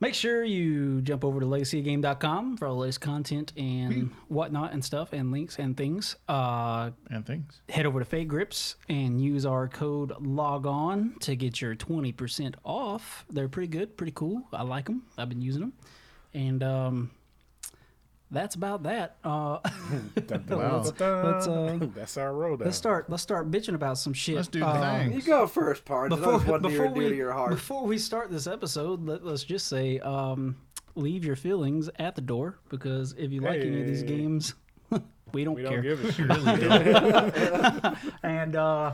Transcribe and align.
Make 0.01 0.15
sure 0.15 0.45
you 0.45 1.01
jump 1.01 1.25
over 1.25 1.41
to 1.41 1.47
legacygame.com 1.47 2.57
for 2.57 2.69
all 2.69 2.75
the 2.77 2.80
latest 2.83 3.01
content 3.01 3.52
and 3.57 4.12
whatnot 4.29 4.73
and 4.73 4.84
stuff 4.84 5.12
and 5.12 5.33
links 5.33 5.59
and 5.59 5.77
things. 5.77 6.15
Uh, 6.29 6.91
And 7.11 7.27
things. 7.27 7.61
head 7.69 7.84
over 7.84 7.98
to 7.98 8.05
Fade 8.05 8.29
Grips 8.29 8.77
and 8.88 9.21
use 9.21 9.45
our 9.45 9.66
code 9.66 10.12
log 10.21 10.66
on 10.66 11.16
to 11.21 11.34
get 11.34 11.61
your 11.61 11.74
20% 11.74 12.55
off. 12.62 13.24
They're 13.29 13.49
pretty 13.49 13.69
good, 13.69 13.96
pretty 13.96 14.13
cool. 14.15 14.45
I 14.52 14.63
like 14.63 14.85
them. 14.87 15.02
I've 15.16 15.29
been 15.29 15.43
using 15.43 15.63
them. 15.63 15.73
And 16.32 16.63
um, 16.63 17.10
that's 18.30 18.54
about 18.54 18.82
that. 18.84 19.16
Uh, 19.24 19.59
Wow. 20.48 20.79
let's, 20.84 21.01
uh, 21.01 21.79
That's 21.95 22.16
our 22.16 22.32
road. 22.35 22.60
let's 22.60 22.76
start 22.76 23.09
let's 23.10 23.23
start 23.23 23.51
bitching 23.51 23.74
about 23.74 23.98
some 23.98 24.12
shit. 24.12 24.37
Let's 24.37 24.48
do 24.48 24.60
the 24.60 24.66
Uh, 24.66 24.98
thing. 24.98 25.12
You 25.12 25.23
go 25.23 25.46
first, 25.46 25.85
Parnes. 25.85 26.12
I 26.12 26.16
know 26.16 26.38
before, 26.38 26.57
it's 26.57 26.62
before 26.66 26.88
we 26.88 27.09
to 27.09 27.16
your 27.16 27.32
heart. 27.32 27.51
before 27.51 27.85
we 27.85 27.98
start 27.98 28.30
this 28.30 28.46
episode, 28.46 29.04
let, 29.07 29.24
let's 29.24 29.45
just 29.45 29.66
say 29.68 29.98
um, 30.01 30.57
leave 30.95 31.24
your 31.24 31.37
feelings 31.37 31.88
at 31.98 32.15
the 32.15 32.20
door 32.20 32.59
because 32.68 33.15
if 33.18 33.32
you 33.32 33.40
like 33.40 33.60
any 33.60 33.80
of 33.80 33.87
these 33.87 34.02
games, 34.02 34.54
we 35.32 35.45
don't 35.45 35.54
We 35.54 35.65
care. 35.65 35.82
don't 35.82 35.82
give 35.82 36.04
a 36.04 36.13
shit. 36.13 36.30
and 38.23 38.57
uh, 38.57 38.92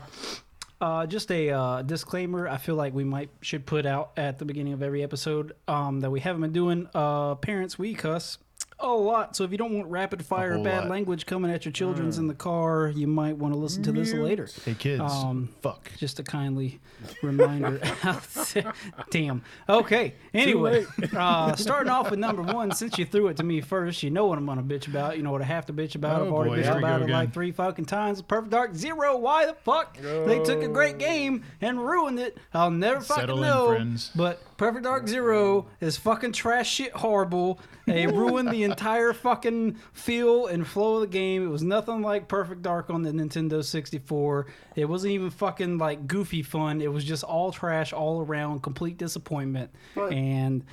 uh, 0.80 1.06
just 1.06 1.30
a 1.30 1.50
uh, 1.50 1.82
disclaimer: 1.82 2.48
I 2.48 2.56
feel 2.58 2.74
like 2.74 2.94
we 2.94 3.04
might 3.04 3.30
should 3.40 3.66
put 3.66 3.86
out 3.86 4.12
at 4.16 4.38
the 4.38 4.44
beginning 4.44 4.72
of 4.72 4.82
every 4.82 5.02
episode 5.02 5.52
um, 5.68 6.00
that 6.00 6.10
we 6.10 6.20
haven't 6.20 6.42
been 6.42 6.52
doing. 6.52 6.88
Uh, 6.94 7.36
parents, 7.36 7.78
we 7.78 7.94
cuss 7.94 8.38
a 8.80 8.88
lot, 8.88 9.36
so 9.36 9.44
if 9.44 9.52
you 9.52 9.58
don't 9.58 9.72
want 9.72 9.88
rapid 9.88 10.24
fire 10.24 10.58
bad 10.58 10.82
lot. 10.82 10.90
language 10.90 11.26
coming 11.26 11.50
at 11.50 11.64
your 11.64 11.72
children's 11.72 12.18
in 12.18 12.26
the 12.26 12.34
car, 12.34 12.88
you 12.88 13.06
might 13.06 13.36
want 13.36 13.54
to 13.54 13.58
listen 13.58 13.82
to 13.84 13.92
this 13.92 14.12
later. 14.12 14.48
Hey 14.64 14.74
kids. 14.74 15.00
Um, 15.00 15.48
fuck. 15.62 15.90
Just 15.96 16.18
a 16.18 16.22
kindly 16.22 16.80
reminder. 17.22 17.80
Damn. 19.10 19.42
Okay. 19.68 20.14
Anyway, 20.32 20.86
uh, 21.16 21.54
starting 21.56 21.90
off 21.90 22.10
with 22.10 22.18
number 22.18 22.42
one, 22.42 22.72
since 22.72 22.98
you 22.98 23.04
threw 23.04 23.28
it 23.28 23.36
to 23.36 23.42
me 23.44 23.60
first, 23.60 24.02
you 24.02 24.10
know 24.10 24.26
what 24.26 24.38
I'm 24.38 24.46
going 24.46 24.58
to 24.58 24.64
bitch 24.64 24.88
about. 24.88 25.16
You 25.16 25.22
know 25.22 25.32
what 25.32 25.42
I 25.42 25.46
have 25.46 25.66
to 25.66 25.72
bitch 25.72 25.94
about. 25.94 26.20
Oh, 26.20 26.26
I've 26.26 26.32
already 26.32 26.62
boy, 26.62 26.68
bitched 26.68 26.78
about 26.78 27.02
it 27.02 27.10
like 27.10 27.32
three 27.32 27.52
fucking 27.52 27.86
times. 27.86 28.22
Perfect 28.22 28.50
Dark 28.50 28.74
Zero. 28.74 29.16
Why 29.16 29.46
the 29.46 29.54
fuck? 29.54 29.96
They 29.98 30.42
took 30.42 30.62
a 30.62 30.68
great 30.68 30.98
game 30.98 31.44
and 31.60 31.84
ruined 31.84 32.18
it. 32.18 32.38
I'll 32.52 32.70
never 32.70 33.00
fucking 33.00 33.22
Settle 33.22 33.36
in, 33.38 33.48
know. 33.48 33.68
friends. 33.68 34.10
But 34.14 34.42
Perfect 34.56 34.84
Dark 34.84 35.08
Zero 35.08 35.66
is 35.80 35.96
fucking 35.96 36.32
trash 36.32 36.70
shit 36.70 36.92
horrible. 36.92 37.58
They 37.86 38.06
ruined 38.06 38.50
the 38.50 38.62
entire 38.62 39.12
fucking 39.12 39.76
feel 39.92 40.46
and 40.46 40.66
flow 40.66 40.96
of 40.96 41.00
the 41.02 41.06
game. 41.06 41.44
It 41.44 41.50
was 41.50 41.62
nothing 41.62 42.02
like 42.02 42.28
Perfect 42.28 42.62
Dark 42.62 42.88
on 42.88 43.02
the 43.02 43.10
Nintendo 43.10 43.64
64. 43.64 44.46
It 44.76 44.84
wasn't 44.86 45.12
even 45.12 45.30
fucking 45.30 45.78
like 45.78 46.06
goofy 46.06 46.42
fun. 46.42 46.80
It 46.80 46.92
was 46.92 47.04
just 47.04 47.24
all 47.24 47.50
trash 47.52 47.92
all 47.92 48.20
around, 48.22 48.62
complete 48.62 48.96
disappointment. 48.96 49.70
But- 49.94 50.12
and 50.12 50.64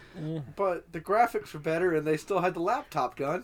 But 0.56 0.92
the 0.92 1.02
graphics 1.02 1.53
were 1.53 1.59
better, 1.59 1.94
and 1.96 2.06
they 2.06 2.18
still 2.18 2.40
had 2.40 2.53
the 2.53 2.59
laptop 2.62 3.16
gun. 3.16 3.44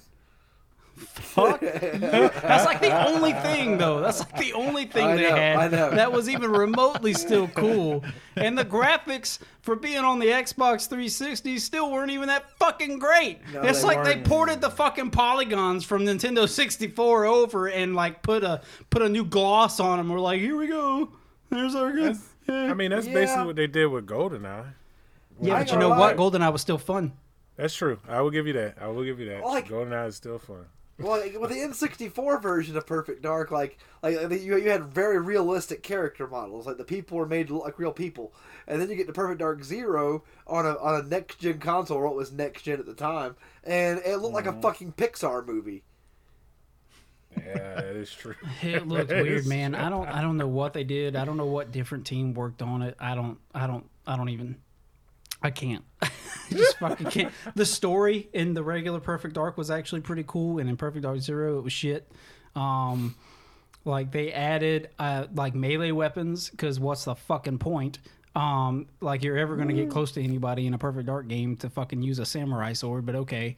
Fuck. 0.98 1.60
That's 1.62 2.66
like 2.66 2.82
the 2.82 3.08
only 3.08 3.34
thing, 3.34 3.78
though. 3.78 4.00
That's 4.02 4.20
like 4.20 4.38
the 4.38 4.54
only 4.54 4.86
thing 4.86 5.06
I 5.06 5.16
they 5.16 5.30
know, 5.30 5.36
had 5.36 5.72
that 5.72 6.12
was 6.12 6.28
even 6.30 6.52
remotely 6.52 7.14
still 7.14 7.48
cool. 7.50 8.04
And 8.36 8.58
the 8.58 8.66
graphics 8.66 9.40
for 9.62 9.76
being 9.76 10.00
on 10.00 10.20
the 10.20 10.28
Xbox 10.28 10.88
360 10.88 11.58
still 11.60 11.92
weren't 11.92 12.12
even 12.12 12.28
that 12.28 12.50
fucking 12.58 13.00
great. 13.00 13.40
No, 13.54 13.62
it's 13.62 13.82
they 13.82 13.88
like 13.88 14.04
they 14.04 14.16
weren't. 14.16 14.28
ported 14.28 14.62
the 14.62 14.70
fucking 14.70 15.12
polygons 15.12 15.84
from 15.84 16.04
Nintendo 16.06 16.48
64 16.50 17.26
over 17.26 17.68
and 17.70 17.96
like 17.96 18.22
put 18.24 18.44
a 18.44 18.62
put 18.90 19.02
a 19.02 19.10
new 19.10 19.26
gloss 19.26 19.80
on 19.80 19.98
them. 19.98 20.10
We're 20.10 20.20
like, 20.20 20.40
here 20.42 20.58
we 20.58 20.68
go. 20.68 21.10
There's 21.50 21.76
our 21.76 21.92
good. 21.92 22.18
I 22.50 22.74
mean, 22.74 22.92
that's 22.92 23.08
Yeah. 23.08 23.14
basically 23.14 23.46
what 23.46 23.56
they 23.56 23.68
did 23.68 23.88
with 23.88 24.06
GoldenEye. 24.08 24.74
yeah, 25.42 25.56
I 25.56 25.60
but 25.60 25.72
you 25.72 25.78
know 25.78 25.90
gonna 25.90 26.00
what? 26.00 26.18
lie. 26.18 26.40
GoldenEye 26.40 26.52
was 26.52 26.62
still 26.62 26.78
fun. 26.78 27.14
That's 27.58 27.74
true. 27.74 28.00
I 28.08 28.22
will 28.22 28.30
give 28.30 28.46
you 28.48 28.54
that. 28.54 28.78
I 28.80 28.88
will 28.88 29.04
give 29.04 29.20
you 29.20 29.28
that. 29.30 29.44
Like- 29.44 29.68
GoldenEye 29.68 30.08
is 30.10 30.16
still 30.16 30.38
fun. 30.40 30.66
Well, 31.00 31.20
like, 31.20 31.40
with 31.40 31.52
the 31.52 31.58
N64 31.58 32.42
version 32.42 32.76
of 32.76 32.88
Perfect 32.88 33.22
Dark, 33.22 33.52
like 33.52 33.78
like 34.02 34.16
you, 34.32 34.58
you 34.58 34.70
had 34.70 34.86
very 34.86 35.20
realistic 35.20 35.84
character 35.84 36.28
models. 36.28 36.66
Like 36.66 36.78
the 36.78 36.84
people 36.84 37.18
were 37.18 37.28
made 37.28 37.48
to 37.48 37.56
look 37.56 37.66
like 37.66 37.78
real 37.78 37.92
people, 37.92 38.34
and 38.68 38.82
then 38.82 38.90
you 38.90 38.96
get 38.96 39.06
to 39.08 39.14
Perfect 39.14 39.40
Dark 39.40 39.64
Zero 39.64 40.24
on 40.48 40.66
a 40.66 40.76
on 40.78 41.00
a 41.00 41.08
next 41.08 41.40
gen 41.40 41.60
console, 41.60 41.98
or 41.98 42.08
it 42.08 42.16
was 42.16 42.32
next 42.32 42.64
gen 42.64 42.80
at 42.80 42.88
the 42.88 42.96
time, 42.96 43.36
and 43.64 44.00
it 44.00 44.18
looked 44.18 44.34
like 44.34 44.48
a 44.48 44.52
mm-hmm. 44.52 44.62
fucking 44.62 44.94
Pixar 44.94 45.46
movie. 45.46 45.84
Yeah, 47.36 47.76
that 47.76 47.96
is 47.96 48.12
true. 48.12 48.36
It 48.64 48.88
looked 48.88 49.12
weird, 49.12 49.46
man. 49.48 49.76
I 49.76 49.90
don't 49.90 50.08
I 50.08 50.22
don't 50.22 50.38
know 50.38 50.48
what 50.48 50.74
they 50.74 50.84
did. 50.84 51.16
I 51.16 51.26
don't 51.26 51.38
know 51.38 51.46
what 51.46 51.72
different 51.72 52.08
team 52.08 52.34
worked 52.34 52.64
on 52.64 52.82
it. 52.82 52.96
I 53.00 53.14
don't 53.14 53.38
I 53.54 53.68
don't 53.68 53.88
I 54.08 54.18
don't 54.18 54.30
even 54.30 54.58
I 55.42 55.52
can't. 55.52 55.84
I 56.02 56.10
just 56.50 56.78
fucking 56.78 57.10
can't. 57.12 57.34
The 57.56 57.66
story 57.66 58.30
in 58.34 58.54
the 58.54 58.64
regular 58.64 59.00
Perfect 59.00 59.36
Dark 59.36 59.58
was 59.58 59.70
actually 59.70 60.02
pretty 60.02 60.24
cool, 60.28 60.60
and 60.60 60.70
in 60.70 60.78
Perfect 60.78 61.04
Dark 61.04 61.20
Zero 61.20 61.60
it 61.60 61.64
was 61.64 61.74
shit. 61.74 62.12
Um, 62.56 63.16
like 63.86 64.12
they 64.12 64.32
added 64.32 64.90
uh, 65.00 65.28
like 65.34 65.56
melee 65.56 65.92
weapons 65.92 66.50
because 66.50 66.80
what's 66.80 67.06
the 67.06 67.16
fucking 67.16 67.60
point? 67.60 68.00
Um, 68.36 68.88
like 69.02 69.24
you're 69.24 69.38
ever 69.38 69.56
gonna 69.56 69.74
get 69.74 69.90
close 69.90 70.12
to 70.14 70.24
anybody 70.24 70.68
in 70.68 70.74
a 70.74 70.78
Perfect 70.78 71.08
Dark 71.08 71.28
game 71.28 71.56
to 71.58 71.70
fucking 71.70 72.02
use 72.02 72.20
a 72.20 72.26
samurai 72.26 72.74
sword, 72.74 73.06
but 73.06 73.16
okay. 73.16 73.56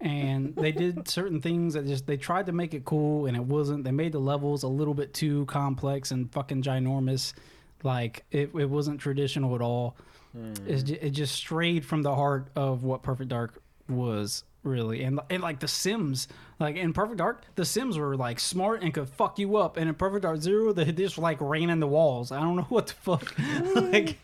And 0.00 0.54
they 0.56 0.72
did 0.84 1.08
certain 1.08 1.40
things 1.40 1.74
that 1.74 1.86
just 1.86 2.06
they 2.06 2.16
tried 2.16 2.46
to 2.46 2.52
make 2.52 2.74
it 2.74 2.84
cool, 2.84 3.26
and 3.26 3.36
it 3.36 3.44
wasn't. 3.44 3.84
They 3.84 3.92
made 3.92 4.12
the 4.12 4.20
levels 4.20 4.62
a 4.62 4.68
little 4.68 4.94
bit 4.94 5.14
too 5.14 5.46
complex 5.46 6.10
and 6.10 6.30
fucking 6.32 6.62
ginormous. 6.62 7.34
Like 7.82 8.24
it, 8.30 8.50
it 8.54 8.68
wasn't 8.68 9.00
traditional 9.00 9.54
at 9.54 9.62
all. 9.62 9.96
It 10.34 11.10
just 11.10 11.34
strayed 11.34 11.84
from 11.84 12.02
the 12.02 12.14
heart 12.14 12.48
of 12.54 12.84
what 12.84 13.02
Perfect 13.02 13.30
Dark 13.30 13.62
was 13.88 14.44
really, 14.62 15.02
and 15.02 15.18
and 15.30 15.42
like 15.42 15.58
the 15.60 15.66
Sims, 15.68 16.28
like 16.58 16.76
in 16.76 16.92
Perfect 16.92 17.18
Dark, 17.18 17.42
the 17.56 17.64
Sims 17.64 17.98
were 17.98 18.16
like 18.16 18.38
smart 18.38 18.82
and 18.82 18.92
could 18.94 19.08
fuck 19.08 19.38
you 19.38 19.56
up, 19.56 19.76
and 19.76 19.88
in 19.88 19.94
Perfect 19.94 20.22
Dark 20.22 20.40
Zero, 20.40 20.72
they 20.72 20.92
just 20.92 21.18
like 21.18 21.38
ran 21.40 21.70
in 21.70 21.80
the 21.80 21.86
walls. 21.88 22.30
I 22.30 22.40
don't 22.40 22.56
know 22.56 22.62
what 22.68 22.86
the 22.88 22.92
fuck, 22.94 23.34
like 23.74 24.18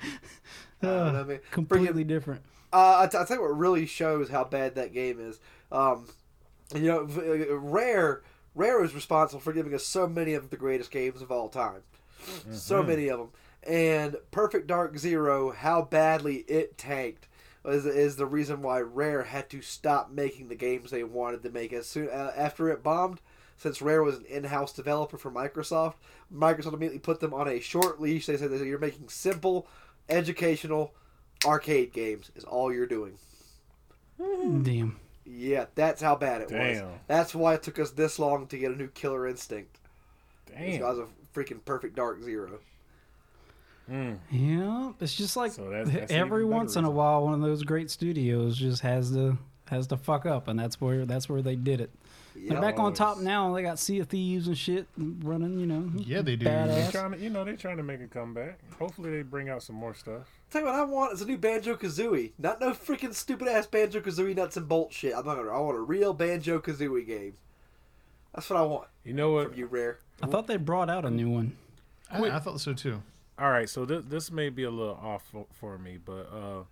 I 0.83 0.87
don't 0.87 1.17
I 1.17 1.23
mean, 1.25 1.39
completely 1.51 2.05
freaking- 2.05 2.09
different. 2.09 2.43
Uh, 2.73 2.99
I, 3.03 3.07
t- 3.07 3.17
I 3.17 3.25
you 3.25 3.41
what 3.41 3.57
really 3.57 3.87
shows 3.87 4.29
how 4.29 4.45
bad 4.45 4.75
that 4.75 4.93
game 4.93 5.19
is. 5.19 5.41
Um, 5.73 6.09
you 6.75 6.83
know, 6.83 7.09
uh, 7.17 7.57
Rare 7.57 8.23
Rare 8.55 8.85
is 8.85 8.95
responsible 8.95 9.41
for 9.41 9.53
giving 9.53 9.73
us 9.75 9.85
so 9.87 10.07
many 10.07 10.35
of 10.35 10.51
the 10.51 10.57
greatest 10.57 10.91
games 10.91 11.23
of 11.23 11.31
all 11.33 11.49
time, 11.49 11.83
so 12.53 12.83
many 12.83 13.09
of 13.09 13.19
them. 13.19 13.29
And 13.67 14.17
Perfect 14.31 14.67
Dark 14.69 14.97
Zero, 14.97 15.51
how 15.51 15.83
badly 15.83 16.45
it 16.49 16.79
tanked, 16.79 17.27
is, 17.65 17.85
is 17.85 18.17
the 18.17 18.27
reason 18.27 18.63
why 18.63 18.81
Rare 18.81 19.25
had 19.25 19.51
to 19.51 19.61
stop 19.61 20.11
making 20.11 20.49
the 20.49 20.55
games 20.55 20.91
they 20.91 21.03
wanted 21.03 21.43
to 21.43 21.51
make 21.51 21.73
as 21.73 21.87
soon 21.87 22.09
uh, 22.09 22.33
after 22.37 22.69
it 22.71 22.83
bombed. 22.83 23.21
Since 23.59 23.83
Rare 23.83 24.03
was 24.03 24.17
an 24.17 24.27
in-house 24.27 24.73
developer 24.73 25.17
for 25.17 25.31
Microsoft, 25.31 25.95
Microsoft 26.33 26.75
immediately 26.75 26.99
put 26.99 27.21
them 27.21 27.33
on 27.33 27.49
a 27.49 27.59
short 27.59 28.01
leash. 28.01 28.27
They 28.27 28.37
said 28.37 28.51
that 28.51 28.65
you're 28.65 28.79
making 28.79 29.09
simple, 29.09 29.67
educational, 30.09 30.93
arcade 31.45 31.93
games 31.93 32.31
is 32.37 32.45
all 32.45 32.73
you're 32.73 32.87
doing. 32.87 33.19
Damn. 34.19 35.01
Yeah, 35.25 35.67
that's 35.75 36.03
how 36.03 36.15
bad 36.17 36.43
it 36.43 36.51
was. 36.51 36.79
Damn. 36.79 36.89
That's 37.09 37.35
why 37.35 37.55
it 37.55 37.63
took 37.63 37.79
us 37.79 37.91
this 37.91 38.19
long 38.19 38.47
to 38.47 38.59
get 38.59 38.71
a 38.71 38.77
new 38.77 38.89
Killer 38.89 39.27
Instinct. 39.27 39.79
Damn. 40.47 40.73
Because 40.73 40.99
of 40.99 41.09
freaking 41.35 41.65
Perfect 41.65 41.97
Dark 41.97 42.23
Zero. 42.23 42.61
Mm. 43.91 44.19
Yeah, 44.31 44.93
it's 45.01 45.15
just 45.15 45.37
like 45.37 45.53
So 45.53 45.71
that's- 45.71 45.89
that's 45.95 46.13
every 46.13 46.41
even 46.41 46.51
better 46.51 46.57
once 46.59 46.77
in 46.77 46.85
a 46.85 46.91
while, 46.91 47.25
one 47.25 47.35
of 47.35 47.41
those 47.41 47.63
great 47.63 47.91
studios 47.91 48.57
just 48.57 48.83
has 48.83 49.11
to 49.13 49.39
has 49.69 49.87
to 49.89 49.97
fuck 49.97 50.27
up, 50.27 50.47
and 50.49 50.59
that's 50.59 50.81
where 50.81 51.05
that's 51.05 51.29
where 51.29 51.43
they 51.43 51.57
did 51.57 51.81
it. 51.81 51.91
They're 52.37 52.61
back 52.61 52.79
on 52.79 52.93
top 52.93 53.19
now. 53.19 53.55
They 53.55 53.63
got 53.63 53.79
Sea 53.79 53.99
of 54.01 54.09
Thieves 54.09 54.47
and 54.47 54.57
shit 54.59 54.87
running. 54.99 55.59
You 55.59 55.67
know. 55.67 55.91
Yeah, 55.97 56.21
they 56.23 56.37
do. 56.37 56.45
They 56.45 56.51
Badass. 56.51 56.93
trying 56.93 57.13
to, 57.13 57.19
you 57.19 57.31
know, 57.31 57.45
they're 57.45 57.57
trying 57.57 57.79
to 57.79 57.83
make 57.83 58.01
a 58.01 58.07
comeback. 58.07 58.59
Hopefully, 58.79 59.11
they 59.11 59.23
bring 59.23 59.49
out 59.49 59.63
some 59.63 59.75
more 59.77 59.95
stuff. 59.95 60.23
Tell 60.51 60.61
you 60.61 60.67
what 60.67 60.75
I 60.77 60.83
want 60.85 61.15
is 61.15 61.23
a 61.23 61.27
new 61.27 61.39
Banjo 61.39 61.75
Kazooie. 61.77 62.33
Not 62.39 62.61
no 62.61 62.71
freaking 62.73 63.15
stupid 63.15 63.49
ass 63.49 63.67
Banjo 63.67 64.01
Kazooie 64.01 64.37
nuts 64.37 64.57
and 64.57 64.69
bolt 64.69 64.93
shit. 64.93 65.15
I'm 65.17 65.25
not 65.25 65.37
gonna. 65.37 65.49
I 65.51 65.59
want 65.59 65.77
a 65.79 65.81
real 65.81 66.13
Banjo 66.13 66.59
Kazooie 66.61 67.07
game. 67.07 67.35
That's 68.35 68.51
what 68.51 68.59
I 68.59 68.63
want 68.63 68.89
You 69.03 69.15
know 69.15 69.33
what? 69.33 69.49
from 69.51 69.59
you, 69.59 69.67
Rare. 69.67 69.99
I 70.23 70.27
thought 70.27 70.47
they 70.47 70.57
brought 70.59 70.91
out 70.91 71.05
a 71.07 71.11
new 71.11 71.31
one. 71.31 71.57
I, 72.11 72.23
I 72.25 72.39
thought 72.39 72.61
so 72.61 72.73
too. 72.75 73.03
All 73.39 73.51
right, 73.51 73.69
so 73.69 73.85
this 73.85 74.05
this 74.07 74.31
may 74.33 74.49
be 74.49 74.63
a 74.63 74.71
little 74.71 74.95
off 74.95 75.23
for, 75.31 75.47
for 75.53 75.77
me, 75.79 75.99
but 76.03 76.31
uh, 76.33 76.63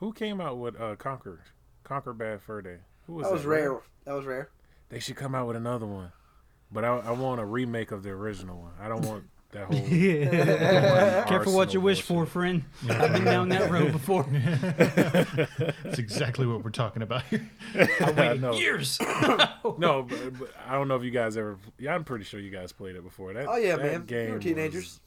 who 0.00 0.12
came 0.12 0.40
out 0.40 0.56
with 0.58 0.74
uh, 0.80 0.96
Conker 0.96 1.38
Conker 1.84 2.16
Bad 2.16 2.40
Fur 2.40 2.62
Day? 2.62 2.78
Who 3.06 3.14
was 3.14 3.26
That 3.26 3.32
was 3.32 3.42
that? 3.42 3.48
rare. 3.48 3.80
That 4.04 4.14
was 4.14 4.24
rare. 4.24 4.48
They 4.88 5.00
should 5.00 5.16
come 5.16 5.34
out 5.34 5.46
with 5.46 5.56
another 5.56 5.86
one, 5.86 6.12
but 6.72 6.84
I, 6.84 6.96
I 6.96 7.10
want 7.10 7.40
a 7.40 7.44
remake 7.44 7.90
of 7.90 8.02
the 8.02 8.10
original 8.10 8.58
one. 8.58 8.72
I 8.80 8.88
don't 8.88 9.02
want 9.04 9.24
that 9.52 9.66
whole. 9.66 9.76
yeah. 9.88 11.24
Careful 11.28 11.52
what 11.54 11.74
you 11.74 11.80
Arsenal 11.80 11.82
wish 11.82 12.02
for, 12.02 12.24
friend. 12.26 12.64
I've 12.88 13.12
been 13.12 13.24
down 13.24 13.50
that 13.50 13.70
road 13.70 13.92
before. 13.92 14.24
That's 15.84 15.98
exactly 15.98 16.46
what 16.46 16.64
we're 16.64 16.70
talking 16.70 17.02
about 17.02 17.24
here. 17.24 17.50
I 18.00 18.34
know. 18.34 18.54
Years. 18.54 18.98
No, 19.78 20.02
but, 20.02 20.38
but 20.38 20.50
I 20.68 20.72
don't 20.74 20.88
know 20.88 20.96
if 20.96 21.02
you 21.04 21.10
guys 21.10 21.36
ever. 21.38 21.56
Yeah, 21.78 21.94
I'm 21.94 22.04
pretty 22.04 22.24
sure 22.24 22.38
you 22.38 22.50
guys 22.50 22.70
played 22.70 22.96
it 22.96 23.02
before. 23.02 23.32
That, 23.32 23.46
Oh 23.48 23.56
yeah, 23.56 23.76
that 23.76 23.82
man. 23.82 24.04
Game 24.04 24.24
We 24.26 24.30
were 24.32 24.36
was 24.36 24.44
teenagers. 24.44 25.00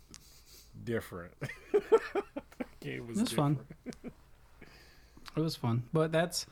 Different. 0.83 1.33
game 2.79 3.07
was 3.07 3.17
It 3.17 3.21
was 3.21 3.31
fun. 3.31 3.59
It 5.35 5.41
was 5.41 5.55
fun, 5.55 5.83
but 5.93 6.11
that's 6.11 6.45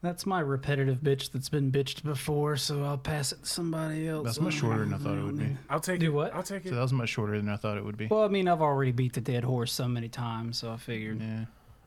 that's 0.00 0.26
my 0.26 0.40
repetitive 0.40 0.98
bitch 0.98 1.32
that's 1.32 1.48
been 1.48 1.72
bitched 1.72 2.04
before. 2.04 2.56
So 2.56 2.84
I'll 2.84 2.98
pass 2.98 3.32
it 3.32 3.42
to 3.42 3.48
somebody 3.48 4.08
else. 4.08 4.24
That's 4.24 4.40
much 4.40 4.54
shorter 4.54 4.84
than 4.84 4.94
I 4.94 4.98
thought 4.98 5.18
it 5.18 5.24
would 5.24 5.38
be. 5.38 5.56
I'll 5.68 5.80
take 5.80 6.00
Do 6.00 6.06
it. 6.06 6.14
what? 6.14 6.34
I'll 6.34 6.42
take 6.42 6.64
it. 6.64 6.68
So 6.68 6.74
it. 6.74 6.76
that 6.76 6.82
was 6.82 6.92
much 6.92 7.08
shorter 7.08 7.36
than 7.36 7.48
I 7.48 7.56
thought 7.56 7.76
it 7.78 7.84
would 7.84 7.96
be. 7.96 8.06
Well, 8.06 8.24
I 8.24 8.28
mean, 8.28 8.48
I've 8.48 8.62
already 8.62 8.92
beat 8.92 9.14
the 9.14 9.20
dead 9.20 9.44
horse 9.44 9.72
so 9.72 9.88
many 9.88 10.08
times, 10.08 10.58
so 10.58 10.72
I 10.72 10.76
figured. 10.76 11.20
Yeah. 11.20 11.44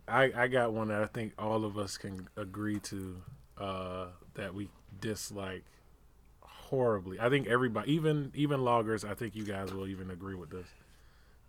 I, 0.07 0.31
I 0.35 0.47
got 0.47 0.73
one 0.73 0.89
that 0.89 1.01
I 1.01 1.05
think 1.05 1.33
all 1.37 1.63
of 1.63 1.77
us 1.77 1.97
can 1.97 2.27
agree 2.35 2.79
to 2.81 3.21
uh, 3.57 4.07
that 4.33 4.53
we 4.53 4.67
dislike 4.99 5.63
horribly. 6.41 7.19
I 7.19 7.29
think 7.29 7.47
everybody, 7.47 7.93
even 7.93 8.31
even 8.35 8.63
loggers, 8.63 9.05
I 9.05 9.13
think 9.13 9.35
you 9.35 9.45
guys 9.45 9.73
will 9.73 9.87
even 9.87 10.11
agree 10.11 10.35
with 10.35 10.49
this. 10.49 10.67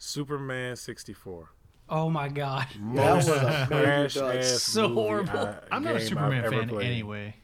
Superman 0.04 0.75
sixty 0.75 1.12
four. 1.12 1.50
Oh 1.88 2.10
my 2.10 2.28
god. 2.28 2.66
That 2.94 3.14
was 3.16 3.28
a 3.28 3.66
Trash 3.69 4.16
ass 4.16 4.62
So 4.62 4.88
movie 4.88 4.94
horrible. 5.00 5.38
I- 5.38 5.58
I'm 5.70 5.84
not 5.84 5.94
a 5.96 6.00
Superman 6.00 6.44
I've 6.44 6.50
fan 6.50 6.69
played. 6.69 6.87
anyway. 6.90 7.37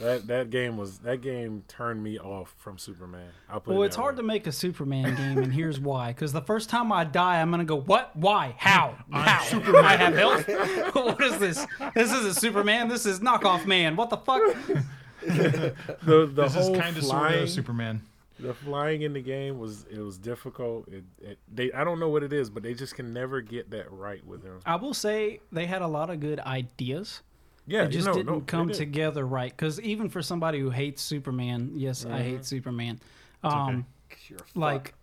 That 0.00 0.26
that 0.26 0.50
game 0.50 0.76
was 0.76 0.98
that 1.00 1.20
game 1.20 1.62
turned 1.68 2.02
me 2.02 2.18
off 2.18 2.52
from 2.58 2.78
Superman. 2.78 3.28
I'll 3.48 3.60
put 3.60 3.74
Well, 3.74 3.84
it 3.84 3.86
it's 3.86 3.96
that 3.96 4.02
hard 4.02 4.16
way. 4.16 4.22
to 4.22 4.26
make 4.26 4.46
a 4.48 4.52
Superman 4.52 5.14
game, 5.14 5.38
and 5.38 5.52
here's 5.54 5.78
why. 5.78 6.08
Because 6.12 6.32
the 6.32 6.40
first 6.42 6.68
time 6.68 6.90
I 6.90 7.04
die, 7.04 7.40
I'm 7.40 7.52
gonna 7.52 7.64
go, 7.64 7.76
"What? 7.80 8.10
Why? 8.16 8.56
How? 8.58 8.96
How? 9.12 9.44
Superman. 9.44 9.84
I 9.84 9.96
have 9.96 10.14
health. 10.16 10.48
what 10.96 11.20
is 11.22 11.38
this? 11.38 11.64
This 11.94 12.12
isn't 12.12 12.34
Superman. 12.34 12.88
This 12.88 13.06
is 13.06 13.20
knockoff 13.20 13.66
man. 13.66 13.94
What 13.94 14.10
the 14.10 14.16
fuck? 14.16 14.42
the 15.22 15.74
the 16.02 16.26
This 16.42 16.56
is 16.56 16.76
kind 16.76 16.96
of 16.96 17.04
sort 17.04 17.20
flying, 17.20 17.42
of 17.44 17.50
Superman. 17.50 18.02
The 18.44 18.54
flying 18.54 19.02
in 19.02 19.12
the 19.12 19.20
game 19.20 19.58
was 19.58 19.84
it 19.90 19.98
was 20.00 20.18
difficult. 20.18 20.86
It, 20.88 21.04
it 21.20 21.38
they 21.52 21.72
I 21.72 21.82
don't 21.84 21.98
know 21.98 22.08
what 22.08 22.22
it 22.22 22.32
is, 22.32 22.50
but 22.50 22.62
they 22.62 22.74
just 22.74 22.94
can 22.94 23.12
never 23.12 23.40
get 23.40 23.70
that 23.70 23.90
right 23.92 24.24
with 24.26 24.42
them. 24.42 24.60
I 24.64 24.76
will 24.76 24.94
say 24.94 25.40
they 25.52 25.66
had 25.66 25.82
a 25.82 25.86
lot 25.88 26.10
of 26.10 26.20
good 26.20 26.40
ideas. 26.40 27.22
Yeah, 27.66 27.84
it 27.84 27.88
just 27.88 28.06
no, 28.06 28.12
didn't 28.14 28.26
no, 28.32 28.40
come 28.42 28.68
did. 28.68 28.76
together 28.76 29.26
right. 29.26 29.50
Because 29.50 29.80
even 29.80 30.08
for 30.10 30.20
somebody 30.22 30.60
who 30.60 30.68
hates 30.70 31.00
Superman, 31.02 31.72
yes, 31.74 32.04
I 32.04 32.08
Mm-hmm. 32.08 32.18
hate 32.22 32.44
Superman. 32.44 33.00
Um, 33.42 33.86
'Cause 34.10 34.18
you're 34.28 34.38
a 34.38 34.42
fuck. 34.42 34.56
like 34.56 34.94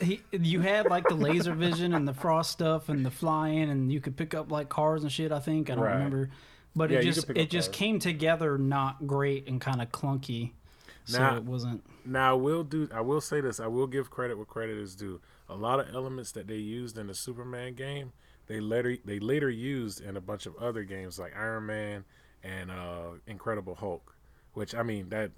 he, 0.00 0.20
you 0.32 0.60
had 0.60 0.86
like 0.88 1.08
the 1.08 1.14
laser 1.14 1.52
vision 1.52 1.92
and 1.94 2.06
the 2.06 2.14
frost 2.14 2.50
stuff 2.50 2.88
and 2.88 3.04
the 3.04 3.10
flying, 3.10 3.70
and 3.70 3.92
you 3.92 4.00
could 4.00 4.16
pick 4.16 4.34
up 4.34 4.50
like 4.50 4.68
cars 4.68 5.02
and 5.02 5.10
shit. 5.12 5.32
I 5.32 5.40
think 5.40 5.70
I 5.70 5.74
don't 5.74 5.84
Right. 5.84 5.92
remember, 5.94 6.30
but 6.76 6.90
Yeah, 6.90 6.98
it 6.98 7.02
just 7.04 7.28
it 7.30 7.38
up 7.42 7.48
just 7.48 7.68
cars. 7.70 7.76
came 7.78 7.98
together 7.98 8.58
not 8.58 9.06
great 9.06 9.48
and 9.48 9.60
kind 9.60 9.80
of 9.82 9.90
clunky. 9.90 10.52
So 11.08 11.18
Nah. 11.18 11.36
it 11.36 11.44
wasn't. 11.44 11.82
Now 12.04 12.30
I 12.30 12.34
will 12.34 12.64
do. 12.64 12.88
I 12.92 13.00
will 13.00 13.20
say 13.20 13.40
this. 13.40 13.60
I 13.60 13.66
will 13.66 13.86
give 13.86 14.10
credit 14.10 14.36
where 14.36 14.44
credit 14.46 14.76
is 14.76 14.94
due. 14.94 15.20
A 15.48 15.54
lot 15.56 15.80
of 15.80 15.94
elements 15.94 16.32
that 16.32 16.46
they 16.46 16.56
used 16.56 16.98
in 16.98 17.06
the 17.06 17.14
Superman 17.14 17.74
game, 17.74 18.12
they 18.46 18.60
later 18.60 18.96
they 19.04 19.18
later 19.18 19.48
used 19.48 20.00
in 20.02 20.16
a 20.16 20.20
bunch 20.20 20.44
of 20.46 20.54
other 20.56 20.84
games 20.84 21.18
like 21.18 21.34
Iron 21.34 21.64
Man 21.66 22.04
and 22.42 22.70
uh, 22.70 23.12
Incredible 23.26 23.74
Hulk. 23.74 24.14
Which 24.52 24.74
I 24.74 24.82
mean 24.82 25.08
that 25.08 25.30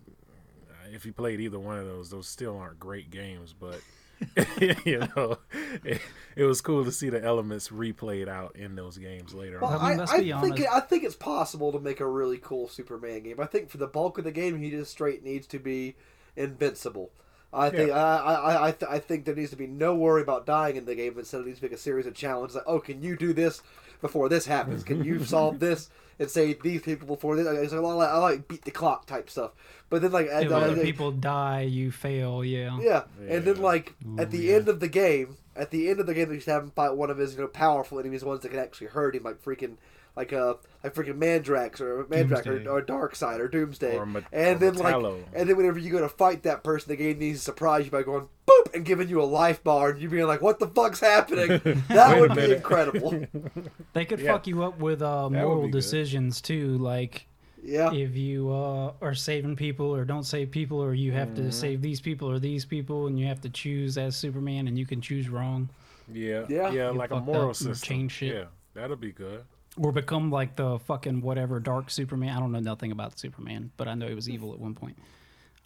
if 0.93 1.07
you 1.07 1.13
played 1.13 1.41
either 1.41 1.59
one 1.61 1.79
of 1.79 1.87
those, 1.87 2.11
those 2.11 2.27
still 2.27 2.57
aren't 2.59 2.81
great 2.81 3.11
games, 3.11 3.55
but. 3.59 3.81
you 4.85 4.99
know, 4.99 5.39
it, 5.85 6.01
it 6.37 6.45
was 6.45 6.61
cool 6.61 6.85
to 6.85 6.93
see 6.93 7.09
the 7.09 7.23
elements 7.23 7.69
replayed 7.69 8.29
out 8.29 8.57
in 8.57 8.75
those 8.77 8.99
games 8.99 9.35
later 9.35 9.59
Well, 9.61 9.79
on. 9.79 9.81
I 9.81 9.91
mean, 9.91 10.01
I, 10.35 10.39
I 10.39 10.41
think 10.41 10.61
it, 10.61 10.69
I 10.71 10.81
think 10.81 11.05
it's 11.05 11.17
possible 11.17 11.73
to 11.73 11.81
make 11.81 12.01
a 12.01 12.07
really 12.07 12.39
cool 12.39 12.69
Superman 12.69 13.23
game. 13.23 13.41
I 13.41 13.47
think 13.47 13.71
for 13.71 13.79
the 13.79 13.87
bulk 13.87 14.19
of 14.19 14.25
the 14.25 14.33
game, 14.33 14.59
he 14.59 14.71
just 14.71 14.91
straight 14.91 15.25
needs 15.25 15.47
to 15.49 15.59
be 15.59 15.97
invincible. 16.37 17.11
I 17.53 17.71
think 17.71 17.91
I, 17.91 18.17
I, 18.17 18.69
I, 18.69 18.73
th- 18.73 18.91
I 18.91 18.99
think 19.01 19.25
there 19.25 19.35
needs 19.35 19.51
to 19.51 19.57
be 19.57 19.67
no 19.67 19.95
worry 19.95 20.23
about 20.23 20.47
dying 20.47 20.77
in 20.77 20.85
the 20.85 20.95
game. 20.95 21.19
Instead, 21.19 21.41
it 21.41 21.47
needs 21.47 21.61
to 21.61 21.69
be 21.69 21.75
a 21.75 21.79
series 21.79 22.07
of 22.07 22.15
challenges. 22.15 22.55
Like, 22.55 22.65
oh, 22.67 22.79
can 22.79 23.03
you 23.03 23.17
do 23.17 23.33
this 23.33 23.63
before 24.01 24.29
this 24.29 24.47
happens? 24.47 24.85
Can 24.85 25.03
you 25.05 25.25
solve 25.25 25.59
this 25.59 25.91
and 26.21 26.31
save 26.31 26.63
these 26.63 26.83
people 26.83 27.09
before 27.09 27.35
this? 27.37 27.47
It's 27.49 27.73
a 27.73 27.81
lot 27.81 27.97
like, 27.97 28.09
I 28.11 28.19
like 28.19 28.47
beat 28.49 28.65
the 28.65 28.71
clock 28.71 29.07
type 29.07 29.29
stuff. 29.29 29.51
But 29.89 30.03
then, 30.03 30.13
like, 30.13 30.27
If 30.27 30.33
at, 30.33 30.53
uh, 30.53 30.57
other 30.59 30.73
like- 30.75 30.83
people 30.83 31.11
die, 31.11 31.63
you 31.63 31.91
fail. 31.91 32.45
Yeah. 32.45 32.79
yeah, 32.81 33.03
and 33.29 33.45
then 33.45 33.57
Yeah. 33.57 33.63
like 33.63 33.95
at 34.19 34.31
the 34.31 34.55
end 34.55 34.69
of 34.69 34.79
the 34.79 34.89
game, 34.89 35.37
at 35.57 35.71
the 35.73 35.89
end 35.91 35.99
of 35.99 36.07
the 36.07 36.15
game, 36.15 36.29
they 36.29 36.35
used 36.37 36.47
to 36.47 36.53
have 36.53 36.63
him 36.63 36.71
fight 36.71 36.95
one 36.95 37.11
of 37.11 37.19
his 37.19 37.35
you 37.35 37.41
know 37.41 37.49
powerful 37.49 37.99
enemies, 37.99 38.25
ones 38.25 38.43
that 38.43 38.51
can 38.51 38.61
actually 38.61 38.87
hurt 38.87 39.17
him, 39.17 39.25
like 39.25 39.43
freaking 39.43 39.75
like 40.21 40.33
uh 40.33 40.55
like 40.85 40.95
freaking 40.95 41.19
Mandrax 41.19 41.81
or 41.81 42.05
Mandrax 42.05 42.47
or, 42.47 42.59
Doomsday. 42.59 42.69
or 42.71 42.83
Darkseid 42.83 43.39
or 43.39 43.49
Doomsday, 43.49 43.97
Or 43.97 44.07
Ma- 44.07 44.21
and 44.33 44.57
or 44.57 44.71
then 44.71 44.75
like 44.77 44.95
and 45.35 45.49
then 45.49 45.57
whenever 45.57 45.79
you 45.79 45.91
go 45.91 46.01
to 46.01 46.09
fight 46.09 46.43
that 46.45 46.63
person, 46.65 46.89
the 46.91 46.97
game 46.97 47.19
needs 47.19 47.39
to 47.41 47.45
surprise 47.45 47.85
you 47.87 47.91
by 47.91 48.03
going 48.03 48.29
boop 48.47 48.75
and 48.75 48.85
giving 48.85 49.09
you 49.09 49.21
a 49.23 49.25
life 49.25 49.63
bar, 49.65 49.91
and 49.91 50.01
you 50.03 50.09
being 50.09 50.27
like, 50.27 50.43
"What 50.43 50.59
the 50.59 50.69
fuck's 50.69 51.01
happening?" 51.01 51.61
That 51.89 52.19
would 52.21 52.35
be 52.35 52.53
incredible. 52.53 53.27
They 53.95 54.05
could 54.05 54.21
Yeah. 54.21 54.33
fuck 54.33 54.47
you 54.47 54.63
up 54.63 54.79
with 54.79 55.03
uh, 55.03 55.29
moral 55.31 55.69
decisions 55.69 56.41
too, 56.41 56.79
like 56.79 57.27
Yeah, 57.63 57.93
if 57.93 58.17
you 58.17 58.51
uh, 58.51 58.93
are 59.03 59.15
saving 59.15 59.57
people 59.57 59.87
or 59.95 60.05
don't 60.05 60.25
save 60.25 60.51
people, 60.51 60.79
or 60.83 60.95
you 60.95 61.13
have 61.13 61.29
Mm-hmm. 61.31 61.47
to 61.49 61.53
save 61.53 61.83
these 61.83 62.01
people 62.01 62.31
or 62.31 62.39
these 62.39 62.65
people, 62.65 63.07
and 63.07 63.19
you 63.19 63.27
have 63.27 63.41
to 63.43 63.51
choose 63.51 63.99
as 63.99 64.17
Superman, 64.17 64.67
and 64.69 64.79
you 64.79 64.87
can 64.87 65.01
choose 65.01 65.29
wrong, 65.29 65.69
Yeah, 66.11 66.47
Yeah. 66.49 66.71
yeah, 66.73 66.89
like 66.91 67.11
a 67.11 67.21
moral 67.21 67.53
system. 67.55 67.87
change 67.89 68.13
shit. 68.13 68.35
Yeah, 68.35 68.45
that'll 68.75 68.97
be 68.97 69.13
good. 69.13 69.43
Or 69.83 69.93
become 69.93 70.31
like 70.31 70.57
the 70.57 70.79
fucking 70.81 71.23
whatever 71.23 71.59
dark 71.59 71.91
Superman. 71.91 72.37
I 72.37 72.41
don't 72.41 72.53
know 72.53 72.61
nothing 72.61 72.93
about 72.93 73.19
Superman, 73.19 73.71
but 73.77 73.89
I 73.89 73.95
know 73.95 74.09
he 74.09 74.15
was 74.15 74.29
evil 74.29 74.53
at 74.53 74.59
one 74.61 74.75
point. 74.75 74.99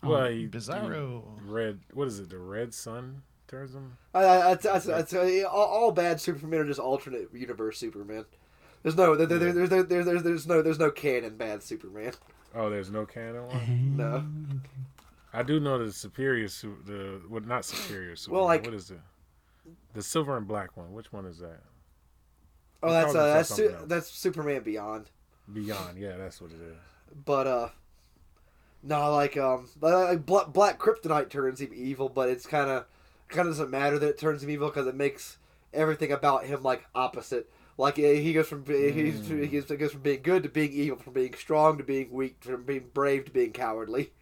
Um, 0.02 0.10
well, 0.10 0.30
he, 0.30 0.46
Bizarro. 0.46 1.22
red. 1.46 1.80
What 1.92 2.06
is 2.08 2.20
it? 2.20 2.30
The 2.30 2.38
red 2.38 2.72
sun 2.72 3.22
turns 3.48 3.74
him. 3.74 3.96
I, 4.14 4.24
I, 4.24 4.52
I, 4.52 4.52
I, 4.52 5.04
I, 5.12 5.42
all, 5.42 5.66
all 5.66 5.92
bad 5.92 6.20
Superman 6.20 6.60
are 6.60 6.64
just 6.66 6.80
alternate 6.80 7.28
universe 7.34 7.78
Superman. 7.78 8.24
There's 8.82 8.96
no, 8.96 9.16
there, 9.16 9.26
there, 9.26 9.52
there's, 9.52 9.70
there's, 9.70 9.86
there's, 9.86 10.06
there's, 10.06 10.22
there's 10.22 10.46
no, 10.46 10.62
there's 10.62 10.78
no 10.78 10.90
canon 10.90 11.36
bad 11.36 11.62
Superman. 11.62 12.12
Oh, 12.54 12.70
there's 12.70 12.90
no 12.90 13.04
canon 13.06 13.46
one. 13.48 13.96
No. 13.96 14.24
I 15.32 15.42
do 15.42 15.58
know 15.58 15.84
the 15.84 15.92
superior, 15.92 16.46
su- 16.46 16.78
the 16.86 17.20
well, 17.28 17.40
not 17.40 17.64
superior. 17.64 18.14
Superman. 18.14 18.44
like- 18.44 18.64
what 18.64 18.74
is 18.74 18.90
it? 18.90 19.00
The 19.94 20.02
silver 20.02 20.36
and 20.36 20.46
black 20.46 20.76
one. 20.76 20.92
Which 20.92 21.12
one 21.12 21.24
is 21.24 21.38
that? 21.38 21.60
Oh, 22.84 22.88
He 22.88 22.92
that's 22.92 23.04
calls 23.06 23.16
uh, 23.16 23.34
that's 23.34 23.48
su- 23.54 23.76
that's 23.86 24.10
Superman 24.10 24.62
Beyond. 24.62 25.10
Beyond. 25.52 25.98
Yeah, 25.98 26.16
that's 26.16 26.40
what 26.40 26.50
it 26.50 26.60
is. 26.60 26.76
But 27.24 27.46
uh, 27.46 27.68
no, 28.82 29.12
like 29.12 29.36
um, 29.36 29.68
like 29.80 30.24
Black, 30.26 30.52
Black 30.52 30.78
Kryptonite 30.78 31.30
turns 31.30 31.60
him 31.60 31.70
evil, 31.74 32.08
but 32.08 32.28
it's 32.28 32.46
kind 32.46 32.70
of 32.70 32.86
kind 33.28 33.48
of 33.48 33.54
doesn't 33.54 33.70
matter 33.70 33.98
that 33.98 34.08
it 34.08 34.18
turns 34.18 34.42
him 34.42 34.50
evil 34.50 34.68
because 34.68 34.86
it 34.86 34.94
makes 34.94 35.38
everything 35.72 36.12
about 36.12 36.44
him 36.46 36.62
like 36.62 36.84
opposite. 36.94 37.50
Like 37.76 37.98
eh, 37.98 38.14
he 38.14 38.32
goes 38.32 38.46
from 38.46 38.62
be- 38.62 38.92
he's, 38.92 39.26
he 39.26 39.46
goes 39.48 39.68
he 39.68 39.76
goes 39.76 39.92
from 39.92 40.02
being 40.02 40.22
good 40.22 40.42
to 40.44 40.48
being 40.48 40.72
evil, 40.72 40.98
from 40.98 41.12
being 41.14 41.34
strong 41.34 41.78
to 41.78 41.84
being 41.84 42.10
weak, 42.12 42.36
from 42.40 42.62
being 42.64 42.90
brave 42.94 43.24
to 43.26 43.30
being 43.32 43.52
cowardly. 43.52 44.12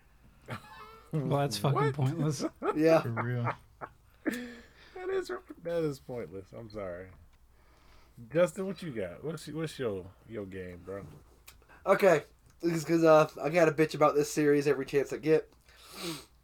well, 1.13 1.41
that's 1.41 1.59
fucking 1.59 1.93
pointless. 1.93 2.45
Yeah. 2.77 3.03
For 3.03 3.11
real. 3.11 3.49
That 4.95 5.11
is 5.11 5.33
that 5.65 5.83
is 5.83 5.99
pointless. 5.99 6.47
I'm 6.57 6.71
sorry. 6.71 7.07
Justin, 8.31 8.67
what 8.67 8.83
you 8.83 8.91
got? 8.91 9.25
What's 9.25 9.49
what's 9.49 9.79
your 9.79 10.05
your 10.29 10.45
game, 10.47 10.81
bro? 10.85 11.03
Okay, 11.87 12.23
because 12.63 13.05
uh, 13.05 13.29
I 13.43 13.49
got 13.49 13.69
a 13.69 13.73
bitch 13.73 13.95
about 13.95 14.15
this 14.15 14.31
series 14.31 14.67
every 14.69 14.87
chance 14.87 15.13
I 15.13 15.17
get. 15.17 15.51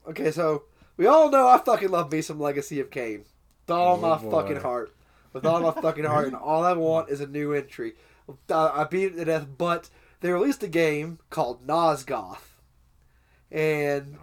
Okay, 0.09 0.31
so 0.31 0.65
we 0.97 1.07
all 1.07 1.31
know 1.31 1.47
I 1.49 1.59
fucking 1.59 1.91
love 1.91 2.11
me 2.11 2.23
some 2.23 2.41
Legacy 2.41 2.81
of 2.81 2.91
Kain. 2.91 3.25
With 3.67 3.77
all 3.77 3.97
Oh, 3.97 4.01
my 4.01 4.17
boy. 4.19 4.31
fucking 4.31 4.61
heart. 4.61 4.95
With 5.33 5.45
all 5.47 5.61
my 5.61 5.71
fucking 5.73 6.05
heart, 6.05 6.27
and 6.29 6.37
all 6.37 6.65
I 6.65 6.73
want 6.73 7.11
is 7.11 7.21
a 7.21 7.27
new 7.27 7.53
entry. 7.53 7.95
Uh, 8.51 8.71
I 8.73 8.85
beat 8.85 9.13
it 9.13 9.17
to 9.17 9.25
death, 9.27 9.47
but 9.59 9.91
they 10.21 10.31
released 10.33 10.63
a 10.63 10.69
game 10.69 11.19
called 11.31 11.67
Nosgoth. 11.67 12.57
And 13.51 14.17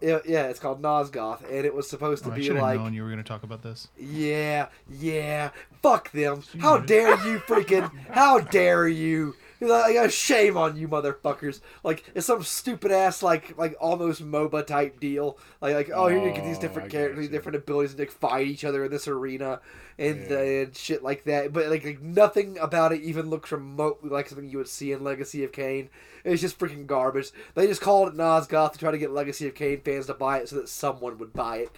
it, 0.00 0.22
yeah, 0.26 0.48
it's 0.48 0.58
called 0.58 0.82
Nosgoth, 0.82 1.42
and 1.48 1.64
it 1.64 1.74
was 1.74 1.88
supposed 1.88 2.24
to 2.24 2.30
Oh, 2.30 2.32
I 2.32 2.36
be 2.36 2.42
should 2.42 2.56
have 2.56 2.62
like 2.62 2.80
known 2.80 2.92
you 2.94 3.02
were 3.02 3.08
going 3.08 3.22
to 3.22 3.28
talk 3.28 3.42
about 3.42 3.62
this. 3.62 3.88
Yeah, 3.98 4.68
yeah. 4.90 5.50
Fuck 5.82 6.10
them. 6.12 6.42
How 6.60 6.78
dare 6.78 7.10
you 7.26 7.38
freaking 7.40 7.90
how 8.10 8.40
dare 8.40 8.88
you? 8.88 9.34
Like, 9.68 9.84
I 9.84 9.92
got 9.94 10.12
shame 10.12 10.56
on 10.56 10.76
you 10.76 10.88
motherfuckers. 10.88 11.60
Like 11.84 12.04
it's 12.14 12.26
some 12.26 12.42
stupid 12.42 12.90
ass 12.90 13.22
like 13.22 13.56
like 13.56 13.76
almost 13.80 14.22
MOBA 14.24 14.66
type 14.66 14.98
deal. 14.98 15.38
Like 15.60 15.74
like 15.74 15.90
oh, 15.94 16.08
here 16.08 16.18
you 16.26 16.32
get 16.32 16.44
these 16.44 16.58
Oh, 16.58 16.60
different 16.60 16.88
I 16.88 16.90
characters, 16.90 17.18
these 17.20 17.28
different 17.28 17.56
abilities, 17.56 17.92
and 17.92 18.00
they 18.00 18.06
fight 18.06 18.46
each 18.46 18.64
other 18.64 18.84
in 18.84 18.90
this 18.90 19.06
arena 19.06 19.60
and 19.98 20.28
Yeah. 20.30 20.36
uh, 20.36 20.40
and 20.40 20.76
shit 20.76 21.02
like 21.02 21.24
that. 21.24 21.52
But 21.52 21.68
like, 21.68 21.84
like 21.84 22.00
nothing 22.02 22.58
about 22.58 22.92
it 22.92 23.02
even 23.02 23.30
looks 23.30 23.52
remotely 23.52 24.10
like 24.10 24.28
something 24.28 24.48
you 24.48 24.58
would 24.58 24.68
see 24.68 24.90
in 24.92 25.04
Legacy 25.04 25.44
of 25.44 25.52
Kain. 25.52 25.90
It's 26.24 26.40
just 26.42 26.58
freaking 26.58 26.86
garbage. 26.86 27.30
They 27.54 27.66
just 27.66 27.80
called 27.80 28.08
it 28.08 28.14
Nosgoth 28.16 28.72
to 28.72 28.78
try 28.78 28.90
to 28.90 28.98
get 28.98 29.10
Legacy 29.12 29.46
of 29.48 29.54
Kain 29.54 29.80
fans 29.80 30.06
to 30.06 30.14
buy 30.14 30.38
it 30.38 30.48
so 30.48 30.56
that 30.56 30.68
someone 30.68 31.18
would 31.18 31.32
buy 31.32 31.58
it. 31.58 31.70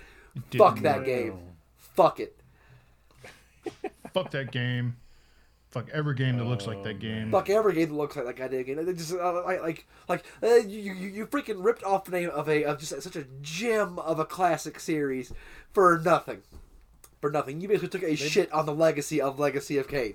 Fuck 0.56 0.74
Didn't 0.76 0.82
that 0.84 0.96
work. 0.98 1.06
game. 1.06 1.38
Fuck 1.76 2.20
it. 2.20 2.36
Fuck 4.14 4.30
that 4.32 4.50
game. 4.52 4.96
Fuck 5.74 5.88
every 5.92 6.14
game 6.14 6.38
that 6.38 6.44
looks 6.44 6.68
like 6.68 6.78
Oh, 6.78 6.84
that 6.84 7.00
game. 7.00 7.32
Fuck 7.32 7.50
every 7.50 7.74
game 7.74 7.88
that 7.88 7.94
looks 7.96 8.14
like 8.14 8.26
that 8.26 8.36
goddamn 8.36 8.62
game. 8.62 8.84
They 8.86 8.92
just 8.92 9.12
uh, 9.12 9.42
like 9.44 9.60
like 9.60 9.86
like 10.08 10.24
uh, 10.40 10.54
you, 10.54 10.94
you 10.94 11.08
you 11.08 11.26
freaking 11.26 11.64
ripped 11.64 11.82
off 11.82 12.04
the 12.04 12.12
name 12.12 12.30
of 12.30 12.48
a 12.48 12.62
of 12.64 12.78
just 12.78 13.02
such 13.02 13.16
a 13.16 13.24
gem 13.42 13.98
of 13.98 14.20
a 14.20 14.24
classic 14.24 14.78
series 14.78 15.32
for 15.72 15.98
nothing, 16.04 16.42
for 17.20 17.30
nothing. 17.32 17.60
You 17.60 17.66
basically 17.66 17.88
took 17.88 18.04
a 18.04 18.14
shit 18.14 18.52
on 18.52 18.66
the 18.66 18.74
legacy 18.74 19.20
of 19.20 19.40
Legacy 19.40 19.76
of 19.76 19.88
Kain. 19.88 20.14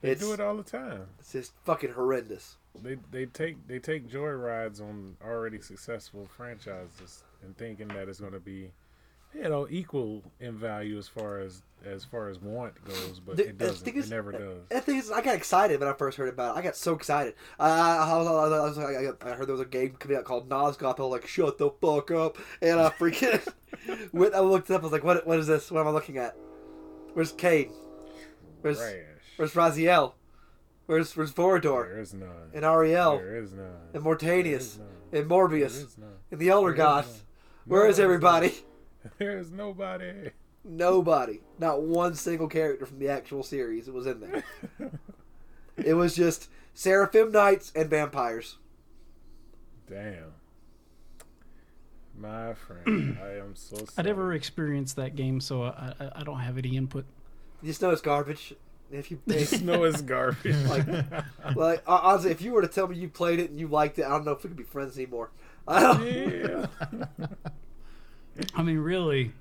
They 0.00 0.12
It's 0.12 0.22
do 0.22 0.32
it 0.32 0.40
all 0.40 0.56
the 0.56 0.62
time. 0.62 1.02
it's 1.20 1.32
just 1.32 1.52
fucking 1.66 1.92
horrendous. 1.92 2.56
They 2.82 2.96
they 3.10 3.26
take 3.26 3.66
they 3.68 3.78
take 3.80 4.08
joy 4.08 4.30
rides 4.30 4.80
on 4.80 5.16
already 5.22 5.60
successful 5.60 6.26
franchises 6.34 7.24
and 7.42 7.54
thinking 7.58 7.88
that 7.88 8.08
it's 8.08 8.20
going 8.20 8.32
to 8.32 8.40
be, 8.40 8.70
you 9.34 9.48
know, 9.48 9.66
equal 9.70 10.22
in 10.40 10.56
value 10.56 10.98
as 10.98 11.08
far 11.08 11.38
as 11.38 11.62
as 11.84 12.02
far 12.02 12.30
as 12.30 12.38
want 12.40 12.82
goes, 12.86 13.20
but 13.20 13.36
The- 13.36 13.48
it 13.48 13.58
doesn't. 13.58 13.86
It 13.86 13.94
is- 13.94 14.08
never 14.10 14.32
does. 14.32 14.56
The 14.70 14.80
thing 14.80 14.96
is, 14.96 15.10
I 15.10 15.20
got 15.20 15.34
excited 15.34 15.78
when 15.80 15.88
I 15.88 15.92
first 15.92 16.16
heard 16.16 16.30
about 16.30 16.56
it. 16.56 16.58
I 16.58 16.62
got 16.62 16.76
so 16.76 16.94
excited. 16.94 17.34
I, 17.60 17.68
I, 17.68 18.16
was- 18.16 18.26
I, 18.26 18.60
was- 18.60 19.16
I, 19.22 19.34
heard 19.34 19.46
there 19.48 19.52
was 19.52 19.60
a 19.60 19.66
game 19.66 19.90
coming 19.98 20.16
out 20.16 20.24
called 20.24 20.48
Nosgoth. 20.48 20.98
I 20.98 21.02
was 21.02 21.10
like, 21.12 21.26
shut 21.26 21.58
the 21.58 21.68
fuck 21.82 22.10
up. 22.10 22.38
And 22.62 22.80
I 22.80 22.88
freaking 22.88 23.46
went, 24.14 24.34
I 24.34 24.40
looked 24.40 24.70
it 24.70 24.74
up. 24.74 24.80
I 24.80 24.84
was 24.84 24.92
like, 24.92 25.04
what, 25.04 25.26
what 25.26 25.38
is 25.38 25.46
this? 25.46 25.70
What 25.70 25.80
am 25.82 25.88
I 25.88 25.90
looking 25.90 26.16
at? 26.16 26.34
Where's 27.12 27.32
Kain? 27.32 27.70
Where's, 28.62 28.78
Trash. 28.78 28.94
where's 29.36 29.52
Raziel? 29.52 30.14
Where's, 30.86 31.14
where's 31.14 31.32
Vorador? 31.34 31.86
There 31.86 32.00
is 32.00 32.14
none. 32.14 32.30
And 32.54 32.64
Ariel? 32.64 33.18
There 33.18 33.36
is 33.36 33.52
none. 33.52 33.66
And 33.92 34.02
Mortanius? 34.02 34.78
And 35.12 35.28
Moebius? 35.28 35.84
is 35.84 35.98
none. 35.98 36.14
And 36.30 36.40
the 36.40 36.48
Elder 36.48 36.68
There 36.68 36.74
is 36.74 36.78
Goth? 36.78 37.06
none. 37.08 37.20
Where 37.66 37.86
is 37.88 38.00
everybody? 38.00 38.54
There 39.18 39.38
is 39.38 39.50
nobody. 39.50 40.30
Nobody. 40.64 41.40
Not 41.58 41.82
one 41.82 42.14
single 42.14 42.48
character 42.48 42.86
from 42.86 42.98
the 42.98 43.08
actual 43.08 43.42
series 43.42 43.88
was 43.90 44.06
in 44.06 44.20
there. 44.20 44.44
it 45.76 45.94
was 45.94 46.16
just 46.16 46.48
Seraphim 46.72 47.30
Knights 47.30 47.70
and 47.74 47.90
vampires. 47.90 48.56
Damn. 49.88 50.32
My 52.16 52.54
friend, 52.54 53.18
I 53.22 53.38
am 53.38 53.54
so 53.56 53.76
sorry. 53.76 53.88
I 53.98 54.02
never 54.02 54.32
experienced 54.32 54.96
that 54.96 55.16
game, 55.16 55.40
so 55.40 55.64
I, 55.64 55.92
I, 56.00 56.10
I 56.16 56.22
don't 56.22 56.38
have 56.38 56.56
any 56.56 56.76
input. 56.76 57.04
You 57.60 57.68
just 57.68 57.82
know 57.82 57.90
it's 57.90 58.00
garbage. 58.00 58.54
If 58.90 59.10
you 59.10 59.20
if, 59.26 59.60
know 59.62 59.84
it's 59.84 60.00
garbage. 60.00 60.56
like, 60.66 60.86
like 61.56 61.82
honestly, 61.86 62.30
if 62.30 62.40
you 62.40 62.52
were 62.52 62.62
to 62.62 62.68
tell 62.68 62.86
me 62.86 62.96
you 62.96 63.08
played 63.08 63.40
it 63.40 63.50
and 63.50 63.58
you 63.58 63.66
liked 63.66 63.98
it, 63.98 64.04
I 64.04 64.10
don't 64.10 64.24
know 64.24 64.32
if 64.32 64.44
we 64.44 64.48
could 64.48 64.56
be 64.56 64.62
friends 64.62 64.96
anymore. 64.96 65.30
I 65.66 65.80
don't. 65.80 66.06
yeah. 66.06 66.66
I 68.54 68.62
mean, 68.62 68.78
really, 68.78 69.32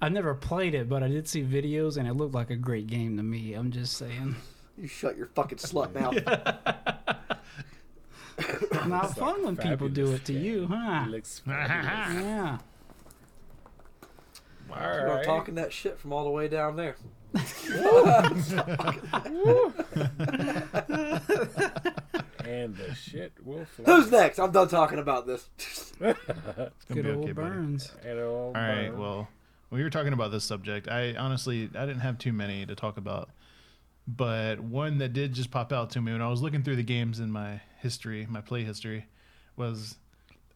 I 0.00 0.08
never 0.08 0.34
played 0.34 0.74
it, 0.74 0.88
but 0.88 1.02
I 1.02 1.08
did 1.08 1.28
see 1.28 1.42
videos, 1.42 1.96
and 1.96 2.08
it 2.08 2.14
looked 2.14 2.34
like 2.34 2.50
a 2.50 2.56
great 2.56 2.86
game 2.86 3.16
to 3.16 3.22
me. 3.22 3.54
I'm 3.54 3.70
just 3.70 3.96
saying. 3.96 4.36
You 4.78 4.88
shut 4.88 5.16
your 5.16 5.26
fucking 5.28 5.58
slut 5.58 5.94
mouth. 5.94 6.14
Not 8.88 9.04
It's 9.06 9.14
fun 9.14 9.44
like 9.44 9.44
when 9.44 9.56
people 9.56 9.88
do 9.88 10.12
it 10.12 10.24
to 10.24 10.32
game. 10.32 10.42
you, 10.42 10.66
huh? 10.66 11.06
Looks 11.08 11.40
fabulous. 11.40 12.24
Yeah. 12.24 12.58
All 14.72 14.80
You're 14.80 15.24
talking 15.24 15.56
that 15.56 15.72
shit 15.72 15.98
from 15.98 16.12
all 16.12 16.24
the 16.24 16.30
way 16.30 16.48
down 16.48 16.76
there. 16.76 16.96
And 22.50 22.76
the 22.76 22.92
shit 22.96 23.32
will 23.44 23.64
fly. 23.64 23.84
Who's 23.84 24.10
next? 24.10 24.40
I'm 24.40 24.50
done 24.50 24.66
talking 24.66 24.98
about 24.98 25.24
this. 25.24 25.48
It's 25.56 25.92
Good 26.00 26.66
gonna 26.88 27.02
be 27.02 27.10
old 27.10 27.24
okay. 27.24 27.32
Burns. 27.32 27.92
And 28.02 28.18
it'll 28.18 28.32
All 28.32 28.52
right. 28.54 28.88
burn. 28.88 28.98
Well, 28.98 29.28
we 29.70 29.84
were 29.84 29.90
talking 29.90 30.12
about 30.12 30.32
this 30.32 30.42
subject. 30.42 30.88
I 30.88 31.14
honestly 31.14 31.70
I 31.76 31.86
didn't 31.86 32.00
have 32.00 32.18
too 32.18 32.32
many 32.32 32.66
to 32.66 32.74
talk 32.74 32.96
about, 32.96 33.30
but 34.08 34.58
one 34.58 34.98
that 34.98 35.12
did 35.12 35.32
just 35.32 35.52
pop 35.52 35.72
out 35.72 35.90
to 35.90 36.00
me 36.00 36.10
when 36.10 36.20
I 36.20 36.28
was 36.28 36.42
looking 36.42 36.64
through 36.64 36.74
the 36.74 36.82
games 36.82 37.20
in 37.20 37.30
my 37.30 37.60
history, 37.78 38.26
my 38.28 38.40
play 38.40 38.64
history, 38.64 39.06
was 39.56 39.94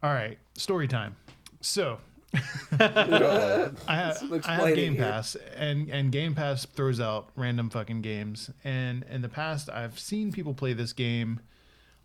all 0.03 0.13
right. 0.13 0.39
Story 0.55 0.89
time. 0.89 1.15
So. 1.61 1.99
I 2.81 3.77
have, 3.87 4.43
I 4.45 4.55
have 4.57 4.75
Game 4.75 4.95
here. 4.95 5.05
Pass, 5.05 5.37
and 5.57 5.89
and 5.89 6.11
Game 6.11 6.35
Pass 6.35 6.67
throws 6.67 6.99
out 6.99 7.29
random 7.37 7.71
fucking 7.71 8.03
games. 8.03 8.51
And 8.65 9.05
in 9.09 9.23
the 9.23 9.29
past, 9.29 9.71
I've 9.71 10.01
seen 10.01 10.33
people 10.33 10.53
play 10.53 10.73
this 10.73 10.93
game 10.93 11.39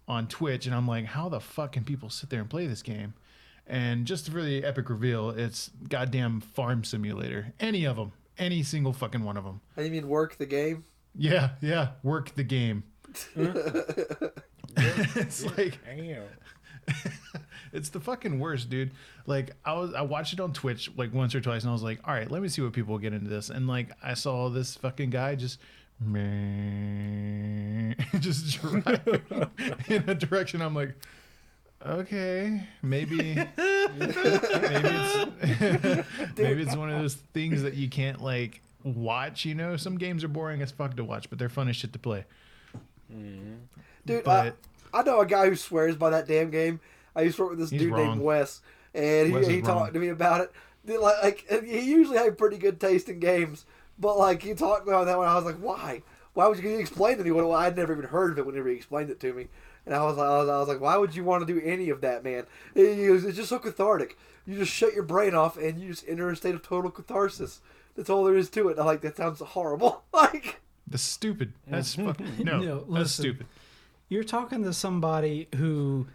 on 0.09 0.27
Twitch, 0.27 0.65
and 0.65 0.75
I'm 0.75 0.87
like, 0.87 1.05
how 1.05 1.29
the 1.29 1.39
fuck 1.39 1.73
can 1.73 1.85
people 1.85 2.09
sit 2.09 2.29
there 2.31 2.41
and 2.41 2.49
play 2.49 2.65
this 2.65 2.81
game? 2.81 3.13
And 3.67 4.05
just 4.05 4.29
for 4.29 4.41
the 4.41 4.63
epic 4.63 4.89
reveal, 4.89 5.29
it's 5.29 5.69
goddamn 5.87 6.41
Farm 6.41 6.83
Simulator. 6.83 7.53
Any 7.59 7.85
of 7.85 7.95
them, 7.95 8.11
any 8.39 8.63
single 8.63 8.91
fucking 8.91 9.23
one 9.23 9.37
of 9.37 9.43
them. 9.43 9.61
And 9.77 9.85
you 9.85 9.91
mean 9.91 10.09
work 10.09 10.37
the 10.37 10.47
game? 10.47 10.83
Yeah, 11.15 11.51
yeah, 11.61 11.89
work 12.01 12.33
the 12.33 12.43
game. 12.43 12.83
it's 14.75 15.45
like 15.57 15.79
Damn. 15.85 16.23
it's 17.73 17.89
the 17.89 17.99
fucking 17.99 18.39
worst, 18.39 18.69
dude. 18.71 18.91
Like 19.27 19.51
I 19.63 19.73
was, 19.73 19.93
I 19.93 20.01
watched 20.01 20.33
it 20.33 20.39
on 20.39 20.53
Twitch 20.53 20.89
like 20.97 21.13
once 21.13 21.35
or 21.35 21.41
twice, 21.41 21.61
and 21.61 21.69
I 21.69 21.73
was 21.73 21.83
like, 21.83 21.99
all 22.07 22.13
right, 22.13 22.29
let 22.29 22.41
me 22.41 22.47
see 22.47 22.63
what 22.63 22.73
people 22.73 22.97
get 22.97 23.13
into 23.13 23.29
this. 23.29 23.49
And 23.51 23.67
like 23.67 23.91
I 24.03 24.15
saw 24.15 24.49
this 24.49 24.75
fucking 24.75 25.11
guy 25.11 25.35
just. 25.35 25.59
just 28.19 28.59
driving 28.61 29.21
in 29.87 30.03
a 30.09 30.15
direction. 30.15 30.61
I'm 30.61 30.75
like, 30.75 30.93
okay, 31.85 32.63
maybe, 32.81 33.17
maybe 33.35 33.47
it's 33.97 35.29
maybe 36.37 36.61
it's 36.61 36.75
one 36.75 36.89
of 36.89 36.99
those 37.01 37.15
things 37.33 37.63
that 37.63 37.73
you 37.75 37.89
can't 37.89 38.21
like 38.21 38.61
watch. 38.83 39.45
You 39.45 39.55
know, 39.55 39.77
some 39.77 39.97
games 39.97 40.23
are 40.23 40.27
boring 40.29 40.61
as 40.61 40.71
fuck 40.71 40.95
to 40.97 41.03
watch, 41.03 41.29
but 41.29 41.39
they're 41.39 41.49
fun 41.49 41.69
as 41.69 41.75
shit 41.75 41.93
to 41.93 41.99
play. 41.99 42.25
Mm-hmm. 43.13 43.53
Dude, 44.05 44.27
I, 44.27 44.45
But- 44.45 44.55
I 44.93 45.03
know 45.03 45.19
a 45.19 45.25
guy 45.25 45.49
who 45.49 45.55
swears 45.55 45.95
by 45.95 46.09
that 46.11 46.27
damn 46.27 46.49
game. 46.49 46.79
I 47.15 47.21
used 47.21 47.37
to 47.37 47.43
work 47.43 47.51
with 47.51 47.59
this 47.59 47.69
dude 47.69 47.93
named. 47.93 48.21
Wes, 48.21 48.61
and 48.93 49.27
he, 49.27 49.33
Wes 49.33 49.47
he 49.47 49.55
wrong. 49.61 49.65
talked 49.65 49.93
to 49.93 49.99
me 49.99 50.09
about 50.09 50.41
it. 50.41 50.51
Like, 50.99 51.45
like, 51.51 51.63
he 51.65 51.81
usually 51.81 52.17
had 52.17 52.37
pretty 52.37 52.57
good 52.57 52.79
taste 52.79 53.09
in 53.09 53.19
games, 53.19 53.65
but 53.99 54.17
like 54.17 54.41
he 54.41 54.53
talked 54.53 54.87
about 54.87 55.05
that 55.05 55.17
one. 55.17 55.27
I 55.27 55.35
was 55.35 55.45
like, 55.45 55.57
why? 55.57 56.01
Why 56.33 56.47
would 56.47 56.59
you 56.59 56.77
explain 56.77 57.17
to 57.17 57.23
me 57.23 57.31
what 57.31 57.49
I'd 57.55 57.75
never 57.75 57.93
even 57.93 58.05
heard 58.05 58.31
of 58.31 58.37
it 58.39 58.45
whenever 58.45 58.69
he 58.69 58.75
explained 58.75 59.09
it 59.09 59.19
to 59.21 59.33
me? 59.33 59.47
And 59.85 59.95
I 59.95 60.03
was 60.03 60.17
like, 60.17 60.27
I 60.29 60.37
was, 60.37 60.49
I 60.49 60.59
was 60.59 60.67
like, 60.67 60.79
why 60.81 60.95
would 60.97 61.15
you 61.15 61.23
want 61.23 61.45
to 61.45 61.51
do 61.53 61.59
any 61.65 61.89
of 61.89 62.01
that, 62.01 62.23
man? 62.23 62.45
It- 62.75 62.99
it 62.99 63.09
was- 63.11 63.25
it's 63.25 63.35
just 63.37 63.49
so 63.49 63.59
cathartic. 63.59 64.17
You 64.45 64.57
just 64.57 64.71
shut 64.71 64.93
your 64.93 65.03
brain 65.03 65.33
off 65.35 65.57
and 65.57 65.79
you 65.79 65.89
just 65.89 66.07
enter 66.07 66.29
a 66.29 66.35
state 66.35 66.55
of 66.55 66.61
total 66.63 66.91
catharsis. 66.91 67.61
That's 67.95 68.09
all 68.09 68.23
there 68.23 68.35
is 68.35 68.49
to 68.51 68.69
it. 68.69 68.71
And 68.73 68.81
I'm 68.81 68.85
like, 68.85 69.01
that 69.01 69.17
sounds 69.17 69.39
horrible. 69.39 70.03
like, 70.13 70.61
That's 70.87 71.03
stupid. 71.03 71.53
That's 71.67 71.95
fuck. 71.95 72.19
No, 72.39 72.59
No, 72.59 72.85
that's 72.89 73.11
stupid. 73.11 73.47
You're 74.07 74.23
talking 74.23 74.63
to 74.63 74.73
somebody 74.73 75.47
who 75.55 76.07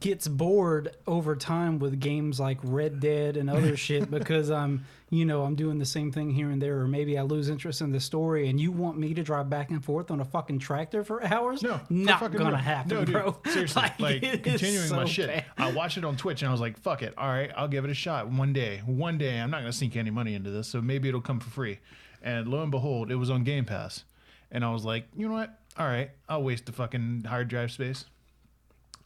gets 0.00 0.28
bored 0.28 0.96
over 1.06 1.34
time 1.34 1.78
with 1.78 1.98
games 1.98 2.38
like 2.38 2.58
Red 2.62 3.00
Dead 3.00 3.36
and 3.36 3.50
other 3.50 3.76
shit 3.88 4.10
because 4.10 4.50
I'm, 4.50 4.84
you 5.10 5.24
know, 5.24 5.42
I'm 5.42 5.54
doing 5.56 5.78
the 5.78 5.84
same 5.84 6.12
thing 6.12 6.30
here 6.30 6.50
and 6.50 6.62
there, 6.62 6.80
or 6.80 6.86
maybe 6.86 7.18
I 7.18 7.22
lose 7.22 7.48
interest 7.48 7.80
in 7.80 7.90
the 7.90 8.00
story, 8.00 8.48
and 8.48 8.60
you 8.60 8.70
want 8.72 8.96
me 8.98 9.12
to 9.14 9.22
drive 9.22 9.50
back 9.50 9.70
and 9.70 9.84
forth 9.84 10.10
on 10.10 10.20
a 10.20 10.24
fucking 10.24 10.60
tractor 10.60 11.02
for 11.04 11.22
hours? 11.24 11.62
No, 11.62 11.80
not 11.90 12.20
gonna 12.20 12.38
real. 12.38 12.54
happen, 12.56 12.96
no, 12.96 13.04
dude, 13.04 13.12
bro. 13.12 13.36
Seriously, 13.46 13.82
like, 13.98 14.22
is 14.22 14.40
continuing 14.40 14.90
my 14.90 15.04
shit. 15.04 15.28
bad. 15.28 15.44
I 15.58 15.72
watched 15.72 15.98
it 15.98 16.04
on 16.04 16.16
Twitch 16.16 16.42
and 16.42 16.48
I 16.48 16.52
was 16.52 16.60
like, 16.60 16.78
"Fuck 16.78 17.02
it, 17.02 17.14
all 17.18 17.28
right, 17.28 17.50
I'll 17.56 17.68
give 17.68 17.84
it 17.84 17.90
a 17.90 17.94
shot 17.94 18.28
one 18.28 18.52
day. 18.52 18.82
One 18.86 19.18
day, 19.18 19.38
I'm 19.38 19.50
not 19.50 19.60
gonna 19.60 19.72
sink 19.72 19.96
any 19.96 20.10
money 20.10 20.34
into 20.34 20.50
this, 20.50 20.68
so 20.68 20.80
maybe 20.80 21.08
it'll 21.08 21.20
come 21.20 21.40
for 21.40 21.50
free." 21.50 21.78
And 22.22 22.46
lo 22.46 22.62
and 22.62 22.70
behold, 22.70 23.10
it 23.10 23.16
was 23.16 23.30
on 23.30 23.42
Game 23.42 23.64
Pass, 23.64 24.04
and 24.50 24.64
I 24.64 24.70
was 24.72 24.84
like, 24.84 25.08
"You 25.16 25.28
know 25.28 25.34
what? 25.34 25.58
All 25.76 25.86
right, 25.86 26.10
I'll 26.28 26.42
waste 26.42 26.66
the 26.66 26.72
fucking 26.72 27.24
hard 27.26 27.48
drive 27.48 27.72
space." 27.72 28.04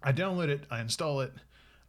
I 0.07 0.13
download 0.13 0.49
it, 0.49 0.63
I 0.71 0.81
install 0.81 1.21
it, 1.21 1.33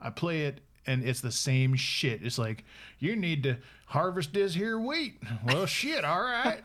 I 0.02 0.10
play 0.10 0.42
it, 0.48 0.60
and 0.86 1.04
it's 1.08 1.22
the 1.22 1.32
same 1.32 1.76
shit. 1.76 2.22
It's 2.24 2.38
like 2.38 2.66
you 3.00 3.16
need 3.16 3.44
to 3.44 3.58
harvest 3.86 4.34
this 4.34 4.54
here 4.54 4.78
wheat. 4.80 5.22
Well, 5.46 5.66
shit. 5.78 6.04
All 6.04 6.22
right, 6.22 6.60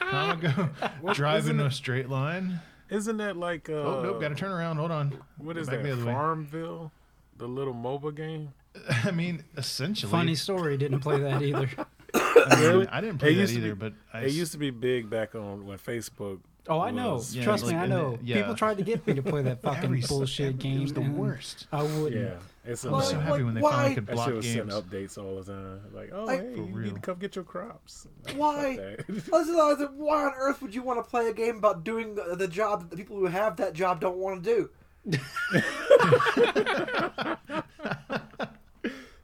I'm 0.00 0.40
gonna 0.40 0.70
go 1.02 1.12
drive 1.14 1.44
in 1.48 1.56
isn't 1.56 1.60
a 1.60 1.70
straight 1.70 2.08
line. 2.08 2.60
Isn't 2.90 3.18
that 3.18 3.36
like 3.36 3.68
uh 3.68 3.74
Oh 3.74 4.02
nope, 4.02 4.20
got 4.20 4.28
to 4.28 4.34
turn 4.34 4.50
around. 4.50 4.76
Hold 4.78 4.90
on. 4.90 5.18
what 5.38 5.54
Go 5.54 5.60
is 5.60 5.68
back 5.68 5.78
that? 5.78 5.82
the 5.84 5.92
other 5.92 6.04
way. 6.06 6.12
Farmville? 6.12 6.90
the 7.36 7.46
little 7.48 7.74
MOBA 7.74 8.14
game? 8.14 8.52
I 9.04 9.10
mean, 9.10 9.42
essentially. 9.56 10.10
Funny 10.10 10.34
story. 10.36 10.76
Didn't 10.76 11.00
play 11.00 11.18
that 11.20 11.42
either. 11.42 11.68
I, 12.14 12.72
mean, 12.72 12.88
I 12.92 13.00
didn't 13.00 13.18
play 13.18 13.32
It 13.32 13.46
that 13.46 13.50
either, 13.50 13.74
be- 13.74 13.80
but 13.80 13.92
I 14.12 14.20
It 14.26 14.32
used 14.32 14.52
to 14.52 14.58
be 14.58 14.70
big 14.70 15.10
back 15.10 15.34
on 15.34 15.66
when 15.66 15.78
Facebook. 15.78 16.38
Oh, 16.66 16.80
I 16.80 16.90
know. 16.92 17.14
was- 17.14 17.36
Yeah, 17.36 17.44
Trust 17.44 17.64
like 17.64 17.74
me, 17.74 17.78
I 17.80 17.84
in 17.84 17.90
the- 17.90 17.96
know. 17.96 18.18
yeah. 18.22 18.36
People 18.36 18.54
tried 18.54 18.78
to 18.78 18.84
get 18.84 19.06
me 19.06 19.12
to 19.14 19.22
play 19.22 19.42
that 19.42 19.60
fucking 19.62 19.84
Every 19.84 20.02
s- 20.02 20.08
bullshit 20.08 20.58
game. 20.58 20.78
It 20.78 20.82
was 20.82 20.92
the 20.94 21.02
worst. 21.02 21.66
I 21.70 21.82
wouldn't. 21.82 22.14
Yeah, 22.14 22.36
it's 22.64 22.84
I 22.86 22.90
was 22.90 23.04
so 23.08 23.10
annoying. 23.16 23.26
happy 23.26 23.42
when 23.44 23.54
they 23.54 23.60
Why? 23.60 23.70
finally 23.72 23.94
could 23.96 24.06
That 24.06 24.14
block 24.14 24.26
shit 24.28 24.34
was 24.36 24.44
games. 24.46 24.56
sending 24.72 24.76
updates 24.82 25.18
all 25.18 25.36
the 25.42 25.52
time. 25.52 25.80
Like, 25.92 26.10
oh, 26.14 26.24
Like- 26.24 26.40
hey, 26.40 26.54
you 26.56 26.62
real. 26.64 26.86
need 26.86 26.94
to 26.94 27.00
come 27.00 27.18
get 27.18 27.36
your 27.36 27.44
crops. 27.44 28.06
Like, 28.24 28.36
Why? 28.36 28.76
fuck 28.76 29.06
that. 29.06 29.08
Listen, 29.32 29.54
I 29.56 29.68
was 29.68 29.78
like, 29.80 29.90
Why 29.94 30.24
on 30.24 30.32
earth 30.38 30.62
would 30.62 30.74
you 30.74 30.82
want 30.82 31.04
to 31.04 31.10
play 31.10 31.28
a 31.28 31.34
game 31.34 31.56
about 31.58 31.84
doing 31.84 32.14
the, 32.14 32.34
the 32.34 32.48
job 32.48 32.80
that 32.80 32.90
the 32.90 32.96
people 32.96 33.16
who 33.18 33.26
have 33.26 33.56
that 33.56 33.74
job 33.74 34.00
don't 34.00 34.16
want 34.16 34.42
to 34.42 34.54
do? 34.54 34.70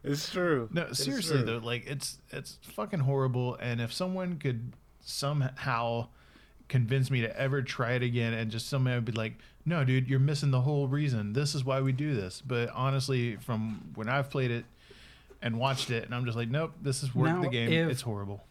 it's 0.03 0.29
true. 0.31 0.69
No, 0.71 0.83
It's 0.83 1.03
seriously 1.03 1.37
true. 1.37 1.45
though, 1.45 1.57
like 1.65 1.85
it's 1.87 2.19
it's 2.31 2.57
fucking 2.63 2.99
horrible. 3.01 3.55
And 3.55 3.79
if 3.81 3.93
someone 3.93 4.37
could 4.37 4.73
somehow 4.99 6.09
convince 6.71 7.11
me 7.11 7.21
to 7.21 7.37
ever 7.39 7.61
try 7.61 7.91
it 7.91 8.01
again, 8.01 8.33
and 8.33 8.49
just 8.49 8.67
somebody 8.69 8.95
would 8.95 9.05
be 9.05 9.11
like, 9.11 9.33
"No, 9.65 9.83
dude, 9.83 10.07
you're 10.07 10.19
missing 10.19 10.49
the 10.51 10.61
whole 10.61 10.87
reason. 10.87 11.33
This 11.33 11.53
is 11.53 11.63
why 11.65 11.81
we 11.81 11.91
do 11.91 12.15
this." 12.15 12.41
But 12.45 12.69
honestly, 12.73 13.35
from 13.35 13.91
when 13.95 14.07
I've 14.09 14.29
played 14.29 14.49
it 14.51 14.65
and 15.41 15.59
watched 15.59 15.91
it, 15.91 16.05
and 16.05 16.15
I'm 16.15 16.23
just 16.25 16.37
like, 16.37 16.49
"Nope, 16.49 16.71
this 16.81 17.03
is 17.03 17.13
worth 17.13 17.31
Now, 17.35 17.41
the 17.41 17.49
game. 17.49 17.71
if- 17.71 17.89
it's 17.91 18.01
horrible." 18.01 18.43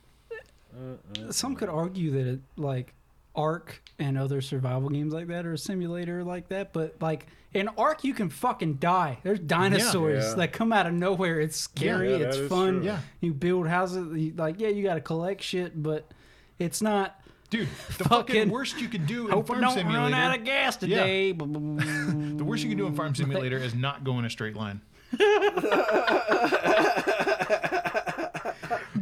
Some 1.30 1.56
could 1.56 1.68
argue 1.68 2.10
that 2.12 2.26
it, 2.26 2.40
like 2.56 2.94
Ark 3.34 3.82
and 3.98 4.16
other 4.16 4.40
survival 4.40 4.88
games 4.88 5.12
like 5.12 5.26
that 5.28 5.44
are 5.46 5.52
a 5.54 5.58
simulator 5.58 6.22
like 6.22 6.48
that, 6.48 6.72
but 6.72 6.94
like 7.00 7.26
in 7.52 7.68
Ark 7.76 8.04
you 8.04 8.14
can 8.14 8.28
fucking 8.28 8.74
die. 8.74 9.18
There's 9.22 9.40
dinosaurs 9.40 10.24
Yeah. 10.24 10.34
that 10.34 10.52
come 10.52 10.72
out 10.72 10.86
of 10.86 10.92
nowhere. 10.94 11.40
It's 11.40 11.56
scary. 11.56 12.12
Yeah, 12.12 12.18
that 12.18 12.28
it's 12.36 12.48
fun. 12.48 12.76
true. 12.78 12.84
Yeah. 12.86 13.00
You 13.20 13.34
build 13.34 13.66
houses. 13.66 14.16
You, 14.16 14.32
like 14.36 14.60
yeah, 14.60 14.68
you 14.68 14.82
got 14.84 14.94
to 14.94 15.00
collect 15.00 15.42
shit, 15.42 15.80
but 15.82 16.10
it's 16.58 16.80
not. 16.82 17.19
Dude, 17.50 17.68
the 17.98 18.04
Fucking- 18.04 18.08
fucking 18.36 18.50
worst 18.50 18.80
you 18.80 18.88
can 18.88 19.04
do 19.06 19.26
in 19.26 19.32
Hope 19.32 19.48
Farm 19.48 19.58
I 19.58 19.62
don't 19.62 19.74
Simulator. 19.74 20.00
run 20.02 20.14
out 20.14 20.38
of 20.38 20.44
gas 20.44 20.76
today. 20.76 21.32
the 21.36 22.44
worst 22.44 22.62
you 22.62 22.68
can 22.68 22.78
do 22.78 22.86
in 22.86 22.94
Farm 22.94 23.14
Simulator 23.14 23.58
is 23.58 23.74
not 23.74 24.04
go 24.04 24.18
in 24.20 24.24
a 24.24 24.30
straight 24.30 24.54
line. 24.56 24.80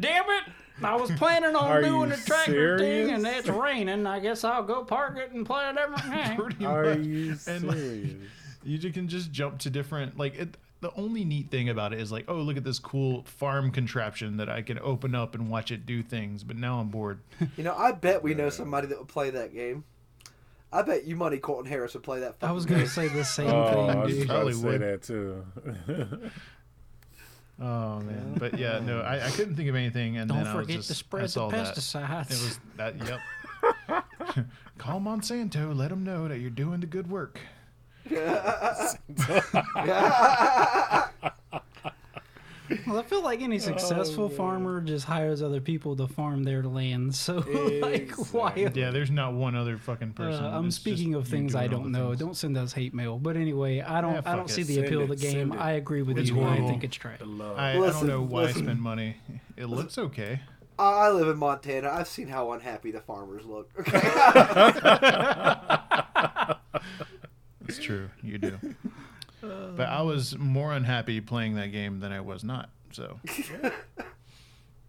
Damn 0.00 0.25
it! 0.31 0.45
I 0.83 0.95
was 0.97 1.11
planning 1.12 1.57
on 1.57 1.71
Are 1.71 1.83
doing 1.83 2.11
you 2.11 2.17
the 2.17 2.23
tractor 2.25 2.78
thing, 2.78 3.11
and 3.11 3.26
it's 3.26 3.49
raining. 3.49 4.07
I 4.07 4.21
guess 4.21 4.45
I'll 4.45 4.62
go 4.62 4.85
park 4.85 5.19
it 5.19 5.33
and 5.33 5.45
play 5.45 5.69
a 5.69 5.73
different 5.75 6.59
game. 6.59 6.67
Are 6.67 6.95
much. 6.95 7.07
you 7.07 7.37
And, 7.47 7.64
like, 7.67 7.76
serious? 7.76 8.14
you 8.64 8.93
can 8.93 9.09
just 9.09 9.33
jump 9.33 9.59
to 9.61 9.71
different 9.71 10.17
like 10.19 10.37
it, 10.38 10.57
the 10.81 10.93
only 10.95 11.25
neat 11.25 11.51
thing 11.51 11.69
about 11.69 11.93
it 11.93 12.01
is 12.01 12.13
like 12.13 12.25
oh 12.29 12.37
look 12.37 12.57
at 12.57 12.65
this 12.65 12.79
cool 12.79 13.23
farm 13.25 13.71
contraption 13.71 14.37
that 14.37 14.49
i 14.49 14.63
can 14.63 14.79
open 14.79 15.15
up 15.15 15.35
and 15.35 15.51
watch 15.51 15.71
it 15.73 15.85
do 15.87 16.03
things 16.03 16.45
but 16.45 16.57
now 16.57 16.79
i'm 16.81 16.89
bored 16.89 17.21
You 17.57 17.65
know, 17.65 17.75
I 17.77 17.93
bet 17.93 18.23
we 18.23 18.35
know 18.35 18.49
somebody 18.51 18.87
that 18.89 18.99
would 18.99 19.09
play 19.09 19.31
that 19.31 19.53
game. 19.53 19.85
I 20.73 20.83
bet 20.83 21.05
you 21.05 21.17
money 21.17 21.39
Colton 21.39 21.65
Harris 21.67 21.95
would 21.95 22.03
play 22.03 22.21
that. 22.21 22.37
I 22.43 22.53
was 22.53 22.67
gonna 22.67 22.87
say 22.87 23.09
the 23.09 23.25
same 23.25 23.49
Oh, 23.49 23.87
I 23.89 23.93
thing, 23.93 24.01
was 24.03 24.13
dude. 24.15 24.25
about 24.25 24.35
Probably 24.35 24.53
to 24.53 24.59
say 24.59 24.67
would. 24.69 24.81
that 24.83 25.03
too. 25.03 26.31
oh 27.61 27.99
man 28.01 28.35
but 28.39 28.57
yeah 28.57 28.79
no 28.79 29.01
i, 29.01 29.27
I 29.27 29.31
couldn't 29.31 29.57
think 29.57 29.69
of 29.69 29.75
anything 29.75 30.17
and 30.19 30.29
Don't 30.29 30.39
then 30.45 30.47
I 30.47 30.55
was 30.55 30.65
forget 30.67 30.77
just, 30.77 30.89
to 30.89 30.95
I 30.95 30.97
spread 30.97 31.25
the 31.25 31.29
saw 31.29 31.49
that. 31.49 31.75
pesticides. 31.75 32.31
it 32.31 32.31
was 32.31 32.61
that 32.77 32.95
yep 33.05 34.45
call 34.79 35.01
monsanto 35.01 35.77
let 35.77 35.89
them 35.91 36.05
know 36.05 36.29
that 36.29 36.39
you're 36.39 36.51
doing 36.51 36.79
the 36.79 36.87
good 36.87 37.11
work 37.11 37.41
Well, 42.87 42.99
I 42.99 43.03
feel 43.03 43.23
like 43.23 43.41
Oh, 43.41 43.45
any 43.45 43.59
successful 43.59 44.29
farmer 44.29 44.83
just 44.83 45.07
hires 45.07 45.43
other 45.43 45.61
people 45.61 45.97
to 45.97 46.07
farm 46.07 46.45
their 46.45 46.62
land. 46.62 47.15
So, 47.15 47.37
like, 47.83 48.11
why? 48.33 48.71
yeah 48.75 48.91
there's 48.91 49.11
not 49.11 49.33
one 49.33 49.55
other 49.55 49.79
fucking 49.79 50.12
person 50.12 50.45
Uh, 50.45 50.50
I'm 50.59 50.71
speaking 50.71 51.14
of 51.14 51.27
things 51.27 51.55
I 51.55 51.66
don't 51.66 51.90
know. 51.92 52.09
things. 52.09 52.21
Don't 52.21 52.37
send 52.37 52.59
us 52.59 52.75
hate 52.75 52.92
mail. 52.92 53.18
But 53.18 53.37
anyway, 53.38 53.81
I 53.81 54.03
don't. 54.03 54.14
Yeah, 54.14 54.21
I 54.27 54.37
don't 54.37 54.51
it. 54.51 54.53
see 54.53 54.64
the 54.64 54.75
Send 54.75 54.87
appeal 54.87 55.01
of 55.03 55.09
the 55.09 55.16
game. 55.16 55.53
I 55.53 55.73
agree 55.73 56.03
with 56.03 56.18
It's 56.18 56.29
you. 56.29 56.42
I 56.42 56.57
think 56.59 56.85
it's 56.85 56.97
trash. 56.97 57.21
I, 57.23 57.71
I 57.71 57.73
don't 57.75 58.07
know 58.07 58.21
why 58.23 58.42
listen. 58.42 58.64
spend 58.64 58.83
money 58.83 59.16
it 59.57 59.66
looks 59.66 59.97
okay 59.97 60.40
I 60.79 61.07
I 61.07 61.11
live 61.11 61.29
in 61.29 61.38
Montana. 61.38 61.88
I've 61.90 62.09
seen 62.09 62.29
how 62.29 62.53
unhappy 62.53 62.90
the 62.90 63.01
farmers 63.01 63.44
look. 63.47 63.71
Okay. 63.81 63.99
It's 67.79 67.87
true, 67.87 68.11
you 68.23 68.38
do. 68.38 68.59
but 69.41 69.88
I 69.88 70.03
was 70.03 70.37
more 70.37 70.73
unhappy 70.73 71.21
playing 71.21 71.55
that 71.55 71.73
game 71.73 72.01
than 72.01 72.12
I 72.12 72.21
was 72.21 72.43
not. 72.45 72.71
So 72.93 73.19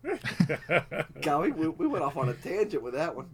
Golly, 1.21 1.51
we, 1.51 1.67
we 1.67 1.87
went 1.87 2.03
off 2.03 2.17
on 2.17 2.29
a 2.29 2.33
tangent 2.33 2.81
with 2.81 2.93
that 2.93 3.15
one. 3.15 3.29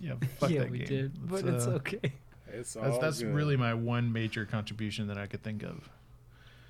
yeah, 0.00 0.14
fuck 0.38 0.50
yeah, 0.50 0.60
that 0.60 0.70
we 0.70 0.78
game. 0.78 0.86
did, 0.86 1.28
but 1.28 1.44
It's, 1.44 1.48
it's 1.48 1.66
uh, 1.66 1.70
okay. 1.70 2.12
It's 2.52 2.76
all 2.76 2.82
That's, 2.84 2.98
that's 2.98 3.22
good. 3.22 3.34
really 3.34 3.56
my 3.56 3.74
one 3.74 4.12
major 4.12 4.44
contribution 4.44 5.06
that 5.08 5.18
I 5.18 5.26
could 5.26 5.42
think 5.42 5.62
of. 5.62 5.88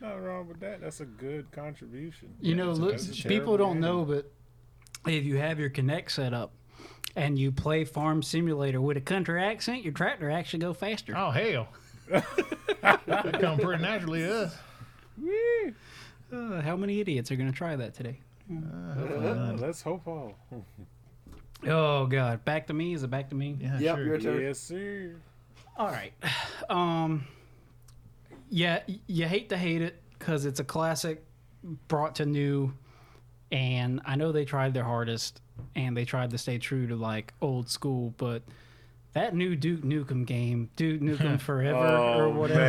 Not 0.00 0.22
wrong 0.22 0.46
with 0.48 0.60
that. 0.60 0.80
That's 0.80 1.00
a 1.00 1.04
good 1.04 1.50
contribution. 1.50 2.34
You 2.40 2.54
know, 2.54 2.70
look, 2.72 2.98
people 3.26 3.56
don't 3.56 3.74
game. 3.74 3.80
know, 3.80 4.04
but 4.04 4.30
if 5.06 5.24
you 5.24 5.36
have 5.36 5.58
your 5.58 5.70
Kinect 5.70 6.10
set 6.10 6.32
up 6.32 6.52
and 7.16 7.36
you 7.38 7.50
play 7.50 7.84
Farm 7.84 8.22
Simulator 8.22 8.80
with 8.80 8.96
a 8.96 9.00
country 9.00 9.42
accent, 9.42 9.82
your 9.82 9.92
tractor 9.92 10.30
actually 10.30 10.60
go 10.60 10.72
faster. 10.72 11.14
Oh 11.16 11.30
hell, 11.30 11.68
that 12.10 13.38
come 13.40 13.58
pretty 13.58 13.82
naturally 13.82 14.20
to 14.20 14.42
us. 14.44 14.56
Uh, 16.32 16.60
how 16.60 16.76
many 16.76 17.00
idiots 17.00 17.30
are 17.30 17.36
going 17.36 17.50
to 17.50 17.56
try 17.56 17.74
that 17.76 17.94
today? 17.94 18.18
Uh, 18.50 19.54
let's 19.58 19.82
hope 19.82 20.06
all. 20.06 20.34
Oh 21.66 22.06
God, 22.06 22.44
back 22.44 22.66
to 22.68 22.72
me. 22.74 22.94
Is 22.94 23.02
it 23.02 23.10
back 23.10 23.28
to 23.30 23.34
me? 23.34 23.56
Yeah, 23.60 23.78
Yep, 23.78 23.96
sure. 23.96 24.04
your 24.06 24.18
turn. 24.20 24.40
yes, 24.42 24.58
sir. 24.60 25.16
All 25.76 25.88
right. 25.88 26.12
Um, 26.70 27.26
yeah, 28.50 28.80
y- 28.86 28.98
you 29.06 29.26
hate 29.26 29.48
to 29.48 29.56
hate 29.56 29.80
it 29.80 30.02
because 30.18 30.44
it's 30.44 30.60
a 30.60 30.64
classic 30.64 31.24
brought 31.88 32.16
to 32.16 32.26
new, 32.26 32.74
and 33.50 34.02
I 34.04 34.16
know 34.16 34.30
they 34.32 34.44
tried 34.44 34.74
their 34.74 34.84
hardest 34.84 35.40
and 35.76 35.96
they 35.96 36.04
tried 36.04 36.28
to 36.32 36.38
stay 36.38 36.58
true 36.58 36.86
to 36.88 36.94
like 36.96 37.32
old 37.40 37.70
school, 37.70 38.12
but 38.18 38.42
that 39.14 39.34
new 39.34 39.56
Duke 39.56 39.80
Nukem 39.82 40.26
game, 40.26 40.70
Duke 40.76 41.00
Nukem 41.00 41.40
Forever 41.40 41.78
or 41.78 42.24
Oh 42.24 42.30
whatever, 42.30 42.60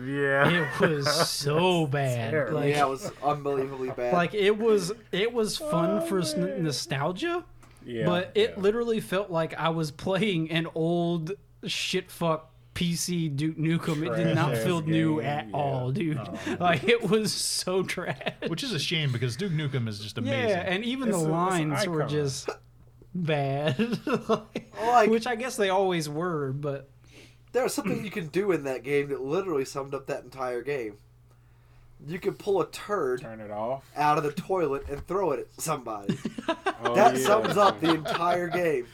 man, 0.00 0.08
yeah. 0.08 0.48
it 0.50 0.80
was 0.80 1.28
so 1.28 1.86
bad. 1.90 2.52
Like, 2.52 2.70
yeah, 2.74 2.84
it 2.86 2.88
was 2.88 3.10
unbelievably 3.22 3.90
bad. 3.90 4.12
like 4.12 4.34
it 4.34 4.56
was 4.58 4.92
it 5.12 5.32
was 5.32 5.60
oh, 5.60 5.70
fun 5.70 6.06
for 6.06 6.20
s- 6.20 6.36
nostalgia. 6.36 7.44
yeah, 7.84 8.06
but 8.06 8.32
it 8.34 8.54
yeah. 8.56 8.62
literally 8.62 9.00
felt 9.00 9.30
like 9.30 9.54
I 9.54 9.70
was 9.70 9.90
playing 9.90 10.50
an 10.50 10.66
old 10.74 11.32
shit 11.66 12.10
fuck 12.10 12.50
PC 12.74 13.34
Duke 13.34 13.56
Nukem. 13.58 14.06
it 14.06 14.14
did 14.22 14.34
not 14.36 14.50
Trash-ass 14.50 14.64
feel 14.64 14.82
new 14.82 15.20
at 15.20 15.48
yeah. 15.48 15.52
all, 15.56 15.90
dude. 15.90 16.16
Oh, 16.18 16.38
like 16.60 16.84
it 16.84 17.02
was 17.10 17.32
so 17.32 17.82
trash. 17.82 18.34
Which 18.46 18.62
is 18.62 18.72
a 18.72 18.78
shame 18.78 19.10
because 19.10 19.34
Duke 19.36 19.50
Nukem 19.50 19.88
is 19.88 19.98
just 19.98 20.16
amazing. 20.16 20.50
Yeah, 20.50 20.60
and 20.60 20.84
even 20.84 21.08
It's 21.08 21.18
the 21.18 21.24
a- 21.24 21.28
lines 21.28 21.86
were 21.88 22.04
just 22.04 22.48
bad. 23.14 23.98
Like- 24.80 25.10
Which 25.10 25.26
I 25.26 25.34
guess 25.34 25.56
they 25.56 25.70
always 25.70 26.08
were, 26.08 26.52
but 26.52 26.88
there 27.52 27.64
was 27.64 27.74
something 27.74 28.04
you 28.04 28.10
can 28.12 28.28
do 28.28 28.52
in 28.52 28.62
that 28.64 28.84
game 28.84 29.08
that 29.08 29.20
literally 29.20 29.64
summed 29.64 29.92
up 29.92 30.06
that 30.06 30.22
entire 30.22 30.62
game. 30.62 30.96
You 32.06 32.20
could 32.20 32.38
pull 32.38 32.60
a 32.60 32.70
turd 32.70 33.20
turn 33.20 33.40
it 33.40 33.50
off. 33.50 33.84
out 33.96 34.18
of 34.18 34.24
the 34.24 34.30
toilet 34.32 34.84
and 34.88 35.04
throw 35.06 35.32
it 35.32 35.40
at 35.40 35.60
somebody. 35.60 36.16
Oh, 36.80 36.94
that 36.94 37.16
yeah. 37.16 37.26
sums 37.26 37.56
up 37.56 37.80
the 37.80 37.92
entire 37.92 38.46
game. 38.48 38.86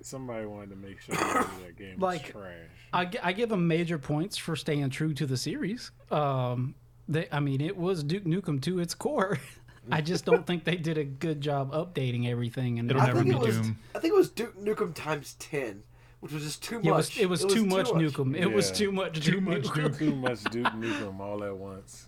Somebody 0.00 0.46
wanted 0.46 0.70
to 0.70 0.76
make 0.76 0.98
sure 1.02 1.14
that 1.14 1.76
game 1.76 1.98
Like- 1.98 2.32
was 2.34 2.42
trash. 2.42 2.54
I, 2.92 3.10
I 3.22 3.32
give 3.34 3.50
them 3.50 3.68
major 3.68 3.98
points 3.98 4.38
for 4.38 4.56
staying 4.56 4.88
true 4.90 5.12
to 5.14 5.26
the 5.26 5.36
series. 5.36 5.90
Um, 6.10 6.74
they, 7.06 7.28
I 7.30 7.38
mean, 7.40 7.60
it 7.60 7.76
was 7.76 8.02
Duke 8.02 8.24
Nukem 8.24 8.62
to 8.62 8.78
its 8.80 8.94
core. 8.94 9.38
I 9.92 10.00
just 10.00 10.24
don't 10.24 10.46
think 10.46 10.64
they 10.64 10.76
did 10.76 10.98
a 10.98 11.04
good 11.04 11.40
job 11.40 11.72
updating 11.72 12.28
everything. 12.28 12.78
And 12.78 12.90
It'll 12.90 13.02
I 13.02 13.06
never 13.06 13.18
think 13.22 13.30
be 13.30 13.36
it 13.36 13.40
was. 13.46 13.56
Doom. 13.58 13.78
I 13.94 13.98
think 13.98 14.14
it 14.14 14.16
was 14.16 14.30
Duke 14.30 14.58
Nukem 14.58 14.94
times 14.94 15.34
ten, 15.38 15.82
which 16.20 16.32
was 16.32 16.42
just 16.42 16.62
too 16.62 16.80
much. 16.80 17.18
It 17.18 17.26
was, 17.28 17.42
it 17.42 17.46
was 17.46 17.54
too 17.54 17.66
much 17.66 17.86
Nukem. 17.88 18.36
It 18.36 18.52
was 18.52 18.70
too 18.70 18.92
much. 18.92 19.24
Too 19.24 19.32
Duke 19.40 19.44
much 19.44 19.62
Nukem. 19.64 19.98
Too 19.98 20.14
much 20.16 20.44
Duke 20.44 20.66
Nukem 20.66 21.20
all 21.20 21.42
at 21.44 21.56
once. 21.56 22.06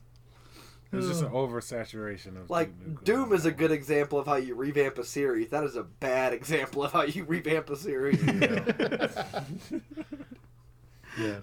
It 0.93 0.97
was 0.97 1.09
just 1.09 1.23
an 1.23 1.31
oversaturation 1.31 2.37
of 2.39 2.51
Like 2.51 2.79
Duke 2.79 3.01
Nukem. 3.01 3.05
Doom 3.05 3.33
is 3.33 3.47
a 3.47 3.53
good 3.53 3.73
example 3.73 4.19
of 4.19 4.27
how 4.27 4.37
you 4.37 4.55
revamp 4.55 4.99
a 4.99 5.05
series. 5.05 5.49
That 5.49 5.65
is 5.65 5.77
a 5.77 5.85
bad 5.85 6.35
example 6.35 6.85
of 6.85 6.93
how 6.93 7.03
you 7.05 7.25
revamp 7.25 7.71
a 7.71 7.77
series. 7.77 8.23
Yeah, 8.23 8.33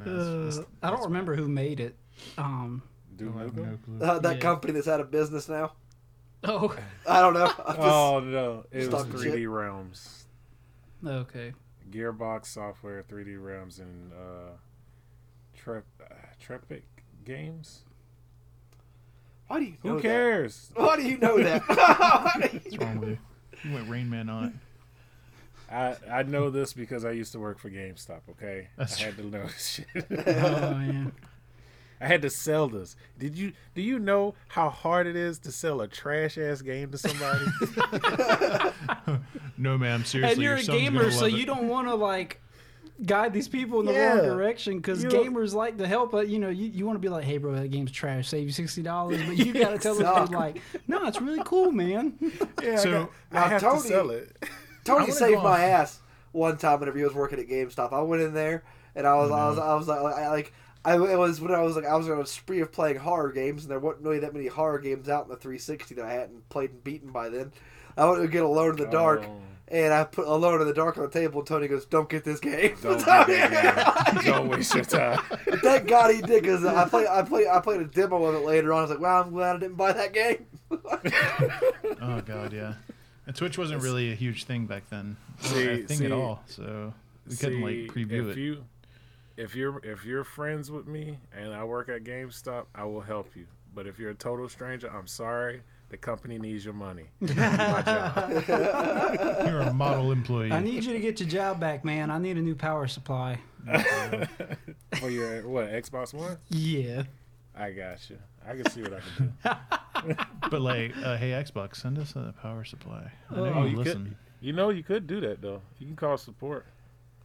no, 0.05 0.47
it's- 0.47 0.57
Uh, 0.59 0.63
I 0.83 0.89
don't 0.91 1.03
remember 1.03 1.35
who 1.35 1.47
made 1.47 1.79
it. 1.79 1.95
Um, 2.37 2.81
Duke 3.15 3.33
I 3.37 3.41
have 3.41 3.55
no 3.55 3.63
Nukem. 3.63 3.83
clue. 3.83 3.99
Uh, 4.05 4.19
that 4.19 4.35
Yeah. 4.35 4.41
company 4.41 4.73
that's 4.73 4.87
out 4.87 4.99
of 4.99 5.09
business 5.11 5.49
now. 5.49 5.73
Oh, 6.43 6.75
I 7.07 7.21
don't 7.21 7.33
know. 7.33 7.47
Just- 7.67 7.79
Oh 7.79 8.19
no, 8.23 8.65
it 8.71 8.91
was 8.91 9.05
3D 9.05 9.23
shit. 9.23 9.49
Realms, 9.49 10.25
okay. 11.05 11.53
Gearbox 11.91 12.45
Software, 12.45 13.03
3D 13.03 13.43
Realms, 13.43 13.79
and 13.79 14.11
uh, 14.13 14.51
Trep 15.57 15.83
uh, 16.01 16.13
Triptych 16.39 16.83
Games. 17.25 17.81
Why 19.47 19.59
do 19.59 19.65
you 19.65 19.77
know 19.83 19.93
Who 19.95 20.01
cares? 20.01 20.69
that? 20.75 20.81
Why 20.83 20.95
do 20.95 21.01
you 21.03 21.17
know 21.17 21.37
that? 21.41 21.61
Why 21.67 22.33
do 22.41 22.47
you- 22.53 22.59
What's 22.63 22.77
wrong 22.77 22.99
with 22.99 23.09
you? 23.09 23.17
You 23.63 23.73
went 23.73 23.89
Rain 23.89 24.09
Man 24.09 24.29
on 24.29 24.45
it. 24.45 24.53
I 25.71 25.95
I 26.19 26.23
know 26.23 26.49
this 26.49 26.73
because 26.73 27.03
I 27.05 27.11
used 27.11 27.31
to 27.33 27.39
work 27.39 27.59
for 27.59 27.69
GameStop. 27.69 28.21
Okay, 28.31 28.69
That's 28.77 28.99
I 29.01 29.05
had 29.05 29.17
to 29.17 29.23
know 29.25 29.43
this 29.43 29.67
shit. 29.67 30.05
Oh 30.09 30.79
yeah. 30.79 31.05
I 32.01 32.07
had 32.07 32.21
to 32.21 32.29
sell 32.29 32.67
this. 32.69 32.95
Did 33.17 33.35
you 33.37 33.51
do 33.75 33.81
you 33.81 33.99
know 33.99 34.35
how 34.47 34.69
hard 34.69 35.05
it 35.07 35.15
is 35.15 35.39
to 35.39 35.51
sell 35.51 35.81
a 35.81 35.87
trash 35.87 36.37
ass 36.37 36.61
game 36.61 36.91
to 36.91 36.97
somebody? 36.97 37.45
No, 39.57 39.77
ma'am. 39.77 40.05
Seriously, 40.05 40.33
and 40.33 40.41
you're 40.41 40.55
your 40.57 40.75
a 40.75 40.79
gamer, 40.79 41.11
so 41.11 41.23
love 41.23 41.31
you 41.31 41.45
don't 41.45 41.67
want 41.67 41.87
to 41.89 41.95
like 41.95 42.41
guide 43.05 43.33
these 43.33 43.49
people 43.49 43.81
in 43.81 43.85
the 43.87 43.91
Yeah. 43.93 44.13
wrong 44.15 44.25
direction 44.25 44.77
because 44.77 45.03
gamers 45.03 45.53
like 45.53 45.77
to 45.79 45.87
help. 45.87 46.11
But 46.11 46.29
you 46.29 46.39
know, 46.39 46.47
you, 46.47 46.67
you 46.67 46.85
want 46.85 46.95
to 46.95 47.01
be 47.01 47.09
like, 47.09 47.25
"Hey, 47.25 47.37
bro, 47.37 47.53
that 47.55 47.67
game's 47.69 47.91
trash. 47.91 48.29
Save 48.29 48.45
you 48.45 48.53
sixty 48.53 48.81
dollars." 48.81 49.21
But 49.25 49.37
you 49.37 49.51
got 49.61 49.71
to 49.71 49.77
tell 49.77 49.95
them 49.95 50.05
Suck. 50.05 50.31
like, 50.31 50.61
"No, 50.87 51.05
it's 51.05 51.19
really 51.19 51.41
cool, 51.43 51.73
man." 51.73 52.13
yeah, 52.63 52.77
So, 52.77 52.89
I, 52.89 52.93
got, 52.93 53.09
I 53.33 53.39
now 53.39 53.47
have 53.49 53.61
Tony- 53.61 53.81
to 53.81 53.87
sell 53.87 54.09
it. 54.11 54.37
Tony 54.85 54.99
wanna 55.01 55.11
saved 55.11 55.43
my 55.43 55.61
ass 55.65 55.99
one 56.31 56.57
time 56.57 56.79
whenever 56.79 56.97
he 56.97 57.03
was 57.03 57.13
working 57.13 57.37
at 57.39 57.47
GameStop. 57.49 57.91
I 57.91 58.01
went 58.01 58.21
in 58.21 58.33
there 58.33 58.63
and 58.95 59.05
I 59.05 59.15
was, 59.15 59.29
I 59.29 59.49
was, 59.49 59.57
mm-hmm. 59.59 59.69
I 59.69 59.75
was 59.75 59.87
like, 59.89 59.99
I, 59.99 60.29
like, 60.29 60.53
I 60.85 60.95
it 60.95 61.17
was 61.17 61.41
when 61.41 61.51
I 61.53 61.61
was 61.61 61.75
like, 61.75 61.85
I 61.85 61.95
was 61.95 62.09
on 62.09 62.19
a 62.19 62.25
spree 62.25 62.61
of 62.61 62.71
playing 62.71 62.97
horror 62.97 63.31
games, 63.31 63.63
and 63.63 63.71
there 63.71 63.79
wasn't 63.79 64.05
really 64.05 64.19
that 64.19 64.33
many 64.33 64.47
horror 64.47 64.79
games 64.79 65.09
out 65.09 65.25
in 65.25 65.29
the 65.29 65.35
360 65.35 65.95
that 65.95 66.05
I 66.05 66.13
hadn't 66.13 66.47
played 66.49 66.69
and 66.71 66.83
beaten 66.83 67.11
by 67.11 67.29
then. 67.29 67.51
I 67.97 68.05
went 68.05 68.21
to 68.21 68.27
get 68.29 68.43
Alone 68.43 68.71
in 68.71 68.75
the 68.77 68.85
Dark, 68.85 69.23
Oh. 69.27 69.41
and 69.67 69.93
I 69.93 70.05
put 70.05 70.25
Alone 70.25 70.61
in 70.61 70.67
the 70.67 70.73
Dark 70.73 70.97
on 70.97 71.03
the 71.03 71.09
table. 71.09 71.39
And 71.39 71.47
Tony 71.47 71.67
goes, 71.67 71.85
"Don't 71.85 72.07
get 72.09 72.23
this 72.23 72.39
game." 72.39 72.77
Don't, 72.81 72.97
do 72.99 73.05
that, 73.05 74.15
man. 74.15 74.23
Don't 74.25 74.47
waste 74.47 74.73
your 74.73 74.85
time. 74.85 75.19
But 75.45 75.59
Thank 75.63 75.87
God 75.89 76.15
he 76.15 76.21
did 76.21 76.43
because 76.43 76.63
I 76.63 76.87
played, 76.87 77.07
I 77.07 77.23
played, 77.23 77.47
I 77.47 77.59
played 77.59 77.81
a 77.81 77.85
demo 77.85 78.23
of 78.23 78.35
it 78.35 78.45
later 78.45 78.71
on. 78.71 78.79
I 78.79 78.81
was 78.83 78.91
like, 78.91 79.01
"Wow, 79.01 79.21
I'm 79.23 79.31
glad 79.31 79.57
I 79.57 79.59
didn't 79.59 79.75
buy 79.75 79.91
that 79.91 80.13
game." 80.13 80.45
Oh 82.01 82.21
god, 82.21 82.53
yeah. 82.53 82.73
And 83.27 83.35
Twitch 83.35 83.57
wasn't 83.57 83.83
really 83.83 84.11
a 84.11 84.15
huge 84.15 84.45
thing 84.45 84.65
back 84.65 84.89
then. 84.89 85.17
See- 85.39 85.67
a 85.67 85.77
thing 85.79 85.97
see- 85.97 86.05
at 86.05 86.11
all. 86.11 86.41
So 86.47 86.93
we 87.29 87.35
couldn't 87.35 87.61
like 87.61 87.75
preview 87.93 88.29
if 88.31 88.37
it. 88.37 88.39
You, 88.39 88.63
if 89.39 89.55
you're 89.55 89.79
if 89.83 90.03
you're 90.05 90.23
friends 90.25 90.69
with 90.69 90.85
me 90.87 91.17
and 91.35 91.53
I 91.53 91.63
work 91.63 91.87
at 91.89 92.03
GameStop, 92.03 92.65
I 92.75 92.83
will 92.83 93.01
help 93.01 93.35
you. 93.35 93.45
But 93.73 93.87
if 93.87 93.97
you're 93.97 94.09
a 94.11 94.15
total 94.15 94.49
stranger, 94.49 94.91
I'm 94.93 95.07
sorry. 95.07 95.61
The 95.89 95.97
company 95.97 96.37
needs 96.37 96.63
your 96.65 96.73
money. 96.75 97.05
My 97.19 97.81
job. 97.83 98.43
You're 99.47 99.61
a 99.61 99.73
model 99.73 100.11
employee. 100.11 100.51
I 100.51 100.59
need 100.59 100.83
you 100.83 100.93
to 100.93 100.99
get 100.99 101.19
your 101.19 101.27
job 101.27 101.59
back, 101.59 101.83
man. 101.83 102.11
I 102.11 102.19
need 102.19 102.37
a 102.37 102.41
new 102.41 102.53
power 102.53 102.87
supply. 102.87 103.39
For 104.99 105.09
your 105.09 105.47
what 105.47 105.69
Xbox 105.69 106.13
One? 106.13 106.37
Yeah. 106.49 107.03
I 107.55 107.71
got 107.71 108.07
you. 108.09 108.17
I 108.47 108.55
can 108.55 108.69
see 108.69 108.83
what 108.83 108.93
I 108.93 108.99
can 108.99 109.33
do. 110.05 110.15
but 110.51 110.61
like, 110.61 110.95
uh, 111.03 111.17
hey 111.17 111.31
Xbox, 111.31 111.77
send 111.77 111.97
us 111.97 112.15
a 112.15 112.35
power 112.41 112.63
supply. 112.63 113.11
I 113.31 113.35
know 113.35 113.45
Oh, 113.55 113.63
you 113.65 113.77
you 113.77 113.83
could- 113.83 114.15
You 114.41 114.53
know, 114.53 114.69
you 114.69 114.83
could 114.83 115.07
do 115.07 115.19
that 115.21 115.41
though. 115.41 115.61
You 115.79 115.87
can 115.87 115.95
call 115.95 116.17
support 116.17 116.67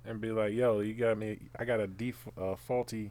and 0.07 0.21
be 0.21 0.31
like, 0.31 0.53
"Yo, 0.53 0.81
you 0.81 0.95
got 0.95 1.19
me. 1.19 1.39
I 1.59 1.65
got 1.65 1.81
a 1.81 1.87
def- 1.87 2.29
uh, 2.41 2.55
faulty 2.57 3.11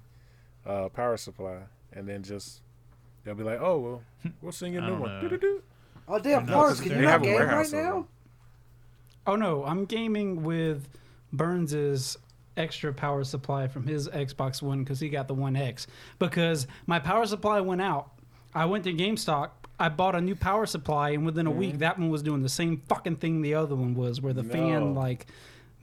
uh, 0.65 0.89
power 0.89 1.17
supply," 1.17 1.57
and 1.93 2.07
then 2.07 2.23
just 2.23 2.61
they'll 3.23 3.35
be 3.35 3.43
like, 3.43 3.59
"Oh 3.61 3.79
well, 3.79 4.01
we'll 4.41 4.51
send 4.51 4.73
you 4.73 4.79
a 4.79 4.83
new 4.83 4.89
don't 4.89 4.99
one." 5.01 5.13
know. 5.15 5.21
Doo-doo-doo. 5.21 5.61
Oh 6.07 6.19
damn, 6.19 6.45
No, 6.45 6.73
can 6.75 6.83
you 6.89 7.01
not 7.01 7.09
have 7.11 7.21
a 7.21 7.25
game 7.25 7.41
right 7.41 7.71
now? 7.71 7.93
them. 7.93 8.07
Oh 9.25 9.35
no, 9.35 9.63
I'm 9.63 9.85
gaming 9.85 10.43
with 10.43 10.87
Burns's 11.31 12.17
extra 12.57 12.93
power 12.93 13.23
supply 13.23 13.67
from 13.67 13.87
his 13.87 14.07
Xbox 14.09 14.61
One 14.61 14.83
because 14.83 14.99
he 14.99 15.09
got 15.09 15.27
the 15.27 15.33
One 15.33 15.55
X. 15.55 15.87
Because 16.19 16.67
my 16.87 16.99
power 16.99 17.25
supply 17.25 17.61
went 17.61 17.81
out. 17.81 18.11
I 18.53 18.65
went 18.65 18.83
to 18.83 18.93
GameStop. 18.93 19.49
I 19.79 19.89
bought 19.89 20.13
a 20.13 20.21
new 20.21 20.35
power 20.35 20.65
supply, 20.67 21.09
and 21.11 21.25
within 21.25 21.47
a 21.47 21.51
week, 21.51 21.79
that 21.79 21.97
one 21.97 22.09
was 22.09 22.21
doing 22.21 22.43
the 22.43 22.49
same 22.49 22.81
fucking 22.87 23.15
thing 23.15 23.41
the 23.41 23.55
other 23.55 23.75
one 23.75 23.95
was, 23.95 24.21
where 24.21 24.31
the 24.33 24.43
fan 24.43 24.93
like 24.93 25.25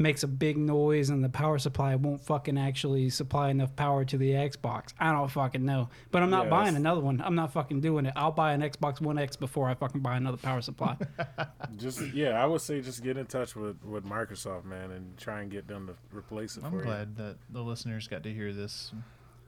makes 0.01 0.23
a 0.23 0.27
big 0.27 0.57
noise 0.57 1.11
and 1.11 1.23
the 1.23 1.29
power 1.29 1.59
supply 1.59 1.95
won't 1.95 2.21
fucking 2.23 2.57
actually 2.59 3.11
supply 3.11 3.51
enough 3.51 3.77
power 3.77 4.05
to 4.05 4.17
the 4.17 4.31
Xbox. 4.33 4.95
I 4.99 5.13
don't 5.13 5.29
fucking 5.31 5.65
know. 5.65 5.91
But 6.11 6.23
I'm 6.23 6.31
not 6.31 6.45
Yes. 6.47 6.51
buying 6.51 6.75
another 6.77 7.01
one. 7.03 7.21
I'm 7.25 7.35
not 7.35 7.53
fucking 7.53 7.81
doing 7.83 8.07
it. 8.07 8.15
I'll 8.17 8.33
buy 8.33 8.55
an 8.55 8.63
Xbox 8.63 9.01
One 9.01 9.19
X 9.19 9.37
before 9.37 9.69
I 9.69 9.75
fucking 9.75 10.01
buy 10.01 10.17
another 10.17 10.39
power 10.39 10.63
supply. 10.63 10.97
Just 11.77 12.01
yeah, 12.15 12.43
I 12.43 12.47
would 12.47 12.61
say 12.63 12.81
just 12.81 13.03
get 13.05 13.17
in 13.17 13.27
touch 13.27 13.55
with 13.55 13.85
with 13.85 14.05
Microsoft, 14.05 14.65
man, 14.65 14.91
and 14.91 15.17
try 15.17 15.43
and 15.43 15.51
get 15.51 15.69
them 15.69 15.87
to 15.87 16.17
replace 16.17 16.57
it 16.57 16.65
I'm 16.65 16.73
for 16.73 16.79
you. 16.79 16.85
glad 16.85 17.17
that 17.17 17.37
the 17.51 17.63
listeners 17.63 18.09
got 18.09 18.23
to 18.25 18.33
hear 18.33 18.53
this. 18.53 18.93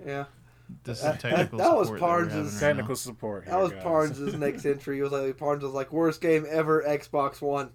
Yeah, 0.06 0.24
This 0.84 1.00
That- 1.02 1.20
technical 1.20 1.58
that 1.58 1.74
was 1.76 1.88
support 1.88 2.00
that 2.00 2.06
we're 2.06 2.08
Parnes' 2.08 2.32
having 2.32 2.44
right 2.44 2.60
Technical 2.60 2.96
support. 2.96 3.46
that 3.46 3.58
was 3.58 3.72
guys. 3.72 3.82
Parnes' 3.82 4.34
next 4.38 4.64
entry. 4.66 4.98
It 4.98 5.02
was 5.02 5.12
like 5.12 5.36
Parnes 5.36 5.62
was 5.62 5.72
like 5.72 5.92
worst 5.92 6.20
game 6.20 6.46
ever, 6.48 6.82
Xbox 6.86 7.40
One. 7.42 7.70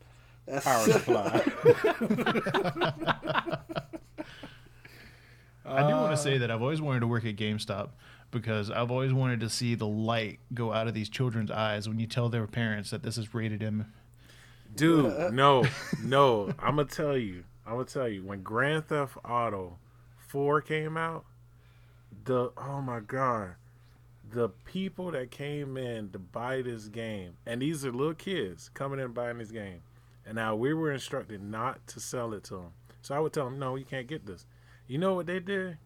That's 0.48 0.66
power 0.66 0.92
supply. 0.92 1.44
I 5.66 5.82
do 5.88 5.94
want 5.96 6.08
Uh, 6.08 6.12
to 6.12 6.18
say 6.18 6.38
that 6.38 6.50
I've 6.50 6.62
always 6.62 6.82
wanted 6.82 7.02
to 7.02 7.08
work 7.08 7.26
at 7.26 7.36
GameStop 7.36 7.90
because 8.32 8.72
I've 8.72 8.90
always 8.92 9.12
wanted 9.14 9.42
to 9.42 9.50
see 9.50 9.76
the 9.76 9.88
light 9.88 10.40
go 10.54 10.72
out 10.72 10.88
of 10.88 10.94
these 10.94 11.10
children's 11.10 11.52
eyes 11.52 11.90
when 11.90 12.00
you 12.00 12.08
tell 12.08 12.30
their 12.30 12.48
parents 12.48 12.90
that 12.92 13.04
this 13.04 13.18
is 13.18 13.34
rated 13.34 13.62
M. 13.62 13.92
Dude, 14.76 15.34
no, 15.34 15.66
no. 16.04 16.54
I'm 16.60 16.76
gonna 16.78 16.86
tell 16.86 17.18
you. 17.18 17.44
I'm 17.66 17.74
gonna 17.74 17.86
tell 17.86 18.08
you. 18.08 18.24
When 18.24 18.44
Grand 18.44 18.88
Theft 18.88 19.18
Auto 19.26 19.78
Four 20.18 20.62
came 20.62 20.96
out, 20.98 21.26
the 22.26 22.52
oh 22.58 22.82
my 22.82 23.00
god, 23.02 23.56
the 24.30 24.50
people 24.66 25.12
that 25.12 25.32
came 25.32 25.76
in 25.78 26.10
to 26.12 26.20
buy 26.20 26.62
this 26.62 26.88
game, 26.88 27.34
and 27.46 27.62
these 27.62 27.86
are 27.86 27.92
little 27.92 28.14
kids 28.14 28.70
coming 28.74 29.00
in 29.00 29.12
buying 29.14 29.38
this 29.38 29.52
game, 29.52 29.82
and 30.28 30.36
now 30.36 30.56
we 30.56 30.74
were 30.74 30.92
instructed 30.92 31.42
not 31.42 31.88
to 31.88 32.02
sell 32.02 32.34
it 32.34 32.44
to 32.46 32.56
them. 32.56 32.72
So 33.02 33.16
I 33.16 33.20
would 33.20 33.32
tell 33.32 33.46
them, 33.46 33.58
no, 33.58 33.78
you 33.78 33.86
can't 33.86 34.08
get 34.08 34.26
this. 34.26 34.46
You 34.86 34.98
know 34.98 35.14
what 35.14 35.26
they 35.26 35.40
did? 35.40 35.78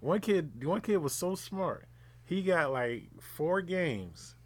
One 0.00 0.20
kid, 0.20 0.64
one 0.64 0.80
kid 0.80 0.96
was 0.96 1.12
so 1.12 1.34
smart. 1.34 1.86
He 2.24 2.42
got 2.42 2.72
like 2.72 3.10
four 3.20 3.60
games, 3.60 4.36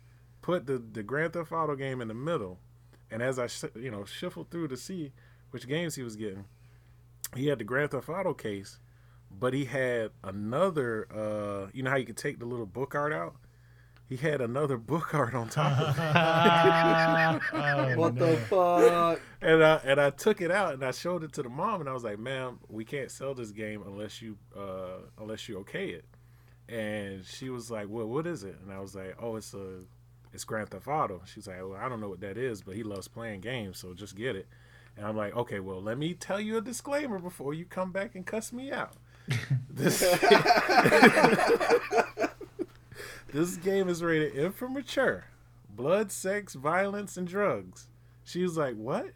put 0.43 0.67
the 0.67 0.79
the 0.79 1.03
Grand 1.03 1.35
Theft 1.35 1.53
Auto 1.53 1.77
game 1.77 2.01
in 2.01 2.09
the 2.09 2.15
middle, 2.15 2.59
and 3.11 3.23
as 3.23 3.39
I 3.39 3.49
you 3.79 3.91
know 3.91 4.05
shuffled 4.05 4.51
through 4.51 4.69
to 4.69 4.77
see 4.77 5.13
which 5.51 5.69
games 5.69 5.95
he 5.95 6.03
was 6.03 6.17
getting, 6.17 6.47
he 7.37 7.47
had 7.47 7.59
the 7.59 7.65
Grand 7.65 7.93
Theft 7.93 8.09
Auto 8.09 8.35
case, 8.35 8.79
but 9.31 9.53
he 9.53 9.67
had 9.67 10.11
another. 10.25 11.07
Uh, 11.15 11.71
you 11.73 11.83
know 11.83 11.91
how 11.91 11.97
you 11.97 12.07
could 12.07 12.17
take 12.17 12.39
the 12.41 12.47
little 12.47 12.67
book 12.67 12.95
art 12.95 13.13
out. 13.13 13.37
He 14.07 14.17
had 14.17 14.43
another 14.43 14.77
book 14.77 15.15
art 15.15 15.35
on 15.35 15.49
top 15.49 15.79
of 15.79 15.99
it. 15.99 17.97
what 17.99 18.17
the 18.17 18.37
fuck? 18.49 19.21
And 19.41 19.65
I 19.65 19.77
and 19.83 20.01
I 20.01 20.11
took 20.11 20.43
it 20.43 20.51
out 20.51 20.75
and 20.75 20.85
I 20.85 20.91
showed 20.91 21.25
it 21.25 21.33
to 21.35 21.43
the 21.43 21.49
mom 21.49 21.81
and 21.81 21.89
I 21.89 21.95
was 21.95 22.05
like, 22.05 22.19
"Ma'am, 22.19 22.61
we 22.69 22.85
can't 22.85 23.11
sell 23.11 23.35
this 23.35 23.51
game 23.51 23.83
unless 23.87 24.21
you 24.21 24.37
uh, 24.57 24.99
unless 25.19 25.49
you 25.49 25.59
okay 25.61 25.89
it." 25.89 26.05
And 26.69 27.25
she 27.25 27.49
was 27.49 27.71
like, 27.71 27.87
"Well, 27.89 28.07
what 28.07 28.27
is 28.27 28.45
it?" 28.45 28.57
And 28.63 28.71
I 28.73 28.81
was 28.81 28.95
like, 28.95 29.17
"Oh, 29.19 29.37
it's 29.37 29.55
a 29.55 29.81
it's 30.35 30.45
Grand 30.45 30.69
Theft 30.69 30.87
Auto." 30.87 31.23
She's 31.25 31.47
like, 31.47 31.61
"Well, 31.61 31.79
I 31.81 31.89
don't 31.89 32.01
know 32.01 32.11
what 32.11 32.21
that 32.21 32.37
is, 32.37 32.61
but 32.61 32.75
he 32.75 32.83
loves 32.83 33.09
playing 33.09 33.41
games, 33.41 33.79
so 33.79 33.95
just 33.95 34.17
get 34.17 34.37
it." 34.37 34.47
And 34.99 35.07
I'm 35.07 35.17
like, 35.17 35.35
"Okay, 35.35 35.61
well, 35.61 35.81
let 35.83 35.97
me 35.97 36.13
tell 36.13 36.41
you 36.41 36.59
a 36.59 36.61
disclaimer 36.61 37.19
before 37.19 37.55
you 37.55 37.65
come 37.65 37.91
back 37.91 38.15
and 38.15 38.27
cuss 38.27 38.53
me 38.53 38.71
out." 38.71 38.93
this 39.71 40.03
this 43.35 43.57
game 43.57 43.89
is 43.89 44.01
rated 44.01 44.39
M 44.39 44.53
for 44.53 44.69
mature, 44.69 45.25
blood, 45.69 46.13
sex, 46.13 46.55
violence, 46.55 47.17
and 47.17 47.27
drugs. 47.27 47.89
She 48.23 48.45
was 48.45 48.57
like, 48.57 48.77
"What? 48.77 49.07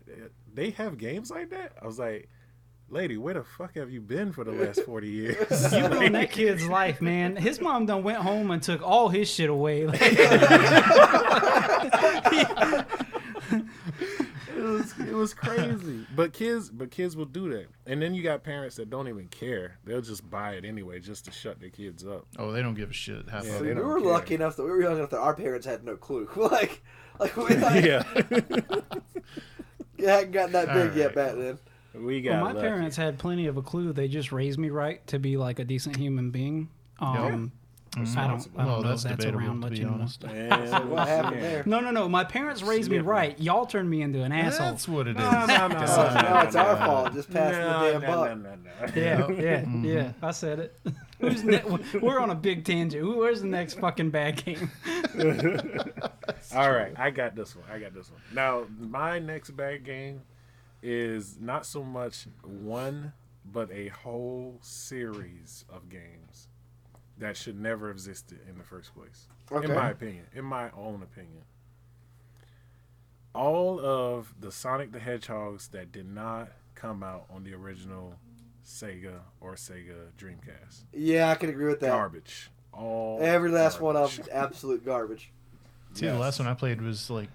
They 0.53 0.71
have 0.71 0.99
games 0.99 1.31
like 1.31 1.51
that?" 1.51 1.75
I 1.81 1.87
was 1.87 2.01
like, 2.01 2.29
"Lady, 2.91 3.17
where 3.17 3.35
the 3.35 3.45
fuck 3.45 3.77
have 3.77 3.93
you 3.93 4.01
been 4.01 4.33
for 4.33 4.43
the 4.43 4.51
last 4.51 4.83
forty 4.83 5.09
years?" 5.09 5.73
You 5.73 5.87
ruined 5.87 6.17
that 6.17 6.33
kid's 6.33 6.67
life, 6.67 7.01
man. 7.01 7.37
His 7.37 7.61
mom 7.61 7.87
done 7.87 8.03
went 8.03 8.19
home 8.19 8.51
and 8.51 8.61
took 8.61 8.83
all 8.83 9.09
his 9.09 9.31
shit 9.31 9.51
away. 9.51 9.87
it 14.59 14.63
was 14.63 14.99
it 15.01 15.15
was 15.15 15.35
crazy. 15.35 16.07
But 16.17 16.33
kids, 16.33 16.71
but 16.71 16.91
kids 16.91 17.17
will 17.17 17.25
do 17.27 17.51
that. 17.51 17.67
And 17.87 18.01
then 18.03 18.15
you 18.15 18.23
got 18.23 18.43
parents 18.43 18.77
that 18.77 18.91
don't 18.91 19.09
even 19.09 19.29
care. 19.29 19.79
They'll 19.85 20.01
just 20.03 20.29
buy 20.29 20.53
it 20.55 20.65
anyway 20.65 21.01
just 21.01 21.25
to 21.27 21.31
shut 21.31 21.61
their 21.61 21.71
kids 21.71 22.05
up. 22.07 22.27
Oh, 22.39 22.51
they 22.53 22.61
don't 22.63 22.75
give 22.75 22.91
a 22.91 22.93
shit. 22.93 23.29
Half 23.29 23.45
Yeah, 23.47 23.53
of 23.55 23.61
we 23.61 23.69
them. 23.69 23.79
don't 23.79 23.87
were 23.89 24.01
care. 24.01 24.11
lucky 24.13 24.35
enough 24.35 24.57
that 24.57 24.65
we 24.65 24.71
were 24.71 24.83
young 24.83 24.97
enough 24.99 25.11
that 25.11 25.21
our 25.21 25.35
parents 25.35 25.67
had 25.67 25.85
no 25.85 25.97
clue. 25.97 26.29
like, 26.37 26.83
like 27.19 27.37
we 27.37 27.57
like, 27.57 27.85
Yeah, 27.85 28.03
hadn't 30.01 30.33
gotten 30.33 30.53
that 30.53 30.73
big 30.73 30.91
All 30.93 30.97
yet 30.97 31.15
back 31.15 31.35
then. 31.37 31.59
we 31.95 32.21
got 32.21 32.35
Well, 32.37 32.45
my 32.45 32.53
lucky. 32.53 32.67
parents 32.69 32.97
had 32.97 33.19
plenty 33.19 33.47
of 33.47 33.57
a 33.57 33.63
clue. 33.63 33.93
They 33.93 34.09
just 34.09 34.33
raised 34.33 34.59
me 34.59 34.71
right 34.71 35.05
to 35.09 35.19
be 35.19 35.37
like 35.37 35.59
a 35.59 35.65
decent 35.65 35.97
human 35.97 36.31
being. 36.31 36.69
Um, 37.01 37.53
I 38.03 38.05
mm-hmm. 38.05 38.17
don't, 38.17 38.31
I 38.31 38.33
don't 38.33 38.67
Well, 38.67 38.83
know 38.83 38.89
that's 38.89 39.05
if 39.05 39.11
that's 39.11 39.25
debatable, 39.25 39.45
around 39.47 39.55
to 39.55 39.61
much 39.61 39.71
be 39.73 39.77
anymore. 39.81 39.95
honest. 40.01 40.23
Man, 40.25 40.91
What 40.91 41.09
happened 41.09 41.43
there? 41.43 41.63
No, 41.67 41.81
no, 41.81 41.91
no. 41.91 42.09
My 42.09 42.25
parents 42.25 42.63
raised 42.63 42.91
me 42.91 42.99
right. 42.99 43.39
Y'all 43.41 43.67
turned 43.67 43.89
me 43.91 44.03
into 44.03 44.23
an 44.23 44.33
asshole. 44.33 44.67
That's 44.71 44.89
what 44.89 45.07
it 45.09 45.17
is. 45.17 45.23
No, 45.23 45.31
no, 45.31 45.47
no, 45.47 45.55
Oh, 45.55 45.69
no, 45.69 45.77
now 45.77 46.35
no, 46.35 46.41
it's 46.47 46.57
our 46.57 46.79
no, 46.79 46.87
fault. 46.87 47.15
Just 47.15 47.31
passing 47.31 47.61
no, 47.61 47.85
the 47.85 47.93
damn 47.93 48.01
no, 48.03 48.07
buck. 48.09 48.29
no, 48.29 48.35
no, 48.35 48.55
no. 48.55 48.93
Yeah, 48.95 49.19
Yep. 49.19 49.29
yeah, 49.31 49.37
yeah. 49.37 49.61
Mm-hmm. 50.05 50.25
I 50.25 50.31
said 50.31 50.59
it. 50.61 50.81
Who's 51.21 51.43
ne- 51.43 51.63
we're 52.01 52.21
on 52.21 52.31
a 52.31 52.35
big 52.35 52.65
tangent. 52.65 53.03
Who- 53.03 53.19
Where's 53.19 53.41
the 53.41 53.49
next 53.49 53.75
fucking 53.75 54.11
bad 54.11 54.45
game? 54.45 54.71
All 56.55 56.71
right, 56.73 56.93
I 56.97 57.11
got 57.11 57.35
this 57.35 57.55
one. 57.57 57.65
I 57.71 57.79
got 57.79 57.95
this 57.95 58.11
one. 58.11 58.21
Now, 58.33 58.65
my 58.79 59.19
next 59.19 59.51
bad 59.51 59.85
game 59.85 60.23
is 60.83 61.37
not 61.41 61.67
so 61.67 61.83
much 61.83 62.27
one, 62.43 63.13
but 63.45 63.71
a 63.73 63.89
whole 63.89 64.59
series 64.63 65.65
of 65.69 65.89
games 65.89 66.48
that 67.19 67.37
should 67.37 67.59
never 67.61 67.89
have 67.89 67.97
existed 67.97 68.39
in 68.49 68.59
the 68.59 68.65
first 68.65 68.95
place. 68.95 69.27
Okay. 69.51 69.67
In 69.69 69.75
my 69.75 69.91
opinion, 69.91 70.25
in 70.35 70.45
my 70.45 70.71
own 70.77 71.03
opinion, 71.03 71.43
all 73.35 73.81
of 73.81 74.35
the 74.41 74.51
Sonic 74.53 74.93
the 74.93 74.99
Hedgehogs 74.99 75.69
that 75.69 75.93
did 75.93 76.09
not 76.09 76.51
come 76.75 77.03
out 77.03 77.25
on 77.31 77.45
the 77.45 77.55
original 77.55 78.15
Sega 78.67 79.21
or 79.41 79.55
Sega 79.55 80.11
Dreamcast, 80.19 80.85
Yeah, 80.93 81.31
I 81.31 81.35
can 81.35 81.49
agree 81.51 81.67
with 81.67 81.81
that. 81.81 81.89
garbage. 81.91 82.51
All 82.73 83.19
Every 83.23 83.51
last 83.51 83.81
one 83.81 83.97
of 83.97 84.15
them, 84.17 84.27
absolute 84.31 84.85
garbage. 84.85 85.31
See, 85.95 86.07
the 86.07 86.19
last 86.19 86.39
one 86.39 86.47
I 86.47 86.55
played 86.55 86.81
was 86.81 87.11
like 87.11 87.29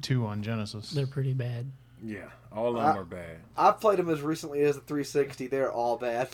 two 0.00 0.24
on 0.26 0.42
Genesis. 0.42 0.90
They're 0.92 1.06
pretty 1.06 1.34
bad. 1.34 1.70
Yeah, 2.02 2.28
all 2.52 2.68
of 2.68 2.74
them 2.76 2.84
I- 2.84 2.96
are 2.96 3.04
bad. 3.04 3.38
I've 3.56 3.80
played 3.80 3.98
them 3.98 4.08
as 4.08 4.22
recently 4.22 4.62
as 4.62 4.76
the 4.76 4.80
360. 4.82 5.48
They're 5.48 5.72
all 5.72 5.96
bad. 5.98 6.28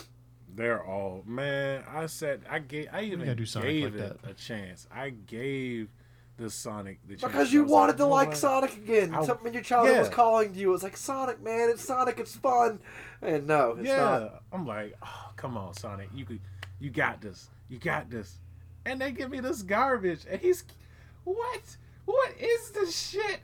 They're 0.55 0.83
all 0.83 1.23
man. 1.25 1.83
I 1.93 2.05
said 2.05 2.41
I 2.49 2.59
gave. 2.59 2.87
I 2.91 3.01
even 3.01 3.19
gotta 3.19 3.35
do 3.35 3.45
Sonic 3.45 3.69
gave 3.69 3.83
like 3.83 3.93
it 3.93 4.21
that. 4.21 4.31
a 4.31 4.33
chance. 4.33 4.87
I 4.93 5.09
gave 5.09 5.89
the 6.37 6.49
Sonic 6.49 6.99
the 7.07 7.15
chance. 7.15 7.31
Because 7.31 7.53
you 7.53 7.63
was 7.63 7.71
wanted 7.71 7.97
to 7.97 8.05
like 8.05 8.29
what? 8.29 8.37
Sonic 8.37 8.75
again. 8.75 9.13
I- 9.13 9.25
Something 9.25 9.47
in 9.47 9.53
your 9.53 9.63
childhood 9.63 9.99
was 9.99 10.09
calling 10.09 10.53
to 10.53 10.59
you. 10.59 10.69
It 10.69 10.71
was 10.71 10.83
like 10.83 10.97
Sonic, 10.97 11.43
man. 11.43 11.69
It's 11.69 11.83
Sonic. 11.83 12.19
It's 12.19 12.35
fun. 12.35 12.79
And 13.21 13.47
no, 13.47 13.71
it's 13.77 13.87
yeah, 13.87 13.97
not. 13.97 14.43
I'm 14.51 14.65
like, 14.65 14.95
oh, 15.03 15.31
come 15.35 15.57
on, 15.57 15.73
Sonic. 15.73 16.09
You 16.13 16.25
could. 16.25 16.39
You 16.79 16.89
got 16.89 17.21
this. 17.21 17.49
You 17.69 17.79
got 17.79 18.09
this. 18.09 18.39
And 18.85 19.01
they 19.01 19.11
give 19.11 19.31
me 19.31 19.39
this 19.39 19.61
garbage. 19.61 20.25
And 20.29 20.39
he's, 20.39 20.63
what? 21.23 21.77
What 22.05 22.33
is 22.39 22.71
this 22.71 23.09
shit? 23.09 23.39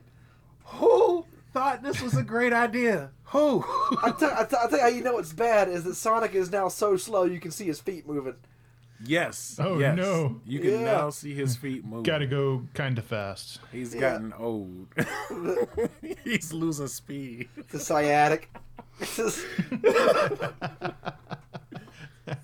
Who 0.65 1.26
thought 1.53 1.83
this 1.83 2.01
was 2.01 2.15
a 2.17 2.23
great 2.23 2.53
idea? 2.53 3.11
Who? 3.25 3.63
I 4.03 4.11
tell, 4.11 4.31
I, 4.37 4.45
tell, 4.45 4.59
I 4.59 4.67
tell 4.69 4.71
you 4.77 4.79
how 4.81 4.87
you 4.87 5.03
know 5.03 5.17
it's 5.17 5.33
bad 5.33 5.69
is 5.69 5.83
that 5.85 5.95
Sonic 5.95 6.33
is 6.35 6.51
now 6.51 6.67
so 6.67 6.97
slow 6.97 7.23
you 7.23 7.39
can 7.39 7.51
see 7.51 7.65
his 7.65 7.79
feet 7.79 8.07
moving. 8.07 8.35
yes. 9.05 9.57
Oh, 9.59 9.79
yes. 9.79 9.95
no. 9.97 10.39
You 10.45 10.59
can 10.59 10.69
Yeah. 10.71 10.83
now 10.83 11.09
see 11.09 11.33
his 11.33 11.55
feet 11.55 11.83
move. 11.85 12.03
Got 12.03 12.19
to 12.19 12.27
go 12.27 12.63
kind 12.73 12.97
of 12.97 13.05
fast. 13.05 13.59
He's 13.71 13.93
Yeah. 13.95 14.01
gotten 14.01 14.33
old. 14.33 14.87
He's 16.23 16.53
losing 16.53 16.87
speed. 16.87 17.49
The 17.69 17.79
sciatic. 17.79 18.49
It's 18.99 19.15
just- 19.17 19.45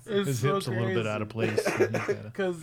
His 0.06 0.42
hips 0.42 0.66
a 0.66 0.70
little 0.70 0.94
bit 0.94 1.06
out 1.06 1.22
of 1.22 1.28
place. 1.28 1.62
so 1.64 1.70
he's 1.70 1.86
gotta- 1.88 2.14
Because, 2.24 2.56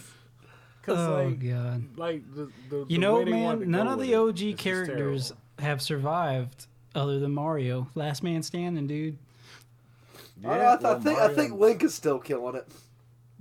cause 0.84 0.98
Oh 0.98 1.24
like, 1.26 1.40
god. 1.44 1.98
like 1.98 2.36
the, 2.36 2.52
the 2.70 2.78
You 2.80 2.86
the 2.88 2.98
know, 2.98 3.18
way 3.20 3.26
man, 3.26 3.72
none 3.72 3.88
of 3.88 4.00
the 4.00 4.16
OG 4.16 4.58
characters 4.58 5.30
terrible. 5.30 5.42
Have 5.60 5.82
survived 5.82 6.68
other 6.94 7.20
than 7.20 7.32
Mario. 7.32 7.88
Last 7.96 8.24
man 8.24 8.44
standing, 8.44 8.88
dude. 8.88 9.18
I, 10.44 10.48
know, 10.48 10.52
I, 10.52 10.56
th- 10.76 10.86
I 10.86 10.92
well, 10.94 11.00
think 11.02 11.20
I 11.20 11.28
think 11.34 11.54
Link 11.60 11.84
is 11.84 11.94
still 11.96 12.20
killing 12.20 12.56
it. 12.56 12.68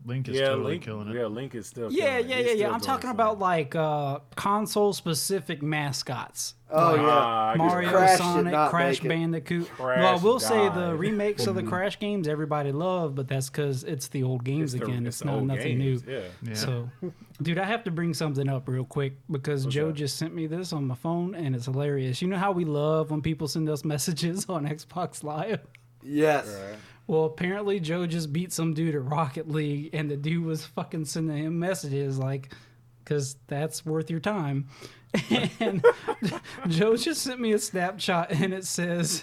Link 0.06 0.28
is 0.28 0.36
yeah, 0.36 0.48
totally 0.48 0.72
Link, 0.72 0.84
killing 0.84 1.08
it. 1.08 1.14
Yeah, 1.16 1.26
Link 1.26 1.54
is 1.54 1.66
still. 1.66 1.90
Yeah, 1.90 2.18
it. 2.18 2.26
yeah, 2.26 2.36
He's 2.36 2.46
yeah, 2.46 2.52
yeah. 2.52 2.66
I'm 2.66 2.72
talking 2.80 3.08
something. 3.08 3.10
about 3.10 3.38
like 3.38 3.74
uh, 3.74 4.18
console 4.36 4.92
specific 4.92 5.62
mascots. 5.62 6.54
Oh 6.70 6.92
Like 6.92 6.96
yeah. 7.00 7.06
Ah, 7.08 7.48
I 7.48 7.52
get 7.52 7.58
Mario. 7.58 7.88
Crash 7.90 8.18
Sonic, 8.18 8.70
Crash. 8.70 9.00
Bandicoot. 9.00 9.68
Crash 9.70 9.98
well, 9.98 10.18
I 10.18 10.22
will 10.22 10.40
say 10.40 10.68
the 10.68 10.94
remakes 10.94 11.46
of 11.46 11.54
the 11.54 11.62
Crash 11.62 11.98
games 11.98 12.28
everybody 12.28 12.70
loved, 12.70 13.14
but 13.16 13.28
that's 13.28 13.48
because 13.48 13.82
it's 13.84 14.08
the 14.08 14.22
old 14.24 14.44
games 14.44 14.74
It's 14.74 14.80
the- 14.84 14.86
again. 14.90 15.06
it's 15.06 15.16
It's, 15.16 15.24
not 15.24 15.42
nothing 15.42 15.78
games, 15.78 16.04
new. 16.04 16.12
Yeah. 16.12 16.20
Yeah. 16.42 16.54
So, 16.54 16.90
dude, 17.42 17.58
I 17.58 17.64
have 17.64 17.84
to 17.84 17.90
bring 17.90 18.14
something 18.14 18.48
up 18.48 18.68
real 18.68 18.84
quick 18.84 19.14
because 19.30 19.66
Joe 19.66 19.88
that? 19.88 19.94
just 19.96 20.16
sent 20.16 20.34
me 20.34 20.46
this 20.46 20.72
on 20.72 20.86
my 20.86 20.94
phone 20.94 21.34
and 21.34 21.54
it's 21.54 21.66
hilarious. 21.66 22.22
You 22.22 22.28
know 22.28 22.38
how 22.38 22.52
we 22.52 22.64
love 22.64 23.10
when 23.10 23.22
people 23.22 23.48
send 23.48 23.68
us 23.68 23.84
messages 23.84 24.46
on 24.48 24.66
Xbox 24.66 25.22
Live? 25.22 25.60
Yes. 26.02 26.46
Right. 26.46 26.78
Well, 27.06 27.24
apparently 27.24 27.80
Joe 27.80 28.06
just 28.06 28.32
beat 28.32 28.52
some 28.52 28.72
dude 28.72 28.94
at 28.94 29.04
Rocket 29.04 29.48
League 29.48 29.90
and 29.92 30.10
the 30.10 30.16
dude 30.16 30.44
was 30.44 30.64
fucking 30.64 31.04
sending 31.04 31.36
him 31.44 31.58
messages 31.58 32.18
like, 32.18 32.52
because 33.02 33.36
that's 33.46 33.84
worth 33.84 34.10
your 34.10 34.20
time. 34.20 34.68
And 35.60 35.84
Joe 36.68 36.96
just 36.96 37.22
sent 37.22 37.38
me 37.40 37.52
a 37.52 37.58
snapshot 37.60 38.32
and 38.32 38.52
it 38.52 38.64
says, 38.64 39.22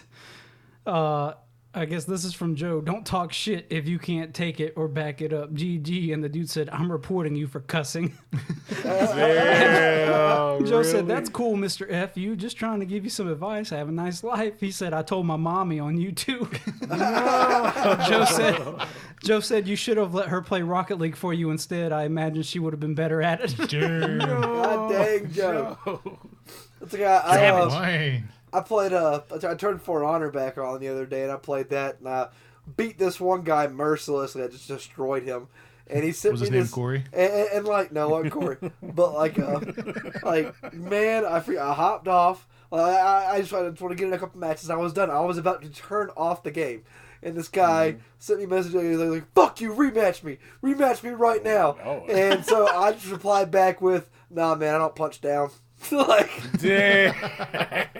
uh, 0.85 1.33
I 1.73 1.85
guess 1.85 2.03
this 2.03 2.25
is 2.25 2.33
from 2.33 2.55
Joe. 2.55 2.81
Don't 2.81 3.05
talk 3.05 3.31
shit 3.31 3.65
if 3.69 3.87
you 3.87 3.97
can't 3.97 4.33
take 4.33 4.59
it 4.59 4.73
or 4.75 4.89
back 4.89 5.21
it 5.21 5.31
up. 5.31 5.53
GG. 5.53 6.13
And 6.13 6.21
the 6.21 6.27
dude 6.27 6.49
said, 6.49 6.69
I'm 6.69 6.91
reporting 6.91 7.33
you 7.33 7.47
for 7.47 7.61
cussing. 7.61 8.17
Damn, 8.83 10.65
Joe 10.65 10.79
really? 10.79 10.83
said, 10.83 11.07
That's 11.07 11.29
cool, 11.29 11.55
Mr. 11.55 11.87
F. 11.89 12.17
You 12.17 12.35
just 12.35 12.57
trying 12.57 12.81
to 12.81 12.85
give 12.85 13.05
you 13.05 13.09
some 13.09 13.29
advice. 13.29 13.69
Have 13.69 13.87
a 13.87 13.91
nice 13.93 14.21
life. 14.21 14.59
He 14.59 14.69
said, 14.69 14.93
I 14.93 15.01
told 15.01 15.25
my 15.25 15.37
mommy 15.37 15.79
on 15.79 15.97
you 15.97 16.11
too. 16.11 16.49
Joe 16.89 18.25
said 18.25 18.87
Joe 19.23 19.39
said 19.39 19.65
you 19.67 19.77
should 19.77 19.97
have 19.97 20.13
let 20.13 20.27
her 20.27 20.41
play 20.41 20.61
Rocket 20.63 20.99
League 20.99 21.15
for 21.15 21.33
you 21.33 21.51
instead. 21.51 21.93
I 21.93 22.03
imagine 22.03 22.43
she 22.43 22.59
would 22.59 22.73
have 22.73 22.79
been 22.81 22.95
better 22.95 23.21
at 23.21 23.41
it. 23.41 23.69
Damn. 23.69 24.19
God 24.19 24.91
dang, 24.91 25.31
Joe. 25.31 25.77
That's 26.81 26.93
like 26.93 27.03
I, 27.03 27.17
I, 27.17 27.47
uh, 27.47 27.69
Why? 27.69 28.23
I 28.53 28.61
played 28.61 28.93
uh 28.93 29.21
I 29.31 29.55
turned 29.55 29.81
For 29.81 30.03
Honor 30.03 30.31
back 30.31 30.57
on 30.57 30.79
the 30.79 30.89
other 30.89 31.05
day 31.05 31.23
and 31.23 31.31
I 31.31 31.37
played 31.37 31.69
that 31.69 31.99
and 31.99 32.09
I 32.09 32.29
beat 32.75 32.97
this 32.97 33.19
one 33.19 33.43
guy 33.43 33.67
mercilessly. 33.67 34.43
I 34.43 34.47
just 34.47 34.67
destroyed 34.67 35.23
him. 35.23 35.47
And 35.87 36.03
he 36.03 36.11
sent 36.11 36.33
Was 36.33 36.41
me 36.41 36.45
his 36.45 36.51
name 36.51 36.61
this, 36.61 36.71
Corey? 36.71 37.03
And, 37.11 37.33
and, 37.33 37.49
and, 37.53 37.65
like 37.65 37.91
no, 37.91 38.07
wasn't 38.09 38.31
Corey, 38.31 38.57
but 38.81 39.13
like 39.13 39.37
uh, 39.37 39.59
like 40.23 40.73
man, 40.73 41.25
I 41.25 41.43
I 41.59 41.73
hopped 41.73 42.07
off. 42.07 42.47
Like, 42.71 42.95
I, 42.95 43.33
I 43.33 43.41
just 43.41 43.51
wanted, 43.51 43.71
just 43.71 43.81
wanted 43.81 43.95
to 43.95 43.99
get 43.99 44.07
in 44.07 44.13
a 44.13 44.17
couple 44.17 44.39
matches. 44.39 44.69
I 44.69 44.77
was 44.77 44.93
done. 44.93 45.09
I 45.09 45.19
was 45.19 45.37
about 45.37 45.61
to 45.63 45.69
turn 45.69 46.09
off 46.15 46.43
the 46.43 46.51
game, 46.51 46.83
and 47.21 47.35
this 47.35 47.49
guy 47.49 47.97
sent 48.19 48.39
me 48.39 48.45
a 48.45 48.47
message. 48.47 48.71
He 48.71 48.77
was 48.77 48.99
like, 48.99 49.33
"Fuck 49.33 49.59
you, 49.59 49.73
rematch 49.73 50.23
me, 50.23 50.37
rematch 50.63 51.03
me 51.03 51.09
right 51.09 51.43
now." 51.43 51.75
Oh. 51.83 52.05
And 52.07 52.45
so 52.45 52.67
I 52.67 52.93
just 52.93 53.11
replied 53.11 53.51
back 53.51 53.81
with, 53.81 54.09
"Nah, 54.29 54.55
man, 54.55 54.75
I 54.75 54.77
don't 54.77 54.95
punch 54.95 55.19
down." 55.19 55.51
like, 55.91 56.29
Damn. 56.59 57.13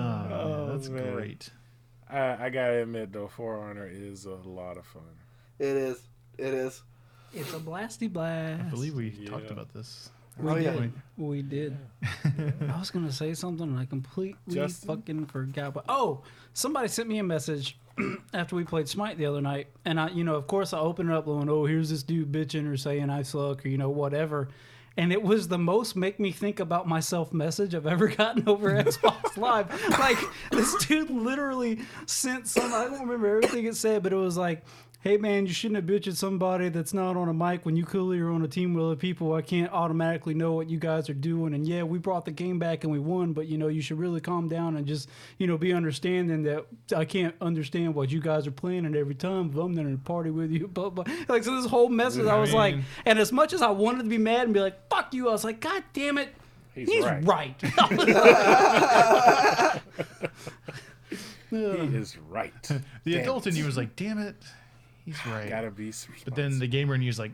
Oh, 0.00 0.24
man, 0.28 0.67
that's 0.78 0.88
man. 0.90 1.12
great. 1.14 1.50
I, 2.10 2.46
I 2.46 2.50
gotta 2.50 2.82
admit 2.82 3.12
though, 3.12 3.28
For 3.28 3.58
Honor 3.58 3.86
is 3.90 4.24
a 4.24 4.30
lot 4.34 4.76
of 4.78 4.86
fun. 4.86 5.02
it 5.58 5.66
is, 5.76 6.00
it 6.38 6.54
is. 6.54 6.82
it's 7.34 7.52
a 7.52 7.58
blasty 7.58 8.10
blast. 8.12 8.62
I 8.66 8.70
believe 8.70 8.94
we 8.94 9.10
Yeah. 9.10 9.30
talked 9.30 9.50
about 9.50 9.72
this. 9.74 10.10
we 10.38 10.50
Oh, 10.50 10.54
did. 10.54 10.64
yeah. 10.64 10.86
We 11.16 11.42
did. 11.56 11.76
I 12.24 12.78
was 12.78 12.90
gonna 12.90 13.12
say 13.12 13.34
something 13.34 13.68
and 13.68 13.78
I 13.78 13.84
completely 13.84 14.36
Justin? 14.54 14.86
fucking 14.88 15.26
forgot. 15.26 15.74
But 15.74 15.84
oh, 15.88 16.22
somebody 16.54 16.88
sent 16.88 17.08
me 17.08 17.18
a 17.18 17.24
message 17.24 17.76
after 18.32 18.54
we 18.56 18.64
played 18.64 18.88
Smite 18.88 19.18
the 19.18 19.26
other 19.26 19.40
night, 19.42 19.66
and 19.84 19.98
I, 20.00 20.08
you 20.10 20.22
know, 20.24 20.36
of 20.36 20.46
course, 20.46 20.72
I 20.72 20.78
opened 20.78 21.10
it 21.10 21.14
up 21.14 21.24
going, 21.26 21.48
"Oh, 21.50 21.64
here's 21.66 21.90
this 21.90 22.02
dude 22.04 22.30
bitching 22.32 22.66
or 22.72 22.76
saying 22.76 23.10
I 23.10 23.22
suck 23.22 23.64
or 23.66 23.68
you 23.68 23.76
know 23.78 23.90
whatever." 23.90 24.48
And 24.98 25.12
it 25.12 25.22
was 25.22 25.46
the 25.46 25.58
most 25.58 25.94
make 25.94 26.18
me 26.18 26.32
think 26.32 26.58
about 26.58 26.88
myself 26.88 27.32
message 27.32 27.72
I've 27.72 27.86
ever 27.86 28.08
gotten 28.18 28.48
over 28.48 28.70
Xbox 28.72 29.36
Live. 29.36 29.70
Like 29.90 30.18
this 30.50 30.74
dude 30.86 31.08
literally 31.08 31.78
sent 32.06 32.48
some. 32.48 32.74
I 32.74 32.84
don't 32.84 33.02
remember 33.02 33.28
everything 33.28 33.66
it 33.66 33.76
said, 33.76 34.02
but 34.02 34.12
it 34.12 34.16
was 34.16 34.36
like, 34.36 34.64
"Hey 35.00 35.16
man, 35.16 35.46
you 35.46 35.52
shouldn't 35.52 35.76
have 35.76 35.84
bitched 35.84 36.08
at 36.08 36.16
somebody 36.16 36.68
that's 36.70 36.92
not 36.92 37.16
on 37.16 37.28
a 37.28 37.34
mic 37.34 37.64
when 37.64 37.76
you 37.76 37.84
clearly 37.84 38.18
are 38.18 38.30
on 38.30 38.42
a 38.42 38.48
team 38.48 38.74
with 38.74 38.84
other 38.84 38.96
people. 38.96 39.32
I 39.34 39.42
can't 39.42 39.72
automatically 39.72 40.34
know 40.34 40.52
what 40.52 40.68
you 40.68 40.78
guys 40.78 41.08
are 41.08 41.14
doing. 41.14 41.54
And 41.54 41.66
yeah, 41.66 41.84
we 41.84 41.98
brought 41.98 42.24
the 42.24 42.32
game 42.32 42.58
back 42.58 42.82
and 42.82 42.92
we 42.92 42.98
won, 42.98 43.32
but 43.32 43.46
you 43.46 43.58
know 43.58 43.68
you 43.68 43.80
should 43.80 43.98
really 43.98 44.20
calm 44.20 44.48
down 44.48 44.76
and 44.76 44.86
just 44.86 45.08
you 45.38 45.46
know 45.46 45.56
be 45.56 45.72
understanding 45.72 46.42
that 46.42 46.66
I 46.96 47.04
can't 47.04 47.34
understand 47.40 47.94
what 47.94 48.10
you 48.10 48.20
guys 48.20 48.46
are 48.46 48.50
planning 48.52 48.96
every 48.96 49.14
time. 49.14 49.56
I'm 49.56 49.74
there 49.74 49.84
to 49.84 49.96
party 49.98 50.30
with 50.30 50.50
you, 50.50 50.66
blah 50.68 50.90
blah. 50.90 51.04
Like 51.28 51.44
so, 51.44 51.54
this 51.60 51.70
whole 51.70 51.88
message, 51.88 52.26
I 52.26 52.38
was 52.38 52.52
like, 52.52 52.76
and 53.06 53.18
as 53.18 53.32
much 53.32 53.52
as 53.52 53.62
I 53.62 53.70
wanted 53.70 54.02
to 54.02 54.08
be 54.08 54.18
mad 54.18 54.42
and 54.44 54.54
be 54.54 54.60
like, 54.60 54.88
"Fuck 54.90 55.14
you," 55.14 55.28
I 55.28 55.32
was 55.32 55.44
like, 55.44 55.60
"God 55.60 55.84
damn 55.92 56.18
it." 56.18 56.34
He's, 56.74 56.88
He's 56.88 57.04
right. 57.04 57.24
right. 57.24 57.62
He 61.50 61.56
is 61.56 62.16
right. 62.28 62.52
The 62.62 62.82
Damn 63.06 63.20
adult 63.22 63.46
it. 63.46 63.50
in 63.50 63.56
you 63.56 63.64
was 63.64 63.76
like, 63.76 63.96
damn 63.96 64.18
it, 64.18 64.36
he's 65.12 65.26
right. 65.26 65.48
Gotta 65.48 65.70
be. 65.70 65.92
But 66.24 66.34
then 66.34 66.58
the 66.58 66.66
gamer 66.66 66.94
in 66.94 67.02
you 67.02 67.08
is 67.08 67.18
like, 67.18 67.32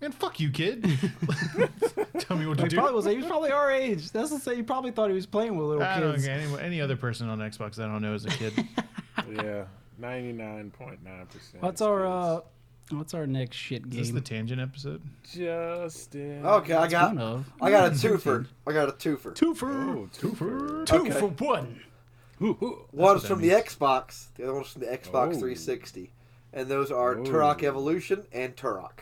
man, 0.00 0.12
fuck 0.12 0.38
you, 0.40 0.50
kid. 0.50 0.82
Tell 2.18 2.36
me 2.36 2.46
what 2.46 2.58
to 2.58 2.64
he 2.64 2.68
do. 2.68 2.76
probably 2.76 2.94
was. 2.94 3.06
He 3.06 3.16
was 3.16 3.26
probably 3.26 3.50
our 3.50 3.70
age. 3.70 4.10
That's 4.10 4.30
to 4.30 4.38
say, 4.38 4.56
he 4.56 4.62
probably 4.62 4.90
thought 4.92 5.08
he 5.08 5.14
was 5.14 5.26
playing 5.26 5.56
with 5.56 5.66
little 5.66 5.82
I 5.82 6.00
don't 6.00 6.12
kids. 6.14 6.26
get 6.26 6.38
any, 6.40 6.60
any 6.60 6.80
other 6.80 6.96
person 6.96 7.28
on 7.28 7.38
Xbox 7.38 7.78
I 7.78 7.86
don't 7.86 8.02
know 8.02 8.14
is 8.14 8.24
a 8.24 8.28
kid. 8.28 8.52
yeah, 9.32 9.64
ninety 9.98 10.32
nine 10.32 10.70
point 10.70 11.02
nine 11.04 11.26
percent. 11.26 11.62
What's 11.62 11.80
our 11.80 12.06
uh, 12.06 12.40
what's 12.90 13.14
our 13.14 13.26
next 13.26 13.56
shit 13.56 13.88
game? 13.90 14.00
Is 14.00 14.06
this 14.06 14.08
game? 14.08 14.14
the 14.14 14.20
tangent 14.20 14.60
episode? 14.60 15.02
Justin? 15.32 16.44
Okay, 16.46 16.74
I 16.74 16.86
got, 16.88 17.14
One 17.14 17.18
of 17.18 17.52
I 17.60 17.70
got 17.70 17.88
a 17.88 17.90
twofer. 17.94 18.46
I 18.66 18.72
got 18.72 18.88
a 18.88 18.92
twofer. 18.92 19.34
two 19.34 19.54
for 19.54 19.70
Oh, 19.72 20.08
two 20.12 20.34
for 20.34 20.84
two 20.84 20.96
Okay. 20.96 21.10
for 21.10 21.28
one. 21.28 21.80
One's 22.40 22.56
what 22.90 23.22
that 23.22 23.28
from 23.28 23.40
the 23.40 23.50
Xbox. 23.50 24.26
The 24.36 24.44
other 24.44 24.54
one's 24.54 24.68
from 24.68 24.82
the 24.82 24.88
Xbox 24.88 25.28
Oh. 25.36 25.40
360. 25.40 26.10
And 26.54 26.68
those 26.68 26.90
are 26.90 27.16
Turok 27.16 27.62
Evolution 27.62 28.24
and 28.32 28.56
Turok. 28.56 29.00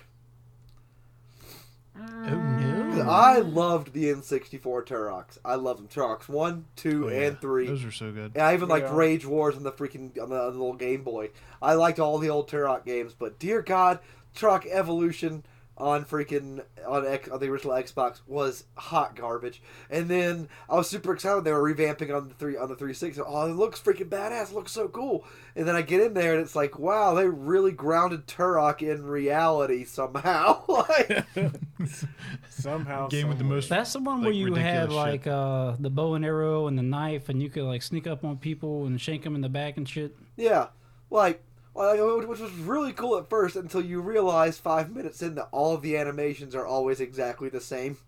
Oh, 1.96 2.00
oh 2.02 2.88
'Cause 2.94 3.04
no. 3.04 3.10
I 3.10 3.38
loved 3.38 3.92
the 3.92 4.06
N64 4.10 4.82
Turoks. 4.86 5.38
I 5.44 5.54
loved 5.56 5.80
them. 5.80 5.88
Turoks 5.88 6.28
one, 6.28 6.64
two, 6.76 7.06
Oh, 7.06 7.10
yeah. 7.10 7.20
and 7.28 7.40
three. 7.40 7.66
Those 7.66 7.84
are 7.84 7.92
so 7.92 8.10
good. 8.12 8.32
And 8.34 8.42
I 8.42 8.54
even 8.54 8.68
liked 8.68 8.86
Yeah. 8.88 8.96
Rage 8.96 9.26
Wars 9.26 9.56
on 9.56 9.62
the 9.62 9.72
freaking 9.72 10.20
on 10.20 10.30
the, 10.30 10.36
on 10.40 10.52
the 10.52 10.58
little 10.58 10.74
Game 10.74 11.02
Boy. 11.02 11.30
I 11.60 11.74
liked 11.74 11.98
all 12.00 12.18
the 12.18 12.30
old 12.30 12.50
Turok 12.50 12.84
games, 12.84 13.14
but 13.18 13.38
dear 13.38 13.62
God, 13.62 13.98
Turok 14.34 14.66
Evolution 14.66 15.44
on 15.78 16.04
freaking 16.04 16.62
on, 16.86 17.06
X, 17.06 17.28
on 17.28 17.40
the 17.40 17.48
original 17.48 17.74
Xbox 17.74 18.20
was 18.26 18.64
hot 18.76 19.16
garbage. 19.16 19.62
And 19.90 20.08
then 20.08 20.48
I 20.68 20.76
was 20.76 20.88
super 20.88 21.14
excited 21.14 21.44
they 21.44 21.52
were 21.52 21.74
revamping 21.74 22.14
on 22.14 22.28
the 22.28 22.34
three 22.34 22.56
on 22.56 22.68
the 22.68 22.76
360. 22.76 23.22
Oh, 23.26 23.46
it 23.50 23.54
looks 23.54 23.80
freaking 23.80 24.08
badass! 24.08 24.50
It 24.50 24.54
looks 24.54 24.72
so 24.72 24.88
cool. 24.88 25.24
And 25.56 25.66
then 25.66 25.74
I 25.74 25.82
get 25.82 26.00
in 26.00 26.14
there 26.14 26.32
and 26.34 26.42
it's 26.42 26.54
like, 26.54 26.78
wow, 26.78 27.14
they 27.14 27.26
really 27.26 27.72
grounded 27.72 28.26
Turok 28.26 28.82
in 28.82 29.04
reality 29.04 29.84
somehow. 29.84 30.62
like, 30.68 31.24
Somehow, 32.48 33.08
Game 33.08 33.28
with 33.28 33.38
the 33.38 33.44
most- 33.44 33.68
That's 33.68 33.92
the 33.92 34.00
one 34.00 34.18
Like 34.18 34.26
where 34.26 34.32
you 34.32 34.54
had 34.54 34.88
ridiculous 34.90 34.94
like 34.94 35.26
uh, 35.26 35.76
the 35.80 35.90
bow 35.90 36.14
and 36.14 36.24
arrow 36.24 36.66
and 36.66 36.78
the 36.78 36.82
knife, 36.82 37.28
and 37.28 37.42
you 37.42 37.50
could 37.50 37.64
like 37.64 37.82
sneak 37.82 38.06
up 38.06 38.24
on 38.24 38.36
people 38.36 38.86
and 38.86 39.00
shank 39.00 39.24
them 39.24 39.34
in 39.34 39.40
the 39.40 39.48
back 39.48 39.76
and 39.76 39.88
shit. 39.88 40.14
Yeah, 40.36 40.68
like, 41.10 41.22
like, 41.22 41.42
which 41.74 42.40
was 42.40 42.52
really 42.52 42.92
cool 42.92 43.16
at 43.18 43.28
first 43.28 43.56
until 43.56 43.82
you 43.82 44.00
realize 44.00 44.58
five 44.58 44.94
minutes 44.94 45.22
in 45.22 45.34
that 45.36 45.48
all 45.52 45.74
of 45.74 45.82
the 45.82 45.96
animations 45.96 46.54
are 46.54 46.66
always 46.66 47.00
exactly 47.00 47.48
the 47.48 47.60
same. 47.60 47.96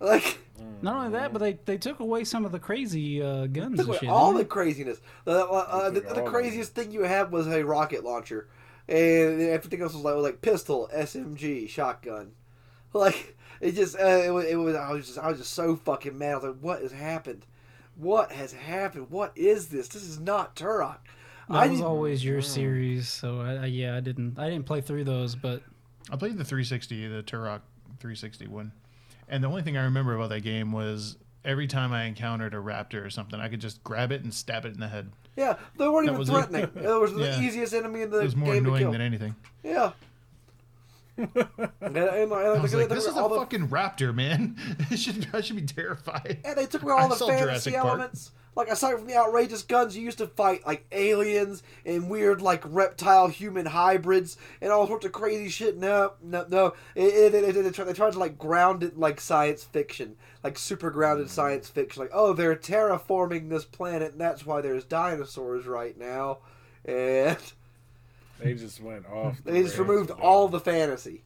Like, 0.00 0.38
Not 0.82 0.96
only 0.96 1.10
that, 1.10 1.32
but 1.32 1.38
they, 1.38 1.52
they 1.64 1.78
took 1.78 2.00
away 2.00 2.24
some 2.24 2.44
of 2.44 2.52
the 2.52 2.58
crazy 2.58 3.22
uh, 3.22 3.46
guns 3.46 3.78
and 3.78 3.88
took 3.88 4.00
shit. 4.00 4.08
all 4.08 4.34
the 4.34 4.44
craziness. 4.44 5.00
The, 5.24 5.46
uh, 5.46 5.66
uh, 5.68 5.90
the, 5.90 6.00
the 6.00 6.22
craziest 6.22 6.74
thing 6.74 6.90
you 6.90 7.02
had 7.04 7.30
was 7.30 7.46
a 7.46 7.64
rocket 7.64 8.04
launcher, 8.04 8.48
and 8.88 9.40
everything 9.40 9.80
else 9.80 9.94
was 9.94 10.02
like, 10.02 10.14
was 10.16 10.24
like 10.24 10.42
pistol, 10.42 10.90
SMG, 10.94 11.68
shotgun. 11.68 12.32
Like 12.92 13.36
it 13.60 13.72
just, 13.72 13.96
uh, 13.98 14.04
it, 14.04 14.30
was, 14.30 14.44
it 14.44 14.56
was. 14.56 14.76
I 14.76 14.92
was 14.92 15.06
just, 15.06 15.18
I 15.18 15.28
was 15.28 15.38
just 15.38 15.52
so 15.52 15.74
fucking 15.74 16.16
mad. 16.16 16.32
I 16.32 16.34
was 16.34 16.44
like, 16.44 16.56
what 16.60 16.82
has 16.82 16.92
happened? 16.92 17.46
What 17.96 18.30
has 18.30 18.52
happened? 18.52 19.10
What 19.10 19.32
is 19.36 19.68
this? 19.68 19.88
This 19.88 20.02
is 20.02 20.20
not 20.20 20.54
Turok. 20.54 20.98
That 21.48 21.56
I 21.56 21.66
was 21.66 21.80
always 21.80 22.24
your 22.24 22.40
series, 22.42 23.08
so 23.08 23.40
I, 23.40 23.54
I, 23.54 23.66
yeah, 23.66 23.96
I 23.96 24.00
didn't 24.00 24.38
I 24.38 24.48
didn't 24.48 24.64
play 24.66 24.80
through 24.80 25.04
those, 25.04 25.34
but 25.34 25.62
I 26.10 26.16
played 26.16 26.38
the 26.38 26.44
360, 26.44 27.08
the 27.08 27.22
Turok 27.22 27.60
360 28.00 28.46
one, 28.48 28.72
and 29.28 29.42
the 29.44 29.48
only 29.48 29.62
thing 29.62 29.76
I 29.76 29.84
remember 29.84 30.14
about 30.14 30.30
that 30.30 30.40
game 30.42 30.72
was 30.72 31.16
every 31.44 31.66
time 31.66 31.92
I 31.92 32.04
encountered 32.04 32.54
a 32.54 32.58
raptor 32.58 33.04
or 33.04 33.10
something, 33.10 33.38
I 33.40 33.48
could 33.48 33.60
just 33.60 33.82
grab 33.84 34.10
it 34.12 34.22
and 34.22 34.32
stab 34.32 34.64
it 34.64 34.72
in 34.74 34.80
the 34.80 34.88
head. 34.88 35.10
Yeah, 35.36 35.56
they 35.76 35.88
weren't 35.88 36.06
That 36.06 36.14
even 36.20 36.22
it. 36.22 36.48
threatening. 36.48 36.70
It 36.84 37.00
was 37.00 37.12
the 37.12 37.24
Yeah. 37.24 37.40
easiest 37.40 37.74
enemy 37.74 38.02
in 38.02 38.10
the 38.10 38.16
game. 38.18 38.22
It 38.22 38.24
was 38.24 38.36
more 38.36 38.54
game 38.54 38.64
annoying 38.64 38.90
than 38.90 39.00
anything. 39.00 39.34
Yeah. 39.62 39.92
and, 41.16 41.28
and, 41.80 41.96
and, 41.96 42.32
I 42.32 42.58
was 42.58 42.74
like, 42.74 42.88
"This 42.88 43.04
is 43.04 43.12
a 43.16 43.22
the, 43.22 43.28
fucking 43.28 43.68
raptor, 43.68 44.12
man! 44.14 44.56
Should 44.96 45.28
I 45.32 45.42
should 45.42 45.54
be 45.56 45.62
terrified." 45.62 46.38
and 46.44 46.56
they 46.56 46.66
took 46.66 46.82
away 46.82 46.92
all 46.92 47.00
I 47.04 47.08
the 47.08 47.26
fantasy 47.26 47.76
elements. 47.76 48.32
Like 48.56 48.68
aside 48.68 48.96
from 48.98 49.06
the 49.08 49.16
outrageous 49.16 49.62
guns, 49.62 49.96
you 49.96 50.02
used 50.04 50.18
to 50.18 50.28
fight 50.28 50.64
like 50.66 50.86
aliens 50.92 51.62
and 51.84 52.08
weird 52.08 52.40
like 52.40 52.62
reptile 52.64 53.26
human 53.28 53.66
hybrids 53.66 54.36
and 54.60 54.70
all 54.70 54.86
sorts 54.86 55.04
of 55.04 55.12
crazy 55.12 55.48
shit. 55.48 55.76
No, 55.76 56.12
no, 56.22 56.46
no. 56.48 56.66
It, 56.94 57.34
it, 57.34 57.34
it, 57.34 57.56
it, 57.56 57.62
they 57.62 57.70
tried- 57.70 57.86
they 57.88 57.92
tried 57.92 58.12
to 58.12 58.18
like 58.18 58.38
ground 58.38 58.82
it 58.84 58.96
like 58.98 59.20
science 59.20 59.64
fiction, 59.64 60.16
like 60.44 60.56
super 60.56 60.90
grounded 60.90 61.30
science 61.30 61.68
fiction. 61.68 62.00
Like, 62.02 62.12
oh, 62.14 62.32
they're 62.32 62.54
terraforming 62.54 63.48
this 63.48 63.64
planet, 63.64 64.12
and 64.12 64.20
that's 64.20 64.46
why 64.46 64.60
there's 64.60 64.84
dinosaurs 64.84 65.66
right 65.66 65.98
now. 65.98 66.38
And 66.84 67.38
They 68.40 68.54
just 68.54 68.80
went 68.80 69.06
off. 69.06 69.42
the 69.42 69.52
they 69.52 69.62
just 69.62 69.78
removed 69.78 70.10
with 70.10 70.18
all 70.20 70.48
the 70.48 70.60
fantasy. 70.60 71.22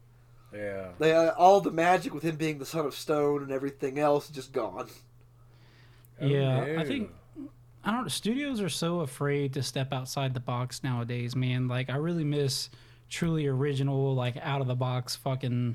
Yeah. 0.55 0.89
They 0.99 1.13
uh, 1.15 1.33
all 1.33 1.61
the 1.61 1.71
magic 1.71 2.15
with 2.15 2.23
him 2.23 2.37
being 2.37 2.59
the 2.59 2.65
son 2.67 2.87
of 2.87 2.95
stone 2.95 3.43
and 3.43 3.51
everything 3.53 3.99
else 3.99 4.29
just 4.31 4.53
gone. 4.53 4.89
yeah, 6.21 6.65
Oh, 6.77 6.81
I 6.81 6.85
think 6.85 7.11
I 7.89 7.93
don't. 7.93 8.13
Studios 8.13 8.61
are 8.61 8.69
so 8.69 9.01
afraid 9.01 9.55
to 9.55 9.63
step 9.63 9.95
outside 9.95 10.35
the 10.35 10.41
box 10.41 10.85
nowadays, 10.85 11.35
man. 11.35 11.69
Like 11.69 11.89
I 11.89 11.97
really 11.97 12.23
miss 12.23 12.69
truly 13.09 13.47
original, 13.47 14.15
like 14.15 14.37
out 14.43 14.61
of 14.61 14.67
the 14.67 14.75
box 14.75 15.17
fucking 15.17 15.75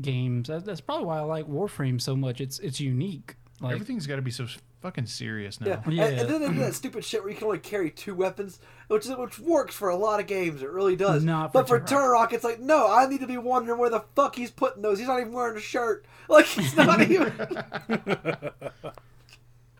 games. 0.00 0.48
That, 0.48 0.64
that's 0.64 0.80
probably 0.80 1.04
why 1.04 1.18
I 1.18 1.20
like 1.20 1.46
Warframe 1.46 2.00
so 2.00 2.16
much. 2.16 2.40
It's 2.40 2.58
it's 2.60 2.80
unique. 2.80 3.36
Like 3.60 3.74
Everything's 3.74 4.06
got 4.06 4.16
to 4.16 4.22
be 4.22 4.30
so 4.30 4.46
fucking 4.80 5.04
serious 5.04 5.60
now. 5.60 5.66
Yeah, 5.66 5.82
Yeah. 5.86 6.04
And, 6.06 6.20
and 6.20 6.30
then 6.30 6.40
they 6.40 6.48
do 6.48 6.60
that 6.60 6.74
stupid 6.74 7.04
shit 7.04 7.22
where 7.22 7.30
you 7.30 7.36
can 7.36 7.46
only 7.46 7.58
carry 7.58 7.90
two 7.90 8.14
weapons, 8.14 8.58
which 8.88 9.04
is, 9.04 9.14
which 9.14 9.38
works 9.38 9.74
for 9.74 9.90
a 9.90 9.96
lot 9.96 10.18
of 10.18 10.26
games. 10.26 10.62
It 10.62 10.70
really 10.70 10.96
does. 10.96 11.22
Not 11.22 11.52
for 11.52 11.62
but 11.62 11.68
for 11.68 11.78
Turok. 11.78 12.30
Turok, 12.30 12.32
it's 12.32 12.42
like 12.42 12.58
no, 12.58 12.90
I 12.90 13.06
need 13.06 13.20
to 13.20 13.26
be 13.26 13.36
wondering 13.36 13.78
where 13.78 13.90
the 13.90 14.04
fuck 14.16 14.34
he's 14.36 14.50
putting 14.50 14.80
those. 14.80 14.98
He's 14.98 15.08
not 15.08 15.20
even 15.20 15.34
wearing 15.34 15.58
a 15.58 15.60
shirt. 15.60 16.06
Like 16.28 16.46
he's 16.46 16.74
not 16.74 17.02
even. 17.10 17.32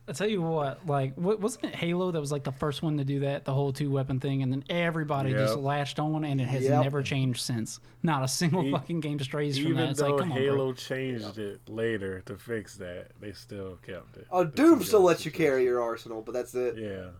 I 0.09 0.13
tell 0.13 0.29
you 0.29 0.43
what, 0.43 0.85
like 0.87 1.15
what, 1.15 1.39
wasn't 1.41 1.67
it 1.67 1.75
Halo 1.77 2.11
that 2.11 2.19
was 2.21 2.33
like 2.33 2.43
the 2.43 2.51
first 2.53 2.83
one 2.83 2.99
to 2.99 3.05
do 3.05 3.21
that, 3.21 3.45
the 3.45 3.53
whole 3.55 3.73
two 3.73 3.89
weapon 3.91 4.19
thing, 4.19 4.43
and 4.43 4.53
then 4.53 4.65
everybody 4.69 5.33
just 5.33 5.57
latched 5.57 6.01
on, 6.01 6.25
and 6.25 6.41
it 6.41 6.49
has 6.49 6.65
Yep. 6.65 6.83
never 6.83 7.03
changed 7.03 7.41
since. 7.41 7.79
Not 8.03 8.25
a 8.25 8.29
single 8.29 8.65
E- 8.67 8.73
fucking 8.73 8.99
game 9.01 9.21
strays 9.21 9.57
from 9.57 9.69
Even 9.69 9.77
that. 9.79 9.91
It's 9.91 10.01
though 10.01 10.11
like, 10.17 10.21
come 10.23 10.33
on, 10.33 10.39
bro. 10.39 10.45
Halo 10.55 10.73
changed 10.73 11.39
it 11.39 11.61
later 11.69 12.21
to 12.27 12.37
fix 12.37 12.77
that, 12.79 13.13
they 13.21 13.33
still 13.33 13.79
kept 13.87 14.17
it. 14.17 14.27
Oh, 14.33 14.43
The 14.43 14.51
Doom 14.51 14.83
still 14.83 15.03
lets 15.03 15.25
you 15.25 15.31
carry 15.31 15.63
your 15.63 15.81
arsenal, 15.81 16.21
but 16.21 16.33
that's 16.33 16.55
it. 16.57 16.77
Yeah. 16.77 17.11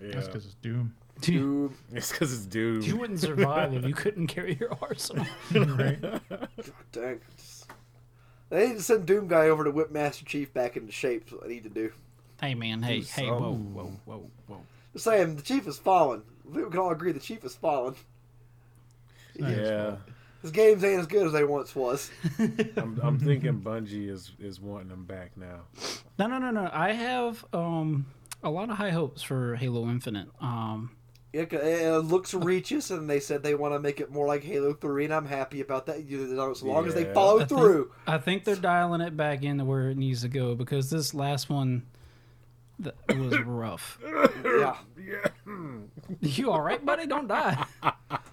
Yeah. 0.00 0.14
That's 0.14 0.26
because 0.26 0.44
it's 0.46 0.54
Doom. 0.54 0.94
Dude, 1.20 1.34
Doom. 1.36 1.74
It's 1.92 2.10
because 2.10 2.32
it's 2.32 2.46
Doom. 2.46 2.82
you 2.82 2.96
wouldn't 2.96 3.20
survive 3.20 3.72
if 3.74 3.84
you 3.84 3.94
couldn't 3.94 4.26
carry 4.26 4.56
your 4.58 4.76
arsenal. 4.82 5.26
right? 5.54 6.00
God 6.00 6.48
dang. 6.90 7.20
They 8.52 8.68
need 8.68 8.76
to 8.76 8.82
send 8.82 9.06
Doom 9.06 9.28
guy 9.28 9.48
over 9.48 9.64
to 9.64 9.70
whip 9.70 9.90
Master 9.90 10.24
Chief 10.26 10.52
back 10.52 10.76
into 10.76 10.92
shape. 10.92 11.26
Is 11.26 11.32
what 11.32 11.42
they 11.44 11.48
need 11.48 11.62
to 11.64 11.70
do. 11.70 11.90
hey 12.40 12.54
man, 12.54 12.82
hey, 12.82 12.98
Do 13.00 13.06
hey, 13.06 13.26
some. 13.26 13.28
whoa, 13.40 13.52
whoa, 13.54 13.92
whoa, 14.04 14.30
whoa. 14.46 14.60
Just 14.92 15.04
saying, 15.06 15.36
the 15.36 15.42
Chief 15.42 15.66
is 15.66 15.78
fallen. 15.78 16.22
I 16.50 16.52
think 16.54 16.66
we 16.66 16.70
can 16.70 16.80
all 16.80 16.90
agree 16.90 17.12
the 17.12 17.18
Chief 17.20 17.42
is 17.44 17.54
fallen. 17.54 17.94
yeah. 19.34 19.96
His 20.42 20.50
games 20.50 20.82
ain't 20.82 21.00
as 21.00 21.06
good 21.06 21.26
as 21.26 21.32
they 21.32 21.44
once 21.44 21.74
was. 21.74 22.10
I'm, 22.76 22.98
I'm 23.02 23.18
thinking 23.18 23.60
Bungie 23.60 24.08
is, 24.10 24.32
is 24.40 24.60
wanting 24.60 24.88
them 24.88 25.04
back 25.04 25.30
now. 25.36 25.60
No, 26.18 26.26
no, 26.26 26.38
no, 26.38 26.50
no. 26.50 26.68
I 26.72 26.92
have 26.92 27.44
um 27.52 28.06
a 28.42 28.50
lot 28.50 28.68
of 28.68 28.76
high 28.76 28.90
hopes 28.90 29.22
for 29.22 29.54
Halo 29.56 29.88
Infinite. 29.88 30.28
Um, 30.40 30.90
Yeah, 31.32 31.46
'cause 31.46 31.60
it 31.62 31.90
looks 32.04 32.34
reaches, 32.34 32.90
and 32.90 33.08
they 33.08 33.18
said 33.18 33.42
they 33.42 33.54
want 33.54 33.72
to 33.74 33.78
make 33.80 34.00
it 34.00 34.10
more 34.12 34.26
like 34.26 34.42
Halo 34.44 34.74
Three, 34.74 35.04
and 35.06 35.14
I'm 35.14 35.24
happy 35.26 35.60
about 35.62 35.86
that. 35.86 35.96
As 36.00 36.62
long 36.62 36.86
as 36.86 36.94
they 36.94 37.04
follow 37.14 37.36
I 37.40 37.44
think- 37.46 37.48
through. 37.60 37.90
I 38.06 38.18
think 38.18 38.44
they're 38.44 38.54
dialing 38.56 39.00
it 39.00 39.16
back 39.16 39.42
into 39.42 39.64
where 39.64 39.88
it 39.88 39.96
needs 39.96 40.20
to 40.22 40.28
go 40.28 40.54
because 40.54 40.90
this 40.90 41.14
last 41.14 41.48
one 41.48 41.84
that 42.78 42.94
was 43.16 43.38
rough. 43.40 43.98
Yeah, 44.44 44.76
Yeah. 44.98 45.28
You 46.20 46.50
all 46.50 46.60
right, 46.60 46.84
buddy? 46.84 47.06
Don't 47.06 47.28
die. 47.28 47.64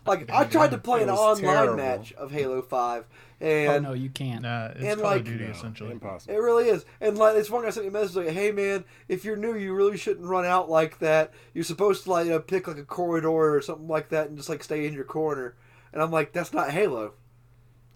like 0.06 0.30
I 0.32 0.44
tried 0.46 0.72
to 0.72 0.78
play 0.78 1.04
an 1.04 1.10
online 1.10 1.44
terrible. 1.56 1.76
match 1.78 2.12
of 2.14 2.32
Halo 2.32 2.62
Five, 2.62 3.06
Oh 3.42 3.46
and 3.46 3.84
no, 3.86 3.94
you 3.94 4.10
can't. 4.10 4.42
Nah, 4.42 4.68
it's 4.68 4.84
And, 4.84 5.00
Call 5.00 5.12
like- 5.12 5.20
of 5.22 5.26
Duty 5.28 5.46
No, 5.46 5.52
essentially. 5.52 5.92
Impossible. 5.92 6.34
it 6.34 6.38
really 6.40 6.68
is. 6.70 6.86
And 7.00 7.18
like 7.18 7.36
this 7.36 7.50
one 7.50 7.64
guy 7.64 7.70
sent 7.70 7.86
me 7.86 7.90
a 7.90 7.92
message 7.94 8.16
like, 8.18 8.30
"Hey 8.30 8.52
man, 8.52 8.84
if 9.08 9.24
you're 9.24 9.38
new, 9.38 9.56
you 9.56 9.74
really 9.74 9.96
shouldn't 9.98 10.26
run 10.28 10.46
out 10.46 10.70
like 10.70 11.00
that. 11.00 11.32
You're 11.54 11.64
supposed 11.64 12.04
to 12.04 12.12
like 12.12 12.26
you 12.26 12.32
know, 12.34 12.40
pick 12.40 12.68
like 12.68 12.78
a 12.78 12.84
corridor 12.84 13.30
or 13.56 13.62
something 13.62 13.88
like 13.88 14.10
that, 14.10 14.28
and 14.28 14.38
just 14.38 14.50
like 14.50 14.64
stay 14.64 14.86
in 14.86 14.94
your 14.94 15.06
corner." 15.06 15.56
And 15.94 16.02
I'm 16.02 16.12
like, 16.12 16.34
"That's 16.34 16.52
not 16.54 16.72
Halo. 16.72 17.14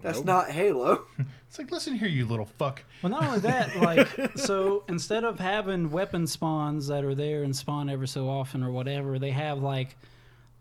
That's 0.02 0.20
Nope. 0.20 0.26
not 0.26 0.50
Halo." 0.52 1.06
It's 1.54 1.60
like, 1.60 1.70
listen 1.72 1.94
here, 1.94 2.08
you 2.08 2.26
little 2.26 2.48
fuck. 2.48 2.82
Well, 3.04 3.12
not 3.12 3.26
only 3.26 3.38
that, 3.42 3.76
like, 3.80 4.08
so 4.40 4.84
instead 4.90 5.24
of 5.24 5.40
having 5.40 5.92
weapon 5.92 6.26
spawns 6.26 6.88
that 6.88 7.04
are 7.04 7.14
there 7.14 7.44
and 7.44 7.56
spawn 7.56 7.90
ever 7.92 8.08
so 8.08 8.28
often 8.28 8.64
or 8.64 8.72
whatever, 8.72 9.20
they 9.20 9.30
have 9.30 9.60
like 9.62 9.96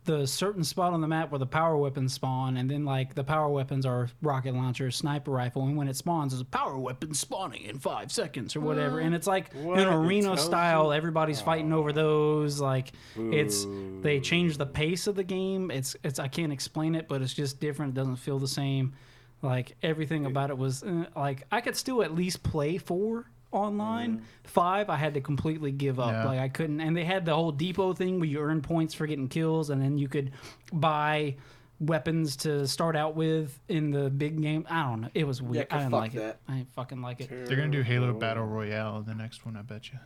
the 0.05 0.27
certain 0.27 0.65
spot 0.65 0.93
on 0.93 1.01
the 1.01 1.07
map 1.07 1.31
where 1.31 1.39
the 1.39 1.47
power 1.47 1.77
weapons 1.77 2.13
spawn, 2.13 2.57
and 2.57 2.69
then 2.71 2.85
like 2.85 3.15
the 3.15 3.23
power 3.23 3.49
weapons 3.49 3.87
are 3.87 4.09
rocket 4.21 4.55
launcher, 4.55 4.91
sniper 4.91 5.31
rifle, 5.31 5.65
and 5.67 5.77
when 5.77 5.87
it 5.89 5.95
spawns, 5.97 6.33
there's 6.33 6.41
a 6.41 6.45
power 6.45 6.77
weapon 6.77 7.15
spawning 7.15 7.63
in 7.63 7.79
five 7.79 8.11
seconds 8.11 8.57
or 8.57 8.61
whatever, 8.61 8.99
and 8.99 9.15
it's 9.15 9.27
like 9.29 9.53
What? 9.55 9.79
an 9.79 9.89
arena 9.89 10.37
style. 10.37 10.93
Everybody's 10.93 11.41
fighting 11.41 11.73
over 11.73 11.93
those. 11.93 12.61
Like 12.61 12.93
it's 13.17 13.67
they 14.03 14.19
change 14.21 14.57
the 14.59 14.67
pace 14.67 15.07
of 15.07 15.15
the 15.15 15.25
game. 15.25 15.71
It's 15.71 15.95
it's 16.03 16.19
I 16.19 16.29
can't 16.29 16.53
explain 16.53 16.95
it, 16.95 17.07
but 17.09 17.23
it's 17.23 17.35
just 17.35 17.61
different. 17.61 17.91
It 17.93 18.01
doesn't 18.01 18.17
feel 18.17 18.39
the 18.39 18.49
same. 18.49 18.95
Like 19.41 19.77
everything 19.83 20.27
about 20.27 20.51
it 20.51 20.59
was 20.59 20.83
uh, 20.83 21.05
like 21.17 21.43
I 21.51 21.61
could 21.61 21.77
still 21.77 22.03
at 22.03 22.15
least 22.15 22.43
play 22.43 22.79
four 22.79 23.27
online. 23.53 24.17
Mm-hmm. 24.17 24.25
Five, 24.45 24.91
I 24.91 24.97
had 24.97 25.15
to 25.15 25.21
completely 25.21 25.73
give 25.73 26.01
up. 26.01 26.11
Yeah. 26.11 26.25
Like 26.25 26.41
I 26.41 26.49
couldn't. 26.49 26.81
And 26.81 26.97
they 26.97 27.05
had 27.05 27.25
the 27.25 27.35
whole 27.35 27.53
depot 27.53 27.95
thing 27.95 28.19
where 28.19 28.29
you 28.29 28.41
earn 28.41 28.61
points 28.63 28.95
for 28.95 29.07
getting 29.07 29.29
kills, 29.29 29.71
and 29.71 29.81
then 29.81 29.99
you 29.99 30.09
could 30.09 30.33
buy 30.73 31.37
weapons 31.81 32.37
to 32.37 32.67
start 32.67 32.97
out 32.97 33.17
with 33.17 33.59
in 33.69 33.91
the 33.91 34.09
big 34.11 34.41
game. 34.41 34.67
I 34.71 34.83
don't 34.85 35.03
know. 35.03 35.11
It 35.15 35.27
was 35.27 35.43
weird. 35.43 35.67
Yeah, 35.71 35.77
I 35.77 35.79
didn't 35.81 35.93
like 35.93 36.13
that. 36.13 36.23
it. 36.23 36.39
I 36.49 36.57
didn't 36.59 36.73
fucking 36.75 37.03
like 37.03 37.21
it. 37.21 37.29
They're 37.47 37.57
gonna 37.57 37.71
do 37.71 37.83
Halo 37.83 38.13
Battle 38.13 38.45
Royale 38.45 38.99
in 38.99 39.05
the 39.05 39.15
next 39.15 39.45
one, 39.45 39.57
I 39.57 39.63
bet 39.63 39.93
you. 39.93 39.99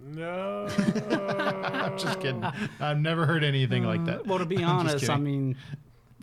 No. 0.00 0.66
I'm 1.10 1.98
just 1.98 2.20
kidding. 2.20 2.44
I've 2.80 2.98
never 2.98 3.26
heard 3.26 3.44
anything 3.44 3.84
like 3.84 4.00
uh, 4.00 4.04
that. 4.04 4.26
Well, 4.26 4.38
to 4.38 4.46
be 4.46 4.62
honest, 4.64 5.08
I 5.08 5.16
mean, 5.16 5.56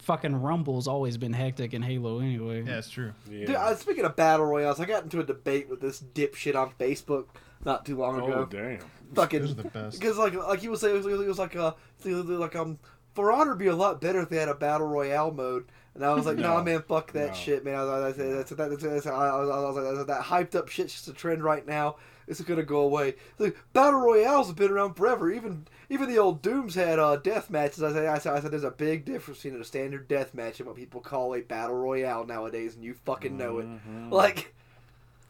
fucking 0.01 0.35
Rumble's 0.35 0.87
always 0.87 1.17
been 1.17 1.33
hectic 1.33 1.73
in 1.73 1.81
Halo 1.81 2.19
anyway. 2.19 2.63
Yeah, 2.63 2.77
it's 2.79 2.89
true. 2.89 3.13
Yeah. 3.29 3.45
Dude, 3.45 3.55
uh, 3.55 3.75
speaking 3.75 4.05
of 4.05 4.15
battle 4.15 4.45
royales, 4.45 4.79
I 4.79 4.85
got 4.85 5.03
into 5.03 5.19
a 5.19 5.23
debate 5.23 5.69
with 5.69 5.81
this 5.81 6.01
dipshit 6.01 6.55
on 6.55 6.71
Facebook 6.79 7.25
not 7.63 7.85
too 7.85 7.97
long 7.97 8.19
oh 8.21 8.25
ago. 8.25 8.47
damn. 8.49 8.79
Fucking 9.13 9.41
Those 9.41 9.51
are 9.51 9.55
the 9.55 9.69
best. 9.69 9.99
because 9.99 10.17
like 10.17 10.33
like 10.33 10.59
he 10.59 10.69
was 10.69 10.81
saying, 10.81 10.95
it 10.95 11.03
was, 11.03 11.21
it 11.21 11.27
was 11.27 11.39
like 11.39 11.55
uh 11.55 11.73
like 12.05 12.55
um 12.55 12.79
For 13.13 13.31
Honor 13.31 13.51
would 13.51 13.59
be 13.59 13.67
a 13.67 13.75
lot 13.75 13.99
better 14.01 14.21
if 14.21 14.29
they 14.29 14.37
had 14.37 14.49
a 14.49 14.55
battle 14.55 14.87
royale 14.87 15.31
mode. 15.31 15.65
And 15.93 16.05
I 16.05 16.13
was 16.13 16.25
like, 16.25 16.37
No. 16.37 16.55
nah, 16.55 16.63
man, 16.63 16.81
fuck 16.87 17.11
that 17.13 17.29
No. 17.29 17.33
shit, 17.33 17.65
man. 17.65 17.75
I 17.75 17.83
was, 17.83 17.89
I 17.89 17.99
was, 18.07 18.17
that's, 18.17 18.49
that's, 18.51 18.71
that's, 18.71 18.83
that's, 18.83 19.05
I 19.07 19.35
was, 19.37 19.49
I 19.49 19.59
was 19.59 19.75
like, 19.75 19.83
that's- 19.85 20.05
that 20.07 20.21
hyped 20.23 20.55
up 20.55 20.69
shit's 20.69 20.93
just 20.93 21.07
a 21.07 21.13
trend 21.13 21.43
right 21.43 21.67
now. 21.67 21.97
It's 22.27 22.39
gonna 22.39 22.63
go 22.63 22.81
away. 22.81 23.09
It's 23.09 23.39
Like, 23.39 23.57
battle 23.73 23.99
royales 23.99 24.47
have 24.47 24.55
been 24.55 24.71
around 24.71 24.93
forever. 24.93 25.29
Even 25.29 25.67
even 25.89 26.07
the 26.07 26.17
old 26.19 26.41
Dooms 26.41 26.75
had 26.75 26.97
uh, 26.97 27.17
death 27.17 27.49
matches. 27.49 27.83
I 27.83 27.91
said, 27.91 28.05
I 28.05 28.17
said, 28.19 28.33
I 28.33 28.39
said, 28.39 28.51
there's 28.51 28.63
a 28.63 28.71
big 28.71 29.03
difference 29.03 29.41
between 29.41 29.59
a 29.59 29.65
standard 29.65 30.07
death 30.07 30.33
match 30.33 30.59
and 30.59 30.67
what 30.67 30.77
people 30.77 31.01
call 31.01 31.35
a 31.35 31.41
battle 31.41 31.75
royale 31.75 32.25
nowadays, 32.25 32.75
and 32.75 32.85
you 32.85 32.93
fucking 32.93 33.35
know 33.35 33.57
it. 33.57 33.65
Mhm. 33.67 34.11
Like, 34.11 34.53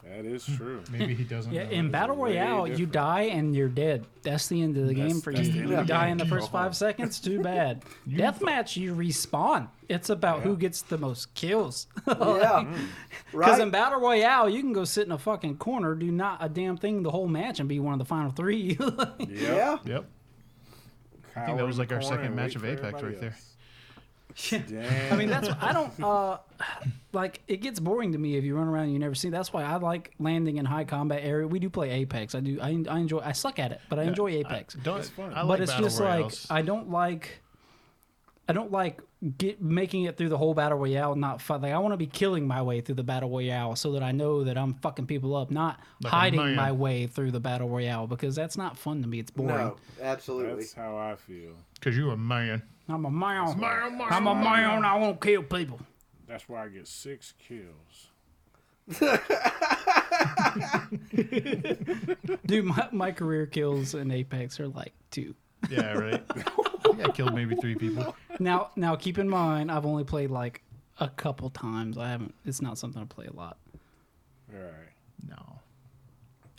That 0.04 0.24
is 0.24 0.44
true. 0.44 0.82
Maybe 0.90 1.14
he 1.14 1.24
doesn't. 1.24 1.52
Yeah, 1.52 1.64
know. 1.64 1.70
in 1.70 1.90
Battle 1.90 2.16
Royale, 2.16 2.66
you 2.66 2.86
die 2.86 3.22
and 3.22 3.54
you're 3.54 3.68
dead. 3.68 4.04
That's 4.22 4.48
the 4.48 4.60
end 4.60 4.76
of 4.76 4.88
the 4.88 4.94
That's- 4.94 5.12
game 5.12 5.20
for 5.22 5.30
you. 5.30 5.42
You 5.42 5.76
end 5.76 5.86
die 5.88 6.04
game. 6.06 6.12
in 6.12 6.18
the 6.18 6.26
first 6.26 6.50
five 6.50 6.76
seconds, 6.76 7.20
too 7.20 7.40
bad. 7.42 7.84
Deathmatch, 8.08 8.76
you 8.76 8.94
respawn. 8.94 9.68
It's 9.88 10.10
about 10.10 10.42
who 10.42 10.56
gets 10.56 10.82
the 10.82 10.98
most 10.98 11.32
kills. 11.34 11.86
yeah, 12.06 12.64
Because 13.30 13.32
right. 13.32 13.60
in 13.60 13.70
Battle 13.70 14.00
Royale, 14.00 14.48
you 14.48 14.60
can 14.60 14.72
go 14.72 14.84
sit 14.84 15.06
in 15.06 15.12
a 15.12 15.18
fucking 15.18 15.58
corner, 15.58 15.94
do 15.94 16.10
not 16.10 16.38
a 16.44 16.48
damn 16.48 16.76
thing 16.76 17.02
the 17.02 17.10
whole 17.10 17.28
match, 17.28 17.60
and 17.60 17.68
be 17.68 17.78
one 17.78 17.92
of 17.92 17.98
the 17.98 18.04
final 18.04 18.32
three. 18.32 18.76
Yep. 18.78 19.14
yeah. 19.28 19.76
Yep. 19.84 20.04
I 21.36 21.46
think 21.46 21.56
that 21.58 21.66
was 21.66 21.78
like 21.78 21.92
our 21.92 22.02
second 22.02 22.34
match 22.34 22.56
of 22.56 22.64
Apex 22.64 23.02
right 23.02 23.18
there. 23.20 23.36
Damn. 24.50 25.12
I 25.12 25.16
mean, 25.16 25.28
that's 25.28 25.48
I 25.60 25.72
don't 25.72 25.92
uh 26.02 26.38
like 27.12 27.40
it 27.48 27.58
gets 27.58 27.80
boring 27.80 28.12
to 28.12 28.18
me 28.18 28.36
if 28.36 28.44
you 28.44 28.56
run 28.56 28.68
around 28.68 28.84
and 28.84 28.92
you 28.92 28.98
never 28.98 29.14
see. 29.14 29.30
That's 29.30 29.52
why 29.52 29.62
I 29.62 29.76
like 29.76 30.12
landing 30.18 30.56
in 30.58 30.64
high 30.64 30.84
combat 30.84 31.20
area. 31.22 31.46
We 31.46 31.58
do 31.58 31.70
play 31.70 31.90
Apex. 31.90 32.34
I 32.34 32.40
do. 32.40 32.60
I, 32.60 32.68
I 32.88 32.98
enjoy. 32.98 33.20
I 33.20 33.32
suck 33.32 33.58
at 33.58 33.72
it, 33.72 33.80
but 33.88 33.98
I 33.98 34.04
enjoy 34.04 34.30
Apex. 34.30 34.74
Don't. 34.74 34.98
It's 34.98 35.08
fun. 35.08 35.32
I 35.32 35.42
but 35.42 35.48
like 35.48 35.60
it's 35.60 35.72
battle 35.72 35.86
just 35.86 36.00
royales. 36.00 36.50
like 36.50 36.58
I 36.58 36.62
don't 36.62 36.90
like. 36.90 37.40
I 38.48 38.52
don't 38.52 38.72
like 38.72 39.00
get 39.38 39.62
making 39.62 40.02
it 40.04 40.16
through 40.16 40.28
the 40.28 40.36
whole 40.36 40.52
battle 40.52 40.76
royale. 40.78 41.14
Not 41.14 41.40
fun. 41.40 41.62
Like 41.62 41.72
I 41.72 41.78
want 41.78 41.92
to 41.92 41.96
be 41.96 42.06
killing 42.06 42.46
my 42.46 42.60
way 42.60 42.80
through 42.80 42.96
the 42.96 43.04
battle 43.04 43.30
royale 43.30 43.76
so 43.76 43.92
that 43.92 44.02
I 44.02 44.10
know 44.12 44.44
that 44.44 44.58
I'm 44.58 44.74
fucking 44.74 45.06
people 45.06 45.36
up, 45.36 45.50
not 45.50 45.78
Like 46.02 46.12
hiding 46.12 46.54
my 46.56 46.72
way 46.72 47.06
through 47.06 47.30
the 47.30 47.40
battle 47.40 47.68
royale 47.68 48.06
because 48.06 48.34
that's 48.34 48.56
not 48.56 48.76
fun 48.76 49.00
to 49.02 49.08
me. 49.08 49.20
It's 49.20 49.30
boring. 49.30 49.54
No, 49.54 49.76
absolutely. 50.00 50.56
That's 50.56 50.72
how 50.72 50.96
I 50.96 51.14
feel. 51.14 51.52
Because 51.74 51.96
you're 51.96 52.12
a 52.12 52.16
man. 52.16 52.62
I'm 52.88 53.04
a 53.04 53.10
man. 53.10 53.58
man, 53.58 53.98
man, 53.98 54.08
I'm 54.10 54.26
a 54.26 54.34
man. 54.34 54.84
I 54.84 54.96
won't 54.96 55.20
kill 55.20 55.42
people. 55.42 55.80
That's 56.26 56.48
why 56.48 56.64
I 56.64 56.68
get 56.68 56.88
six 56.88 57.34
kills. 57.38 58.08
Dude, 62.46 62.64
my, 62.64 62.88
my 62.90 63.12
career 63.12 63.46
kills 63.46 63.94
in 63.94 64.10
Apex 64.10 64.58
are 64.60 64.68
like 64.68 64.92
two. 65.10 65.34
Yeah, 65.70 65.92
right. 65.92 66.22
I 67.04 67.10
killed 67.12 67.34
maybe 67.34 67.54
three 67.56 67.76
people. 67.76 68.16
Now, 68.40 68.70
now 68.76 68.96
keep 68.96 69.18
in 69.18 69.28
mind, 69.28 69.70
I've 69.70 69.86
only 69.86 70.04
played 70.04 70.30
like 70.30 70.62
a 70.98 71.08
couple 71.08 71.50
times. 71.50 71.96
I 71.96 72.08
haven't. 72.08 72.34
It's 72.44 72.60
not 72.60 72.78
something 72.78 73.00
I 73.00 73.04
play 73.04 73.26
a 73.26 73.32
lot. 73.32 73.58
All 74.52 74.60
right. 74.60 74.92
No. 75.28 75.60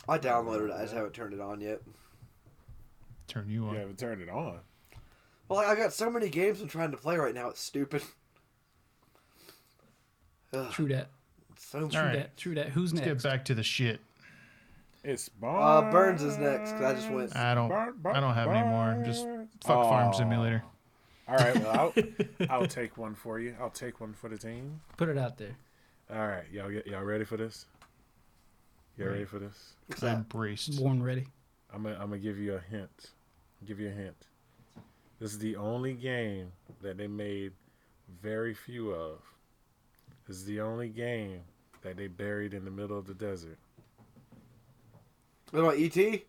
I 0.07 0.17
downloaded 0.17 0.69
it. 0.69 0.73
I 0.73 0.83
just 0.83 0.93
haven't 0.93 1.13
turned 1.13 1.33
it 1.33 1.39
on 1.41 1.61
yet. 1.61 1.81
Turn 3.27 3.49
you 3.49 3.65
on. 3.65 3.73
You 3.73 3.79
haven't 3.79 3.99
turned 3.99 4.21
it 4.21 4.29
on. 4.29 4.59
Well, 5.53 5.69
I 5.69 5.75
got 5.75 5.93
so 5.93 6.09
many 6.09 6.29
games 6.29 6.61
I'm 6.61 6.67
trying 6.67 6.91
to 6.91 6.97
play 6.97 7.15
right 7.17 7.35
now. 7.35 7.49
It's 7.49 7.59
stupid. 7.61 8.01
Ugh, 10.53 10.71
True 10.71 10.87
that. 10.87 11.09
so 11.57 11.87
True 11.87 11.99
All 11.99 12.05
right. 12.07 12.15
that. 12.15 12.37
True 12.37 12.55
that. 12.55 12.69
Who's 12.69 12.93
Let's 12.93 13.05
next? 13.05 13.23
get 13.23 13.31
back 13.31 13.45
to 13.45 13.55
the 13.55 13.61
shit. 13.63 13.99
It's 15.03 15.29
Uh, 15.43 15.91
Burns 15.91 16.23
is 16.23 16.37
next. 16.37 16.71
'cause 16.71 16.81
I 16.81 16.93
just 16.93 17.09
went. 17.11 17.35
I 17.35 17.53
don't. 17.53 17.69
Bar- 17.69 17.91
bar- 17.93 18.15
I 18.15 18.19
don't 18.19 18.33
have 18.33 18.49
any 18.49 18.67
more. 18.67 19.03
Just 19.05 19.25
Barnes. 19.25 19.49
fuck 19.63 19.83
Farm 19.83 20.13
Simulator. 20.13 20.63
All 21.27 21.35
right. 21.35 21.55
Well, 21.55 21.93
I'll, 21.95 22.49
I'll 22.61 22.67
take 22.67 22.97
one 22.97 23.13
for 23.13 23.39
you. 23.39 23.55
I'll 23.59 23.69
take 23.69 23.99
one 24.01 24.13
for 24.13 24.29
the 24.29 24.37
team. 24.37 24.81
Put 24.97 25.09
it 25.09 25.17
out 25.17 25.37
there. 25.37 25.55
All 26.09 26.27
right. 26.27 26.45
Y'all 26.51 26.69
get 26.69 26.87
y'all 26.87 27.03
ready 27.03 27.25
for 27.25 27.37
this? 27.37 27.65
Y'all 28.97 29.09
ready 29.09 29.25
for 29.25 29.39
this? 29.39 29.73
What's? 29.87 30.03
I'm 30.03 30.23
braced. 30.23 30.77
Born 30.79 31.03
ready. 31.03 31.27
I'm 31.73 31.83
gonna 31.83 31.95
I'm 31.95 32.09
gonna 32.09 32.19
give 32.19 32.37
you 32.39 32.55
a 32.55 32.59
hint. 32.59 33.11
give 33.65 33.79
you 33.79 33.89
a 33.89 33.91
hint. 33.91 34.15
This 35.23 35.31
is 35.31 35.39
the 35.39 35.55
only 35.55 35.93
game 35.93 36.51
that 36.81 36.97
they 36.97 37.07
made 37.07 37.53
very 38.21 38.53
few 38.53 38.91
of. 38.91 39.19
This 40.27 40.35
is 40.35 40.43
the 40.43 40.59
only 40.59 40.89
game 40.89 41.39
that 41.81 41.95
they 41.95 42.07
buried 42.07 42.53
in 42.53 42.65
the 42.65 42.71
middle 42.71 42.97
of 42.99 43.05
the 43.07 43.13
desert. 43.13 43.57
What 45.51 45.61
about 45.61 45.77
E 45.77 45.85
ET? 45.85 46.23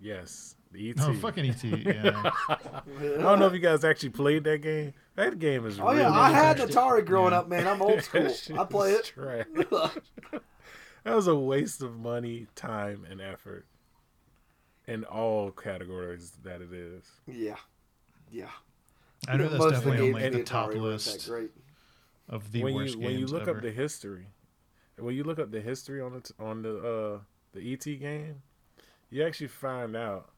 Yes, 0.00 0.54
the 0.72 0.88
ET. 0.88 0.96
Oh, 0.98 1.12
fucking 1.12 1.44
ET. 1.50 1.62
Yeah. 1.62 2.30
I 2.48 2.80
don't 3.20 3.38
know 3.38 3.46
if 3.48 3.52
you 3.52 3.58
guys 3.58 3.84
actually 3.84 4.08
played 4.08 4.42
that 4.44 4.62
game. 4.62 4.94
That 5.16 5.38
game 5.38 5.66
is 5.66 5.78
Oh 5.78 5.88
really 5.88 6.00
yeah, 6.00 6.12
I 6.12 6.30
had 6.30 6.56
touched 6.56 6.70
it. 6.70 6.74
Atari 6.74 7.04
growing 7.04 7.32
Yeah. 7.32 7.40
up, 7.40 7.48
man. 7.50 7.68
I'm 7.68 7.82
old 7.82 8.02
school. 8.02 8.32
I 8.58 8.64
play 8.64 8.92
it. 8.92 9.04
trash. 9.14 9.44
that 11.04 11.14
was 11.14 11.26
a 11.26 11.36
waste 11.36 11.82
of 11.82 11.98
money, 11.98 12.46
time, 12.54 13.06
and 13.10 13.20
effort 13.20 13.66
in 14.86 15.04
all 15.04 15.50
categories 15.50 16.32
that 16.42 16.60
it 16.60 16.72
is. 16.72 17.04
yeah, 17.26 17.56
yeah. 18.30 18.46
I 19.28 19.36
know 19.36 19.48
that's 19.48 19.58
Most 19.58 19.72
definitely 19.72 20.12
on 20.12 20.20
like 20.22 20.32
the 20.32 20.42
top 20.44 20.72
list 20.74 21.26
That 21.26 21.30
great. 21.32 21.50
of 22.28 22.52
the 22.52 22.62
when 22.62 22.74
worst 22.74 22.94
you 22.94 23.00
games 23.00 23.04
when 23.10 23.18
you 23.18 23.26
look 23.26 23.42
ever. 23.48 23.56
up 23.58 23.62
the 23.62 23.70
history, 23.72 24.26
when 24.98 25.14
you 25.14 25.24
look 25.24 25.38
up 25.38 25.50
the 25.50 25.60
history 25.60 26.00
on 26.00 26.12
the 26.14 26.20
t- 26.20 26.34
on 26.38 26.62
the 26.62 26.78
uh, 26.78 27.18
the 27.52 27.72
ET 27.72 27.84
game, 27.84 28.42
you 29.10 29.24
actually 29.26 29.48
find 29.48 29.96
out 29.96 30.30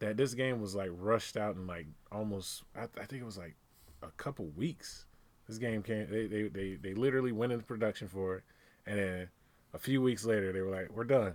that 0.00 0.16
this 0.16 0.34
game 0.34 0.60
was 0.60 0.74
like 0.74 0.90
rushed 0.92 1.36
out 1.36 1.54
in 1.56 1.66
like 1.66 1.86
almost 2.12 2.64
I, 2.76 2.82
I 3.00 3.06
think 3.06 3.22
it 3.22 3.24
was 3.24 3.38
like 3.38 3.54
a 4.02 4.08
couple 4.16 4.46
weeks. 4.56 5.06
This 5.48 5.58
game 5.58 5.82
came 5.82 6.08
they, 6.10 6.26
they 6.26 6.48
they 6.48 6.74
they 6.74 6.94
literally 6.94 7.32
went 7.32 7.52
into 7.52 7.64
production 7.64 8.08
for 8.08 8.36
it, 8.36 8.42
and 8.86 8.98
then 8.98 9.28
a 9.72 9.78
few 9.78 10.02
weeks 10.02 10.24
later 10.24 10.52
they 10.52 10.60
were 10.60 10.70
like 10.74 10.90
we're 10.90 11.04
done 11.04 11.34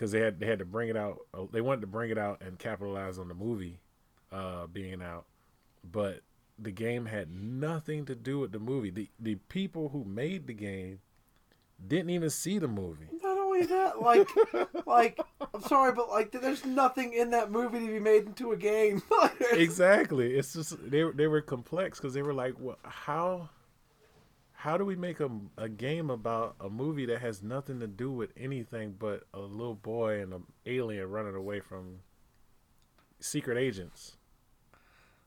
because 0.00 0.12
they 0.12 0.20
had 0.20 0.40
they 0.40 0.46
had 0.46 0.58
to 0.60 0.64
bring 0.64 0.88
it 0.88 0.96
out. 0.96 1.18
uh, 1.34 1.42
They 1.52 1.60
wanted 1.60 1.82
to 1.82 1.86
bring 1.86 2.10
it 2.10 2.16
out 2.16 2.40
and 2.40 2.58
capitalize 2.58 3.18
on 3.18 3.28
the 3.28 3.34
movie 3.34 3.80
uh, 4.32 4.66
being 4.66 5.02
out, 5.02 5.26
but 5.84 6.20
the 6.58 6.70
game 6.70 7.04
had 7.04 7.30
nothing 7.30 8.06
to 8.06 8.14
do 8.14 8.38
with 8.38 8.50
the 8.50 8.58
movie. 8.58 8.88
The 8.90 9.10
the 9.20 9.34
people 9.34 9.90
who 9.90 10.04
made 10.04 10.46
the 10.46 10.54
game 10.54 11.00
didn't 11.86 12.08
even 12.10 12.30
see 12.30 12.58
the 12.58 12.66
movie. 12.68 13.08
Not 13.22 13.36
only 13.36 13.66
that, 13.66 14.00
like, 14.00 14.28
like 14.86 15.20
I'm 15.52 15.60
sorry, 15.62 15.92
but 15.92 16.08
like, 16.08 16.32
there's 16.32 16.64
nothing 16.64 17.12
in 17.12 17.30
that 17.32 17.50
movie 17.50 17.80
to 17.80 17.86
be 17.86 18.00
made 18.00 18.24
into 18.24 18.52
a 18.52 18.56
game. 18.56 19.02
Exactly. 19.52 20.34
It's 20.34 20.54
just 20.54 20.76
they 20.90 21.02
they 21.10 21.26
were 21.26 21.42
complex 21.42 21.98
because 21.98 22.14
they 22.14 22.22
were 22.22 22.32
like, 22.32 22.54
well, 22.58 22.78
how 22.84 23.50
how 24.60 24.76
do 24.76 24.84
we 24.84 24.94
make 24.94 25.20
a, 25.20 25.30
a 25.56 25.68
game 25.70 26.10
about 26.10 26.54
a 26.60 26.68
movie 26.68 27.06
that 27.06 27.20
has 27.22 27.42
nothing 27.42 27.80
to 27.80 27.86
do 27.86 28.12
with 28.12 28.30
anything 28.36 28.94
but 28.98 29.22
a 29.32 29.40
little 29.40 29.74
boy 29.74 30.20
and 30.20 30.34
an 30.34 30.42
alien 30.66 31.08
running 31.10 31.34
away 31.34 31.60
from 31.60 32.00
secret 33.20 33.56
agents? 33.56 34.16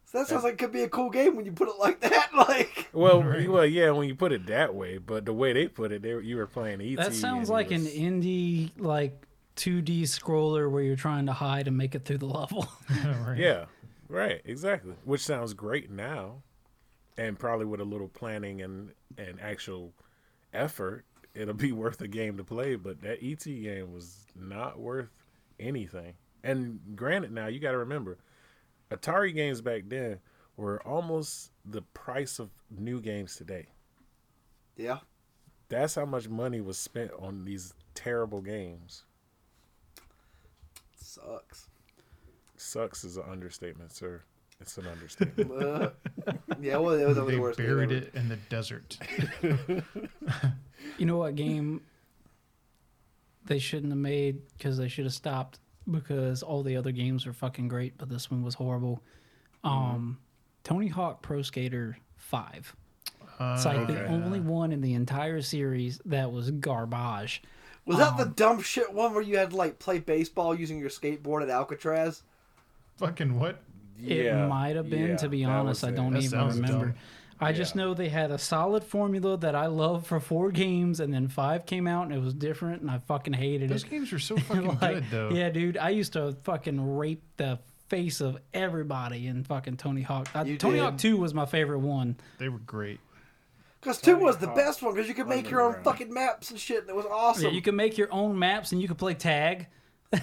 So 0.05 0.19
that 0.19 0.27
sounds 0.27 0.43
like 0.43 0.53
it 0.53 0.59
could 0.59 0.71
be 0.71 0.83
a 0.83 0.89
cool 0.89 1.09
game 1.09 1.35
when 1.35 1.45
you 1.45 1.51
put 1.51 1.67
it 1.67 1.79
like 1.79 1.99
that. 2.01 2.29
Like, 2.33 2.89
Well, 2.93 3.23
Right. 3.23 3.49
well, 3.49 3.65
yeah, 3.65 3.91
when 3.91 4.07
you 4.07 4.15
put 4.15 4.31
it 4.31 4.47
that 4.47 4.73
way, 4.75 4.97
but 4.97 5.23
the 5.25 5.33
way 5.33 5.53
they 5.53 5.67
put 5.67 5.91
it, 5.91 6.01
they, 6.01 6.19
you 6.19 6.35
were 6.35 6.47
playing 6.47 6.81
ET. 6.81 6.97
That 6.97 7.13
sounds 7.13 7.49
and 7.49 7.59
it 7.59 7.61
like 7.61 7.71
an 7.71 7.85
indie 7.85 8.71
like 8.77 9.25
2D 9.55 10.01
scroller 10.03 10.69
where 10.69 10.83
you're 10.83 10.95
trying 10.95 11.27
to 11.27 11.33
hide 11.33 11.67
and 11.67 11.77
make 11.77 11.95
it 11.95 12.05
through 12.05 12.17
the 12.19 12.25
level. 12.27 12.67
Right. 12.89 13.37
Yeah, 13.37 13.65
right, 14.09 14.41
exactly. 14.45 14.95
Which 15.05 15.21
sounds 15.21 15.53
great 15.53 15.89
now, 15.89 16.41
and 17.17 17.37
probably 17.37 17.65
with 17.65 17.81
a 17.81 17.85
little 17.85 18.07
planning 18.07 18.61
and 18.61 18.91
and 19.17 19.39
actual 19.41 19.93
effort, 20.53 21.05
it'll 21.33 21.53
be 21.53 21.71
worth 21.83 22.01
a 22.01 22.07
game 22.07 22.37
to 22.37 22.43
play. 22.43 22.75
But 22.75 23.01
that 23.01 23.19
ET 23.23 23.43
game 23.45 23.93
was 23.93 24.25
not 24.35 24.79
worth 24.79 25.09
anything. 25.59 26.13
And 26.43 26.79
granted, 26.95 27.31
now 27.31 27.47
you 27.47 27.59
got 27.59 27.71
to 27.71 27.77
remember, 27.77 28.17
Atari 28.91 29.33
games 29.33 29.61
back 29.61 29.83
then 29.87 30.19
were 30.57 30.81
almost 30.85 31.51
the 31.65 31.81
price 31.81 32.39
of 32.39 32.49
new 32.69 33.01
games 33.01 33.35
today. 33.35 33.67
yeah, 34.75 34.99
That's 35.69 35.95
how 35.95 36.05
much 36.05 36.29
money 36.29 36.61
was 36.61 36.77
spent 36.77 37.11
on 37.19 37.43
these 37.45 37.73
terrible 37.95 38.41
games. 38.41 39.03
sucks. 40.95 41.69
Sucks 42.57 43.03
is 43.03 43.17
an 43.17 43.23
understatement, 43.29 43.91
sir. 43.91 44.23
It's 44.59 44.77
an 44.77 44.87
understatement. 44.87 45.51
Uh, 46.25 46.33
yeah, 46.61 46.77
well, 46.77 46.93
it 46.93 47.05
was 47.05 47.17
the 47.17 47.25
They 47.25 47.37
worst. 47.37 47.57
game 47.57 47.67
buried 47.67 47.91
ever. 47.91 48.01
it 48.05 48.15
in 48.15 48.29
the 48.29 48.37
desert. 48.49 48.97
you 50.97 51.05
know 51.05 51.17
what 51.17 51.35
game 51.35 51.81
they 53.45 53.59
shouldn't 53.59 53.91
have 53.91 53.99
made 53.99 54.39
because 54.57 54.77
they 54.77 54.87
should 54.87 55.03
have 55.05 55.13
stopped 55.13 55.59
because 55.89 56.43
all 56.43 56.63
the 56.63 56.77
other 56.77 56.91
games 56.91 57.25
were 57.25 57.33
fucking 57.33 57.67
great, 57.67 57.97
but 57.97 58.07
this 58.09 58.31
one 58.31 58.41
was 58.41 58.53
horrible. 58.55 59.01
Um, 59.65 60.19
Tony 60.63 60.87
Hawk 60.87 61.21
Pro 61.21 61.41
Skater 61.41 61.97
Five. 62.15 62.73
it's 63.39 63.65
like 63.65 63.87
the 63.87 64.05
only 64.07 64.39
one 64.39 64.71
in 64.71 64.79
the 64.81 64.93
entire 64.93 65.41
series 65.41 65.99
that 66.05 66.31
was 66.31 66.51
garbage. 66.51 67.41
Was 67.85 67.97
that 67.97 68.13
Um, 68.13 68.17
the 68.17 68.25
dumb 68.25 68.61
shit 68.61 68.93
one 68.93 69.13
where 69.13 69.21
you 69.23 69.37
had 69.37 69.49
to 69.49 69.57
like 69.57 69.77
play 69.79 69.99
baseball 69.99 70.55
using 70.55 70.79
your 70.79 70.89
skateboard 70.89 71.43
at 71.43 71.49
Alcatraz? 71.49 72.23
Fucking 72.97 73.37
what? 73.37 73.61
It 74.01 74.47
might 74.47 74.75
have 74.75 74.89
been, 74.89 75.09
yeah, 75.11 75.15
to 75.17 75.29
be 75.29 75.45
honest. 75.45 75.83
I 75.83 75.91
don't 75.91 76.13
That 76.13 76.23
even 76.23 76.39
remember. 76.47 76.85
dumb. 76.87 76.95
I 77.39 77.51
just 77.51 77.75
know 77.75 77.93
they 77.93 78.09
had 78.09 78.31
a 78.31 78.37
solid 78.37 78.83
formula 78.85 79.37
that 79.37 79.53
I 79.55 79.65
loved 79.65 80.07
for 80.07 80.19
four 80.21 80.51
games, 80.51 80.99
and 81.01 81.13
then 81.13 81.27
five 81.27 81.65
came 81.65 81.87
out 81.87 82.05
and 82.05 82.13
it 82.13 82.21
was 82.21 82.33
different, 82.33 82.81
and 82.81 82.89
I 82.91 82.99
fucking 82.99 83.33
hated 83.33 83.69
Those 83.69 83.83
it. 83.83 83.89
games 83.89 84.11
were 84.11 84.19
so 84.19 84.37
fucking 84.37 84.65
Like, 84.79 84.79
good 84.79 85.05
though. 85.11 85.29
Yeah, 85.31 85.49
dude, 85.49 85.77
I 85.77 85.89
used 85.89 86.13
to 86.13 86.33
fucking 86.43 86.95
rape 86.97 87.23
the 87.37 87.59
face 87.89 88.21
of 88.21 88.37
everybody 88.53 89.27
in 89.27 89.43
fucking 89.43 89.77
Tony 89.77 90.01
Hawk. 90.03 90.29
You 90.45 90.57
Tony 90.57 90.75
did. 90.75 90.83
Hawk 90.83 90.97
Two 90.97 91.17
was 91.17 91.33
my 91.33 91.45
favorite 91.45 91.79
one. 91.79 92.15
They 92.37 92.49
were 92.49 92.59
great. 92.59 92.99
Because 93.81 93.99
two 93.99 94.15
was 94.15 94.37
the 94.37 94.47
Hawk 94.47 94.55
best 94.55 94.81
one 94.81 94.93
because 94.93 95.09
you 95.09 95.13
could 95.13 95.27
make 95.27 95.49
your 95.49 95.59
own 95.61 95.83
fucking 95.83 96.13
maps 96.13 96.49
and 96.51 96.57
shit, 96.59 96.81
and 96.81 96.89
it 96.89 96.95
was 96.95 97.05
awesome. 97.05 97.43
Yeah, 97.45 97.49
you 97.51 97.61
could 97.61 97.75
make 97.75 97.97
your 97.97 98.11
own 98.13 98.39
maps 98.39 98.71
and 98.71 98.81
you 98.81 98.87
could 98.87 98.97
play 98.97 99.13
tag. 99.15 99.67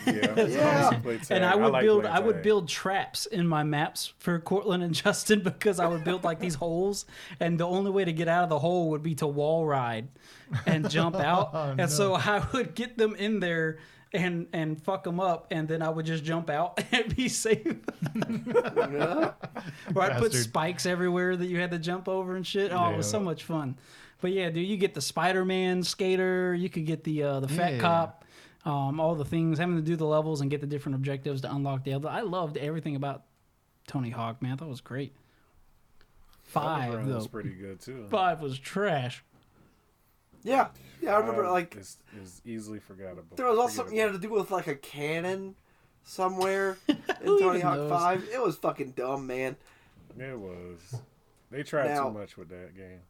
Yeah, 0.06 0.34
Yeah. 0.46 1.00
and 1.30 1.44
I 1.44 1.54
would 1.56 1.72
like 1.72 1.82
build 1.82 2.06
I 2.06 2.20
would 2.20 2.42
build 2.42 2.68
traps 2.68 3.26
in 3.26 3.46
my 3.46 3.62
maps 3.64 4.12
for 4.18 4.38
Cortland 4.38 4.82
and 4.82 4.94
Justin 5.04 5.40
because 5.42 5.80
I 5.80 5.86
would 5.88 6.04
build 6.04 6.24
like 6.24 6.38
these 6.40 6.54
holes 6.54 7.06
and 7.40 7.58
the 7.58 7.66
only 7.66 7.90
way 7.90 8.04
to 8.04 8.12
get 8.12 8.28
out 8.28 8.44
of 8.44 8.48
the 8.50 8.58
hole 8.58 8.90
would 8.90 9.02
be 9.02 9.14
to 9.16 9.26
wall 9.26 9.66
ride 9.66 10.08
and 10.66 10.88
jump 10.90 11.16
out. 11.30 11.50
Oh, 11.52 11.74
and 11.78 11.90
so 11.90 12.14
I 12.14 12.44
would 12.52 12.74
get 12.74 12.96
them 12.98 13.14
in 13.16 13.40
there 13.40 13.78
and 14.12 14.48
and 14.52 14.82
fuck 14.82 15.04
them 15.04 15.20
up 15.20 15.46
and 15.50 15.68
then 15.68 15.82
I 15.82 15.88
would 15.88 16.04
just 16.06 16.24
jump 16.24 16.50
out 16.50 16.82
and 16.92 17.14
be 17.14 17.28
safe. 17.28 17.76
Yeah. 18.16 19.32
Or 19.94 20.02
I'd 20.02 20.18
put 20.18 20.32
spikes 20.32 20.86
everywhere 20.86 21.36
that 21.36 21.46
you 21.46 21.58
had 21.60 21.70
to 21.72 21.78
jump 21.78 22.08
over 22.08 22.36
and 22.36 22.46
shit. 22.46 22.72
Oh, 22.72 22.90
it 22.92 22.96
was 22.96 23.08
so 23.10 23.20
much 23.20 23.44
fun. 23.44 23.76
But 24.20 24.32
yeah, 24.32 24.50
dude, 24.50 24.66
you 24.68 24.76
get 24.76 24.92
the 24.94 25.00
Spider-Man 25.00 25.82
skater, 25.82 26.54
you 26.54 26.68
could 26.68 26.84
get 26.86 27.04
the 27.04 27.22
uh, 27.22 27.40
the 27.40 27.48
Fat 27.48 27.74
Yeah. 27.74 27.80
Cop, 27.80 28.19
um, 28.64 29.00
all 29.00 29.14
the 29.14 29.24
things, 29.24 29.58
having 29.58 29.76
to 29.76 29.82
do 29.82 29.96
the 29.96 30.04
levels 30.06 30.40
and 30.40 30.50
get 30.50 30.60
the 30.60 30.66
different 30.66 30.96
objectives 30.96 31.40
to 31.42 31.54
unlock 31.54 31.84
the 31.84 31.94
other. 31.94 32.08
I 32.08 32.20
loved 32.20 32.56
everything 32.56 32.96
about 32.96 33.22
Tony 33.86 34.10
Hawk, 34.10 34.42
man. 34.42 34.56
That 34.58 34.68
was 34.68 34.80
great. 34.80 35.14
Five 36.44 36.90
Underground 36.94 37.14
was 37.14 37.26
pretty 37.28 37.50
good 37.50 37.80
too. 37.80 38.06
five 38.10 38.40
was 38.40 38.58
trash. 38.58 39.22
yeah, 40.42 40.68
yeah. 41.00 41.14
I 41.14 41.20
remember 41.20 41.44
Five 41.44 41.52
like 41.52 41.76
is, 41.76 41.98
is 42.20 42.42
easily 42.44 42.80
forgettable. 42.80 43.36
there 43.36 43.46
was 43.46 43.58
also 43.58 43.76
something 43.76 43.96
you 43.96 44.02
had 44.02 44.12
to 44.12 44.18
do 44.18 44.30
with 44.30 44.50
like 44.50 44.66
a 44.66 44.74
cannon 44.74 45.54
somewhere 46.02 46.76
in 46.88 46.96
Who 47.22 47.38
Tony 47.38 47.58
even 47.58 47.60
Hawk 47.68 47.76
knows? 47.76 47.90
Five. 47.90 48.28
It 48.32 48.42
was 48.42 48.56
fucking 48.56 48.92
dumb, 48.92 49.26
man. 49.28 49.56
It 50.18 50.36
was. 50.38 50.96
They 51.52 51.62
tried 51.62 51.88
Now- 51.94 52.08
too 52.08 52.18
much 52.18 52.36
with 52.36 52.48
that 52.48 52.76
game. 52.76 53.00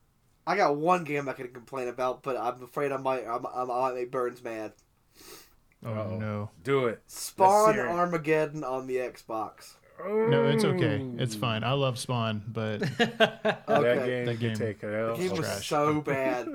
I 0.47 0.57
got 0.57 0.77
one 0.77 1.05
game 1.05 1.29
I 1.29 1.33
can 1.33 1.49
complain 1.49 1.89
about, 1.89 2.23
but 2.23 2.37
I'm 2.37 2.63
afraid 2.63 2.93
I 2.93 2.97
might 2.97 3.25
I'm, 3.27 3.47
I'm, 3.47 3.71
I 3.71 3.89
might 3.89 3.95
make 3.95 4.11
Burns 4.11 4.43
mad. 4.43 4.73
Oh 5.85 5.91
Uh-oh. 5.93 6.19
no. 6.19 6.51
Do 6.63 6.87
it. 6.87 7.01
Spawn 7.07 7.75
serious. 7.75 7.93
Armageddon 7.93 8.65
on 8.65 8.87
the 8.87 8.97
Xbox. 8.97 9.75
No, 10.03 10.47
it's 10.47 10.65
okay. 10.65 11.05
It's 11.19 11.35
fine. 11.35 11.63
I 11.63 11.73
love 11.73 11.99
Spawn, 11.99 12.43
but 12.49 12.81
That 12.99 13.65
Okay. 13.69 14.07
game, 14.07 14.27
That 14.27 14.33
could 14.33 14.41
game- 14.41 14.57
take 14.57 14.77
it 14.83 14.87
The 14.87 15.11
out. 15.11 15.19
game 15.19 15.31
was 15.31 15.41
trash. 15.41 15.69
so 15.69 16.01
bad. 16.01 16.49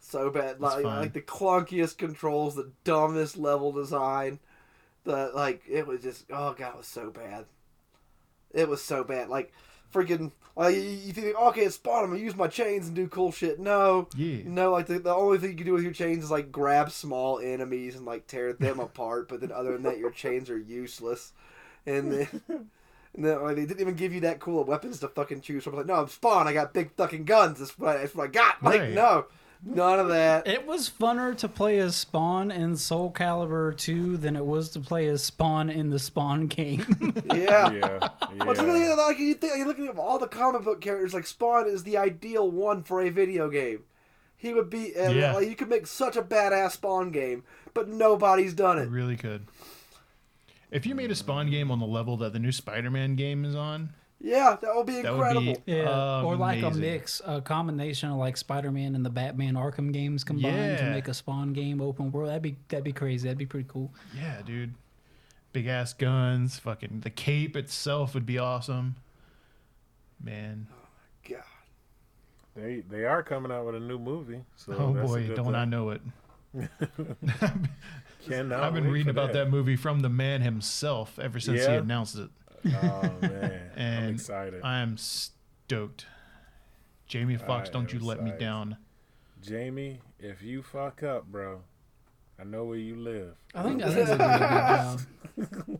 So 0.00 0.30
bad. 0.30 0.60
Like, 0.60 0.82
fine. 0.84 1.00
like 1.00 1.12
the 1.12 1.20
clunkiest 1.20 1.98
controls, 1.98 2.54
the 2.54 2.70
dumbest 2.84 3.36
level 3.36 3.72
design. 3.72 4.38
The 5.04 5.30
like 5.34 5.62
it 5.68 5.86
was 5.86 6.02
just 6.02 6.26
oh 6.30 6.54
god, 6.56 6.74
it 6.74 6.76
was 6.78 6.86
so 6.86 7.10
bad. 7.10 7.46
It 8.52 8.68
was 8.68 8.82
so 8.82 9.02
bad. 9.04 9.28
Like 9.28 9.52
freaking 9.92 10.32
like 10.56 10.74
you, 10.74 10.80
you 10.82 11.12
think 11.12 11.36
okay, 11.36 11.62
it's 11.62 11.76
spawn, 11.76 12.04
I'm 12.04 12.10
gonna 12.10 12.20
use 12.22 12.36
my 12.36 12.48
chains 12.48 12.86
and 12.88 12.96
do 12.96 13.06
cool 13.08 13.30
shit. 13.32 13.58
No. 13.60 14.08
yeah. 14.16 14.38
No, 14.44 14.72
like 14.72 14.86
the, 14.86 14.98
the 14.98 15.14
only 15.14 15.38
thing 15.38 15.50
you 15.50 15.56
can 15.56 15.66
do 15.66 15.72
with 15.72 15.84
your 15.84 15.92
chains 15.92 16.24
is 16.24 16.30
like 16.30 16.50
grab 16.50 16.90
small 16.90 17.38
enemies 17.38 17.94
and 17.96 18.04
like 18.04 18.26
tear 18.26 18.52
them 18.52 18.80
apart, 18.88 19.28
but 19.28 19.40
then 19.40 19.52
other 19.52 19.72
than 19.72 19.82
that 19.84 19.98
your 19.98 20.10
chains 20.10 20.50
are 20.50 20.58
useless. 20.58 21.32
And 21.86 22.12
then 22.12 22.28
and 23.14 23.24
then 23.24 23.42
like, 23.42 23.56
they 23.56 23.66
didn't 23.66 23.80
even 23.80 23.94
give 23.94 24.12
you 24.12 24.20
that 24.20 24.40
cool 24.40 24.60
of 24.62 24.68
weapons 24.68 25.00
to 25.00 25.08
fucking 25.08 25.40
choose 25.40 25.64
from. 25.64 25.76
Like, 25.76 25.86
no, 25.86 25.94
I'm 25.94 26.08
spawn, 26.08 26.46
I 26.48 26.52
got 26.52 26.74
big 26.74 26.92
fucking 26.96 27.24
guns. 27.24 27.58
That's 27.58 27.78
what, 27.78 27.98
that's 27.98 28.14
what 28.14 28.24
I 28.24 28.30
got. 28.30 28.62
Like, 28.62 28.80
Right. 28.80 28.90
no. 28.92 29.26
None 29.64 29.98
of 29.98 30.08
that. 30.08 30.46
It 30.46 30.66
was 30.66 30.88
funner 30.88 31.36
to 31.38 31.48
play 31.48 31.78
as 31.78 31.96
Spawn 31.96 32.50
in 32.52 32.76
Soul 32.76 33.12
Calibur 33.12 33.76
2 33.76 34.16
than 34.16 34.36
it 34.36 34.46
was 34.46 34.70
to 34.70 34.80
play 34.80 35.08
as 35.08 35.24
Spawn 35.24 35.68
in 35.68 35.90
the 35.90 35.98
Spawn 35.98 36.46
game. 36.46 36.84
Yeah. 37.34 37.70
Yeah. 37.72 37.98
But 38.38 38.56
yeah. 38.56 38.76
yeah. 38.88 38.94
like 38.94 39.18
you 39.18 39.34
think, 39.34 39.56
you're 39.56 39.66
looking 39.66 39.88
at 39.88 39.98
all 39.98 40.18
the 40.18 40.28
comic 40.28 40.62
book 40.62 40.80
characters. 40.80 41.12
Like 41.12 41.26
Spawn 41.26 41.66
is 41.68 41.82
the 41.82 41.96
ideal 41.96 42.48
one 42.50 42.82
for 42.84 43.00
a 43.02 43.10
video 43.10 43.50
game. 43.50 43.80
He 44.36 44.54
would 44.54 44.70
be. 44.70 44.94
Uh, 44.96 45.10
Yeah. 45.10 45.32
like, 45.34 45.48
you 45.48 45.56
could 45.56 45.68
make 45.68 45.86
such 45.88 46.16
a 46.16 46.22
badass 46.22 46.72
Spawn 46.72 47.10
game, 47.10 47.42
but 47.74 47.88
nobody's 47.88 48.54
done 48.54 48.78
It 48.78 48.82
it. 48.82 48.88
really 48.90 49.16
could. 49.16 49.46
If 50.70 50.86
you 50.86 50.94
made 50.94 51.10
a 51.10 51.14
Spawn 51.16 51.50
game 51.50 51.70
on 51.70 51.80
the 51.80 51.86
level 51.86 52.16
that 52.18 52.32
the 52.32 52.38
new 52.38 52.52
Spider-Man 52.52 53.16
game 53.16 53.44
is 53.44 53.56
on, 53.56 53.90
Yeah, 54.20 54.56
that 54.60 54.74
would 54.74 54.86
be 54.86 55.00
that 55.00 55.12
incredible. 55.12 55.46
would 55.46 55.64
be 55.64 55.72
Yeah, 55.72 55.84
uh, 55.84 56.22
or 56.24 56.36
like 56.36 56.62
a 56.62 56.70
mix, 56.70 57.22
a 57.24 57.40
combination 57.40 58.10
of 58.10 58.16
like 58.16 58.36
Spider-Man 58.36 58.94
and 58.96 59.06
the 59.06 59.10
Batman 59.10 59.54
Arkham 59.54 59.92
games 59.92 60.24
combined 60.24 60.78
to 60.78 60.90
make 60.90 61.06
a 61.06 61.14
Spawn 61.14 61.52
game 61.52 61.80
open 61.80 62.10
world. 62.10 62.28
That'd 62.28 62.42
be 62.42 62.56
that'd 62.68 62.84
be 62.84 62.92
crazy. 62.92 63.28
That'd 63.28 63.38
be 63.38 63.46
pretty 63.46 63.68
cool. 63.68 63.92
Yeah, 64.16 64.42
dude. 64.44 64.74
Big 65.52 65.66
ass 65.66 65.92
guns, 65.92 66.58
fucking 66.58 67.00
the 67.00 67.10
cape 67.10 67.56
itself 67.56 68.14
would 68.14 68.26
be 68.26 68.38
awesome. 68.38 68.96
Man. 70.22 70.66
Oh 70.72 70.88
my 71.30 71.36
god. 71.36 71.44
They 72.56 72.80
they 72.80 73.04
are 73.04 73.22
coming 73.22 73.52
out 73.52 73.66
with 73.66 73.76
a 73.76 73.80
new 73.80 74.00
movie. 74.00 74.40
So 74.56 74.72
Oh 74.72 75.06
boy, 75.06 75.28
don't 75.34 75.54
I 75.54 75.64
know 75.64 75.90
it. 75.90 76.02
Cannot 78.28 78.62
I've 78.64 78.74
been 78.74 78.90
reading 78.90 79.10
about 79.10 79.32
that. 79.34 79.48
movie 79.48 79.76
from 79.76 80.00
the 80.00 80.08
man 80.08 80.40
himself 80.40 81.18
ever 81.20 81.38
since 81.38 81.64
he 81.64 81.72
announced 81.72 82.16
it. 82.18 82.30
Oh 82.66 83.12
man, 83.22 83.70
I'm 83.76 84.14
excited. 84.14 84.60
I 84.62 84.78
am 84.80 84.96
stoked. 84.96 86.06
Jamie 87.06 87.36
Foxx, 87.36 87.70
don't 87.70 87.92
you 87.92 88.00
am 88.00 88.04
let 88.06 88.22
me 88.22 88.32
down. 88.38 88.76
Jamie, 89.40 90.00
if 90.18 90.42
you 90.42 90.62
fuck 90.62 91.02
up, 91.02 91.26
bro, 91.26 91.62
I 92.38 92.44
know 92.44 92.64
where 92.64 92.76
you 92.78 92.96
live. 92.96 93.34
I 93.54 93.62
think 93.62 93.82
I 93.82 93.92
think 93.94 94.08
he'll 94.08 94.14
a 94.14 94.98
good 95.38 95.58
job. 95.68 95.78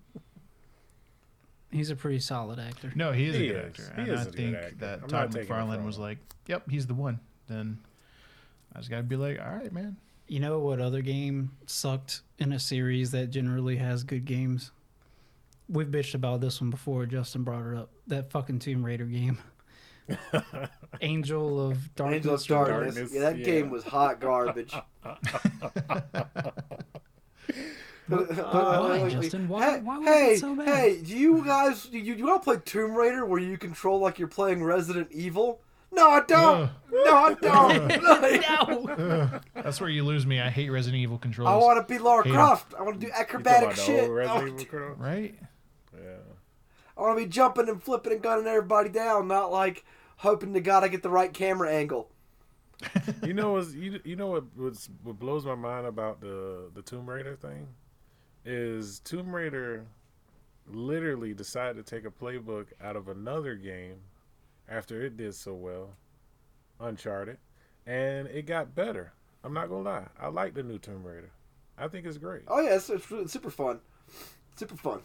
He's 1.70 1.90
a 1.90 1.96
pretty 1.96 2.20
solid 2.20 2.58
actor. 2.58 2.90
No, 2.94 3.12
he 3.12 3.26
is 3.26 3.36
He 3.36 3.48
a 3.50 3.52
good 3.52 3.64
is. 3.64 3.66
actor. 3.88 3.92
He 3.96 4.00
and 4.02 4.10
is 4.10 4.18
I 4.18 4.22
a 4.22 4.24
good 4.26 4.34
think 4.34 4.56
actor. 4.56 4.74
that 4.76 4.94
I'm 4.94 5.00
not 5.00 5.08
Todd 5.10 5.32
taking 5.32 5.48
it 5.54 5.58
McFarlane 5.58 5.84
was 5.84 5.96
him. 5.96 6.02
like, 6.02 6.18
"Yep, 6.46 6.70
he's 6.70 6.86
the 6.86 6.94
one." 6.94 7.20
Then 7.46 7.78
I 8.74 8.78
just 8.78 8.88
gotta 8.90 9.02
be 9.02 9.16
like, 9.16 9.38
"All 9.38 9.54
right, 9.54 9.70
man." 9.72 9.96
You 10.28 10.40
know 10.40 10.58
what 10.60 10.80
other 10.80 11.02
game 11.02 11.52
sucked 11.66 12.22
in 12.38 12.52
a 12.52 12.58
series 12.58 13.10
that 13.10 13.30
generally 13.30 13.76
has 13.76 14.02
good 14.04 14.24
games? 14.24 14.70
We've 15.68 15.86
bitched 15.88 16.14
about 16.14 16.40
this 16.40 16.60
one 16.60 16.70
before. 16.70 17.04
Justin 17.06 17.42
brought 17.44 17.66
it 17.70 17.76
up. 17.76 17.90
That 18.06 18.30
fucking 18.30 18.58
Tomb 18.60 18.84
Raider 18.84 19.04
game. 19.04 19.38
Angel 21.02 21.68
of 21.68 21.94
Darkness. 21.94 22.16
Angel 22.16 22.34
of 22.34 22.46
Darkness. 22.46 22.94
Darkness, 22.94 23.14
Yeah, 23.14 23.20
that 23.20 23.38
yeah. 23.38 23.44
game 23.44 23.68
was 23.70 23.84
hot 23.84 24.20
garbage. 24.20 24.72
but 28.08 28.30
why, 28.36 29.08
Justin? 29.10 29.48
Why- 29.48 29.70
Hey, 29.72 29.80
why 29.80 29.98
was 29.98 30.06
hey, 30.08 30.32
it 30.34 30.38
so 30.40 30.54
bad? 30.54 30.68
hey, 30.68 31.00
do 31.02 31.16
you 31.16 31.44
guys, 31.44 31.84
do 31.84 31.98
you, 31.98 32.14
you 32.14 32.26
want 32.26 32.42
to 32.42 32.44
play 32.44 32.56
Tomb 32.64 32.94
Raider 32.94 33.26
where 33.26 33.38
you 33.40 33.58
control 33.58 34.00
like 34.00 34.18
you're 34.18 34.28
playing 34.28 34.64
Resident 34.64 35.08
Evil? 35.12 35.60
No, 35.92 36.10
I 36.10 36.20
don't. 36.20 36.62
Ugh. 36.64 36.70
No, 36.92 37.14
I 37.16 37.34
don't. 37.34 37.88
No. 38.98 39.40
That's 39.54 39.80
where 39.80 39.88
you 39.90 40.04
lose 40.04 40.26
me. 40.26 40.38
I 40.40 40.50
hate 40.50 40.68
Resident 40.70 41.00
Evil 41.02 41.18
controls. 41.18 41.48
I 41.48 41.56
want 41.56 41.86
to 41.86 41.92
be 41.92 41.98
Lara 41.98 42.24
Hate 42.24 42.30
'em. 42.30 42.36
Croft. 42.36 42.74
I 42.78 42.82
want 42.82 43.00
to 43.00 43.06
do 43.06 43.12
acrobatic 43.12 43.74
shit. 43.76 44.10
Resident 44.10 44.52
Oh, 44.58 44.60
Evil 44.76 44.94
right? 44.96 45.34
I 46.98 47.02
want 47.02 47.18
to 47.18 47.24
be 47.24 47.30
jumping 47.30 47.68
and 47.68 47.82
flipping 47.82 48.12
and 48.12 48.22
gunning 48.22 48.46
everybody 48.46 48.88
down, 48.88 49.28
not 49.28 49.52
like 49.52 49.84
hoping 50.16 50.52
to 50.54 50.60
God 50.60 50.82
I 50.82 50.88
get 50.88 51.02
the 51.02 51.10
right 51.10 51.32
camera 51.32 51.72
angle. 51.72 52.10
You 53.24 53.34
know 53.34 53.52
what's, 53.52 53.74
you 53.74 54.00
you 54.04 54.16
know 54.16 54.28
what 54.28 54.44
what's, 54.54 54.88
what 55.02 55.18
blows 55.18 55.44
my 55.44 55.56
mind 55.56 55.86
about 55.86 56.20
the 56.20 56.70
the 56.74 56.82
Tomb 56.82 57.10
Raider 57.10 57.36
thing 57.36 57.66
is 58.44 59.00
Tomb 59.00 59.34
Raider 59.34 59.84
literally 60.66 61.34
decided 61.34 61.84
to 61.84 61.94
take 61.94 62.06
a 62.06 62.10
playbook 62.10 62.66
out 62.80 62.96
of 62.96 63.08
another 63.08 63.54
game 63.54 63.96
after 64.68 65.02
it 65.02 65.16
did 65.16 65.34
so 65.34 65.54
well, 65.54 65.90
Uncharted, 66.80 67.38
and 67.86 68.28
it 68.28 68.46
got 68.46 68.74
better. 68.74 69.12
I'm 69.42 69.52
not 69.52 69.68
gonna 69.68 69.82
lie, 69.82 70.06
I 70.18 70.28
like 70.28 70.54
the 70.54 70.62
new 70.62 70.78
Tomb 70.78 71.04
Raider. 71.04 71.30
I 71.76 71.88
think 71.88 72.06
it's 72.06 72.18
great. 72.18 72.42
Oh 72.48 72.60
yeah, 72.60 72.76
it's, 72.76 72.88
it's, 72.88 73.32
super 73.32 73.50
fun. 73.50 73.80
Super 74.56 74.76
fun. 74.76 75.00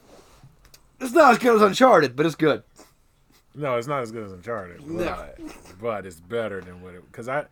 It's 0.99 1.13
not 1.13 1.33
as 1.33 1.37
good 1.39 1.55
as 1.55 1.61
Uncharted, 1.61 2.15
but 2.15 2.25
it's 2.25 2.35
good. 2.35 2.63
No, 3.55 3.75
it's 3.77 3.87
not 3.87 4.01
as 4.01 4.11
good 4.11 4.25
as 4.25 4.31
Uncharted, 4.31 4.87
No. 4.87 5.05
but, 5.37 5.39
but 5.81 6.05
it's 6.05 6.19
better 6.19 6.61
than 6.61 6.81
what 6.81 6.95
it. 6.95 7.03
Because 7.11 7.27
I, 7.27 7.45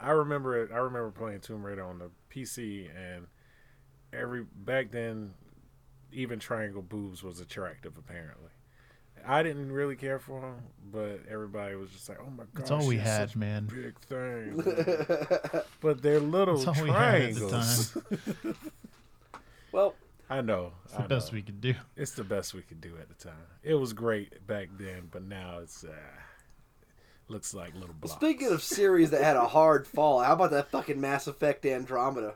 I 0.00 0.10
remember 0.10 0.62
it. 0.62 0.70
I 0.72 0.76
remember 0.78 1.10
playing 1.10 1.40
Tomb 1.40 1.64
Raider 1.64 1.84
on 1.84 1.98
the 1.98 2.10
PC, 2.32 2.88
and 2.96 3.26
every 4.12 4.44
back 4.64 4.90
then, 4.90 5.34
even 6.12 6.38
triangle 6.38 6.82
boobs 6.82 7.22
was 7.22 7.40
attractive. 7.40 7.96
Apparently, 7.98 8.50
I 9.26 9.42
didn't 9.42 9.72
really 9.72 9.96
care 9.96 10.18
for 10.20 10.40
them, 10.40 10.56
but 10.92 11.20
everybody 11.28 11.74
was 11.74 11.90
just 11.90 12.08
like, 12.08 12.18
"Oh 12.20 12.30
my 12.30 12.44
god, 12.44 12.48
That's 12.54 12.70
all 12.70 12.86
we 12.86 12.96
she's 12.96 13.04
had, 13.04 13.34
man. 13.34 13.66
Big 13.66 13.98
thing." 14.00 14.62
but 15.80 16.02
they're 16.02 16.20
little 16.20 16.58
That's 16.58 16.78
all 16.78 16.84
we 16.84 16.90
had 16.90 17.22
at 17.22 17.34
the 17.34 17.48
triangles. 17.48 17.90
time. 17.92 18.56
well, 19.72 19.94
I 20.30 20.40
know. 20.42 20.72
It's 20.84 20.94
the 20.94 21.02
I 21.02 21.06
best 21.06 21.32
know. 21.32 21.36
we 21.36 21.42
could 21.42 21.60
do. 21.60 21.74
It's 21.96 22.12
the 22.12 22.24
best 22.24 22.54
we 22.54 22.62
could 22.62 22.80
do 22.80 22.96
at 23.00 23.08
the 23.08 23.14
time. 23.14 23.38
It 23.62 23.74
was 23.74 23.92
great 23.92 24.46
back 24.46 24.68
then, 24.78 25.08
but 25.10 25.22
now 25.22 25.58
it's 25.62 25.84
uh, 25.84 25.92
looks 27.28 27.54
like 27.54 27.74
little 27.74 27.94
blocks. 27.98 28.14
speaking 28.14 28.48
of 28.52 28.62
series 28.62 29.10
that 29.10 29.22
had 29.22 29.36
a 29.36 29.46
hard 29.48 29.86
fall, 29.86 30.20
how 30.20 30.34
about 30.34 30.50
that 30.50 30.70
fucking 30.70 31.00
Mass 31.00 31.26
Effect 31.26 31.64
Andromeda? 31.64 32.34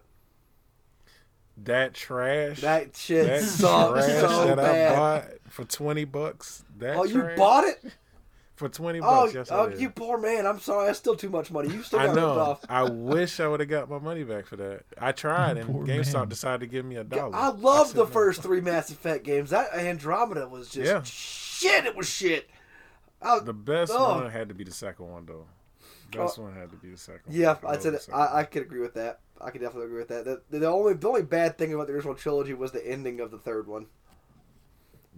that 1.65 1.95
trash, 1.95 2.61
That 2.63 2.97
shit 2.97 3.27
that 3.27 3.43
sucked 3.43 3.95
trash 3.95 4.21
so 4.21 4.47
that 4.47 4.57
bad. 4.57 4.93
I 4.93 4.97
bought 4.97 5.25
for 5.49 5.65
twenty 5.65 6.05
bucks. 6.05 6.65
That 6.79 6.97
oh, 6.97 7.05
you 7.05 7.23
bought 7.37 7.65
it? 7.65 7.93
For 8.55 8.69
twenty 8.69 9.01
oh, 9.01 9.03
bucks. 9.03 9.35
yes, 9.35 9.49
oh 9.51 9.69
you 9.69 9.91
poor 9.91 10.19
man. 10.19 10.47
I'm 10.47 10.61
sorry. 10.61 10.87
That's 10.87 10.99
still 10.99 11.17
too 11.17 11.31
much 11.31 11.51
money. 11.51 11.69
You 11.71 11.83
still 11.83 11.99
I 12.01 12.07
got 12.07 12.15
ripped 12.15 12.27
know. 12.27 12.39
off. 12.41 12.65
I 12.69 12.83
wish 12.85 13.41
I 13.41 13.49
would 13.49 13.61
have 13.61 13.69
got 13.69 13.89
my 13.91 13.99
money 13.99 14.25
back 14.25 14.47
for 14.47 14.57
that. 14.57 14.83
I 14.99 15.13
tried, 15.13 15.57
and 15.57 15.67
Poor 15.69 15.87
GameStop 15.87 16.15
man. 16.15 16.29
decided 16.29 16.61
to 16.61 16.67
give 16.67 16.85
me 16.85 16.97
a 16.97 17.05
dollar. 17.05 17.35
I 17.35 17.49
love 17.49 17.89
said 17.89 17.97
the 17.97 18.05
no. 18.05 18.11
first 18.11 18.43
three 18.43 18.61
Mass 18.61 18.91
Effect 18.91 19.25
games. 19.25 19.51
That 19.51 19.73
Andromeda 19.75 20.47
was 20.49 20.69
just 20.69 20.87
Yeah. 20.87 21.03
shit. 21.03 21.87
It 21.87 21.97
was 21.97 22.09
shit. 22.09 22.49
I, 23.21 23.39
The 23.39 23.53
best 23.55 23.93
Oh. 23.95 24.21
one 24.21 24.31
had 24.31 24.49
to 24.49 24.55
be 24.55 24.65
the 24.65 24.73
second 24.73 25.09
one, 25.09 25.25
though. 25.27 25.47
Best 26.11 26.39
oh. 26.39 26.43
one 26.43 26.55
had 26.55 26.71
to 26.73 26.77
be 26.77 26.91
the 26.91 26.99
second. 26.99 27.33
yeah, 27.33 27.55
one. 27.61 27.75
I 27.75 27.79
said 27.79 27.85
love 27.85 27.93
the 27.93 27.97
it. 27.99 28.03
second 28.03 28.21
I, 28.21 28.37
I 28.41 28.45
could 28.45 28.63
agree 28.63 28.81
with 28.81 28.95
that. 28.95 29.21
I 29.41 29.51
could 29.51 29.61
definitely 29.61 29.87
agree 29.87 29.99
with 29.99 30.09
that. 30.09 30.25
The, 30.51 30.59
the 30.59 30.67
only 30.69 30.95
the 30.95 31.09
only 31.09 31.23
bad 31.23 31.57
thing 31.57 31.73
about 31.73 31.87
the 31.87 31.95
original 31.95 32.15
trilogy 32.15 32.53
was 32.55 32.71
the 32.73 32.87
ending 32.87 33.19
of 33.21 33.31
the 33.31 33.39
third 33.39 33.67
one. 33.67 33.87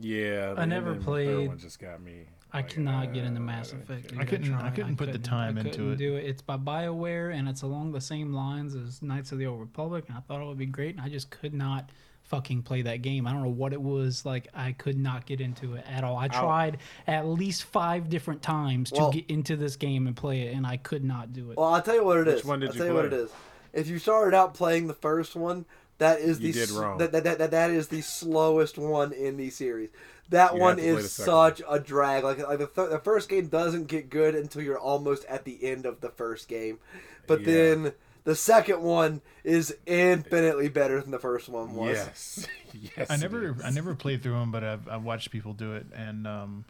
Yeah, 0.01 0.55
I 0.57 0.64
never 0.64 0.64
ending 0.64 0.76
of 0.78 0.85
the 0.87 0.95
third 0.95 1.05
played- 1.05 1.49
one 1.49 1.59
just 1.59 1.78
got 1.78 2.01
me. 2.03 2.26
I 2.55 2.59
like, 2.59 2.68
cannot 2.70 3.12
get 3.12 3.24
into 3.24 3.40
uh, 3.40 3.44
Mass 3.44 3.70
don't 3.72 3.82
Effect. 3.82 4.12
I 4.18 4.24
couldn't- 4.24 4.55
I 4.55 4.61
tried. 4.61 4.74
couldn't 4.76 4.96
put 4.96 5.12
the 5.12 5.18
time 5.18 5.59
I 5.59 5.61
into 5.62 5.70
couldn't 5.72 5.92
it. 5.92 5.96
Do 5.96 6.16
it. 6.16 6.24
It's 6.24 6.40
by 6.42 6.57
Bioware, 6.57 7.34
and 7.34 7.48
it's 7.48 7.62
along 7.62 7.92
the 7.92 8.00
same 8.00 8.32
lines 8.32 8.74
as 8.74 9.02
Knights 9.02 9.32
of 9.32 9.38
the 9.38 9.46
Old 9.46 9.61
Republic, 9.61 10.05
and 10.09 10.16
I 10.16 10.20
thought 10.20 10.40
it 10.40 10.46
would 10.46 10.59
be 10.59 10.66
great, 10.66 10.94
and 10.94 11.00
I 11.05 11.09
just 11.09 11.30
could 11.30 11.52
not 11.52 11.90
fucking 12.22 12.62
play 12.62 12.80
that 12.82 13.02
game. 13.02 13.26
I 13.26 13.32
don't 13.32 13.42
know 13.42 13.48
what 13.50 13.72
it 13.74 13.82
was 13.82 14.24
like. 14.24 14.48
I 14.55 14.72
could 14.72 14.96
not 14.98 15.26
get 15.26 15.40
into 15.42 15.74
it 15.74 15.84
at 15.86 16.05
all. 16.05 16.16
I 16.16 16.28
tried 16.28 16.78
at 17.07 17.26
least 17.26 17.64
five 17.64 18.09
different 18.09 18.40
times 18.40 18.90
to 18.92 19.00
Well- 19.00 19.12
get 19.12 19.26
into 19.28 19.57
this 19.57 19.76
game 19.76 20.07
and 20.07 20.16
play 20.16 20.42
it, 20.42 20.55
and 20.57 20.66
I 20.66 20.76
could 20.78 21.05
not 21.05 21.32
do 21.34 21.50
it. 21.50 21.59
Well, 21.59 21.74
I'll 21.74 21.82
tell 21.82 21.96
you 21.96 22.05
what 22.05 22.18
it 22.18 22.28
is. 22.28 22.36
Which 22.36 22.44
one 22.46 22.61
did 22.61 22.70
I'll 22.70 22.74
you 22.76 22.78
tell 22.78 22.88
you 22.88 22.94
what 22.94 23.05
it 23.07 23.11
play? 23.11 23.18
is. 23.18 23.30
If 23.74 23.88
you 23.88 23.98
started 23.98 24.34
out 24.34 24.55
playing 24.55 24.86
the 24.86 24.94
first 24.94 25.34
one, 25.36 25.66
that 25.98 26.20
is 26.20 26.38
the 26.38 26.46
You 26.46 26.52
did 26.55 26.62
s- 26.62 26.70
wrong. 26.70 26.98
That, 26.98 27.12
that, 27.12 27.24
that, 27.24 27.50
that 27.50 27.70
is 27.70 27.88
the 27.88 28.00
slowest 28.00 28.78
one 28.78 29.12
in 29.12 29.36
the 29.36 29.50
series. 29.50 29.90
That 30.31 30.55
You 30.55 30.61
one 30.61 30.79
have 30.79 30.87
to 30.87 30.93
play 30.95 31.01
is 31.03 31.03
the 31.05 31.09
second 31.09 31.33
such 31.33 31.62
a 31.68 31.79
drag. 31.79 32.25
Like 32.25 32.39
like 32.39 32.59
the, 32.59 32.66
th- 32.66 32.91
the 32.91 32.99
first 32.99 33.29
game 33.29 33.49
doesn't 33.49 33.89
get 33.89 34.09
good 34.11 34.35
until 34.35 34.62
you're 34.62 34.79
almost 34.79 35.25
at 35.27 35.45
the 35.45 35.62
end 35.64 35.85
of 35.87 36.01
the 36.01 36.09
first 36.11 36.49
game, 36.49 36.79
but 37.27 37.41
Yeah. 37.41 37.47
then 37.47 37.93
the 38.25 38.35
second 38.35 38.81
one 38.81 39.20
is 39.45 39.77
infinitely 39.85 40.68
better 40.70 41.01
than 41.03 41.11
the 41.11 41.18
first 41.18 41.49
one 41.51 41.75
was. 41.75 41.89
Yes, 41.97 42.47
yes. 42.97 43.11
I 43.11 43.16
never 43.16 43.51
is. 43.51 43.62
I 43.62 43.68
never 43.70 43.95
played 43.95 44.22
through 44.22 44.39
them, 44.39 44.51
but 44.51 44.64
I've, 44.64 44.89
I've 44.89 45.05
watched 45.05 45.31
people 45.31 45.53
do 45.53 45.75
it, 45.75 45.85
and 45.95 46.27
um, 46.27 46.64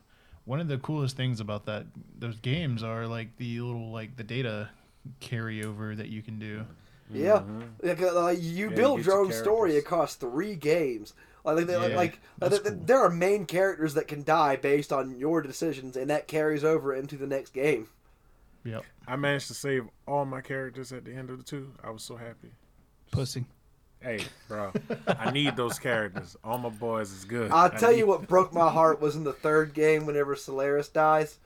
one 0.46 0.58
of 0.58 0.66
the 0.66 0.78
coolest 0.78 1.16
things 1.16 1.38
about 1.38 1.66
that 1.66 1.86
those 2.18 2.36
games 2.40 2.82
are 2.82 3.06
like 3.06 3.36
the 3.36 3.60
little 3.60 3.92
like 3.92 4.16
the 4.16 4.24
data 4.24 4.68
carryover 5.20 5.96
that 5.96 6.08
you 6.08 6.22
can 6.22 6.38
do. 6.38 6.64
Yeah, 7.12 7.42
Mm-hmm. 7.42 7.86
like, 7.86 8.02
uh, 8.02 8.28
you 8.30 8.50
you 8.50 8.70
build 8.70 8.98
get 8.98 9.06
your 9.06 9.14
your 9.16 9.24
own 9.26 9.32
story 9.32 9.70
characters. 9.72 9.84
across 9.86 10.14
three 10.16 10.54
games. 10.56 11.12
Like, 11.44 11.56
like, 11.56 11.68
like, 11.68 11.90
Yeah, 11.90 11.96
like 11.96 12.12
uh, 12.14 12.48
that's 12.48 12.50
th- 12.54 12.62
th- 12.62 12.74
cool. 12.74 12.84
there 12.86 13.00
are 13.00 13.10
main 13.10 13.44
characters 13.46 13.94
that 13.94 14.08
can 14.08 14.22
die 14.24 14.56
based 14.56 14.92
on 14.92 15.16
your 15.18 15.42
decisions, 15.42 15.96
and 15.96 16.08
that 16.10 16.26
carries 16.26 16.64
over 16.64 16.94
into 16.94 17.16
the 17.16 17.26
next 17.26 17.52
game. 17.52 17.88
Yep. 18.64 18.82
I 19.06 19.16
managed 19.16 19.48
to 19.48 19.54
save 19.54 19.84
all 20.08 20.24
my 20.24 20.40
characters 20.40 20.90
at 20.92 21.04
the 21.04 21.12
end 21.14 21.28
of 21.28 21.36
the 21.36 21.44
two. 21.44 21.70
I 21.84 21.90
was 21.90 22.02
so 22.02 22.16
happy. 22.16 22.50
Pussy. 23.10 23.44
Hey, 24.00 24.20
bro, 24.48 24.70
I 25.06 25.30
need 25.30 25.56
those 25.56 25.78
characters. 25.78 26.36
All 26.44 26.58
my 26.58 26.68
boys 26.68 27.10
is 27.10 27.24
good. 27.24 27.50
I'll 27.50 27.70
I 27.72 27.76
tell 27.76 27.92
you 27.92 28.06
what 28.06 28.26
broke 28.28 28.52
my 28.52 28.70
heart 28.70 29.00
was 29.00 29.16
in 29.16 29.24
the 29.24 29.32
third 29.32 29.72
game 29.72 30.04
whenever 30.04 30.36
Solaris 30.36 30.88
dies. 30.88 31.38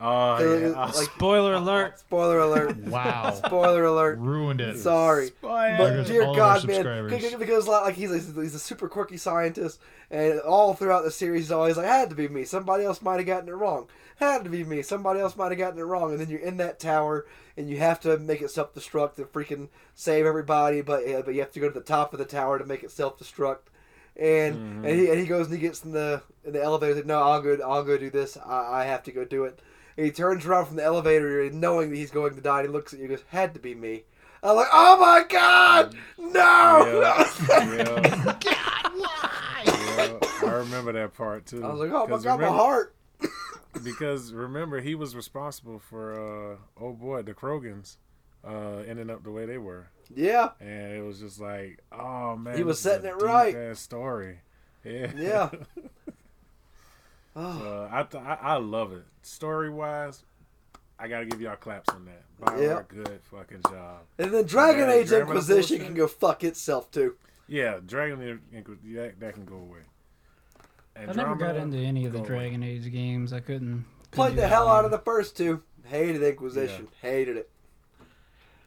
Oh 0.00 0.38
yeah. 0.38 0.68
Oh, 0.68 0.80
like- 0.96 1.10
Spoiler 1.16 1.54
alert. 1.62 1.98
Spoiler 1.98 2.38
alert. 2.38 2.76
Wow. 2.78 3.30
Spoiler 3.44 3.84
alert. 3.84 4.18
Ruined 4.18 4.60
it. 4.60 4.78
Sorry. 4.78 5.30
There 5.42 5.76
But 5.78 6.06
dear 6.06 6.22
all 6.24 6.32
of 6.32 6.38
our 6.40 6.58
God, 6.60 6.66
man, 6.66 7.08
because 7.08 7.34
because, 7.34 7.68
like 7.68 7.82
like, 7.84 7.94
he's 7.94 8.10
a, 8.10 8.40
he's 8.40 8.54
a 8.54 8.58
super 8.58 8.88
quirky 8.88 9.16
scientist, 9.18 9.80
and 10.10 10.40
all 10.40 10.74
throughout 10.74 11.04
the 11.04 11.10
series, 11.10 11.42
he's 11.44 11.52
always 11.52 11.76
like, 11.76 11.86
"Had 11.86 12.10
to 12.10 12.16
be 12.16 12.28
me. 12.28 12.44
Somebody 12.44 12.84
else 12.84 13.02
might 13.02 13.16
have 13.18 13.26
gotten 13.26 13.48
it 13.48 13.52
wrong. 13.52 13.88
Had 14.16 14.44
to 14.44 14.50
be 14.50 14.64
me. 14.64 14.82
Somebody 14.82 15.20
else 15.20 15.36
might 15.36 15.50
have 15.50 15.58
gotten 15.58 15.78
it 15.78 15.84
wrong." 15.84 16.12
And 16.12 16.20
then 16.20 16.28
you're 16.30 16.40
in 16.40 16.56
that 16.58 16.80
tower, 16.80 17.26
and 17.56 17.68
you 17.68 17.76
have 17.78 18.00
to 18.00 18.18
make 18.18 18.40
it 18.40 18.50
self-destruct 18.50 19.16
to 19.16 19.24
freaking 19.24 19.68
save 19.94 20.24
everybody, 20.24 20.80
but 20.80 21.06
uh, 21.06 21.22
but 21.22 21.34
you 21.34 21.40
have 21.40 21.52
to 21.52 21.60
go 21.60 21.68
to 21.68 21.74
the 21.78 21.84
top 21.84 22.12
of 22.14 22.18
the 22.18 22.24
tower 22.24 22.58
to 22.58 22.64
make 22.64 22.82
it 22.82 22.90
self-destruct. 22.90 23.68
And 24.16 24.84
and 24.84 24.98
he 24.98 25.08
and 25.10 25.18
he 25.20 25.26
goes 25.26 25.46
and 25.46 25.54
he 25.54 25.60
gets 25.60 25.84
in 25.84 25.92
the 25.92 26.22
in 26.44 26.52
the 26.52 26.62
elevator. 26.62 26.94
He's 26.94 26.96
like, 26.96 27.06
"No, 27.06 27.22
I'll 27.22 27.40
go. 27.42 27.56
I'll 27.64 27.84
go 27.84 27.96
do 27.98 28.10
this. 28.10 28.36
I, 28.36 28.80
I 28.80 28.84
have 28.84 29.02
to 29.04 29.12
go 29.12 29.24
do 29.24 29.44
it." 29.44 29.58
And 30.00 30.06
he 30.06 30.12
turns 30.12 30.46
around 30.46 30.64
from 30.64 30.76
the 30.76 30.82
elevator, 30.82 31.50
knowing 31.50 31.90
that 31.90 31.96
he's 31.96 32.10
going 32.10 32.34
to 32.34 32.40
die. 32.40 32.60
And 32.60 32.68
he 32.68 32.72
looks 32.72 32.94
at 32.94 33.00
you, 33.00 33.04
and 33.04 33.16
goes, 33.16 33.24
"Had 33.28 33.52
to 33.52 33.60
be 33.60 33.74
me." 33.74 34.04
I'm 34.42 34.56
like, 34.56 34.68
"Oh 34.72 34.98
my 34.98 35.26
God, 35.28 35.94
no!" 36.16 37.26
Yeah. 37.52 38.36
Yeah, 39.66 40.18
I 40.42 40.52
remember 40.52 40.92
that 40.92 41.12
part 41.14 41.44
too. 41.44 41.62
I 41.62 41.68
was 41.70 41.80
like, 41.80 41.90
"Oh 41.90 42.04
my 42.06 42.14
'Cause 42.14 42.24
God, 42.24 42.40
my 42.40 42.46
heart." 42.46 42.94
Because 43.84 44.32
remember, 44.32 44.80
he 44.80 44.94
was 44.94 45.14
responsible 45.14 45.78
for 45.78 46.14
uh, 46.14 46.56
oh 46.82 46.92
boy, 46.94 47.20
the 47.20 47.34
Krogans 47.34 47.98
uh, 48.42 48.78
ending 48.88 49.10
up 49.10 49.22
the 49.22 49.30
way 49.30 49.44
they 49.44 49.58
were, 49.58 49.88
Yeah, 50.14 50.52
and 50.60 50.92
it 50.94 51.04
was 51.04 51.20
just 51.20 51.38
like, 51.38 51.78
oh 51.92 52.36
man, 52.36 52.56
He 52.56 52.62
was 52.64 52.80
setting 52.80 53.04
a 53.04 53.10
it 53.10 53.22
right. 53.22 53.52
deep-ass 53.52 53.78
story. 53.80 54.38
Yeah, 54.82 55.12
yeah. 55.14 55.50
Oh, 57.40 57.66
Uh, 57.66 57.88
I, 57.90 58.02
th- 58.02 58.22
I 58.22 58.34
I 58.40 58.56
love 58.56 58.92
it. 58.92 59.04
Story 59.22 59.70
wise, 59.70 60.24
I 60.98 61.08
gotta 61.08 61.26
give 61.26 61.40
y'all 61.40 61.56
claps 61.56 61.88
on 61.94 62.04
that. 62.06 62.22
Bioware, 62.40 62.62
Yeah. 62.62 62.82
good 62.88 63.20
fucking 63.30 63.62
job. 63.70 64.00
and 64.18 64.32
then 64.32 64.44
Dragon 64.46 64.88
Yeah, 64.88 64.94
Age 64.94 65.08
Dragon 65.08 65.28
Inquisition 65.28 65.78
can 65.80 65.94
go 65.94 66.06
fuck 66.06 66.44
itself 66.44 66.90
too. 66.90 67.16
Yeah, 67.48 67.78
Dragon 67.84 68.22
Age, 68.54 68.66
that, 68.94 69.18
that 69.20 69.34
can 69.34 69.44
go 69.44 69.56
away. 69.56 69.80
I 70.96 71.12
never 71.12 71.34
got 71.34 71.56
into 71.56 71.78
any 71.78 72.04
of 72.06 72.12
the 72.12 72.18
go 72.18 72.24
away. 72.24 72.28
Dragon 72.28 72.62
Age 72.62 72.90
games. 72.92 73.32
I 73.32 73.40
couldn't. 73.40 73.60
couldn't 73.62 74.10
Played 74.12 74.36
the 74.36 74.46
hell 74.48 74.68
out 74.68 74.84
of 74.84 74.90
the 74.90 74.98
first 74.98 75.36
two. 75.36 75.62
Hated 75.86 76.22
Inquisition. 76.22 76.88
Hated 77.00 77.36
it. 77.38 77.50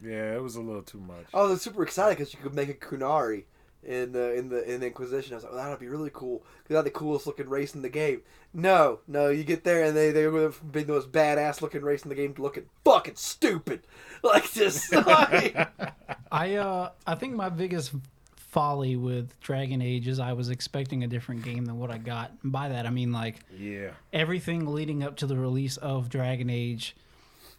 Yeah, 0.03 0.33
it 0.35 0.41
was 0.43 0.55
a 0.55 0.61
little 0.61 0.81
too 0.81 0.99
much. 0.99 1.25
I 1.33 1.43
was 1.43 1.61
super 1.61 1.83
excited 1.83 2.17
because 2.17 2.33
you 2.33 2.39
could 2.41 2.53
make 2.53 2.69
a 2.69 2.73
Qunari 2.73 3.43
in 3.85 4.11
the 4.11 4.33
in 4.35 4.49
the 4.49 4.71
in 4.73 4.79
the 4.81 4.87
Inquisition. 4.87 5.33
I 5.33 5.35
was 5.37 5.43
like, 5.43 5.53
well, 5.53 5.63
that'd 5.63 5.79
be 5.79 5.87
really 5.87 6.11
cool 6.13 6.43
because 6.63 6.75
that's 6.75 6.85
the 6.85 6.91
coolest 6.91 7.27
looking 7.27 7.49
race 7.49 7.75
in 7.75 7.81
the 7.81 7.89
game. 7.89 8.21
No, 8.53 8.99
no, 9.07 9.29
you 9.29 9.43
get 9.43 9.63
there 9.63 9.83
and 9.83 9.95
they 9.97 10.11
they 10.11 10.23
go 10.23 10.51
from 10.51 10.69
being 10.69 10.85
the 10.85 10.93
most 10.93 11.11
badass 11.11 11.61
looking 11.61 11.81
race 11.81 12.03
in 12.03 12.09
the 12.09 12.15
game 12.15 12.33
to 12.35 12.41
looking 12.41 12.65
fucking 12.85 13.15
stupid, 13.15 13.81
like 14.23 14.51
just 14.51 14.91
like, 14.93 15.55
I 16.31 16.55
uh 16.55 16.91
I 17.07 17.15
think 17.15 17.33
my 17.35 17.49
biggest 17.49 17.93
folly 18.35 18.95
with 18.95 19.39
Dragon 19.41 19.81
Age 19.81 20.07
is 20.07 20.19
I 20.19 20.33
was 20.33 20.49
expecting 20.49 21.03
a 21.03 21.07
different 21.07 21.41
game 21.43 21.65
than 21.65 21.79
what 21.79 21.89
I 21.89 21.97
got. 21.97 22.31
And 22.43 22.51
by 22.51 22.69
that 22.69 22.85
I 22.85 22.91
mean 22.91 23.11
like 23.11 23.39
Yeah. 23.57 23.89
everything 24.13 24.67
leading 24.71 25.01
up 25.03 25.15
to 25.17 25.25
the 25.25 25.35
release 25.37 25.77
of 25.77 26.09
Dragon 26.09 26.51
Age 26.51 26.95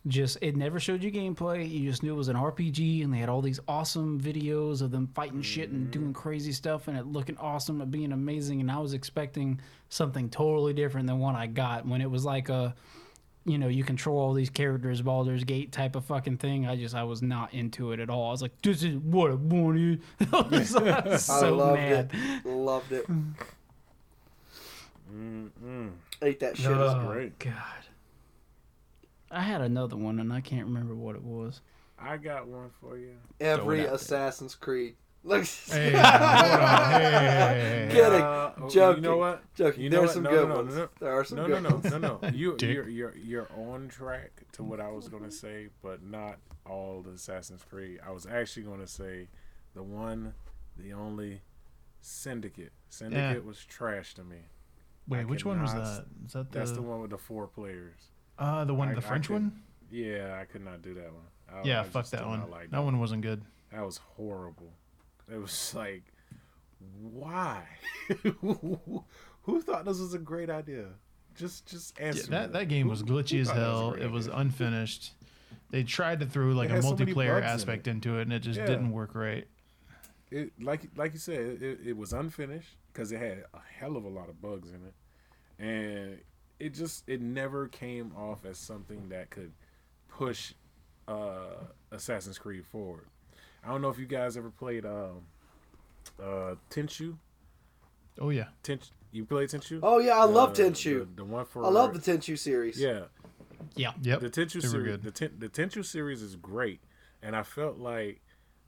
just 0.07 0.37
it 0.43 0.57
never 0.57 0.79
showed 0.79 1.03
you 1.03 1.11
gameplay. 1.11 1.69
You 1.69 1.89
just 1.89 2.03
knew 2.03 2.13
it 2.13 2.17
was 2.17 2.29
an 2.29 2.37
RPG 2.37 3.03
and 3.05 3.13
they 3.13 3.19
had 3.19 3.29
all 3.29 3.41
these 3.41 3.61
awesome 3.67 4.21
videos 4.21 4.83
of 4.83 4.91
them 4.91 5.09
fighting 5.15 5.41
shit 5.41 5.71
and 5.71 5.91
doing 5.91 6.07
mm-hmm. 6.07 6.13
crazy 6.13 6.53
stuff 6.53 6.89
and 6.89 6.99
it 6.99 7.07
looking 7.07 7.39
awesome 7.39 7.81
and 7.81 7.91
being 7.91 8.13
amazing 8.13 8.61
and 8.61 8.71
I 8.71 8.79
was 8.79 8.93
expecting 8.93 9.61
something 9.89 10.29
totally 10.29 10.75
different 10.75 11.07
than 11.07 11.19
what 11.21 11.35
I 11.35 11.47
got 11.47 11.87
when 11.87 12.03
it 12.03 12.11
was 12.11 12.25
like 12.25 12.49
a 12.51 12.75
you 13.47 13.59
know, 13.59 13.69
you 13.69 13.85
control 13.85 14.19
all 14.19 14.33
these 14.33 14.49
characters, 14.49 15.03
Baldur's 15.03 15.45
Gate 15.45 15.71
type 15.71 15.97
of 15.97 16.05
fucking 16.07 16.39
thing. 16.39 16.67
I 16.67 16.77
just, 16.77 16.95
I 16.95 17.05
was 17.05 17.21
not 17.21 17.53
into 17.53 17.93
it 17.93 18.01
at 18.01 18.09
all. 18.09 18.29
I 18.29 18.31
was 18.31 18.41
like, 18.41 18.59
this 18.63 18.83
is 18.83 18.97
what 18.97 19.31
I 19.31 19.35
wanted. 19.35 20.01
I 20.33 20.41
was, 20.41 20.75
I 20.77 21.01
was 21.01 21.29
I 21.29 21.49
loved 21.51 21.79
mad. 21.79 22.11
it, 22.15 22.49
loved 22.49 22.93
it. 22.93 23.07
Mm-mm. 25.15 25.91
Ate 26.23 26.41
that 26.41 26.57
shit 26.57 26.67
Oh, 26.73 26.87
up. 26.87 27.07
great. 27.07 27.39
God. 27.39 27.53
I 29.35 29.41
had 29.43 29.61
another 29.61 29.97
one 29.97 30.21
and 30.21 30.33
I 30.33 30.41
can't 30.41 30.67
remember 30.67 30.95
what 30.95 31.17
it 31.17 31.23
was. 31.23 31.61
I 31.99 32.17
got 32.17 32.47
one 32.47 32.71
for 32.81 32.97
you. 32.99 33.15
Every 33.41 33.63
Throw 33.65 33.71
it 33.75 33.81
out 33.81 33.87
there. 33.87 33.95
Assassin's 33.95 34.55
Creed. 34.55 34.97
Look. 35.27 35.45
Hey, 35.47 35.93
hold 35.93 36.05
on. 36.05 36.91
Hey. 37.01 37.89
Kidding. 37.91 38.21
Uh, 38.21 38.69
Joking. 38.69 39.05
You 39.05 39.11
know 39.11 39.17
what? 39.17 39.55
joking. 39.55 39.83
You 39.85 39.91
know 39.91 39.99
There's 39.99 40.09
what? 40.09 40.15
some 40.15 40.23
No, 40.25 40.31
good 40.31 40.49
no, 40.49 40.55
no, 40.55 40.55
ones. 40.63 40.75
no. 40.77 40.89
There 41.01 41.13
are 41.13 41.25
some 41.25 41.39
No, 41.39 41.47
good 41.47 41.63
no, 41.63 41.69
no, 41.71 41.75
ones. 41.77 41.91
no, 41.93 41.99
no. 41.99 42.21
You, 42.35 42.57
Dick. 42.57 42.75
you're, 42.75 42.89
you're, 42.89 43.15
you're 43.17 43.49
on 43.57 43.89
track 43.89 44.43
to 44.53 44.63
what 44.63 44.81
I 44.81 44.91
was 44.91 45.09
gonna 45.09 45.31
say, 45.31 45.69
but 45.83 46.03
not 46.03 46.39
all 46.67 47.01
the 47.03 47.13
Assassin's 47.13 47.63
Creed. 47.63 48.01
I 48.07 48.11
was 48.11 48.27
actually 48.27 48.65
gonna 48.65 48.87
say 48.87 49.29
the 49.75 49.83
one, 49.83 50.35
the 50.77 50.93
only 50.93 51.41
Syndicate. 52.03 52.73
Syndicate 52.91 53.45
was 53.47 53.59
trash 53.65 54.15
to 54.15 54.25
me. 54.25 54.37
Wait, 55.09 55.21
I 55.21 55.25
which 55.25 55.45
one 55.47 55.61
was 55.63 55.73
that? 55.73 56.05
Is 56.27 56.33
that 56.35 56.53
the 56.53 56.59
That's 56.59 56.73
the 56.73 56.83
one 56.83 57.01
with 57.01 57.11
the 57.11 57.19
four 57.19 57.47
players. 57.47 58.11
Uh 58.39 58.65
the 58.65 58.75
one 58.75 58.89
I- 58.89 58.95
the 58.95 59.01
French 59.01 59.27
could- 59.29 59.35
one? 59.35 59.63
Yeah, 59.91 60.39
I 60.41 60.45
could 60.45 60.65
not 60.65 60.83
do 60.83 60.95
that 60.95 61.13
one. 61.13 61.23
I, 61.53 61.63
Yeah, 61.67 61.81
I 61.81 61.85
fuck 61.85 62.07
that 62.11 62.27
one. 62.27 62.51
like 62.51 62.71
that 62.71 62.83
one 62.83 62.99
wasn't 62.99 63.23
good. 63.23 63.43
That 63.73 63.85
was 63.85 63.99
horrible. 63.99 64.73
It 65.33 65.37
was 65.41 65.73
like, 65.77 66.03
why? 67.01 67.63
Who 68.43 69.61
thought 69.61 69.85
this 69.85 69.99
was 69.99 70.15
a 70.15 70.19
great 70.19 70.51
idea? 70.51 70.87
Just, 71.37 71.67
just 71.67 71.95
Yeah, 71.99 72.07
answer. 72.07 72.31
that 72.31 72.53
me. 72.53 72.59
that 72.59 72.65
game 72.67 72.85
Who- 72.85 72.91
was 72.91 73.01
who 73.01 73.07
glitchy 73.07 73.41
as 73.41 73.49
thought 73.49 73.57
that 73.57 73.63
a 73.63 73.65
hell. 73.71 73.91
great 73.93 74.03
It 74.05 74.11
was 74.11 74.29
idea? 74.29 74.41
unfinished. 74.41 75.13
They 75.71 75.83
tried 75.83 76.21
to 76.21 76.27
throw 76.27 76.47
like 76.53 76.71
a 76.71 76.75
had 76.75 76.85
so 76.85 76.95
multiplayer 76.95 77.39
in 77.39 77.45
aspect 77.45 77.87
it. 77.89 77.91
into 77.91 78.19
it, 78.19 78.23
and 78.23 78.33
it 78.33 78.41
just 78.41 78.59
Yeah. 78.61 78.67
didn't 78.67 78.93
work 78.93 79.15
right. 79.15 79.47
it 80.31 80.53
like 80.61 80.89
like 80.97 81.13
you 81.13 81.19
said, 81.19 81.63
it, 81.63 81.81
it 81.85 81.97
was 81.97 82.13
unfinished 82.13 82.77
because 82.93 83.11
it 83.13 83.19
had 83.19 83.45
a 83.55 83.59
hell 83.79 83.97
of 83.97 84.05
a 84.05 84.09
lot 84.09 84.29
of 84.29 84.41
bugs 84.41 84.71
in 84.71 84.81
it, 84.87 84.95
and 85.59 86.21
it 86.59 86.75
just 86.75 87.09
it 87.09 87.21
never 87.21 87.69
came 87.69 88.13
off 88.17 88.45
as 88.45 88.59
something 88.59 89.09
that 89.09 89.31
could 89.31 89.53
push 90.09 90.55
uh, 91.09 91.65
Assassin's 91.91 92.39
Creed 92.39 92.65
forward. 92.67 93.07
I 93.65 93.69
don't 93.69 93.83
know 93.83 93.89
if 93.89 93.99
you 93.99 94.07
guys 94.07 94.37
ever 94.37 94.51
played 94.51 94.85
um, 94.85 95.27
uh, 96.23 96.55
Tenchu. 96.71 97.17
Oh 98.21 98.31
yeah, 98.31 98.49
Tenchu, 98.63 98.91
you 99.11 99.25
played 99.25 99.49
Tenchu? 99.49 99.81
Oh 99.83 99.99
yeah, 99.99 100.19
I 100.19 100.25
love 100.25 100.53
Tenchu. 100.53 101.01
The, 101.01 101.17
the 101.17 101.25
one 101.25 101.45
for 101.47 101.65
I 101.65 101.69
love 101.69 101.93
the 101.93 102.13
Tenchu 102.13 102.39
series. 102.39 102.81
yeah. 102.81 103.05
Yeah. 103.77 103.93
yep. 104.03 104.21
The 104.21 104.31
Tenchu 104.31 104.63
Super 104.63 104.69
series, 104.69 105.01
the 105.01 105.11
ten, 105.11 105.31
the 105.39 105.49
Tenchu 105.49 105.85
series 105.85 106.23
is 106.23 106.37
great, 106.37 106.81
and 107.23 107.35
I 107.35 107.43
felt 107.43 107.79
like 107.79 108.21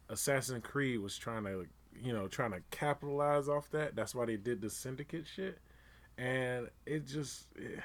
Assassin's 0.09 0.65
Creed 0.65 1.01
was 1.01 1.17
trying 1.17 1.45
to, 1.45 1.67
you 2.03 2.13
know, 2.13 2.29
trying 2.29 2.53
to 2.53 2.63
capitalize 2.71 3.49
off 3.49 3.71
that. 3.71 3.95
That's 3.95 4.15
why 4.15 4.27
they 4.27 4.37
did 4.37 4.61
the 4.63 4.71
Syndicate 4.71 5.27
shit, 5.27 5.59
and 6.19 6.69
it 6.87 7.07
just 7.07 7.47
it, 7.57 7.81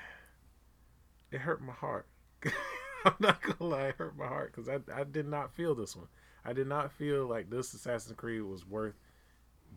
it 1.31 1.39
hurt 1.39 1.61
my 1.61 1.73
heart. 1.73 2.05
I'm 3.05 3.13
not 3.19 3.41
gonna 3.41 3.69
lie, 3.71 3.87
it 3.87 3.95
hurt 3.95 4.17
my 4.17 4.27
heart 4.27 4.53
because 4.55 4.69
I 4.69 4.79
I 4.93 5.03
did 5.03 5.27
not 5.27 5.55
feel 5.55 5.75
this 5.75 5.95
one. 5.95 6.07
I 6.45 6.53
did 6.53 6.67
not 6.67 6.91
feel 6.91 7.25
like 7.27 7.49
this 7.49 7.73
Assassin's 7.73 8.15
Creed 8.17 8.41
was 8.43 8.67
worth 8.67 8.95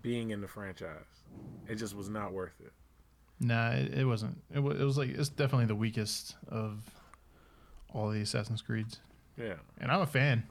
being 0.02 0.30
in 0.30 0.40
the 0.40 0.48
franchise. 0.48 1.04
It 1.68 1.76
just 1.76 1.94
was 1.94 2.08
not 2.08 2.32
worth 2.32 2.54
it. 2.60 2.72
Nah, 3.40 3.70
it, 3.72 3.94
it 3.98 4.04
wasn't. 4.04 4.40
It 4.54 4.60
was, 4.60 4.80
it 4.80 4.84
was 4.84 4.96
like 4.98 5.10
it's 5.10 5.28
definitely 5.28 5.66
the 5.66 5.74
weakest 5.74 6.36
of 6.48 6.78
all 7.92 8.10
the 8.10 8.20
Assassin's 8.20 8.62
Creeds, 8.62 9.00
Yeah. 9.36 9.54
and 9.80 9.90
I'm 9.90 10.00
a 10.00 10.06
fan. 10.06 10.44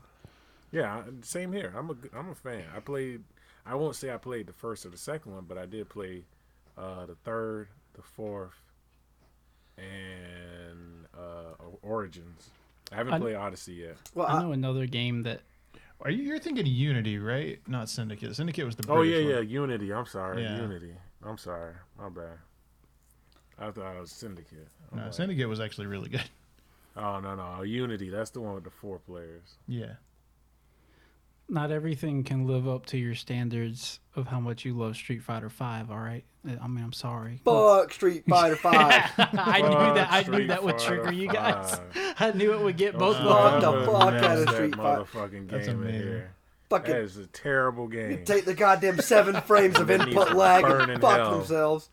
Yeah, 0.71 1.03
same 1.21 1.51
here. 1.51 1.73
I'm 1.77 1.89
a 1.89 1.95
I'm 2.17 2.29
a 2.29 2.35
fan. 2.35 2.63
I 2.75 2.79
played. 2.79 3.23
I 3.65 3.75
won't 3.75 3.95
say 3.95 4.11
I 4.11 4.17
played 4.17 4.47
the 4.47 4.53
first 4.53 4.85
or 4.85 4.89
the 4.89 4.97
second 4.97 5.33
one, 5.33 5.45
but 5.47 5.57
I 5.57 5.65
did 5.65 5.87
play 5.89 6.23
uh, 6.77 7.05
the 7.05 7.15
third, 7.23 7.69
the 7.93 8.01
fourth, 8.01 8.53
and 9.77 11.05
uh, 11.17 11.53
Origins. 11.81 12.49
I 12.91 12.95
haven't 12.95 13.13
I- 13.13 13.19
played 13.19 13.35
Odyssey 13.35 13.73
yet. 13.73 13.97
Well, 14.13 14.27
I 14.27 14.33
I, 14.37 14.41
know 14.43 14.51
another 14.51 14.85
game 14.85 15.23
that 15.23 15.41
Are 16.01 16.11
you 16.11 16.23
you're 16.23 16.39
thinking 16.39 16.65
Unity, 16.65 17.17
right? 17.17 17.59
Not 17.67 17.89
Syndicate. 17.89 18.35
Syndicate 18.35 18.65
was 18.65 18.75
the 18.75 18.85
Oh 18.91 19.01
yeah, 19.01 19.23
British 19.23 19.47
yeah. 19.51 19.59
Unity. 19.61 19.93
I'm 19.93 20.05
sorry, 20.05 20.43
Yeah. 20.43 20.57
Unity. 20.61 20.93
I'm 21.25 21.37
sorry. 21.37 21.73
My 21.97 22.09
bad. 22.09 22.37
I 23.59 23.71
thought 23.71 23.95
it 23.95 23.99
was 24.01 24.11
Syndicate. 24.11 24.67
I'm 24.91 24.97
No, 24.99 25.03
like, 25.05 25.13
Syndicate 25.13 25.47
was 25.47 25.59
actually 25.59 25.87
really 25.87 26.09
good. 26.09 26.23
oh 26.97 27.19
no, 27.19 27.35
no, 27.35 27.61
Unity. 27.63 28.09
That's 28.09 28.29
the 28.31 28.41
one 28.41 28.55
with 28.55 28.63
the 28.63 28.69
four 28.71 28.99
players. 28.99 29.55
Yeah. 29.67 29.93
Not 31.49 31.71
everything 31.71 32.23
can 32.23 32.47
live 32.47 32.67
up 32.67 32.85
to 32.87 32.97
your 32.97 33.15
standards 33.15 33.99
of 34.15 34.27
how 34.27 34.39
much 34.39 34.65
you 34.65 34.73
love 34.73 34.95
Street 34.95 35.21
Fighter 35.21 35.49
Five. 35.49 35.91
All 35.91 35.99
right, 35.99 36.23
I 36.45 36.67
mean, 36.67 36.83
I'm 36.83 36.93
sorry. 36.93 37.41
fuck 37.45 37.93
Street 37.93 38.23
Fighter 38.27 38.55
Five. 38.55 39.11
I 39.17 39.61
knew 39.61 39.93
that. 39.95 40.07
I 40.11 40.23
knew 40.23 40.47
that 40.47 40.63
would 40.63 40.79
Fighter 40.79 40.95
trigger 41.03 41.11
you 41.13 41.27
guys. 41.27 41.79
I 42.19 42.31
knew 42.31 42.53
it 42.53 42.61
would 42.61 42.77
get 42.77 42.97
both 42.97 43.17
of 43.17 43.27
Fuck 43.27 43.61
them. 43.61 43.79
the 43.79 43.85
fuck 43.85 44.13
out 44.13 44.37
of 44.39 44.49
Street 44.49 44.75
Fighter. 44.75 45.03
motherfucking 45.03 45.49
That's 45.49 45.67
game 45.67 45.75
in 45.81 45.81
amazing. 45.83 46.01
here. 46.07 46.33
Fucking 46.69 46.93
That 46.93 47.01
is 47.01 47.17
a 47.17 47.27
terrible 47.27 47.87
game. 47.87 48.11
You 48.11 48.17
take 48.25 48.45
the 48.45 48.53
goddamn 48.55 48.99
seven 48.99 49.39
frames 49.41 49.77
of 49.79 49.91
input 49.91 50.33
lag 50.33 50.63
and 50.65 50.99
fuck 51.01 51.17
hell. 51.17 51.37
themselves. 51.39 51.89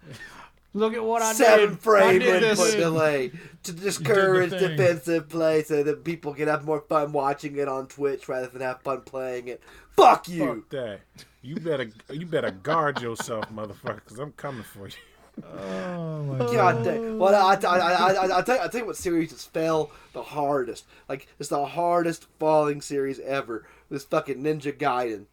Look 0.72 0.94
at 0.94 1.02
what 1.04 1.20
I 1.20 1.32
Seven 1.32 1.58
did. 1.58 1.64
Seven 1.68 1.76
frame 1.78 2.18
did 2.20 2.42
input 2.44 2.56
this. 2.66 2.74
delay 2.76 3.32
to 3.62 3.72
discourage 3.72 4.50
defensive 4.50 5.28
play 5.28 5.62
so 5.62 5.82
that 5.82 6.04
people 6.04 6.34
can 6.34 6.48
have 6.48 6.64
more 6.64 6.80
fun 6.80 7.12
watching 7.12 7.56
it 7.56 7.68
on 7.68 7.86
Twitch 7.86 8.28
rather 8.28 8.46
than 8.46 8.62
have 8.62 8.80
fun 8.82 9.02
playing 9.02 9.48
it. 9.48 9.62
Fuck 9.90 10.28
you. 10.28 10.46
Fuck 10.46 10.68
that. 10.70 11.00
You 11.42 11.56
better 11.56 11.90
you 12.10 12.26
better 12.26 12.50
guard 12.50 13.00
yourself, 13.00 13.50
motherfucker, 13.52 13.96
because 13.96 14.18
I'm 14.18 14.32
coming 14.32 14.62
for 14.62 14.88
you. 14.88 14.94
Oh 15.42 16.22
my 16.24 16.38
God 16.38 16.84
damn. 16.84 17.18
Well, 17.18 17.34
I, 17.34 17.54
I, 17.54 17.78
I, 17.78 18.12
I, 18.12 18.38
I, 18.38 18.42
tell 18.42 18.56
you, 18.56 18.62
I 18.62 18.68
tell 18.68 18.80
you 18.80 18.86
what 18.86 18.96
series 18.96 19.30
has 19.30 19.44
fell 19.44 19.90
the 20.12 20.22
hardest. 20.22 20.84
Like, 21.08 21.28
it's 21.38 21.48
the 21.48 21.64
hardest 21.64 22.26
falling 22.38 22.80
series 22.80 23.18
ever. 23.20 23.66
This 23.90 24.04
fucking 24.04 24.42
Ninja 24.42 24.76
Gaiden. 24.76 25.26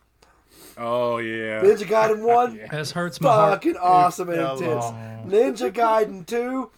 Oh 0.77 1.17
yeah. 1.17 1.61
Ninja 1.61 1.85
Gaiden 1.85 2.21
1, 2.23 2.61
This 2.71 2.91
hurts 2.91 3.19
my 3.19 3.29
heart. 3.29 3.53
fucking 3.55 3.77
awesome 3.77 4.29
and 4.29 4.39
intense. 4.39 4.85
off. 4.85 4.95
Ninja 5.25 5.71
Gaiden 5.71 6.25
2, 6.25 6.71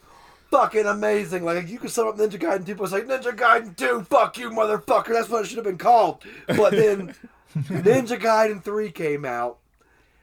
fucking 0.51 0.85
amazing. 0.85 1.43
Like, 1.43 1.67
you 1.67 1.79
could 1.79 1.91
sum 1.91 2.07
up 2.07 2.17
Ninja 2.17 2.39
Gaiden 2.39 2.65
2, 2.65 2.75
but 2.75 2.83
it's 2.85 2.93
like, 2.93 3.05
Ninja 3.05 3.35
Gaiden 3.35 3.75
2, 3.75 4.03
fuck 4.03 4.37
you, 4.37 4.49
motherfucker. 4.49 5.13
That's 5.13 5.29
what 5.29 5.43
it 5.43 5.47
should 5.47 5.57
have 5.57 5.65
been 5.65 5.77
called. 5.77 6.23
But 6.47 6.71
then 6.71 7.15
Ninja 7.57 8.19
Gaiden 8.19 8.63
3 8.63 8.91
came 8.91 9.25
out. 9.25 9.59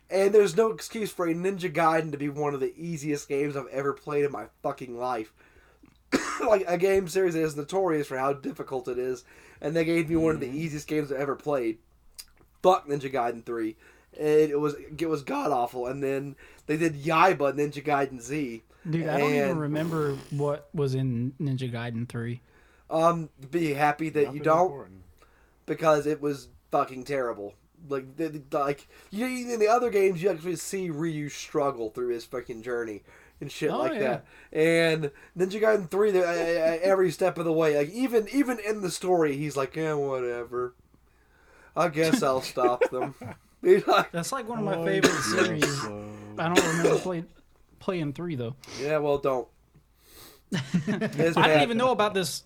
And 0.08 0.32
there's 0.32 0.56
no 0.56 0.70
excuse 0.70 1.10
for 1.10 1.26
a 1.26 1.34
Ninja 1.34 1.72
Gaiden 1.72 2.12
to 2.12 2.18
be 2.18 2.28
one 2.28 2.54
of 2.54 2.60
the 2.60 2.74
easiest 2.76 3.28
games 3.28 3.56
I've 3.56 3.66
ever 3.68 3.92
played 3.92 4.24
in 4.24 4.30
my 4.30 4.46
fucking 4.62 4.96
life. 4.96 5.32
like 6.46 6.64
a 6.66 6.78
game 6.78 7.08
series 7.08 7.34
that 7.34 7.42
is 7.42 7.56
notorious 7.56 8.06
for 8.06 8.16
how 8.16 8.32
difficult 8.32 8.88
it 8.88 8.98
is, 8.98 9.24
and 9.60 9.74
they 9.74 9.84
gave 9.84 10.08
me 10.08 10.16
one 10.16 10.34
of 10.34 10.40
the 10.40 10.46
mm-hmm. 10.46 10.56
easiest 10.56 10.86
games 10.86 11.10
I've 11.10 11.18
ever 11.18 11.34
played. 11.34 11.78
Fuck 12.62 12.88
Ninja 12.88 13.12
Gaiden 13.12 13.44
three. 13.44 13.76
It, 14.12 14.50
it 14.50 14.60
was 14.60 14.74
it 14.74 15.08
was 15.08 15.22
god 15.22 15.50
awful, 15.52 15.86
and 15.86 16.02
then 16.02 16.36
they 16.66 16.76
did 16.76 17.02
Yaiba 17.02 17.54
Ninja 17.54 17.84
Gaiden 17.84 18.20
Z. 18.20 18.62
Dude, 18.88 19.08
I 19.08 19.18
don't 19.18 19.34
even 19.34 19.58
remember 19.58 20.16
what 20.30 20.68
was 20.74 20.94
in 20.94 21.32
Ninja 21.40 21.70
Gaiden 21.72 22.08
3. 22.08 22.40
Um, 22.88 23.30
be 23.50 23.74
happy 23.74 24.08
that 24.10 24.32
you 24.32 24.40
don't 24.40 24.66
important. 24.70 25.02
because 25.66 26.06
it 26.06 26.20
was 26.20 26.48
fucking 26.70 27.04
terrible. 27.04 27.54
Like, 27.88 28.16
the, 28.16 28.28
the- 28.48 28.58
like 28.58 28.86
you 29.10 29.26
in 29.26 29.58
the 29.58 29.68
other 29.68 29.90
games, 29.90 30.22
you 30.22 30.30
actually 30.30 30.56
see 30.56 30.90
Ryu 30.90 31.28
struggle 31.28 31.90
through 31.90 32.08
his 32.14 32.24
fucking 32.24 32.62
journey 32.62 33.02
and 33.40 33.50
shit 33.50 33.70
Oh, 33.70 33.78
like 33.78 33.92
yeah. 33.94 33.98
that. 34.00 34.26
And 34.52 35.10
Ninja 35.36 35.60
Gaiden 35.60 35.90
three, 35.90 36.10
there- 36.12 36.24
uh, 36.26 36.74
uh, 36.76 36.78
every 36.82 37.10
step 37.10 37.38
of 37.38 37.44
the 37.44 37.52
way, 37.52 37.76
like 37.76 37.90
even 37.90 38.28
even 38.32 38.58
in 38.60 38.82
the 38.82 38.90
story, 38.90 39.36
he's 39.36 39.56
like, 39.56 39.74
yeah, 39.76 39.94
whatever. 39.94 40.74
I 41.76 41.88
guess 41.88 42.22
I'll 42.22 42.40
stop 42.42 42.88
them. 42.90 43.14
Like, 43.62 44.12
That's 44.12 44.30
like 44.30 44.48
one 44.48 44.60
of 44.60 44.64
my 44.64 44.76
favorite 44.84 45.10
series. 45.22 45.64
I 46.38 46.54
don't 46.54 46.64
remember 46.68 46.98
play, 47.00 47.24
playing 47.78 48.12
3, 48.12 48.34
though. 48.36 48.56
yeah, 48.80 48.98
well, 48.98 49.18
don't. 49.18 49.48
I 50.54 50.58
didn't 50.86 51.62
even 51.62 51.76
know 51.78 51.90
about 51.90 52.14
this 52.14 52.44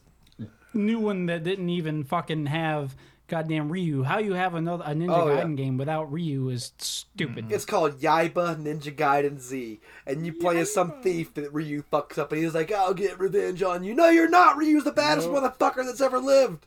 new 0.72 0.98
one 0.98 1.26
that 1.26 1.42
didn't 1.44 1.68
even 1.68 2.04
fucking 2.04 2.46
have 2.46 2.94
goddamn 3.28 3.70
Ryu. 3.70 4.02
How 4.02 4.18
you 4.18 4.32
have 4.32 4.54
another 4.54 4.84
a 4.86 4.94
Ninja 4.94 5.10
Oh, 5.10 5.28
yeah. 5.32 5.42
Gaiden 5.42 5.56
game 5.56 5.76
without 5.76 6.10
Ryu 6.10 6.48
is 6.48 6.72
stupid. 6.78 7.48
Mm. 7.48 7.52
It's 7.52 7.64
called 7.66 8.00
Yaiba 8.00 8.56
Ninja 8.60 8.94
Gaiden 8.94 9.38
Z, 9.38 9.80
and 10.06 10.24
you 10.26 10.32
play 10.32 10.58
as 10.58 10.72
some 10.72 11.00
thief 11.02 11.34
that 11.34 11.52
Ryu 11.52 11.82
fucks 11.92 12.18
up, 12.18 12.32
and 12.32 12.42
he's 12.42 12.54
like, 12.54 12.72
"I'll 12.72 12.94
get 12.94 13.20
revenge 13.20 13.62
on 13.62 13.84
you." 13.84 13.94
No, 13.94 14.08
you're 14.08 14.28
not. 14.28 14.56
Ryu's 14.56 14.84
the 14.84 14.92
baddest 14.92 15.30
Nope. 15.30 15.44
motherfucker 15.44 15.84
that's 15.84 16.00
ever 16.00 16.18
lived. 16.18 16.66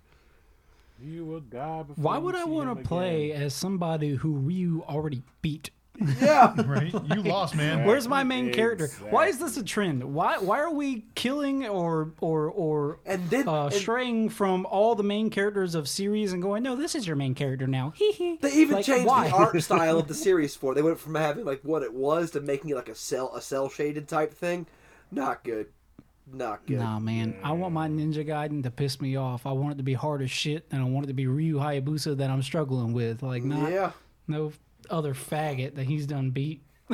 You 1.01 1.25
will 1.25 1.41
die 1.41 1.83
before 1.83 2.01
Why 2.01 2.17
you 2.17 2.23
would 2.23 2.35
I 2.35 2.45
want 2.45 2.77
to 2.77 2.83
play 2.87 3.33
as 3.33 3.53
somebody 3.53 4.15
who 4.15 4.33
Ryu 4.33 4.83
already 4.87 5.23
beat? 5.41 5.71
Yeah. 5.99 6.53
right? 6.65 6.91
You 6.91 7.21
lost, 7.23 7.55
man. 7.55 7.85
Where's 7.85 8.07
my 8.07 8.23
main 8.23 8.51
character? 8.51 8.87
Why 9.09 9.27
is 9.27 9.37
this 9.39 9.57
a 9.57 9.63
trend? 9.63 10.03
Why 10.03 10.37
why 10.39 10.59
are 10.59 10.71
we 10.71 11.05
killing 11.15 11.67
or 11.67 12.11
or 12.19 12.49
or 12.49 12.99
And 13.05 13.29
then 13.29 13.47
uh, 13.47 13.65
and 13.65 13.73
straying 13.73 14.29
from 14.29 14.65
all 14.65 14.95
the 14.95 15.03
main 15.03 15.29
characters 15.29 15.75
of 15.75 15.87
series 15.87 16.33
and 16.33 16.41
going, 16.41 16.63
no, 16.63 16.75
this 16.75 16.95
is 16.95 17.05
your 17.05 17.15
main 17.15 17.35
character 17.35 17.67
now. 17.67 17.91
Hee 17.95 18.11
hee. 18.11 18.39
they 18.41 18.53
even 18.53 18.77
Like, 18.77 18.85
changed 18.85 19.05
why? 19.05 19.27
the 19.29 19.35
art 19.35 19.61
style 19.63 19.99
of 19.99 20.07
the 20.07 20.15
series 20.15 20.55
for. 20.55 20.71
it. 20.71 20.75
They 20.75 20.81
went 20.81 20.99
from 20.99 21.15
having 21.15 21.45
like 21.45 21.61
what 21.61 21.83
it 21.83 21.93
was 21.93 22.31
to 22.31 22.41
making 22.41 22.71
it 22.71 22.75
like 22.75 22.89
a 22.89 22.95
cell 22.95 23.31
a 23.35 23.41
cell 23.41 23.69
shaded 23.69 24.07
type 24.07 24.33
thing. 24.33 24.65
Not 25.11 25.43
good. 25.43 25.67
Not 26.31 26.65
good. 26.65 26.79
Nah, 26.79 26.99
man. 26.99 27.35
I 27.43 27.51
want 27.51 27.73
my 27.73 27.87
Ninja 27.87 28.25
Gaiden 28.25 28.63
to 28.63 28.71
piss 28.71 28.99
me 28.99 29.15
off. 29.17 29.45
I 29.45 29.51
want 29.51 29.73
it 29.73 29.77
to 29.77 29.83
be 29.83 29.93
hard 29.93 30.21
as 30.21 30.31
shit, 30.31 30.65
and 30.71 30.81
I 30.81 30.85
want 30.85 31.05
it 31.05 31.07
to 31.09 31.13
be 31.13 31.27
Ryu 31.27 31.57
Hayabusa 31.57 32.17
that 32.17 32.29
I'm 32.29 32.41
struggling 32.41 32.93
with. 32.93 33.21
Like, 33.21 33.43
not 33.43 33.69
Yeah. 33.71 33.91
no 34.27 34.53
other 34.93 35.13
faggot 35.13 35.75
that 35.75 35.85
he's 35.85 36.07
done 36.07 36.29
beat. 36.31 36.63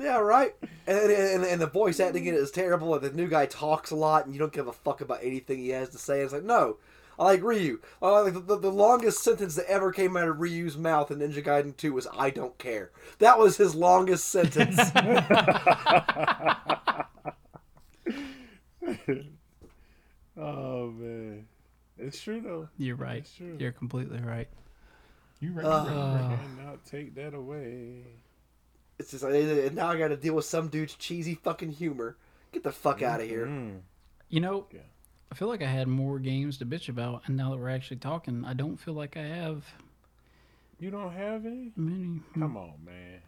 Yeah, 0.00 0.18
right. 0.18 0.54
And, 0.86 1.10
and 1.10 1.44
and 1.44 1.60
the 1.60 1.66
voice 1.66 2.00
acting 2.00 2.24
in 2.26 2.34
it 2.34 2.38
is 2.38 2.50
terrible. 2.50 2.94
And 2.94 3.02
the 3.02 3.12
new 3.12 3.28
guy 3.28 3.46
talks 3.46 3.90
a 3.90 3.96
lot, 3.96 4.24
and 4.24 4.34
you 4.34 4.38
don't 4.38 4.52
give 4.52 4.66
a 4.66 4.72
fuck 4.72 5.00
about 5.00 5.20
anything 5.22 5.58
he 5.58 5.68
has 5.70 5.90
to 5.90 5.98
say. 5.98 6.20
It's 6.20 6.32
like, 6.32 6.42
no, 6.42 6.78
I 7.18 7.24
like 7.24 7.42
Ryu. 7.42 7.80
I 8.00 8.20
like 8.20 8.32
the, 8.32 8.40
the, 8.40 8.56
the 8.56 8.72
longest 8.72 9.22
sentence 9.22 9.54
that 9.56 9.66
ever 9.66 9.92
came 9.92 10.16
out 10.16 10.28
of 10.28 10.40
Ryu's 10.40 10.78
mouth 10.78 11.10
in 11.10 11.18
Ninja 11.18 11.44
Gaiden 11.44 11.76
2 11.76 11.92
was 11.92 12.06
"I 12.16 12.30
don't 12.30 12.56
care." 12.58 12.92
That 13.18 13.38
was 13.38 13.58
his 13.58 13.74
longest 13.74 14.26
sentence. 14.26 14.78
oh 20.38 20.90
man, 20.90 21.46
it's 21.98 22.20
true 22.20 22.40
though. 22.40 22.68
You're 22.78 22.96
right. 22.96 23.24
That's 23.24 23.34
true. 23.34 23.56
You're 23.58 23.72
completely 23.72 24.20
right. 24.20 24.48
You 25.40 25.52
right? 25.52 25.64
Uh, 25.64 26.36
Cannot 26.56 26.84
take 26.84 27.14
that 27.14 27.34
away. 27.34 28.04
it's 28.98 29.10
just 29.12 29.24
and 29.24 29.74
now 29.74 29.88
I 29.88 29.98
got 29.98 30.08
to 30.08 30.16
deal 30.16 30.34
with 30.34 30.44
some 30.44 30.68
dude's 30.68 30.94
cheesy 30.94 31.34
fucking 31.34 31.72
humor. 31.72 32.16
Get 32.52 32.62
the 32.62 32.72
fuck 32.72 33.00
out 33.02 33.20
of 33.20 33.28
here. 33.28 33.46
Mm. 33.46 33.80
You 34.28 34.40
know, 34.40 34.66
Yeah. 34.72 34.80
I 35.32 35.36
feel 35.36 35.46
like 35.48 35.62
I 35.62 35.66
had 35.66 35.86
more 35.86 36.18
games 36.18 36.58
to 36.58 36.66
bitch 36.66 36.88
about, 36.88 37.22
and 37.26 37.36
now 37.36 37.50
that 37.50 37.56
we're 37.58 37.68
actually 37.70 37.98
talking, 37.98 38.44
I 38.44 38.52
don't 38.52 38.76
feel 38.76 38.94
like 38.94 39.16
I 39.16 39.22
have 39.22 39.64
You 40.80 40.90
don't 40.90 41.12
have 41.12 41.46
any? 41.46 41.70
many. 41.76 42.20
Come 42.34 42.56
on, 42.56 42.72
man. 42.84 43.20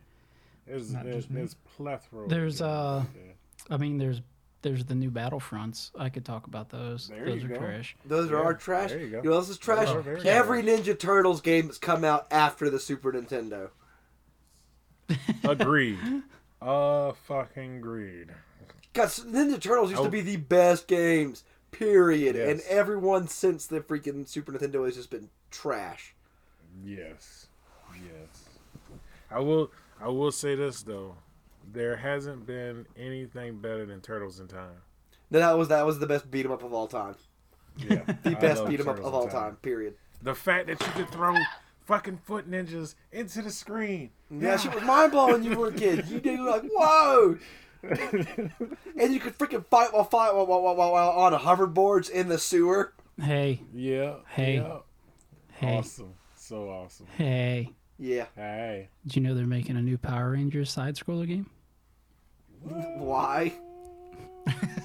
There's 0.66 0.92
Not 0.92 1.04
there's, 1.04 1.16
just 1.24 1.32
there's 1.34 1.54
plethora. 1.76 2.24
of 2.24 2.28
There's, 2.30 2.54
games 2.58 2.60
uh, 2.62 2.98
out 2.98 3.14
there. 3.14 3.34
I 3.70 3.76
mean, 3.76 3.98
there's 3.98 4.20
there's 4.62 4.84
the 4.84 4.94
new 4.94 5.10
Battlefronts. 5.10 5.90
I 5.98 6.08
could 6.08 6.24
talk 6.24 6.46
about 6.46 6.70
those. 6.70 7.08
There 7.08 7.26
those 7.26 7.42
you 7.42 7.46
are 7.46 7.52
go. 7.52 7.58
trash. 7.58 7.96
Those 8.06 8.30
are 8.30 8.36
Yeah, 8.38 8.42
our 8.42 8.54
trash. 8.54 8.90
there 8.90 9.00
you 9.00 9.10
go. 9.10 9.20
know 9.22 9.30
what 9.30 9.36
else 9.36 9.48
is 9.50 9.58
trash? 9.58 9.86
Those 9.88 9.96
are 9.96 10.02
very 10.02 10.20
Every 10.28 10.62
trash. 10.62 10.80
Ninja 10.80 10.98
Turtles 10.98 11.40
game 11.40 11.66
that's 11.66 11.78
come 11.78 12.04
out 12.04 12.26
after 12.30 12.70
the 12.70 12.78
Super 12.80 13.12
Nintendo. 13.12 13.70
Agreed. 15.44 15.98
uh, 16.60 17.12
fucking 17.12 17.76
agreed. 17.78 18.28
God, 18.92 19.08
Ninja 19.08 19.60
Turtles 19.60 19.90
used 19.90 20.00
Oh. 20.00 20.04
to 20.04 20.10
be 20.10 20.20
the 20.20 20.36
best 20.36 20.86
games, 20.86 21.44
period. 21.70 22.36
And 22.36 22.60
everyone 22.68 23.28
since 23.28 23.66
the 23.66 23.80
freaking 23.80 24.28
Super 24.28 24.52
Nintendo 24.52 24.84
has 24.84 24.96
just 24.96 25.10
been 25.10 25.28
trash. 25.50 26.14
Yes, 26.84 27.46
yes. 27.94 28.44
I 29.30 29.40
will. 29.40 29.70
I 30.00 30.08
will 30.08 30.32
say 30.32 30.54
this 30.54 30.82
though, 30.82 31.16
there 31.72 31.96
hasn't 31.96 32.46
been 32.46 32.86
anything 32.96 33.58
better 33.58 33.84
than 33.86 34.00
Turtles 34.00 34.40
in 34.40 34.48
Time. 34.48 34.82
No, 35.30 35.38
that 35.38 35.56
was 35.56 35.68
that 35.68 35.86
was 35.86 35.98
the 35.98 36.06
best 36.06 36.30
beat 36.30 36.44
'em 36.44 36.52
up 36.52 36.62
of 36.62 36.72
all 36.72 36.86
time. 36.86 37.14
Yeah, 37.76 38.02
The 38.22 38.36
best 38.40 38.66
beat 38.66 38.80
'em 38.80 38.88
up 38.88 38.98
of 38.98 39.14
all 39.14 39.28
time. 39.28 39.56
Period. 39.56 39.94
The 40.22 40.34
fact 40.34 40.66
that 40.68 40.80
you 40.80 40.92
could 40.92 41.08
throw 41.10 41.34
fucking 41.86 42.18
foot 42.24 42.48
ninjas 42.50 42.94
into 43.10 43.42
the 43.42 43.50
screen. 43.50 44.10
Yeah, 44.30 44.56
shit 44.56 44.74
was 44.74 44.84
mind 44.84 45.12
blowing 45.12 45.42
you 45.42 45.56
were 45.58 45.68
a 45.68 45.72
kid. 45.72 46.06
You 46.08 46.20
did 46.20 46.38
like 46.40 46.62
whoa. 46.70 47.38
and 47.82 49.12
you 49.12 49.18
could 49.18 49.36
freaking 49.36 49.66
fight 49.66 49.92
while 49.92 50.04
fight 50.04 50.34
while, 50.34 50.46
while, 50.46 50.62
while, 50.62 50.92
while 50.92 51.10
on 51.10 51.32
hoverboards 51.32 52.08
in 52.10 52.28
the 52.28 52.38
sewer. 52.38 52.92
Hey, 53.20 53.60
Yeah. 53.74 54.16
Hey. 54.28 54.56
yeah. 54.56 54.78
hey, 55.52 55.78
Awesome. 55.78 56.14
So 56.36 56.68
awesome. 56.70 57.06
hey! 57.16 57.70
Yeah. 57.98 58.26
Hey. 58.36 58.88
Did 59.04 59.16
you 59.16 59.22
know 59.22 59.34
they're 59.34 59.46
making 59.46 59.76
a 59.76 59.82
new 59.82 59.96
Power 59.98 60.30
Rangers 60.32 60.70
side 60.70 60.96
scroller 60.96 61.26
game? 61.26 61.46
Why? 62.98 63.52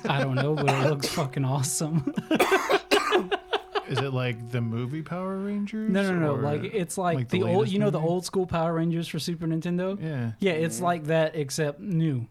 I 0.08 0.22
don't 0.24 0.36
know, 0.36 0.54
but 0.56 0.70
it 0.70 0.90
looks 0.90 1.08
fucking 1.10 1.44
awesome. 1.46 2.14
Is 3.88 4.00
it 4.00 4.14
like 4.14 4.52
the 4.52 4.60
movie 4.60 5.02
Power 5.02 5.38
Rangers? 5.38 5.90
No, 5.90 6.04
no, 6.12 6.20
no. 6.20 6.36
or- 6.36 6.42
Like 6.42 6.64
it's 6.74 6.98
like, 6.98 7.16
like 7.16 7.30
the 7.30 7.40
the, 7.40 7.46
old, 7.48 7.58
latest 7.60 7.74
you 7.74 7.80
know, 7.80 7.90
the 7.90 8.00
movie? 8.00 8.10
old 8.12 8.26
school 8.26 8.46
Power 8.46 8.74
Rangers 8.74 9.08
for 9.08 9.18
Super 9.20 9.48
Nintendo. 9.48 9.98
yeah. 10.02 10.32
Yeah, 10.40 10.52
it's 10.54 10.82
like 10.82 11.06
that 11.06 11.36
except 11.36 11.80
new. 11.80 12.28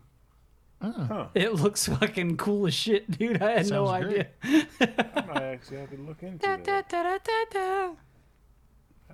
Oh. 0.83 0.93
Huh. 0.93 1.27
It 1.35 1.55
looks 1.55 1.87
fucking 1.89 2.37
cool 2.37 2.67
as 2.67 2.75
shit, 2.75 3.11
dude. 3.11 3.43
I 3.43 3.53
had 3.53 3.71
no 3.71 3.87
Sounds 3.87 4.05
idea. 4.05 4.27
I 4.45 5.25
might 5.27 5.43
actually 5.43 5.79
have 5.79 5.91
to 5.91 5.97
look 5.97 6.23
into 6.23 6.39
Da, 6.47 6.57
that. 6.59 7.97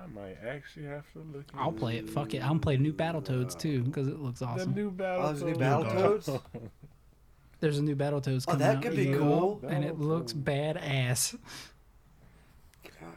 I 0.02 0.06
might 0.08 0.36
actually 0.46 0.86
have 0.86 1.10
to 1.12 1.18
look. 1.32 1.44
At 1.54 1.60
I'll 1.60 1.68
into 1.68 1.80
play 1.80 1.96
it. 1.98 2.10
Fuck 2.10 2.34
it. 2.34 2.42
I'm 2.42 2.58
playing 2.58 2.82
new 2.82 2.92
Battletoads 2.92 3.58
too 3.58 3.82
because 3.82 4.08
it 4.08 4.18
looks 4.18 4.42
awesome. 4.42 4.56
The 4.56 4.62
awesome. 4.62 4.74
new 4.74 4.90
battle. 4.90 5.22
Oh, 5.24 5.26
there's 5.28 5.42
a 5.42 5.44
new 5.46 5.54
Battletoads. 5.54 6.24
Battletoads? 6.24 6.40
There's 7.60 7.78
a 7.78 7.82
new 7.84 7.94
Battletoads 7.94 8.44
Oh, 8.48 8.52
coming 8.52 8.58
that 8.66 8.76
out. 8.78 8.82
could 8.82 8.96
be 8.96 9.04
yeah, 9.04 9.18
cool. 9.18 9.60
and 9.68 9.84
it 9.84 9.96
looks 10.00 10.32
badass. 10.32 11.38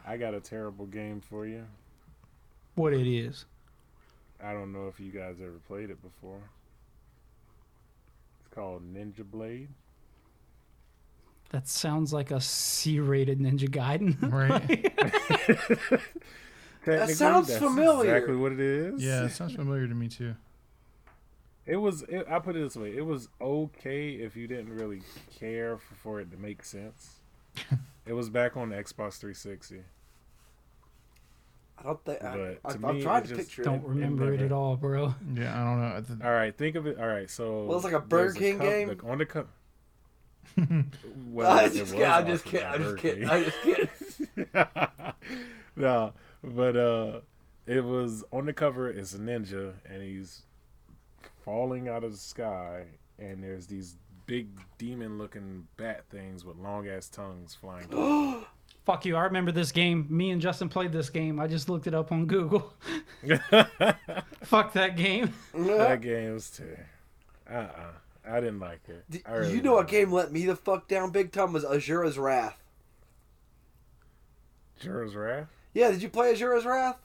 I 0.06 0.16
got 0.16 0.34
a 0.34 0.40
terrible 0.40 0.86
game 0.86 1.20
for 1.20 1.48
you. 1.48 1.64
What 2.76 2.92
it 2.92 3.08
is? 3.12 3.44
I 4.40 4.52
don't 4.52 4.72
know 4.72 4.86
if 4.86 5.00
you 5.00 5.10
guys 5.10 5.38
ever 5.42 5.58
played 5.66 5.90
it 5.90 6.00
before. 6.00 6.38
It's 8.38 8.54
called 8.54 8.82
Ninja 8.94 9.24
Blade. 9.28 9.70
That 11.50 11.66
sounds 11.66 12.12
like 12.12 12.30
a 12.30 12.40
C-rated 12.40 13.40
Ninja 13.40 13.68
Gaiden. 13.68 14.16
Right. 14.30 16.00
Technically, 16.86 17.14
sounds 17.14 17.48
that's 17.48 17.58
familiar. 17.62 18.14
Exactly 18.14 18.36
what 18.36 18.52
it 18.52 18.60
is. 18.60 19.02
yeah, 19.04 19.24
it 19.24 19.30
sounds 19.32 19.54
familiar 19.54 19.86
to 19.88 19.94
me 19.94 20.08
too. 20.08 20.34
It 21.66 21.76
was. 21.76 22.02
It, 22.02 22.26
I 22.30 22.38
put 22.38 22.54
it 22.56 22.60
this 22.60 22.76
way: 22.76 22.96
it 22.96 23.04
was 23.04 23.28
okay 23.40 24.10
if 24.12 24.36
you 24.36 24.46
didn't 24.46 24.72
really 24.74 25.02
care 25.38 25.74
f- 25.74 25.80
for 26.02 26.20
it 26.20 26.30
to 26.30 26.36
make 26.36 26.64
sense. 26.64 27.16
it 28.06 28.12
was 28.12 28.30
back 28.30 28.56
on 28.56 28.68
the 28.68 28.76
Xbox 28.76 29.18
360. 29.18 29.80
I 31.78 31.82
don't 31.82 32.04
think. 32.04 32.22
I, 32.22 32.36
But 32.36 32.58
I, 32.64 32.72
to 32.78 32.86
I'm 32.86 32.96
me, 32.96 33.02
trying 33.02 33.24
it 33.24 33.26
to 33.28 33.34
just 33.34 33.48
picture 33.48 33.62
Don't 33.64 33.82
it. 33.82 33.88
remember 33.88 34.28
it 34.28 34.36
never- 34.36 34.44
at 34.46 34.52
all, 34.52 34.76
bro. 34.76 35.14
Yeah, 35.34 35.60
I 35.60 35.64
don't 35.64 35.80
know. 35.80 35.96
I 35.96 36.00
th- 36.00 36.18
All 36.24 36.30
right, 36.32 36.56
think 36.56 36.76
of 36.76 36.86
it. 36.86 36.98
All 37.00 37.06
right, 37.08 37.28
so 37.28 37.64
Well, 37.64 37.76
it's 37.78 37.84
like 37.84 37.92
a 37.94 38.00
Burger 38.00 38.22
there's 38.32 38.34
King 38.38 38.58
cup- 38.58 38.66
game? 38.66 38.88
the- 38.96 39.06
on 39.10 39.18
the 39.18 39.26
cup. 39.26 39.48
I'm 40.56 40.90
well, 41.32 41.68
just 41.68 41.92
it 41.92 41.96
kidding. 41.96 42.04
I'm 42.06 42.26
just 42.28 42.46
off 42.46 42.52
kidding. 42.52 42.66
I'm 42.68 42.82
just 42.82 42.96
Burger 42.96 42.96
kidding. 43.02 43.28
I'm 43.28 43.44
just 43.44 43.62
kidding. 43.62 44.46
no, 45.76 46.12
but 46.46 46.76
uh, 46.76 47.20
it 47.66 47.84
was 47.84 48.24
on 48.32 48.46
the 48.46 48.52
cover. 48.52 48.88
It's 48.88 49.14
a 49.14 49.18
ninja, 49.18 49.74
and 49.84 50.02
he's 50.02 50.42
falling 51.44 51.88
out 51.88 52.04
of 52.04 52.12
the 52.12 52.18
sky, 52.18 52.84
and 53.18 53.42
there's 53.42 53.66
these 53.66 53.96
big 54.26 54.48
demon-looking 54.78 55.66
bat 55.76 56.04
things 56.10 56.44
with 56.44 56.56
long 56.56 56.88
ass 56.88 57.08
tongues 57.08 57.54
flying. 57.54 57.88
Fuck 58.84 59.04
you. 59.04 59.16
I 59.16 59.22
remember 59.24 59.50
this 59.52 59.72
game. 59.72 60.06
Me 60.08 60.30
and 60.30 60.40
Justin 60.40 60.68
played 60.68 60.92
this 60.92 61.10
game. 61.10 61.40
I 61.40 61.48
just 61.48 61.68
looked 61.68 61.86
it 61.88 61.94
up 61.94 62.12
on 62.12 62.26
Google. 62.26 62.72
Fuck 64.42 64.72
that 64.74 64.96
game. 64.96 65.32
that 65.54 66.00
game 66.00 66.34
was 66.34 66.50
terrible. 66.50 66.82
Uh 67.50 67.54
uh 67.54 67.92
I 68.28 68.40
didn't 68.40 68.58
like 68.60 68.80
it. 68.88 69.04
D- 69.10 69.22
I 69.26 69.34
really 69.36 69.54
you 69.54 69.62
know 69.62 69.74
what 69.74 69.88
didn't. 69.88 70.06
game 70.06 70.12
let 70.12 70.32
me 70.32 70.46
the 70.46 70.56
fuck 70.56 70.88
down 70.88 71.10
big 71.10 71.30
time 71.32 71.52
was 71.52 71.64
Asura's 71.64 72.18
Wrath. 72.18 72.60
Asura's 74.80 75.14
Wrath? 75.14 75.48
Yeah, 75.76 75.90
did 75.90 76.00
you 76.02 76.08
play 76.08 76.32
Asura's 76.32 76.64
Wrath? 76.64 76.96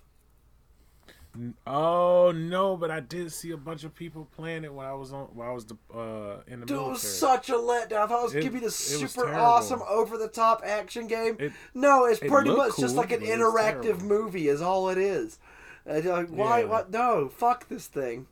Oh 1.68 2.32
no, 2.34 2.78
but 2.78 2.90
I 2.90 3.02
did 3.02 3.30
see 3.34 3.52
a 3.52 3.58
bunch 3.58 3.84
of 3.84 3.94
people 3.94 4.30
playing 4.34 4.64
it 4.64 4.74
when 4.74 4.86
I 4.86 4.94
was 4.94 5.12
on 5.12 5.26
when 5.34 5.46
I 5.46 5.52
was 5.52 5.66
the, 5.66 5.78
uh 5.94 6.42
in 6.48 6.62
the 6.62 6.66
Dude, 6.66 6.78
it 6.78 6.90
was 6.90 7.02
such 7.02 7.50
a 7.50 7.54
letdown. 7.54 8.04
I 8.04 8.08
thought 8.08 8.20
it 8.20 8.24
was 8.24 8.36
It- 8.36 8.40
gonna 8.40 8.52
be 8.52 8.60
this 8.60 8.76
super 8.78 9.34
awesome, 9.34 9.82
over 9.90 10.18
the 10.18 10.30
top 10.30 10.62
action 10.66 11.08
game. 11.08 11.36
It- 11.38 11.52
no, 11.74 12.06
it's 12.06 12.22
it 12.22 12.30
pretty 12.30 12.50
much 12.50 12.78
just 12.78 12.96
like 12.96 13.12
an 13.12 13.20
but 13.20 13.28
it 13.28 13.38
was 13.38 13.54
interactive 13.54 14.02
movie, 14.02 14.48
is 14.48 14.62
all 14.62 14.88
it 14.90 14.98
is. 14.98 15.38
And 15.86 16.06
like, 16.06 16.30
why? 16.30 16.62
Yeah. 16.62 16.66
What? 16.68 16.92
No, 16.92 17.28
fuck 17.28 17.68
this 17.68 17.88
thing. 17.88 18.28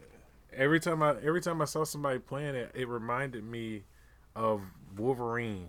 Every 0.54 0.80
time 0.80 1.04
I 1.04 1.16
every 1.22 1.42
time 1.42 1.62
I 1.62 1.66
saw 1.66 1.84
somebody 1.84 2.20
playing 2.20 2.56
it, 2.56 2.72
it 2.74 2.88
reminded 2.88 3.44
me 3.44 3.84
of 4.38 4.62
Wolverine, 4.98 5.68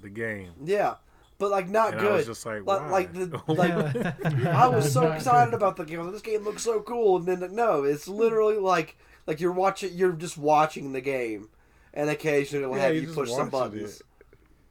the 0.00 0.08
game. 0.08 0.52
Yeah, 0.64 0.94
but 1.40 1.50
like 1.50 1.68
not 1.68 1.94
And 1.94 2.00
good. 2.02 2.12
I 2.12 2.16
was 2.18 2.26
just 2.26 2.46
like, 2.46 2.64
like, 2.64 2.80
why? 2.82 2.88
like 2.90 3.12
the 3.14 3.42
like 3.48 4.46
I 4.46 4.68
was 4.68 4.92
so 4.92 5.10
excited 5.10 5.54
about 5.54 5.76
the 5.76 5.84
game. 5.84 6.12
This 6.12 6.22
game 6.22 6.44
looks 6.44 6.62
so 6.62 6.80
cool, 6.82 7.16
and 7.16 7.26
then 7.26 7.54
no, 7.56 7.82
it's 7.82 8.06
literally 8.06 8.58
like 8.58 8.96
like 9.26 9.40
you're 9.40 9.50
watching, 9.52 9.92
you're 9.94 10.12
just 10.12 10.38
watching 10.38 10.92
the 10.92 11.00
game, 11.00 11.48
and 11.92 12.08
occasionally 12.08 12.62
it'll 12.64 12.76
Yeah, 12.76 12.82
have 12.84 12.94
you 12.94 13.02
you 13.02 13.12
push 13.12 13.30
some 13.30 13.48
buttons, 13.50 14.00
it. 14.00 14.06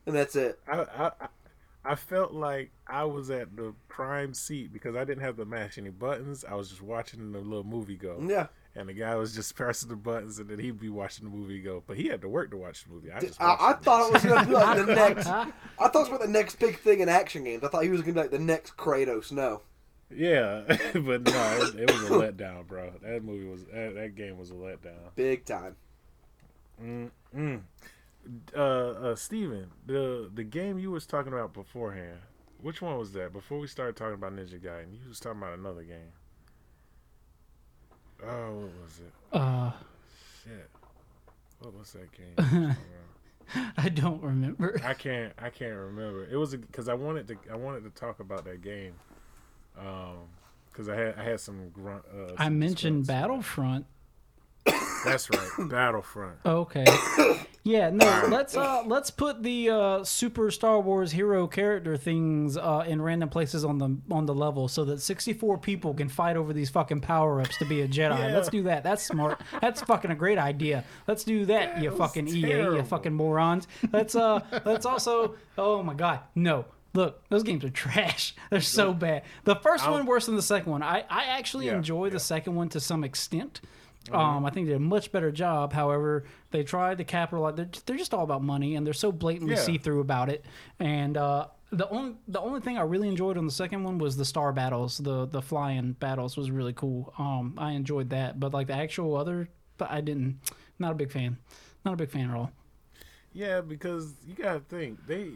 and 0.06 0.16
that's 0.16 0.36
it. 0.38 0.60
I, 0.68 0.78
I 0.80 1.06
I- 1.08 1.28
I 1.86 1.96
felt 1.96 2.34
like 2.34 2.72
I 2.88 3.06
was 3.06 3.32
at 3.32 3.56
the 3.56 3.74
prime 3.88 4.34
seat 4.34 4.74
because 4.74 4.98
I 4.98 5.06
didn't 5.06 5.24
have 5.24 5.38
to 5.38 5.46
mash 5.46 5.78
any 5.78 5.90
buttons. 5.90 6.44
I 6.44 6.54
was 6.56 6.70
just 6.70 6.82
watching 6.82 7.32
the 7.32 7.40
little 7.40 7.64
movie 7.64 7.96
go. 7.96 8.22
Yeah, 8.22 8.48
And 8.76 8.88
the 8.88 8.94
guy 8.94 9.16
was 9.16 9.34
just 9.36 9.56
pressing 9.58 9.90
the 9.90 9.96
buttons, 9.96 10.40
and 10.40 10.48
then 10.50 10.60
he'd 10.60 10.80
be 10.80 10.90
watching 10.90 11.30
the 11.30 11.36
movie 11.36 11.60
go. 11.60 11.84
But 11.86 11.98
he 11.98 12.08
had 12.08 12.22
to 12.22 12.30
work 12.30 12.52
to 12.52 12.58
watch 12.58 12.84
the 12.86 12.94
movie. 12.94 13.12
I 13.12 13.20
just 13.20 13.42
I, 13.42 13.56
I 13.60 13.74
the 13.74 13.84
thought 13.84 14.08
it 14.08 14.14
was 14.14 14.24
gonna 14.26 14.46
be 14.46 14.54
like 14.54 14.86
the 14.86 14.86
next. 14.96 15.28
I 15.28 15.46
thought 15.80 15.96
it 15.96 16.00
was 16.00 16.08
about 16.10 16.22
the 16.22 16.28
next 16.28 16.56
big 16.60 16.80
thing 16.80 17.00
in 17.00 17.10
action 17.10 17.44
games. 17.44 17.64
I 17.64 17.68
thought 17.68 17.84
he 17.84 17.90
was 17.90 18.02
gonna 18.02 18.14
be 18.14 18.20
like 18.22 18.32
the 18.32 18.40
next 18.40 18.78
Kratos. 18.78 19.32
No, 19.32 19.62
Yeah, 20.10 20.62
but 20.94 21.24
no, 21.24 21.60
it, 21.62 21.80
it 21.80 21.92
was 21.92 22.04
a 22.04 22.10
letdown, 22.14 22.68
bro. 22.68 22.92
That 23.02 23.24
movie 23.24 23.48
was 23.50 23.66
that, 23.66 23.96
that 23.96 24.16
game 24.16 24.38
was 24.38 24.52
a 24.52 24.56
letdown. 24.56 25.14
big 25.16 25.46
time. 25.46 25.76
Mm. 26.82 27.62
Uh, 28.56 28.60
uh, 28.60 29.16
Steven, 29.16 29.72
the 29.86 30.30
the 30.34 30.44
game 30.44 30.78
you 30.78 30.92
was 30.92 31.06
talking 31.06 31.34
about 31.34 31.54
beforehand, 31.54 32.20
which 32.62 32.82
one 32.82 32.98
was 32.98 33.14
that? 33.14 33.34
Before 33.34 33.60
we 33.60 33.68
started 33.68 33.96
talking 33.96 34.14
about 34.14 34.36
Ninja 34.36 34.60
Gaiden, 34.60 34.92
you 34.94 35.08
was 35.08 35.20
talking 35.20 35.42
about 35.42 35.58
another 35.58 35.84
game. 35.84 36.12
Oh, 38.26 38.56
what 38.56 38.72
was 38.84 39.00
it? 39.00 39.14
Uh, 39.34 39.72
Shit, 40.44 40.70
what 41.60 41.74
was 41.78 41.92
that 41.94 42.12
game? 42.12 42.34
you 42.38 42.44
was 42.44 42.76
talking 42.76 42.76
about? 43.56 43.74
I 43.78 43.90
don't 43.90 44.22
remember. 44.22 44.80
I 44.84 44.94
can't. 44.94 45.34
I 45.40 45.50
can't 45.50 45.76
remember. 45.76 46.28
It 46.32 46.36
was 46.36 46.56
because 46.56 46.88
I 46.88 46.94
wanted 46.94 47.28
to. 47.30 47.38
I 47.52 47.56
wanted 47.56 47.84
to 47.84 47.90
talk 48.00 48.20
about 48.20 48.46
that 48.46 48.62
game. 48.62 48.94
Um, 49.80 50.18
because 50.72 50.88
I 50.90 50.96
had 50.96 51.16
I 51.18 51.24
had 51.24 51.40
some 51.40 51.70
grunt. 51.70 52.04
Uh, 52.14 52.34
I 52.38 52.50
mentioned. 52.50 53.08
Battlefront. 53.08 53.86
That's 55.06 55.30
right, 55.30 55.50
Battlefront. 55.70 56.38
Okay. 56.46 56.86
Yeah, 57.66 57.90
no, 57.90 58.28
let's 58.32 58.56
uh 58.56 58.84
let's 58.88 59.12
put 59.12 59.44
the 59.44 59.70
uh 59.70 60.04
super 60.06 60.50
Star 60.50 60.80
Wars 60.80 61.12
hero 61.12 61.46
character 61.46 61.98
things 61.98 62.58
uh 62.58 62.86
in 62.88 63.02
random 63.02 63.28
places 63.30 63.66
on 63.66 63.78
the 63.78 63.98
on 64.10 64.26
the 64.26 64.34
level 64.34 64.70
so 64.70 64.86
that 64.86 65.02
64 65.02 65.58
people 65.60 65.94
can 65.94 66.08
fight 66.08 66.38
over 66.38 66.54
these 66.54 66.70
fucking 66.70 67.02
power-ups 67.02 67.58
to 67.58 67.66
be 67.66 67.82
a 67.82 67.88
Jedi. 67.88 68.18
Yeah. 68.18 68.34
Let's 68.34 68.48
do 68.48 68.64
that. 68.64 68.84
That's 68.84 69.04
smart. 69.04 69.42
That's 69.62 69.82
fucking 69.82 70.10
a 70.10 70.16
great 70.16 70.38
idea. 70.40 70.86
Let's 71.06 71.26
do 71.26 71.46
that, 71.48 71.76
Yeah, 71.76 71.82
you 71.82 71.88
it 71.90 71.92
was 71.92 72.00
fucking 72.00 72.28
EA, 72.30 72.48
you 72.78 72.84
fucking 72.84 73.14
morons. 73.14 73.68
Let's 73.92 74.16
uh 74.16 74.40
let's 74.66 74.86
also 74.86 75.36
Oh 75.58 75.84
my 75.84 75.94
god. 75.94 76.22
No. 76.36 76.66
Look, 76.96 77.22
those 77.30 77.44
games 77.44 77.64
are 77.66 77.70
trash. 77.70 78.34
They're 78.50 78.62
so 78.62 78.94
bad. 78.94 79.24
The 79.44 79.58
1st 79.58 79.92
one 79.92 80.06
worse 80.08 80.26
than 80.28 80.38
the 80.38 80.42
second 80.42 80.72
one. 80.72 80.82
I 80.82 81.04
I 81.10 81.26
actually 81.26 81.66
Yeah, 81.68 81.76
enjoy 81.76 82.06
yeah. 82.06 82.14
the 82.14 82.20
second 82.22 82.56
one 82.56 82.70
to 82.70 82.80
some 82.80 83.04
extent. 83.04 83.60
Mm-hmm. 84.12 84.20
Um, 84.20 84.46
I 84.46 84.50
think 84.50 84.68
they 84.68 84.74
did 84.74 84.78
a 84.78 84.80
much 84.80 85.12
better 85.12 85.32
job. 85.32 85.74
However, 85.74 86.26
they 86.52 86.64
tried 86.64 86.98
to 87.00 87.04
capitalize. 87.04 87.56
They're, 87.56 87.70
they're 87.86 87.98
just 87.98 88.14
all 88.14 88.24
about 88.24 88.44
money, 88.44 88.76
and 88.76 88.86
they're 88.86 88.94
so 88.94 89.12
blatantly 89.12 89.56
Yeah. 89.56 89.62
see 89.62 89.78
through 89.78 90.00
about 90.02 90.30
it. 90.30 90.46
And 90.80 91.18
uh, 91.18 91.48
the 91.72 91.88
only 91.90 92.16
the 92.28 92.40
only 92.40 92.62
thing 92.62 92.78
I 92.78 92.82
really 92.82 93.08
enjoyed 93.08 93.38
on 93.38 93.46
the 93.46 93.52
second 93.52 93.84
one 93.84 93.98
was 93.98 94.18
the 94.18 94.26
star 94.26 94.52
battles. 94.52 94.98
The 94.98 95.26
the 95.28 95.42
flying 95.42 95.94
battles 95.94 96.36
was 96.38 96.50
really 96.52 96.74
cool. 96.74 97.14
Um, 97.18 97.56
I 97.58 97.72
enjoyed 97.74 98.10
that, 98.12 98.40
but 98.40 98.54
like 98.54 98.68
the 98.68 98.74
actual 98.76 99.16
other, 99.16 99.50
I 99.80 100.02
didn't. 100.02 100.40
Not 100.80 100.92
a 100.94 100.96
big 100.96 101.12
fan. 101.12 101.38
Not 101.86 101.94
a 101.94 101.98
big 101.98 102.10
fan 102.10 102.30
at 102.30 102.36
all. 102.36 102.52
Yeah, 103.34 103.62
because 103.62 104.16
you 104.26 104.34
gotta 104.34 104.62
think 104.62 105.06
they. 105.08 105.32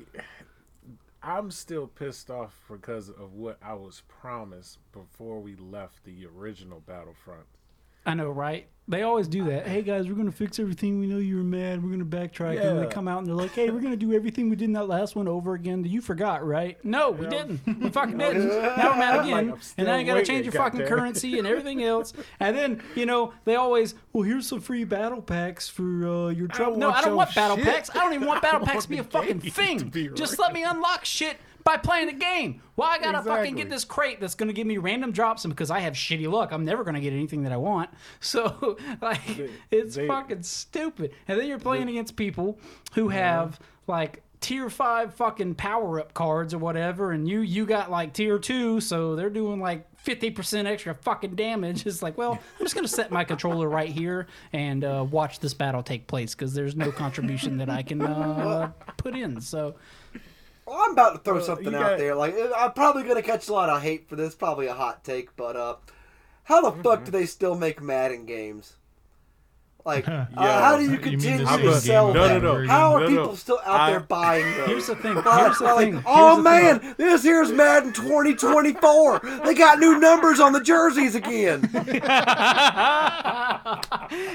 I'm 1.25 1.51
still 1.51 1.87
pissed 1.87 2.29
off 2.29 2.59
because 2.69 3.09
of 3.09 3.33
what 3.33 3.57
I 3.61 3.75
was 3.75 4.01
promised 4.09 4.79
before 4.91 5.39
we 5.39 5.55
left 5.55 6.03
the 6.03 6.25
original 6.25 6.81
Battlefront. 6.81 7.45
I 8.05 8.13
know, 8.13 8.29
right? 8.29 8.67
They 8.85 9.03
always 9.03 9.29
do 9.29 9.45
that. 9.45 9.65
Hey 9.65 9.81
guys, 9.81 10.09
we're 10.09 10.15
gonna 10.15 10.29
fix 10.29 10.59
everything. 10.59 10.99
We 10.99 11.07
know 11.07 11.17
you 11.17 11.37
were 11.37 11.43
mad. 11.43 11.81
We're 11.81 11.91
gonna 11.91 12.03
backtrack, 12.03 12.61
and 12.61 12.79
they 12.79 12.87
come 12.87 13.07
out 13.07 13.19
and 13.19 13.27
they're 13.27 13.33
like, 13.33 13.51
"Hey, 13.53 13.69
we're 13.69 13.79
gonna 13.79 13.95
do 13.95 14.11
everything 14.11 14.49
we 14.49 14.57
did 14.57 14.65
in 14.65 14.73
that 14.73 14.89
last 14.89 15.15
one 15.15 15.25
over 15.29 15.53
again." 15.53 15.85
You 15.85 16.01
forgot, 16.01 16.45
right? 16.45 16.83
No, 16.83 17.09
we 17.11 17.25
didn't. 17.27 17.61
We 17.79 17.89
fucking 17.89 18.17
didn't. 18.17 18.49
Now 18.49 18.91
we're 18.91 18.97
mad 18.97 19.19
again, 19.23 19.51
I'm 19.53 19.59
and 19.77 19.87
now 19.87 19.95
you 19.95 20.05
gotta 20.05 20.25
change 20.25 20.43
your 20.43 20.51
fucking 20.51 20.81
currency 20.85 21.39
and 21.39 21.47
everything 21.47 21.81
else. 21.81 22.11
And 22.41 22.57
then 22.57 22.83
you 22.93 23.05
know 23.05 23.33
they 23.45 23.55
always, 23.55 23.95
well, 24.11 24.23
here's 24.23 24.47
some 24.47 24.59
free 24.59 24.83
battle 24.83 25.21
packs 25.21 25.69
for 25.69 26.05
uh, 26.05 26.27
your 26.27 26.49
trouble. 26.49 26.75
No, 26.77 26.87
want 26.87 26.97
I 26.97 27.01
don't 27.03 27.09
your 27.11 27.17
want 27.17 27.35
battle 27.35 27.55
shit. 27.55 27.65
packs. 27.65 27.89
I 27.89 27.99
don't 27.99 28.13
even 28.13 28.27
want 28.27 28.41
battle 28.41 28.67
packs 28.67 28.83
to 28.83 28.89
be 28.89 28.97
a 28.97 29.03
fucking 29.05 29.39
thing. 29.39 29.87
be 29.87 30.09
Just 30.09 30.39
let 30.39 30.51
me 30.51 30.63
unlock 30.63 31.05
shit 31.05 31.37
by 31.63 31.77
playing 31.77 32.07
the 32.07 32.13
game. 32.13 32.61
Why 32.75 32.95
I 32.95 32.99
gotta 32.99 33.21
fucking 33.21 33.55
get 33.55 33.69
this 33.69 33.85
crate 33.85 34.19
that's 34.19 34.35
gonna 34.35 34.53
give 34.53 34.67
me 34.67 34.77
random 34.77 35.11
drops, 35.11 35.45
and 35.45 35.53
because 35.53 35.71
I 35.71 35.79
have 35.79 35.93
shitty 35.93 36.29
luck, 36.31 36.51
I'm 36.51 36.65
never 36.65 36.83
gonna 36.83 36.99
get 37.01 37.13
anything 37.13 37.43
that 37.43 37.51
I 37.51 37.57
want. 37.57 37.89
So 38.19 38.77
like, 39.01 39.21
it's 39.71 39.95
they- 39.95 40.07
fucking 40.07 40.43
stupid. 40.43 41.13
And 41.27 41.39
then 41.39 41.47
you're 41.47 41.59
playing 41.59 41.89
against 41.89 42.15
people 42.15 42.59
who 42.95 43.09
have 43.09 43.59
like 43.87 44.23
tier 44.41 44.69
five 44.69 45.13
fucking 45.13 45.55
power 45.55 46.01
up 46.01 46.13
cards 46.13 46.53
or 46.53 46.57
whatever, 46.57 47.11
and 47.11 47.27
you 47.27 47.41
you 47.41 47.65
got 47.65 47.89
like 47.91 48.13
tier 48.13 48.39
two, 48.39 48.79
so 48.81 49.15
they're 49.15 49.29
doing 49.29 49.59
like. 49.59 49.87
50% 50.03 50.65
extra 50.65 50.93
fucking 50.95 51.35
damage. 51.35 51.85
It's 51.85 52.01
like, 52.03 52.17
well, 52.17 52.33
I'm 52.59 52.65
just 52.65 52.75
to 52.75 52.87
set 52.89 53.09
my 53.09 53.23
controller 53.23 53.69
right 53.69 53.87
here 53.87 54.27
and 54.51 54.83
uh, 54.83 55.05
watch 55.09 55.39
this 55.39 55.53
battle 55.53 55.81
take 55.81 56.07
place 56.07 56.35
because 56.35 56.53
there's 56.53 56.75
no 56.75 56.91
contribution 56.91 57.55
that 57.59 57.69
I 57.69 57.83
can 57.83 58.01
uh, 58.05 58.73
put 58.97 59.15
in. 59.15 59.39
So, 59.39 59.75
Well, 60.65 60.77
I'm 60.79 60.91
about 60.91 61.13
to 61.13 61.19
throw 61.19 61.39
something 61.41 61.73
out 61.73 61.81
got- 61.81 61.97
there. 61.97 62.15
Like 62.15 62.35
I'm 62.55 62.73
probably 62.73 63.03
gonna 63.03 63.21
catch 63.21 63.47
a 63.49 63.53
lot 63.53 63.69
of 63.69 63.81
hate 63.81 64.07
for 64.07 64.15
this. 64.15 64.35
Probably 64.35 64.67
a 64.67 64.73
hot 64.73 65.03
take, 65.03 65.35
but 65.35 65.55
uh, 65.55 65.75
how 66.43 66.61
the 66.61 66.71
Mm-hmm. 66.71 66.81
fuck 66.81 67.03
do 67.05 67.11
they 67.11 67.25
still 67.25 67.55
make 67.55 67.81
Madden 67.81 68.25
games? 68.25 68.75
Like, 69.85 70.07
uh, 70.13 70.25
how 70.35 70.77
do 70.77 70.83
you 70.83 70.91
You 70.91 70.97
mean 70.97 71.01
the 71.01 71.09
continue 71.09 71.45
same 71.45 71.59
to 71.61 71.81
sell 71.81 72.07
over 72.07 72.19
them? 72.19 72.37
and 72.37 72.45
over 72.45 72.65
How 72.65 72.93
are? 72.95 72.99
No, 73.01 73.05
no, 73.05 73.09
people 73.09 73.25
no. 73.27 73.35
still 73.35 73.59
out 73.65 73.79
I- 73.81 73.91
there 73.91 73.99
buying 73.99 74.45
those? 74.57 74.67
Here's 74.67 74.87
the 74.87 74.95
thing. 74.95 75.15
Like, 75.15 75.25
Here's 75.41 75.57
the 75.57 75.63
like, 75.65 75.77
thing. 75.91 76.03
oh 76.05 76.35
Here's 76.35 76.37
the 76.37 76.43
thing. 76.79 76.87
man, 76.87 76.95
this 76.97 77.23
here's 77.23 77.51
Madden 77.51 77.93
2024. 77.93 79.19
they 79.45 79.53
got 79.53 79.79
new 79.79 79.99
numbers 79.99 80.39
on 80.39 80.53
the 80.53 80.61
jerseys 80.61 81.15
again. 81.15 81.63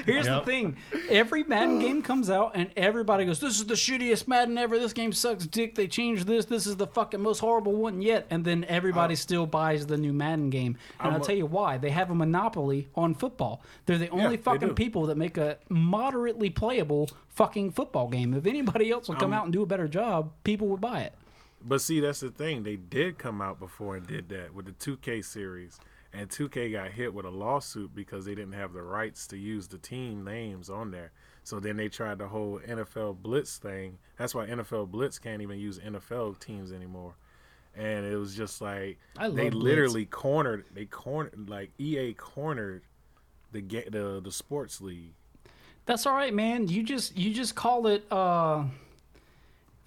Here's 0.04 0.26
Yep. 0.26 0.44
the 0.44 0.44
thing: 0.44 0.76
every 1.08 1.44
Madden 1.44 1.78
game 1.78 2.02
comes 2.02 2.28
out, 2.30 2.52
and 2.54 2.70
everybody 2.76 3.24
goes, 3.24 3.40
"This 3.40 3.58
is 3.58 3.66
the 3.66 3.74
shittiest 3.74 4.26
Madden 4.28 4.58
ever. 4.58 4.78
This 4.78 4.92
game 4.92 5.12
sucks 5.12 5.46
dick. 5.46 5.74
They 5.74 5.86
changed 5.86 6.26
this. 6.26 6.44
This 6.46 6.66
is 6.66 6.76
the 6.76 6.86
fucking 6.86 7.20
most 7.20 7.38
horrible 7.38 7.72
one 7.72 8.02
yet." 8.02 8.26
And 8.30 8.44
then 8.44 8.64
everybody 8.68 9.14
still 9.14 9.46
buys 9.46 9.86
the 9.86 9.96
new 9.96 10.12
Madden 10.12 10.50
game. 10.50 10.76
And 10.98 11.08
I'll 11.08 11.14
I'm 11.16 11.22
a- 11.22 11.24
tell 11.24 11.36
you 11.36 11.46
why: 11.46 11.78
they 11.78 11.90
have 11.90 12.10
a 12.10 12.14
monopoly 12.14 12.88
on 12.96 13.14
football. 13.14 13.62
They're 13.86 13.98
the 13.98 14.08
only 14.10 14.36
they 14.36 14.42
fucking 14.42 14.74
people 14.74 15.06
that 15.06 15.16
make 15.16 15.37
a 15.38 15.58
moderately 15.68 16.50
playable 16.50 17.10
fucking 17.28 17.72
football 17.72 18.08
game. 18.08 18.34
If 18.34 18.46
anybody 18.46 18.90
else 18.90 19.08
would 19.08 19.18
come 19.18 19.32
um, 19.32 19.38
out 19.38 19.44
and 19.44 19.52
do 19.52 19.62
a 19.62 19.66
better 19.66 19.88
job, 19.88 20.32
people 20.44 20.68
would 20.68 20.80
buy 20.80 21.00
it. 21.02 21.14
But 21.62 21.80
see, 21.80 22.00
that's 22.00 22.20
the 22.20 22.30
thing. 22.30 22.62
They 22.62 22.76
did 22.76 23.18
come 23.18 23.40
out 23.40 23.58
before 23.58 23.96
and 23.96 24.06
did 24.06 24.28
that 24.28 24.54
with 24.54 24.66
the 24.66 24.72
2K 24.72 25.24
series. 25.24 25.80
And 26.12 26.28
2K 26.28 26.72
got 26.72 26.90
hit 26.90 27.12
with 27.12 27.26
a 27.26 27.30
lawsuit 27.30 27.94
because 27.94 28.24
they 28.24 28.34
didn't 28.34 28.54
have 28.54 28.72
the 28.72 28.82
rights 28.82 29.26
to 29.28 29.36
use 29.36 29.68
the 29.68 29.78
team 29.78 30.24
names 30.24 30.70
on 30.70 30.90
there. 30.90 31.12
So 31.44 31.60
then 31.60 31.76
they 31.76 31.88
tried 31.88 32.18
the 32.18 32.28
whole 32.28 32.60
NFL 32.60 33.22
Blitz 33.22 33.58
thing. 33.58 33.98
That's 34.16 34.34
why 34.34 34.46
NFL 34.46 34.90
Blitz 34.90 35.18
can't 35.18 35.42
even 35.42 35.58
use 35.58 35.78
NFL 35.78 36.40
teams 36.40 36.72
anymore. 36.72 37.14
And 37.74 38.06
it 38.06 38.16
was 38.16 38.34
just 38.34 38.60
like 38.60 38.98
I 39.16 39.28
they 39.28 39.44
love 39.44 39.52
Blitz. 39.52 39.64
literally 39.64 40.04
cornered. 40.06 40.64
They 40.72 40.86
cornered 40.86 41.48
like 41.48 41.70
EA 41.78 42.14
cornered 42.14 42.82
the 43.52 43.60
the 43.60 44.20
the 44.22 44.32
sports 44.32 44.80
league. 44.80 45.14
That's 45.88 46.04
all 46.04 46.12
right, 46.14 46.34
man. 46.34 46.68
You 46.68 46.82
just 46.82 47.16
you 47.16 47.32
just 47.32 47.54
call 47.54 47.86
it 47.86 48.04
uh 48.12 48.64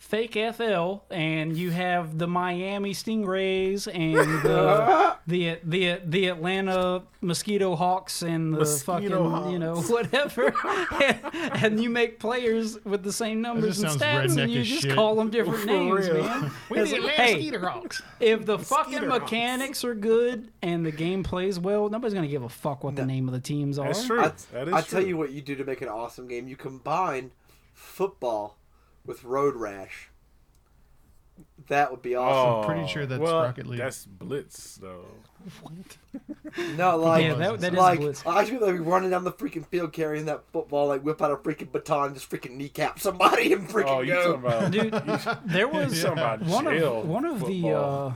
fake 0.02 0.34
FL 0.34 0.96
and 1.12 1.56
you 1.56 1.70
have 1.70 2.18
the 2.18 2.26
Miami 2.28 2.92
Stingrays 2.92 3.88
and 3.88 4.16
the 4.44 5.16
the 5.28 5.60
the, 5.64 6.02
the 6.04 6.28
Atlanta 6.28 7.04
Mosquito 7.22 7.76
Hawks 7.76 8.24
and 8.24 8.52
the 8.52 8.58
Mosquito 8.60 9.30
fucking 9.30 9.52
you 9.52 9.60
know 9.60 9.80
whatever 9.84 10.54
and, 11.04 11.20
and 11.64 11.84
you 11.84 11.92
make 11.92 12.20
players 12.20 12.84
with 12.84 13.04
the 13.04 13.14
same 13.14 13.42
numbers 13.42 13.80
and 13.80 13.92
sounds 14.02 14.34
stats 14.36 14.42
and 14.42 14.52
you 14.52 14.64
just 14.64 14.82
shit. 14.82 14.96
call 14.96 15.16
them 15.16 15.30
different 15.30 15.60
For 15.62 15.68
names, 15.68 16.10
real. 16.10 16.24
man. 16.24 16.52
We 16.72 16.80
It's 16.80 16.90
the 16.92 16.98
Atlanta 16.98 17.16
hey, 17.22 17.34
Skeeter 17.36 17.70
Hawks. 17.70 18.02
if 18.20 18.46
the 18.46 18.58
fucking 18.58 18.94
Skeeter 18.94 19.10
Hawks. 19.12 19.22
mechanics 19.22 19.84
are 19.86 19.94
good 19.96 20.50
and 20.64 20.84
the 20.84 20.92
game 20.92 21.22
plays 21.22 21.60
well, 21.60 21.90
nobody's 21.90 22.16
gonna 22.16 22.28
give 22.28 22.44
a 22.44 22.50
fuck 22.50 22.84
what 22.84 22.96
the 22.96 23.06
name 23.06 23.28
of 23.28 23.36
the 23.36 23.40
teams 23.40 23.78
are. 23.78 23.86
That's 23.88 24.08
true. 24.08 24.20
I, 24.20 24.32
that 24.52 24.68
is 24.68 24.74
I 24.74 24.82
true. 24.82 25.00
tell 25.00 25.08
you 25.08 25.16
what 25.16 25.32
you 25.32 25.42
do 25.42 25.56
to 25.56 25.64
make 25.64 25.82
an 25.82 25.90
awesome 25.90 26.28
game. 26.28 26.48
You 26.48 26.56
combine 26.56 27.32
football 27.76 28.58
with 29.06 29.24
Road 29.24 29.56
Rash. 29.56 30.10
That 31.68 31.90
would 31.92 32.02
be 32.02 32.16
awesome. 32.16 32.70
pretty 32.70 32.88
sure 32.92 33.06
that's 33.06 33.22
well, 33.22 33.42
Rocket 33.44 33.66
League. 33.68 33.80
That's 33.80 34.06
Blitz 34.06 34.76
though. 34.76 35.06
What? 35.62 35.98
No, 36.78 36.98
like, 36.98 37.24
Yeah, 37.24 37.34
that- 37.36 37.60
that 37.62 37.74
is 37.74 37.80
like, 37.80 38.00
Blitz. 38.00 38.26
I 38.26 38.44
should 38.44 38.60
be 38.60 38.66
like 38.66 38.80
running 38.86 39.10
down 39.10 39.24
the 39.24 39.32
freaking 39.32 39.66
field 39.66 39.94
carrying 39.94 40.26
that 40.26 40.44
football, 40.52 40.88
like 40.88 41.02
whip 41.02 41.22
out 41.22 41.32
a 41.32 41.38
freaking 41.38 41.72
baton, 41.72 42.08
and 42.08 42.16
just 42.16 42.30
freaking 42.30 42.52
kneecap 42.58 43.00
somebody 43.00 43.54
and 43.54 43.68
freaking 43.70 43.86
Oh, 43.88 44.02
you 44.02 44.14
go. 44.14 44.38
talking 44.38 44.46
about 44.46 44.72
Dude, 44.72 45.40
there 45.52 45.68
was 45.68 46.02
talking 46.02 46.18
about 46.18 46.42
one 46.44 46.66
jail 46.66 47.00
of 47.02 47.08
one 47.08 47.26
of 47.26 47.40
the 47.46 47.70
uh, 47.70 48.14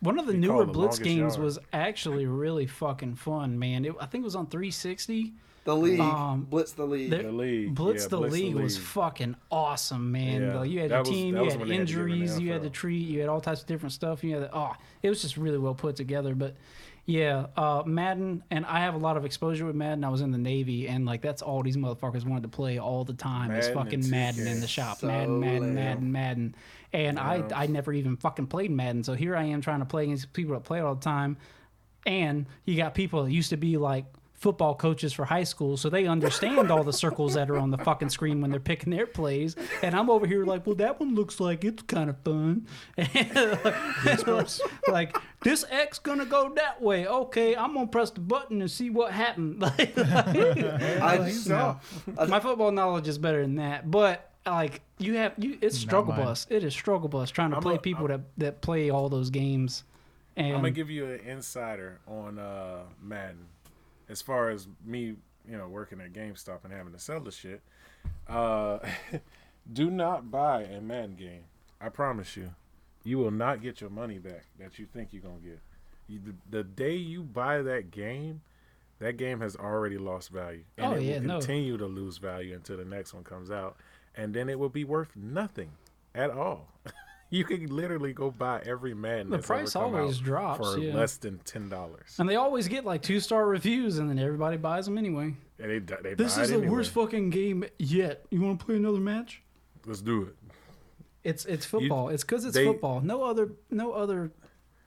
one 0.00 0.18
of 0.18 0.26
the 0.26 0.32
They 0.32 0.38
newer 0.38 0.52
call 0.54 0.62
it 0.62 0.66
the 0.66 0.72
Blitz 0.72 0.98
games 0.98 1.34
yard. 1.34 1.38
was 1.44 1.58
actually 1.72 2.26
really 2.26 2.66
fucking 2.66 3.14
fun, 3.16 3.58
man. 3.58 3.84
It, 3.84 3.94
I 4.00 4.06
think 4.06 4.22
it 4.22 4.24
was 4.26 4.36
on 4.36 4.46
360. 4.46 5.34
The 5.66 5.76
league, 5.76 6.00
Um, 6.00 6.46
blitz 6.48 6.72
the 6.72 6.86
league. 6.86 7.10
there- 7.10 7.24
The 7.24 7.32
league, 7.32 7.74
Blitz 7.74 8.04
yeah, 8.04 8.08
the 8.08 8.16
Blitz 8.18 8.34
the 8.34 8.40
League 8.42 8.54
was 8.54 8.76
League. 8.78 8.86
fucking 8.86 9.36
awesome, 9.50 10.10
man. 10.12 10.40
Yeah, 10.42 10.58
Like, 10.60 10.70
you 10.70 10.80
had 10.80 10.90
that 10.90 10.94
your 10.94 11.00
was- 11.00 11.08
team, 11.10 11.34
that 11.34 11.44
you 11.44 11.50
had 11.50 11.58
when 11.60 11.68
they 11.68 11.76
had 11.76 11.86
to 11.88 11.92
give 11.92 12.00
it 12.00 12.04
an 12.04 12.10
injuries, 12.12 12.40
you 12.40 12.52
had 12.52 12.62
to 12.62 12.68
NFL. 12.68 12.72
treat, 12.72 13.06
you 13.08 13.20
had 13.20 13.28
all 13.28 13.40
types 13.40 13.60
of 13.60 13.66
different 13.66 13.92
stuff. 13.92 14.24
You 14.24 14.36
had 14.36 14.50
to, 14.50 14.56
oh, 14.56 14.72
it 15.02 15.08
was 15.10 15.20
just 15.20 15.36
really 15.36 15.58
well 15.58 15.74
put 15.74 15.96
together. 15.96 16.34
But 16.34 16.54
yeah, 17.04 17.46
uh, 17.56 17.82
Madden, 17.86 18.42
and 18.50 18.64
I 18.66 18.80
have 18.80 18.94
a 18.94 18.98
lot 18.98 19.16
of 19.16 19.24
exposure 19.24 19.64
with 19.66 19.76
Madden. 19.76 20.02
I 20.04 20.08
was 20.08 20.20
in 20.22 20.30
the 20.32 20.38
Navy, 20.38 20.88
and 20.88 21.04
like 21.06 21.20
that's 21.20 21.42
all 21.42 21.62
these 21.62 21.76
motherfuckers 21.76 22.24
wanted 22.24 22.42
to 22.44 22.48
play 22.48 22.78
all 22.78 23.04
the 23.04 23.12
time 23.14 23.50
is 23.52 23.66
Madden 23.66 23.78
and 23.78 23.84
fucking 24.04 24.10
Madden 24.10 24.46
in 24.48 24.60
the 24.60 24.66
shop. 24.66 24.98
So 24.98 25.06
Madden, 25.08 25.38
Madden, 25.40 25.60
lame. 25.62 25.74
Madden, 25.74 26.12
Madden. 26.12 26.54
And 26.92 27.18
I, 27.18 27.44
I 27.54 27.66
never 27.66 27.92
even 27.92 28.16
fucking 28.16 28.46
played 28.46 28.70
Madden. 28.70 29.02
So 29.04 29.14
here 29.14 29.36
I 29.36 29.44
am 29.44 29.60
trying 29.60 29.80
to 29.80 29.84
play 29.84 30.04
against 30.04 30.32
people 30.32 30.54
that 30.54 30.62
play 30.64 30.78
it 30.78 30.82
all 30.82 30.94
the 30.94 31.00
time. 31.00 31.36
And 32.06 32.46
you 32.64 32.76
got 32.76 32.94
people 32.94 33.24
that 33.24 33.32
used 33.32 33.50
to 33.50 33.56
be 33.56 33.76
like 33.76 34.04
football 34.46 34.76
coaches 34.76 35.12
for 35.12 35.24
high 35.24 35.42
school, 35.42 35.76
so 35.76 35.90
they 35.90 36.06
understand 36.06 36.70
all 36.70 36.84
the 36.84 36.92
circles 36.92 37.34
that 37.34 37.50
are 37.50 37.56
on 37.56 37.72
the 37.72 37.78
fucking 37.78 38.08
screen 38.08 38.40
when 38.40 38.48
they're 38.48 38.60
picking 38.60 38.92
their 38.92 39.04
plays. 39.04 39.56
And 39.82 39.92
I'm 39.92 40.08
over 40.08 40.24
here 40.24 40.44
like, 40.44 40.64
well, 40.64 40.76
that 40.76 41.00
one 41.00 41.16
looks 41.16 41.40
like 41.40 41.64
it's 41.64 41.82
kind 41.82 42.08
of 42.10 42.16
fun. 42.20 42.64
like 44.88 45.16
this 45.42 45.64
X 45.68 45.98
gonna 45.98 46.26
go 46.26 46.52
that 46.54 46.80
way. 46.80 47.08
Okay, 47.08 47.56
I'm 47.56 47.74
gonna 47.74 47.88
press 47.88 48.10
the 48.10 48.20
button 48.20 48.60
and 48.60 48.70
see 48.70 48.88
what 48.88 49.10
happened. 49.10 49.64
I 49.64 51.30
saw. 51.32 51.80
My 52.28 52.38
football 52.38 52.70
knowledge 52.70 53.08
is 53.08 53.18
better 53.18 53.42
than 53.42 53.56
that, 53.56 53.90
but 53.90 54.30
like 54.46 54.80
you 54.98 55.14
have 55.14 55.32
you, 55.38 55.58
it's 55.60 55.76
struggle 55.76 56.12
bus. 56.14 56.46
It 56.50 56.62
is 56.62 56.72
struggle 56.72 57.08
bus 57.08 57.30
trying 57.32 57.50
to 57.50 57.56
I'm 57.56 57.62
play 57.62 57.74
a- 57.74 57.80
people 57.80 58.06
that 58.06 58.20
that 58.38 58.60
play 58.60 58.90
all 58.90 59.08
those 59.08 59.30
games. 59.30 59.82
And 60.36 60.48
I'm 60.48 60.60
gonna 60.60 60.70
give 60.70 60.90
you 60.90 61.06
an 61.06 61.20
insider 61.20 61.98
on 62.06 62.38
uh, 62.38 62.82
Madden, 63.02 63.46
as 64.08 64.22
far 64.22 64.50
as 64.50 64.68
me, 64.84 65.16
you 65.48 65.56
know, 65.56 65.68
working 65.68 66.00
at 66.00 66.12
GameStop 66.12 66.64
and 66.64 66.72
having 66.72 66.92
to 66.92 66.98
sell 66.98 67.20
the 67.20 67.30
shit. 67.32 67.60
Uh, 68.28 68.78
do 69.72 69.90
not 69.90 70.30
buy 70.30 70.62
a 70.62 70.80
Madden 70.80 71.14
game. 71.16 71.44
I 71.80 71.88
promise 71.88 72.36
you, 72.36 72.50
you 73.04 73.18
will 73.18 73.30
not 73.30 73.62
get 73.62 73.80
your 73.80 73.90
money 73.90 74.18
back 74.18 74.44
that 74.58 74.78
you 74.78 74.86
think 74.86 75.12
you're 75.12 75.22
gonna 75.22 75.34
get. 75.44 75.60
You, 76.08 76.20
the, 76.24 76.58
the 76.58 76.64
day 76.64 76.94
you 76.94 77.22
buy 77.22 77.62
that 77.62 77.90
game, 77.90 78.40
that 78.98 79.16
game 79.16 79.40
has 79.40 79.56
already 79.56 79.98
lost 79.98 80.30
value, 80.30 80.64
and 80.78 80.86
Oh, 80.86 80.96
it 80.96 81.02
yeah, 81.02 81.18
will 81.18 81.26
no. 81.26 81.38
continue 81.38 81.76
to 81.76 81.86
lose 81.86 82.18
value 82.18 82.54
until 82.54 82.76
the 82.76 82.84
next 82.84 83.12
one 83.12 83.24
comes 83.24 83.50
out, 83.50 83.76
and 84.14 84.32
then 84.32 84.48
it 84.48 84.58
will 84.58 84.68
be 84.68 84.84
worth 84.84 85.14
nothing 85.16 85.70
at 86.14 86.30
all. 86.30 86.68
you 87.30 87.44
can 87.44 87.66
literally 87.74 88.12
go 88.12 88.30
buy 88.30 88.62
every 88.64 88.94
Madden. 88.94 89.30
The 89.30 89.38
price 89.38 89.74
always 89.76 90.18
out 90.18 90.24
drops, 90.24 90.58
for 90.72 90.78
yeah. 90.78 90.94
less 90.94 91.16
than 91.16 91.38
ten 91.44 91.68
dollars. 91.68 92.14
and 92.18 92.28
they 92.28 92.36
always 92.36 92.68
get 92.68 92.84
like 92.84 93.02
two 93.02 93.20
star 93.20 93.46
reviews, 93.46 93.98
and 93.98 94.08
then 94.08 94.18
everybody 94.18 94.56
buys 94.56 94.84
them 94.86 94.96
anyway. 94.98 95.34
And 95.58 95.70
they, 95.70 95.78
they 95.78 96.14
This 96.14 96.36
buy 96.36 96.42
is 96.42 96.50
it 96.50 96.52
the 96.54 96.58
anyway. 96.58 96.72
worst 96.76 96.90
fucking 96.92 97.30
game 97.30 97.64
yet. 97.78 98.24
You 98.30 98.42
want 98.42 98.60
to 98.60 98.66
play 98.66 98.76
another 98.76 98.98
match? 99.00 99.42
Let's 99.86 100.02
do 100.02 100.22
it. 100.22 100.34
It's 101.24 101.44
it's 101.46 101.64
football. 101.66 102.08
it's 102.10 102.22
because 102.22 102.44
it's 102.44 102.54
they- 102.54 102.64
football. 102.66 103.00
No 103.00 103.24
other 103.24 103.50
no 103.70 103.92
other 103.92 104.30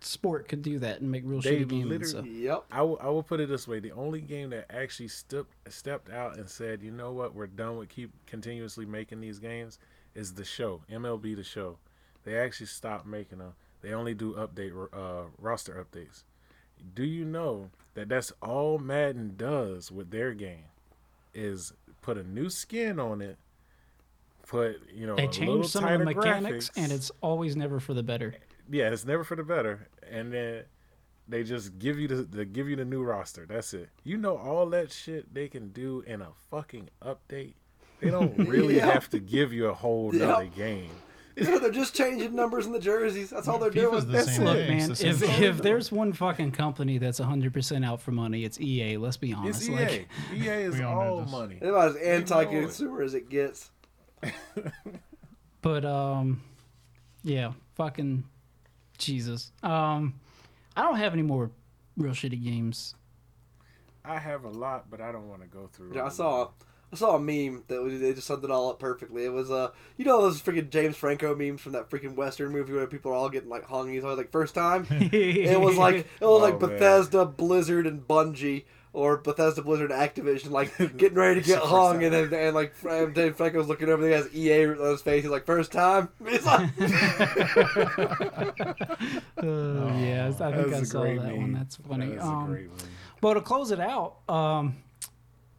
sport 0.01 0.47
could 0.47 0.61
do 0.61 0.79
that 0.79 1.01
and 1.01 1.11
make 1.11 1.23
real 1.25 1.41
They 1.41 1.57
shitty 1.57 1.67
games. 1.69 1.71
and 1.81 1.89
literally- 1.89 2.09
stuff. 2.09 2.25
Yep. 2.25 2.63
I 2.71 2.81
will, 2.83 2.97
I 3.01 3.09
will 3.09 3.23
put 3.23 3.41
it 3.41 3.49
this 3.49 3.67
way: 3.67 3.79
the 3.81 3.91
only 3.91 4.21
game 4.21 4.51
that 4.51 4.65
actually 4.69 5.09
stepped 5.09 5.53
stepped 5.67 6.09
out 6.09 6.37
and 6.37 6.49
said, 6.49 6.81
"You 6.81 6.91
know 6.91 7.11
what? 7.11 7.35
We're 7.35 7.47
done 7.47 7.77
with 7.77 7.89
keep 7.89 8.11
continuously 8.25 8.85
making 8.85 9.19
these 9.19 9.39
games," 9.39 9.79
is 10.15 10.33
the 10.33 10.45
show 10.45 10.81
MLB 10.89 11.35
the 11.35 11.43
Show. 11.43 11.77
They 12.24 12.36
actually 12.38 12.67
stopped 12.67 13.05
making 13.05 13.39
them. 13.39 13.53
They 13.82 13.93
only 13.93 14.13
do 14.13 14.34
update 14.34 14.72
uh, 14.93 15.30
roster 15.38 15.74
updates. 15.86 16.24
Do 16.95 17.03
you 17.03 17.26
know 17.26 17.70
that 17.93 18.09
that's 18.09 18.32
all 18.41 18.78
Madden 18.78 19.34
does 19.38 19.91
with 19.91 20.11
their 20.11 20.34
game? 20.34 20.65
Is 21.34 21.74
put 22.01 22.17
a 22.17 22.24
new 22.24 22.49
skin 22.49 22.99
on 22.99 23.22
it, 23.22 23.38
put 24.47 24.82
you 24.93 25.05
know 25.07 25.15
They 25.15 25.24
a 25.26 25.28
little 25.28 25.55
change 25.61 25.67
some 25.67 25.86
of 25.86 25.99
the 25.99 26.05
mechanics, 26.05 26.70
graphics. 26.70 26.84
and 26.84 26.91
it's 26.91 27.11
always 27.22 27.55
never 27.55 27.80
for 27.80 27.93
the 27.93 28.03
better. 28.03 28.34
yeah, 28.70 28.89
it's 28.89 29.05
never 29.05 29.24
for 29.24 29.36
the 29.36 29.43
better. 29.43 29.88
And 30.09 30.34
then 30.34 30.63
they 31.28 31.43
just 31.43 31.78
give 31.80 31.99
you 31.99 32.07
the 32.07 32.15
they 32.24 32.45
give 32.45 32.67
you 32.67 32.76
the 32.76 32.86
new 32.86 33.03
roster. 33.03 33.45
That's 33.47 33.74
it. 33.74 33.89
You 34.03 34.17
know 34.17 34.38
all 34.38 34.65
that 34.72 34.91
shit 34.91 35.34
they 35.34 35.47
can 35.47 35.70
do 35.70 36.03
in 36.07 36.22
a 36.22 36.30
fucking 36.49 36.89
update. 37.03 37.53
They 38.01 38.09
don't 38.09 38.36
really 38.49 38.78
Yeah. 38.78 38.88
have 38.91 39.09
to 39.11 39.20
give 39.20 39.53
you 39.53 39.67
a 39.67 39.74
whole 39.74 40.13
Yeah. 40.13 40.26
nother 40.28 40.45
game. 40.47 40.89
Yeah, 41.39 41.59
they're 41.59 41.71
just 41.71 41.95
changing 41.95 42.35
numbers 42.35 42.65
in 42.65 42.71
the 42.71 42.79
jerseys. 42.79 43.29
That's 43.29 43.47
all 43.47 43.59
they're 43.59 43.71
FIFA's 43.71 44.05
doing. 44.05 44.05
the 44.07 44.11
That's 44.11 44.35
same 44.35 44.47
it. 44.47 44.49
Look, 44.49 44.67
man, 44.67 44.89
the 44.93 45.07
if, 45.07 45.17
thing. 45.19 45.43
if 45.43 45.57
there's 45.61 45.91
one 45.91 46.13
fucking 46.13 46.51
company 46.51 46.97
that's 46.97 47.19
100% 47.19 47.85
out 47.85 48.01
for 48.01 48.11
money, 48.11 48.43
it's 48.43 48.59
EA. 48.59 48.97
Let's 48.97 49.17
be 49.17 49.33
honest. 49.33 49.61
It's 49.61 49.69
EA. 49.69 49.73
Like, 49.73 50.07
EA 50.33 50.47
is 50.49 50.81
all 50.81 50.99
all 50.99 51.25
money. 51.25 51.57
They're 51.61 51.71
about 51.71 51.89
as 51.89 51.95
anti-consumer 51.97 53.01
as 53.01 53.13
it 53.13 53.29
gets. 53.29 53.71
but 55.61 55.85
um, 55.85 56.41
yeah, 57.23 57.53
fucking 57.75 58.23
Jesus. 58.97 59.51
Um, 59.63 60.15
I 60.75 60.83
don't 60.83 60.97
have 60.97 61.13
any 61.13 61.23
more 61.23 61.51
real 61.97 62.13
shitty 62.13 62.43
games. 62.43 62.95
I 64.05 64.17
have 64.17 64.43
a 64.43 64.49
lot, 64.49 64.89
but 64.89 65.01
I 65.01 65.11
don't 65.11 65.27
want 65.27 65.41
to 65.41 65.47
go 65.47 65.67
through. 65.67 65.93
Yeah, 65.95 66.05
I 66.05 66.09
saw 66.09 66.45
them. 66.45 66.53
I 66.91 66.95
saw 66.95 67.15
a 67.15 67.19
meme 67.19 67.63
that 67.67 67.81
was, 67.81 67.99
they 67.99 68.13
just 68.13 68.25
summed 68.27 68.43
it 68.43 68.51
all 68.51 68.69
up 68.71 68.79
perfectly. 68.79 69.25
It 69.25 69.31
was 69.33 69.51
uh 69.51 69.69
you 69.97 70.05
know 70.05 70.21
those 70.21 70.41
freaking 70.41 70.69
James 70.69 70.95
Franco 70.97 71.35
memes 71.35 71.61
from 71.61 71.73
that 71.73 71.89
freaking 71.89 72.15
Western 72.15 72.51
movie 72.51 72.73
where 72.73 72.87
people 72.87 73.11
are 73.11 73.15
all 73.15 73.29
getting 73.29 73.49
like 73.49 73.65
hung. 73.65 73.91
He's 73.91 74.03
always 74.03 74.17
like 74.17 74.31
first 74.31 74.55
time. 74.55 74.87
it 74.89 75.59
was 75.59 75.77
like 75.77 75.97
it 75.97 76.25
was 76.25 76.41
like 76.41 76.55
Oh, 76.55 76.59
man. 76.67 76.69
Bethesda, 76.71 77.25
Blizzard, 77.25 77.85
and 77.87 78.07
Bungie. 78.07 78.63
Or 78.91 79.17
Bethesda, 79.17 79.61
Blizzard, 79.61 79.91
and 79.91 80.01
Activision, 80.01 80.49
like 80.49 80.75
getting 80.97 81.13
ready 81.19 81.41
to 81.41 81.45
get 81.45 81.61
hung, 81.61 82.03
and 82.03 82.11
then 82.11 82.33
and 82.33 82.55
like 82.55 82.73
Fran- 82.73 83.13
Dave 83.13 83.35
Franco's 83.35 83.67
looking 83.67 83.87
over, 83.87 84.03
he 84.03 84.13
has 84.13 84.33
EA 84.33 84.65
on 84.65 84.79
his 84.79 85.03
face. 85.03 85.21
He's 85.21 85.29
like, 85.29 85.45
first 85.45 85.71
time." 85.71 86.09
He's 86.27 86.43
like, 86.43 86.71
Uh, 89.37 89.93
yeah, 89.99 90.31
I 90.39 90.51
think 90.51 90.73
I 90.73 90.83
saw 90.83 91.01
great 91.01 91.21
that 91.21 91.37
one. 91.37 91.53
That's 91.53 91.75
funny. 91.75 92.07
That 92.07 92.15
is 92.17 92.23
a 92.23 92.25
um, 92.27 92.47
great 92.47 92.69
one. 92.69 92.79
Well, 93.21 93.33
to 93.35 93.41
close 93.41 93.69
it 93.71 93.79
out, 93.79 94.27
um, 94.27 94.77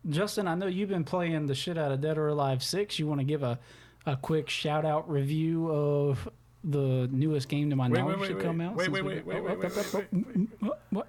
Justin, 0.09 0.49
I 0.49 0.55
know 0.55 0.67
you've 0.67 0.89
been 0.89 1.05
playing 1.05 1.47
the 1.47 1.55
shit 1.55 1.77
out 1.77 1.93
of 1.93 2.01
Dead 2.01 2.17
or 2.17 2.29
Alive 2.29 2.63
6. 2.63 2.99
You 2.99 3.07
want 3.07 3.21
to 3.21 3.25
give 3.25 3.43
a, 3.43 3.59
a 4.07 4.17
quick 4.17 4.49
shout 4.49 4.85
out 4.85 5.11
review 5.11 5.71
of 5.71 6.29
the 6.65 7.09
newest 7.13 7.49
game 7.49 7.71
to 7.71 7.77
my 7.77 7.89
Wait, 7.89 7.99
knowledge 8.01 8.19
wait, 8.21 8.27
should 8.29 8.37
wait, 8.37 8.45
come 8.45 8.59
wait. 8.59 8.65
out? 8.67 8.77
Wait, 8.77 8.91
wait, 8.91 9.05
wait, 9.05 9.27
wait, 9.27 9.43
wait, 9.43 9.59
wait, 9.59 9.75
wait, 9.75 10.13
wait, 10.13 10.49
What? 10.91 11.09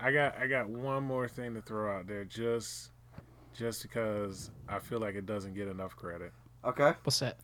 I 0.00 0.10
got 0.10 0.36
I 0.38 0.48
got 0.48 0.68
one 0.68 1.04
more 1.04 1.28
thing 1.28 1.54
to 1.54 1.60
throw 1.62 1.96
out 1.96 2.08
there, 2.08 2.24
just 2.24 2.90
just 3.56 3.82
because 3.82 4.50
I 4.68 4.80
feel 4.80 4.98
like 4.98 5.14
it 5.14 5.26
doesn't 5.26 5.54
get 5.54 5.68
enough 5.68 5.94
credit. 5.94 6.32
"Okay, 6.64 6.94
What's 7.04 7.20
that? 7.20 7.38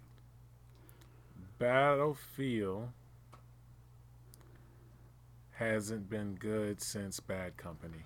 Battlefield 1.58 2.88
hasn't 5.52 6.08
been 6.08 6.34
good 6.34 6.80
since 6.80 7.20
Bad 7.20 7.56
Company. 7.56 8.04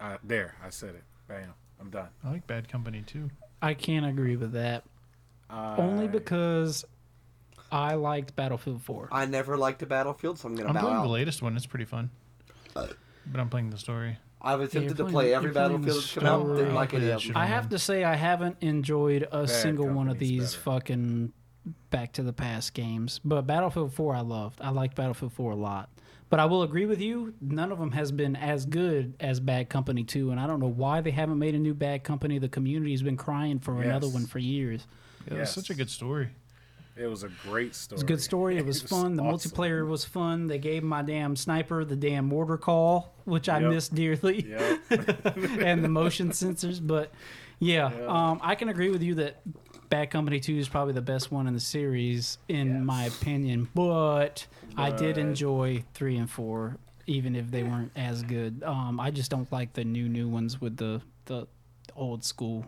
Uh, 0.00 0.18
there, 0.24 0.56
I 0.62 0.70
said 0.70 0.94
it. 0.96 1.04
Bam, 1.28 1.54
I'm 1.80 1.90
done. 1.90 2.08
I 2.24 2.30
like 2.30 2.46
Bad 2.46 2.68
Company 2.68 3.02
too. 3.06 3.30
I 3.62 3.74
can't 3.74 4.06
agree 4.06 4.36
with 4.36 4.52
that. 4.52 4.84
Only 5.50 6.08
because 6.08 6.84
I 7.70 7.94
liked 7.94 8.34
Battlefield 8.36 8.82
4. 8.82 9.08
I 9.12 9.26
never 9.26 9.56
liked 9.56 9.82
a 9.82 9.86
Battlefield, 9.86 10.38
so 10.38 10.48
I'm 10.48 10.54
gonna 10.54 10.68
I'm 10.70 10.74
bow 10.74 10.80
playing 10.80 10.96
out." 10.96 11.02
the 11.04 11.08
latest 11.08 11.42
one. 11.42 11.56
It's 11.56 11.66
pretty 11.66 11.84
fun. 11.84 12.10
Uh, 12.74 12.88
but 13.26 13.40
I'm 13.40 13.48
playing 13.48 13.70
the 13.70 13.78
story. 13.78 14.18
I've 14.42 14.60
attempted 14.60 14.82
you're 14.82 14.88
to 14.90 14.94
playing- 15.04 15.12
play 15.12 15.26
you're 15.28 15.36
every 15.36 15.52
playing 15.52 15.68
the 15.72 15.78
Battlefield 15.78 16.02
that's 16.02 16.14
come 16.14 16.26
out. 16.26 16.40
story. 16.42 16.58
Didn't 16.58 16.74
like 16.74 16.94
any 16.94 17.08
of 17.10 17.22
them. 17.22 17.32
I 17.36 17.46
have 17.46 17.68
to 17.70 17.78
say 17.78 18.04
I 18.04 18.14
haven't 18.14 18.56
enjoyed 18.60 19.26
a 19.32 19.48
single 19.48 19.86
one 19.86 20.08
of 20.08 20.14
Company's 20.14 20.28
these 20.28 20.52
better. 20.54 20.62
fucking 20.64 21.32
Back 21.90 22.12
to 22.14 22.22
the 22.22 22.32
Past 22.34 22.74
games. 22.74 23.20
But 23.24 23.42
Battlefield 23.46 23.92
4 23.94 24.14
I 24.16 24.20
loved. 24.20 24.60
I 24.60 24.68
liked 24.70 24.96
Battlefield 24.96 25.32
4 25.32 25.52
a 25.52 25.56
lot. 25.56 25.88
But 26.30 26.40
I 26.40 26.46
will 26.46 26.62
agree 26.62 26.86
with 26.86 27.00
you, 27.00 27.34
none 27.40 27.70
of 27.70 27.78
them 27.78 27.92
has 27.92 28.10
been 28.10 28.34
as 28.34 28.64
good 28.66 29.14
as 29.20 29.38
Bad 29.40 29.68
Company 29.68 30.02
2 30.04 30.30
and 30.30 30.40
I 30.40 30.46
don't 30.46 30.58
know 30.58 30.66
why 30.68 31.00
they 31.00 31.10
haven't 31.12 31.38
made 31.38 31.54
a 31.54 31.58
new 31.58 31.74
Bad 31.74 32.02
Company. 32.02 32.38
The 32.38 32.48
community's 32.48 33.02
been 33.02 33.16
crying 33.16 33.58
for 33.60 33.80
another 33.82 34.08
one 34.08 34.26
for 34.26 34.38
years. 34.38 34.86
Yeah, 35.28 35.38
Yes. 35.38 35.48
It's 35.48 35.66
such 35.66 35.70
a 35.70 35.74
good 35.74 35.90
story. 35.90 36.30
It 36.96 37.06
was 37.08 37.24
a 37.24 37.28
great 37.42 37.74
story. 37.74 37.96
It's 37.96 38.02
a 38.02 38.06
good 38.06 38.20
story. 38.20 38.56
It 38.58 38.64
was 38.66 38.80
fun. 38.82 39.16
The 39.16 39.22
awesome. 39.22 39.50
multiplayer 39.52 39.86
was 39.86 40.04
fun. 40.04 40.46
They 40.46 40.58
gave 40.58 40.82
my 40.82 41.02
damn 41.02 41.34
sniper 41.36 41.84
the 41.84 41.96
damn 41.96 42.24
mortar 42.26 42.56
call, 42.56 43.14
which 43.24 43.48
I 43.48 43.60
Yep. 43.60 43.70
missed 43.70 43.94
dearly. 43.94 44.46
Yep. 44.48 44.80
and 45.60 45.84
the 45.84 45.88
motion 45.88 46.30
sensors. 46.30 46.84
But 46.84 47.12
yeah, 47.58 47.86
um, 48.08 48.40
I 48.42 48.54
can 48.54 48.68
agree 48.68 48.90
with 48.90 49.02
you 49.02 49.14
that 49.16 49.40
Bad 49.94 50.10
Company 50.10 50.40
2 50.40 50.56
is 50.58 50.68
probably 50.68 50.92
the 50.92 51.00
best 51.00 51.30
one 51.30 51.46
in 51.46 51.54
the 51.54 51.60
series, 51.60 52.38
in 52.48 52.84
my 52.84 53.04
opinion. 53.04 53.68
But, 53.76 54.44
I 54.76 54.90
did 54.90 55.18
enjoy 55.18 55.84
3 55.94 56.16
and 56.16 56.28
4, 56.28 56.76
even 57.06 57.36
if 57.36 57.48
they 57.48 57.62
weren't 57.62 57.92
as 57.94 58.24
good. 58.24 58.64
Um, 58.64 58.98
I 58.98 59.12
just 59.12 59.30
don't 59.30 59.50
like 59.52 59.72
the 59.72 59.84
new, 59.84 60.08
new 60.08 60.28
ones 60.28 60.60
with 60.60 60.78
the, 60.78 61.00
the 61.26 61.46
old 61.94 62.24
school. 62.24 62.66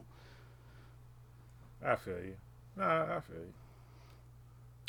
I 1.84 1.96
feel 1.96 2.14
you. 2.14 2.36
Nah, 2.76 3.16
I 3.16 3.18
feel 3.18 3.38
you. 3.38 3.52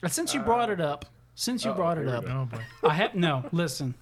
And 0.03 0.11
since 0.11 0.35
you 0.35 0.41
brought 0.41 0.69
it 0.69 0.79
up, 0.79 1.05
since 1.33 1.65
you 1.65 1.71
Uh-oh, 1.71 1.75
brought 1.77 1.97
it 1.97 2.07
up, 2.07 2.23
go. 2.23 2.47
Oh. 2.83 2.87
I 2.87 2.93
have 2.93 3.15
no. 3.15 3.45
Listen, 3.51 3.95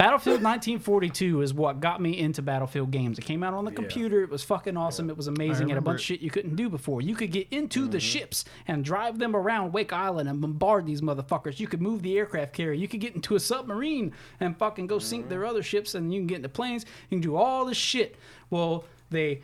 Battlefield 0.00 0.42
1942 0.42 1.42
is 1.42 1.52
what 1.52 1.80
got 1.80 2.00
me 2.00 2.18
into 2.18 2.40
Battlefield 2.40 2.90
games. 2.90 3.18
It 3.18 3.26
came 3.26 3.42
out 3.42 3.52
on 3.52 3.66
the 3.66 3.70
Yeah. 3.70 3.74
computer. 3.76 4.22
It 4.22 4.30
was 4.30 4.42
fucking 4.42 4.74
awesome. 4.74 5.10
It 5.10 5.16
was 5.18 5.26
amazing. 5.26 5.68
And 5.68 5.76
a 5.76 5.82
bunch 5.82 6.00
of 6.00 6.04
shit 6.06 6.20
you 6.22 6.30
couldn't 6.30 6.56
do 6.56 6.70
before. 6.70 7.02
You 7.02 7.14
could 7.14 7.30
get 7.30 7.48
into 7.50 7.82
Mm-hmm. 7.82 7.90
the 7.90 8.00
ships 8.00 8.46
and 8.66 8.82
drive 8.82 9.18
them 9.18 9.36
around 9.36 9.72
Wake 9.74 9.92
Island 9.92 10.26
and 10.30 10.40
bombard 10.40 10.86
these 10.86 11.02
motherfuckers. 11.02 11.60
You 11.60 11.66
could 11.66 11.82
move 11.82 12.00
the 12.00 12.16
aircraft 12.16 12.54
carrier. 12.54 12.72
You 12.72 12.88
could 12.88 13.00
get 13.00 13.14
into 13.14 13.34
a 13.34 13.40
submarine 13.40 14.14
and 14.40 14.56
fucking 14.56 14.86
go 14.86 14.98
sink 14.98 15.24
Mm-hmm. 15.24 15.28
their 15.28 15.44
other 15.44 15.62
ships. 15.62 15.94
And 15.94 16.14
you 16.14 16.20
can 16.20 16.26
get 16.28 16.36
into 16.36 16.48
planes. 16.48 16.86
You 17.10 17.16
can 17.18 17.20
do 17.20 17.36
all 17.36 17.66
this 17.66 17.76
shit. 17.76 18.16
Well, 18.48 18.84
they 19.10 19.42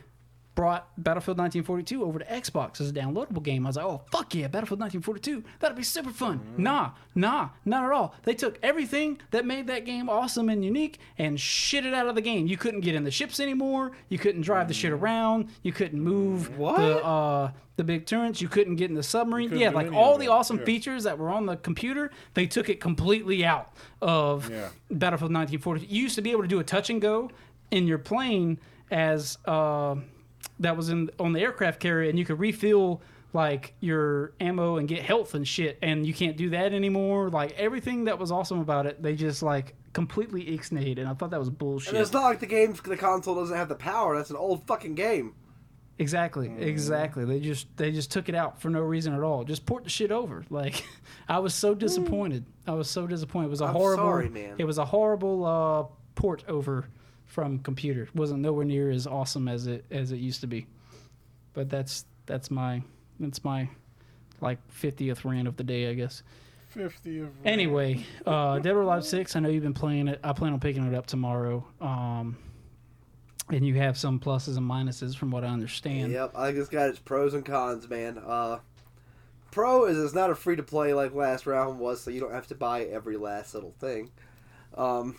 brought 0.57 0.89
Battlefield 1.01 1.39
1942 1.39 2.03
over 2.03 2.19
to 2.19 2.25
Xbox 2.25 2.81
as 2.81 2.91
a 2.91 2.93
downloadable 2.93 3.43
game. 3.43 3.65
I 3.65 3.69
was 3.69 3.77
like, 3.77 3.85
oh 3.85 4.03
fuck 4.11 4.35
yeah, 4.35 4.49
Battlefield 4.49 4.81
1942, 4.81 5.45
that'd 5.61 5.77
be 5.77 5.85
super 5.85 6.11
fun. 6.11 6.41
Nah, 6.57 6.91
nah, 7.15 7.51
not 7.65 7.85
at 7.85 7.93
all. 7.93 8.15
They 8.25 8.35
took 8.35 8.59
everything 8.63 9.21
that 9.31 9.45
made 9.45 9.69
that 9.69 9.85
game 9.85 10.09
awesome 10.09 10.49
and 10.49 10.65
unique 10.65 10.99
and 11.19 11.39
shit 11.39 11.87
it 11.87 11.95
out 11.95 12.09
of 12.09 12.17
the 12.17 12.23
game. 12.23 12.49
You 12.49 12.57
couldn't 12.57 12.81
get 12.81 12.97
in 12.97 13.05
the 13.05 13.11
ships 13.13 13.39
anymore. 13.39 13.93
You 14.09 14.19
couldn't 14.19 14.41
drive 14.43 14.67
the 14.67 14.75
shit 14.75 14.91
around. 14.93 15.51
You 15.63 15.73
couldn't 15.73 16.01
move 16.01 16.59
What? 16.59 16.79
the 16.79 17.05
uh, 17.05 17.51
the 17.77 17.85
big 17.85 18.07
turrets. 18.07 18.41
You 18.41 18.49
couldn't 18.49 18.77
get 18.77 18.89
in 18.89 18.97
the 18.97 19.03
submarine. 19.03 19.55
Yeah, 19.55 19.69
like 19.69 19.93
all 19.93 20.17
the 20.17 20.29
awesome 20.29 20.59
Yeah. 20.61 20.65
features 20.65 21.05
that 21.05 21.19
were 21.19 21.29
on 21.29 21.45
the 21.45 21.57
computer, 21.59 22.11
they 22.33 22.47
took 22.47 22.71
it 22.71 22.81
completely 22.81 23.45
out 23.45 23.71
of 24.01 24.51
Yeah. 24.51 24.71
Battlefield 24.91 25.33
1942. 25.33 25.87
You 25.95 26.03
used 26.05 26.15
to 26.15 26.23
be 26.23 26.31
able 26.31 26.43
to 26.43 26.49
do 26.49 26.59
a 26.59 26.65
touch 26.65 26.89
and 26.89 27.01
go 27.03 27.31
in 27.71 27.87
your 27.87 27.99
plane 27.99 28.59
as 28.91 29.37
uh, 29.45 29.97
that 30.61 30.77
was 30.77 30.89
in 30.89 31.11
on 31.19 31.33
the 31.33 31.41
aircraft 31.41 31.81
carrier, 31.81 32.09
and 32.09 32.19
you 32.19 32.25
could 32.25 32.39
refill 32.39 33.03
like 33.33 33.75
your 33.81 34.33
ammo 34.41 34.77
and 34.77 34.89
get 34.89 35.03
health 35.03 35.35
and 35.35 35.47
shit. 35.47 35.79
And 35.83 36.07
you 36.07 36.15
can't 36.15 36.37
do 36.37 36.51
that 36.51 36.73
anymore. 36.73 37.29
Like 37.31 37.53
everything 37.53 38.05
that 38.05 38.19
was 38.19 38.33
awesome 38.33 38.61
about 38.61 38.87
it, 38.87 39.03
they 39.03 39.15
just 39.15 39.43
like 39.43 39.75
completely 39.93 40.45
ixnayed, 40.45 40.99
and 40.99 41.09
I 41.09 41.15
thought 41.15 41.31
that 41.31 41.39
was 41.39 41.51
bullshit. 41.51 41.95
And 41.95 42.03
it's 42.03 42.13
not 42.13 42.25
like 42.25 42.41
the 42.41 42.47
game's 42.47 42.81
the 42.81 42.97
console 42.97 43.35
doesn't 43.35 43.57
have 43.57 43.69
the 43.69 43.75
power. 43.75 44.17
That's 44.17 44.31
an 44.31 44.37
old 44.37 44.67
fucking 44.67 44.95
game. 44.95 45.35
Exactly, 45.99 46.51
exactly. 46.59 47.25
They 47.25 47.41
just 47.41 47.75
they 47.77 47.91
just 47.91 48.11
took 48.11 48.29
it 48.29 48.35
out 48.35 48.61
for 48.61 48.69
no 48.69 48.81
reason 48.81 49.15
at 49.15 49.23
all. 49.23 49.45
Just 49.45 49.65
port 49.65 49.85
the 49.85 49.91
shit 49.91 50.11
over. 50.13 50.45
Like 50.51 50.85
I 51.29 51.39
was 51.39 51.55
so 51.55 51.75
disappointed. 51.75 52.45
I 52.67 52.73
was 52.73 52.89
so 52.89 53.07
disappointed. 53.07 53.47
It 53.47 53.51
was 53.51 53.61
a 53.63 53.67
I'm 53.67 53.73
horrible. 53.75 54.05
sorry, 54.05 54.29
man. 54.29 54.57
It 54.59 54.65
was 54.65 54.79
a 54.79 54.85
horrible 54.85 55.45
uh, 55.45 55.85
port 56.15 56.45
over 56.49 56.89
from 57.27 57.59
computer. 57.59 58.05
It 58.05 58.15
wasn't 58.15 58.41
nowhere 58.41 58.65
near 58.65 58.91
as 58.91 59.07
awesome 59.07 59.49
as 59.49 59.67
it 59.67 59.85
as 59.91 60.13
it 60.13 60.19
used 60.19 60.41
to 60.41 60.47
be. 60.47 60.67
But 61.53 61.69
that's 61.69 62.05
that's 62.27 62.51
my 62.51 62.83
that's 63.21 63.45
my 63.45 63.69
like 64.41 64.59
fiftieth 64.71 65.25
rant 65.25 65.49
of 65.49 65.57
the 65.57 65.65
day, 65.65 65.91
I 65.91 65.95
guess. 65.95 66.23
Fifty 66.69 67.21
of 67.21 67.31
Anyway, 67.45 68.05
uh, 68.27 68.59
Dead 68.59 68.75
or 68.75 68.83
Alive 68.83 69.05
Six. 69.05 69.35
I 69.37 69.41
know 69.41 69.49
you've 69.49 69.63
been 69.63 69.75
playing 69.75 70.09
it. 70.09 70.21
I 70.23 70.33
plan 70.33 70.53
on 70.53 70.61
picking 70.61 70.85
it 70.87 70.95
up 70.95 71.07
tomorrow. 71.07 71.65
Um, 71.81 72.37
and 73.49 73.65
you 73.67 73.75
have 73.77 73.97
some 73.97 74.19
pluses 74.19 74.57
and 74.57 74.69
minuses 74.69 75.17
from 75.17 75.31
what 75.31 75.45
I 75.45 75.49
understand. 75.49 76.13
Yep, 76.13 76.33
I 76.35 76.47
think 76.47 76.59
it's 76.59 76.69
got 76.69 76.89
its 76.89 76.99
pros 76.99 77.33
and 77.33 77.45
cons, 77.45 77.89
man. 77.89 78.19
Uh, 78.19 78.59
pro 79.53 79.85
is 79.87 79.99
it's 79.99 80.15
not 80.15 80.31
a 80.31 80.35
free 80.35 80.57
to 80.57 80.63
play 80.63 80.93
like 80.95 81.15
last 81.15 81.47
round 81.47 81.79
was, 81.79 82.01
so 82.03 82.11
you 82.11 82.21
don't 82.21 82.35
have 82.35 82.49
to 82.49 82.55
buy 82.55 82.83
every 82.83 83.17
last 83.17 83.55
little 83.55 83.75
thing. 83.79 84.11
Um, 84.77 85.17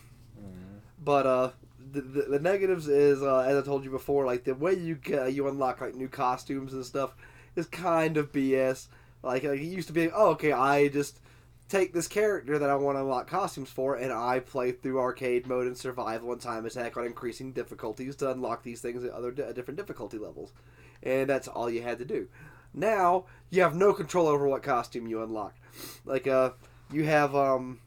But 1.04 1.26
uh, 1.26 1.52
the, 1.92 2.22
the, 2.30 2.40
negatives 2.40 2.88
is 2.88 3.22
uh, 3.22 3.40
as 3.40 3.58
I 3.58 3.62
told 3.66 3.84
you 3.84 3.92
before, 3.92 4.26
like 4.26 4.44
the 4.44 4.56
way 4.56 4.74
you 4.74 4.96
get, 4.96 5.34
you 5.34 5.48
unlock 5.48 5.82
like 5.82 5.96
new 5.96 6.08
costumes 6.08 6.74
and 6.74 6.86
stuff 6.86 7.16
is 7.56 7.66
kind 7.66 8.18
of 8.18 8.32
BS. 8.32 8.88
Like, 9.24 9.44
like 9.44 9.60
it 9.60 9.66
used 9.66 9.88
to 9.88 9.94
be, 9.94 10.10
oh 10.12 10.30
okay, 10.32 10.52
I 10.52 10.88
just 10.88 11.20
take 11.70 11.94
this 11.94 12.08
character 12.08 12.58
that 12.58 12.70
I 12.70 12.76
want 12.76 12.98
to 12.98 13.02
unlock 13.02 13.28
costumes 13.28 13.70
for, 13.70 13.96
and 13.96 14.12
I 14.12 14.40
play 14.40 14.72
through 14.72 15.00
arcade 15.00 15.48
mode 15.48 15.68
and 15.68 15.78
survival 15.78 16.32
and 16.32 16.42
time 16.42 16.66
attack 16.66 16.98
on 16.98 17.06
increasing 17.06 17.52
difficulties 17.52 18.16
to 18.18 18.32
unlock 18.32 18.64
these 18.64 18.82
things 18.82 19.04
at 19.04 19.12
other 19.12 19.32
di- 19.32 19.52
different 19.54 19.78
difficulty 19.78 20.18
levels, 20.18 20.54
and 21.04 21.30
that's 21.30 21.48
all 21.48 21.70
you 21.70 21.82
had 21.82 22.00
to 22.00 22.06
do. 22.06 22.28
Now 22.74 23.26
you 23.50 23.62
have 23.62 23.76
no 23.76 23.94
control 23.94 24.28
over 24.28 24.48
what 24.48 24.64
costume 24.64 25.08
you 25.08 25.24
unlock. 25.24 25.56
Like 26.06 26.28
uh, 26.28 26.52
you 26.92 27.04
have 27.06 27.36
um, 27.36 27.80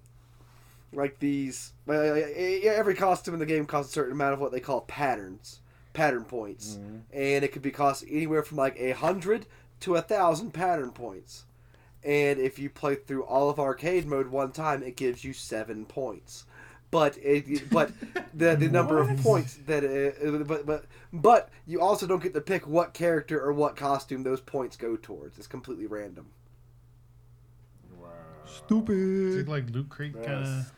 like 0.92 1.18
these. 1.18 1.72
uh, 1.88 1.92
Every 1.92 2.94
costume 2.94 3.34
in 3.34 3.40
the 3.40 3.46
game 3.46 3.66
costs 3.66 3.92
a 3.92 3.94
certain 3.94 4.12
amount 4.12 4.34
of 4.34 4.40
what 4.40 4.52
they 4.52 4.60
call 4.60 4.82
patterns, 4.82 5.60
pattern 5.92 6.24
points, 6.24 6.78
and 7.12 7.44
it 7.44 7.52
could 7.52 7.62
be 7.62 7.70
cost 7.70 8.04
anywhere 8.08 8.42
from 8.42 8.56
like 8.58 8.78
a 8.78 8.92
hundred 8.92 9.46
to 9.80 9.96
a 9.96 10.02
thousand 10.02 10.52
pattern 10.52 10.90
points. 10.90 11.44
And 12.02 12.38
if 12.38 12.58
you 12.58 12.70
play 12.70 12.94
through 12.94 13.24
all 13.24 13.50
of 13.50 13.58
arcade 13.60 14.06
mode 14.06 14.28
one 14.28 14.52
time, 14.52 14.82
it 14.82 14.96
gives 14.96 15.22
you 15.22 15.32
seven 15.34 15.84
points. 15.84 16.44
But 16.90 17.16
it, 17.18 17.70
but 17.70 17.92
the 18.34 18.56
the 18.56 18.68
number 18.68 18.98
of 19.00 19.16
points 19.22 19.58
that 19.66 19.84
uh, 19.84 20.42
but 20.44 20.66
but 20.66 20.84
but 21.12 21.50
you 21.66 21.80
also 21.80 22.06
don't 22.06 22.22
get 22.22 22.34
to 22.34 22.40
pick 22.40 22.66
what 22.66 22.94
character 22.94 23.40
or 23.40 23.52
what 23.52 23.76
costume 23.76 24.22
those 24.24 24.40
points 24.40 24.76
go 24.76 24.96
towards. 24.96 25.38
It's 25.38 25.46
completely 25.46 25.86
random. 25.86 26.26
Is 29.28 29.36
it 29.36 29.48
like 29.48 29.70
Loot 29.70 29.88
Crate 29.88 30.14
kind 30.14 30.26
of? 30.60 30.72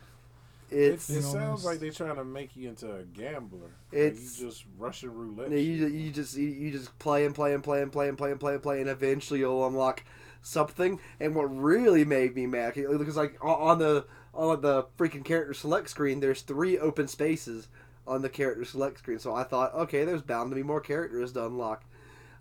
It's 0.73 1.09
It, 1.09 1.17
it 1.17 1.21
sounds 1.23 1.63
like 1.65 1.79
they're 1.79 1.91
trying 1.91 2.15
to 2.15 2.23
make 2.25 2.55
you 2.55 2.69
into 2.69 2.93
a 2.93 3.03
gambler. 3.03 3.69
It's- 3.91 4.15
like 4.15 4.39
you 4.41 4.47
just 4.49 4.65
Russian 4.77 5.13
roulette. 5.13 5.51
Yeah, 5.51 5.57
you, 5.57 5.77
shit. 5.79 5.91
you 5.93 6.11
just 6.11 6.37
you, 6.37 6.47
you 6.47 6.71
just 6.71 6.97
play 6.99 7.25
and 7.25 7.35
play 7.35 7.53
and 7.53 7.63
play 7.63 7.81
and 7.81 7.91
play 7.91 8.09
and 8.09 8.17
play 8.17 8.31
and 8.31 8.39
play 8.39 8.53
and 8.53 8.63
play 8.63 8.81
and 8.81 8.89
eventually 8.89 9.39
you'll 9.39 9.65
unlock 9.65 10.03
something. 10.41 10.99
And 11.19 11.35
what 11.35 11.43
really 11.45 12.05
made 12.05 12.35
me 12.35 12.45
mad 12.47 12.73
because 12.75 13.17
like 13.17 13.37
on- 13.43 13.61
on 13.61 13.79
the 13.79 14.05
on 14.33 14.61
the 14.61 14.85
freaking 14.97 15.23
character 15.23 15.53
select 15.53 15.89
screen, 15.89 16.19
there's 16.19 16.41
three 16.41 16.77
open 16.79 17.07
spaces 17.07 17.67
on 18.07 18.21
the 18.21 18.29
character 18.29 18.65
select 18.65 18.99
screen. 18.99 19.19
So 19.19 19.33
I 19.33 19.43
thought, 19.43 19.73
okay, 19.75 20.03
there's 20.03 20.21
bound 20.21 20.49
to 20.51 20.55
be 20.55 20.63
more 20.63 20.81
characters 20.81 21.33
to 21.33 21.45
unlock. 21.45 21.83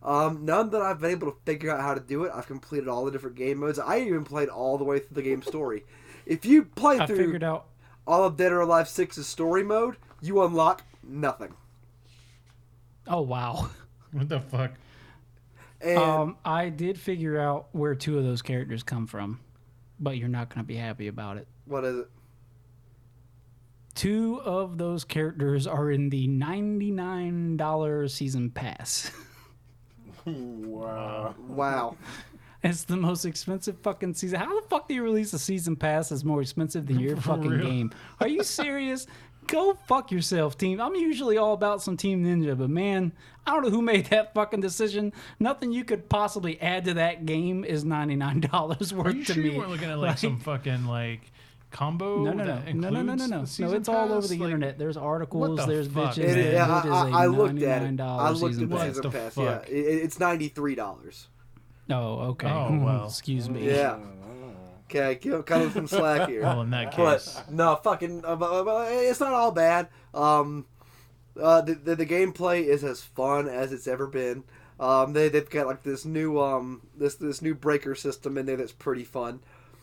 Um, 0.02 0.44
none 0.44 0.70
that 0.70 0.82
I've 0.82 1.00
been 1.00 1.12
able 1.12 1.30
to 1.30 1.36
figure 1.44 1.70
out 1.70 1.80
how 1.80 1.94
to 1.94 2.00
do 2.00 2.24
it. 2.24 2.32
I've 2.34 2.46
completed 2.48 2.88
all 2.88 3.04
the 3.04 3.12
different 3.12 3.36
game 3.36 3.58
modes. 3.58 3.78
I 3.78 4.00
even 4.00 4.24
played 4.24 4.48
all 4.48 4.76
the 4.76 4.84
way 4.84 4.98
through 4.98 5.14
the 5.14 5.22
game 5.22 5.42
story. 5.42 5.84
If 6.26 6.44
you 6.44 6.64
play 6.64 6.98
I 6.98 7.06
through 7.06 7.16
figured 7.16 7.44
out 7.44 7.66
all 8.06 8.24
of 8.24 8.36
Dead 8.36 8.52
or 8.52 8.60
Alive 8.60 8.86
6's 8.86 9.26
story 9.26 9.62
mode, 9.64 9.96
you 10.20 10.42
unlock 10.42 10.82
nothing. 11.02 11.54
Oh 13.06 13.20
wow. 13.22 13.70
What 14.12 14.28
the 14.28 14.40
fuck? 14.40 14.72
And 15.80 15.98
Um, 15.98 16.36
I 16.44 16.68
did 16.68 16.98
figure 17.00 17.38
out 17.40 17.68
where 17.72 17.94
two 17.94 18.18
of 18.18 18.24
those 18.24 18.42
characters 18.42 18.82
come 18.82 19.06
from, 19.06 19.40
but 19.98 20.18
you're 20.18 20.28
not 20.28 20.50
going 20.50 20.62
to 20.62 20.66
be 20.68 20.76
happy 20.76 21.08
about 21.08 21.38
it. 21.38 21.48
what 21.64 21.82
is 21.84 21.96
it? 22.00 22.08
Two 23.94 24.40
of 24.44 24.76
those 24.78 25.04
characters 25.04 25.66
are 25.66 25.90
in 25.90 26.10
the 26.10 26.28
$99 26.28 28.10
season 28.10 28.50
pass. 28.50 29.10
wow. 30.26 31.34
Wow. 31.48 31.96
It's 32.62 32.84
the 32.84 32.96
most 32.96 33.24
expensive 33.24 33.78
fucking 33.82 34.14
season. 34.14 34.38
How 34.40 34.60
the 34.60 34.66
fuck 34.68 34.88
do 34.88 34.94
you 34.94 35.02
release 35.02 35.32
a 35.32 35.38
season 35.38 35.76
pass 35.76 36.10
that's 36.10 36.24
more 36.24 36.40
expensive 36.40 36.86
than 36.86 36.98
your 36.98 37.16
fucking 37.28 37.48
real. 37.50 37.66
game? 37.66 37.92
Are 38.20 38.28
you 38.28 38.42
serious? 38.44 39.06
Go 39.48 39.74
fuck 39.88 40.12
yourself, 40.12 40.56
team. 40.56 40.80
I'm 40.80 40.94
usually 40.94 41.36
all 41.36 41.52
about 41.52 41.82
some 41.82 41.96
Team 41.96 42.22
Ninja, 42.24 42.56
but 42.56 42.70
man, 42.70 43.12
I 43.44 43.50
don't 43.52 43.64
know 43.64 43.70
who 43.70 43.82
made 43.82 44.06
that 44.06 44.34
fucking 44.34 44.60
decision. 44.60 45.12
Nothing 45.40 45.72
you 45.72 45.84
could 45.84 46.08
possibly 46.08 46.60
add 46.60 46.84
to 46.84 46.94
that 46.94 47.26
game 47.26 47.64
is 47.64 47.84
$99 47.84 48.92
worth 48.92 49.06
Are 49.06 49.10
you 49.10 49.24
to 49.24 49.34
sure 49.34 49.42
me. 49.42 49.50
you 49.52 49.58
weren't 49.58 49.70
looking 49.70 49.90
at 49.90 49.98
like, 49.98 50.18
some 50.18 50.38
fucking 50.38 50.86
like 50.86 51.32
combo? 51.72 52.22
No, 52.22 52.32
no, 52.32 52.44
no, 52.44 52.62
no, 52.72 52.90
no, 52.90 53.02
no, 53.02 53.14
no, 53.14 53.26
no. 53.26 53.38
No, 53.38 53.44
season 53.44 53.74
it's 53.76 53.88
all 53.88 54.12
over 54.12 54.26
the 54.28 54.38
Like, 54.38 54.44
internet. 54.44 54.78
There's 54.78 54.96
articles, 54.96 55.58
the 55.58 55.66
there's 55.66 55.88
fuck, 55.88 56.14
bitches. 56.14 56.18
man? 56.18 56.38
It, 56.38 56.42
that 56.44 56.52
yeah, 56.52 56.78
it 56.82 56.86
is 56.86 56.92
I, 56.92 57.08
a 57.08 57.10
I, 57.10 57.22
I 57.24 57.26
looked 57.26 57.62
at 57.62 57.82
it. 57.82 58.00
I 58.00 58.30
looked 58.30 58.54
at 58.54 58.60
the 58.60 58.66
pass. 58.68 58.86
season 58.86 59.02
What 59.02 59.02
the 59.02 59.10
pass. 59.18 59.36
Yeah, 59.36 59.58
it, 59.62 59.74
it's 60.04 60.20
ninety 60.20 60.48
three 60.48 60.76
dollars. 60.76 61.26
Oh, 61.92 62.18
okay. 62.30 62.48
Oh, 62.48 62.68
Hmm, 62.68 62.82
well. 62.84 63.06
Excuse 63.06 63.48
me. 63.48 63.66
Yeah. 63.66 63.98
Okay, 64.90 65.18
give- 65.20 65.44
cut 65.46 65.62
him 65.62 65.70
some 65.70 65.86
slack 65.86 66.28
here. 66.28 66.42
Well, 66.42 66.60
in 66.62 66.70
that 66.70 66.92
case, 66.92 67.40
But 67.46 67.50
no, 67.52 67.76
fucking, 67.76 68.24
uh, 68.24 68.36
but- 68.36 68.64
but 68.64 68.92
it's 68.92 69.20
not 69.20 69.32
all 69.32 69.50
bad. 69.52 69.88
Um, 70.12 70.66
uh, 71.40 71.62
the, 71.62 71.74
the 71.74 71.96
the 71.96 72.06
gameplay 72.06 72.64
is 72.64 72.84
as 72.84 73.00
fun 73.02 73.48
as 73.48 73.72
it's 73.72 73.86
ever 73.86 74.06
been. 74.06 74.44
Um, 74.78 75.14
they 75.14 75.30
they've 75.30 75.48
got 75.48 75.66
like 75.66 75.82
this 75.82 76.04
new 76.04 76.38
um 76.38 76.82
this 76.94 77.14
this 77.14 77.40
new 77.40 77.54
breaker 77.54 77.94
system 77.94 78.36
in 78.36 78.44
there 78.44 78.56
that's 78.56 78.72
pretty 78.72 79.04
fun. 79.04 79.40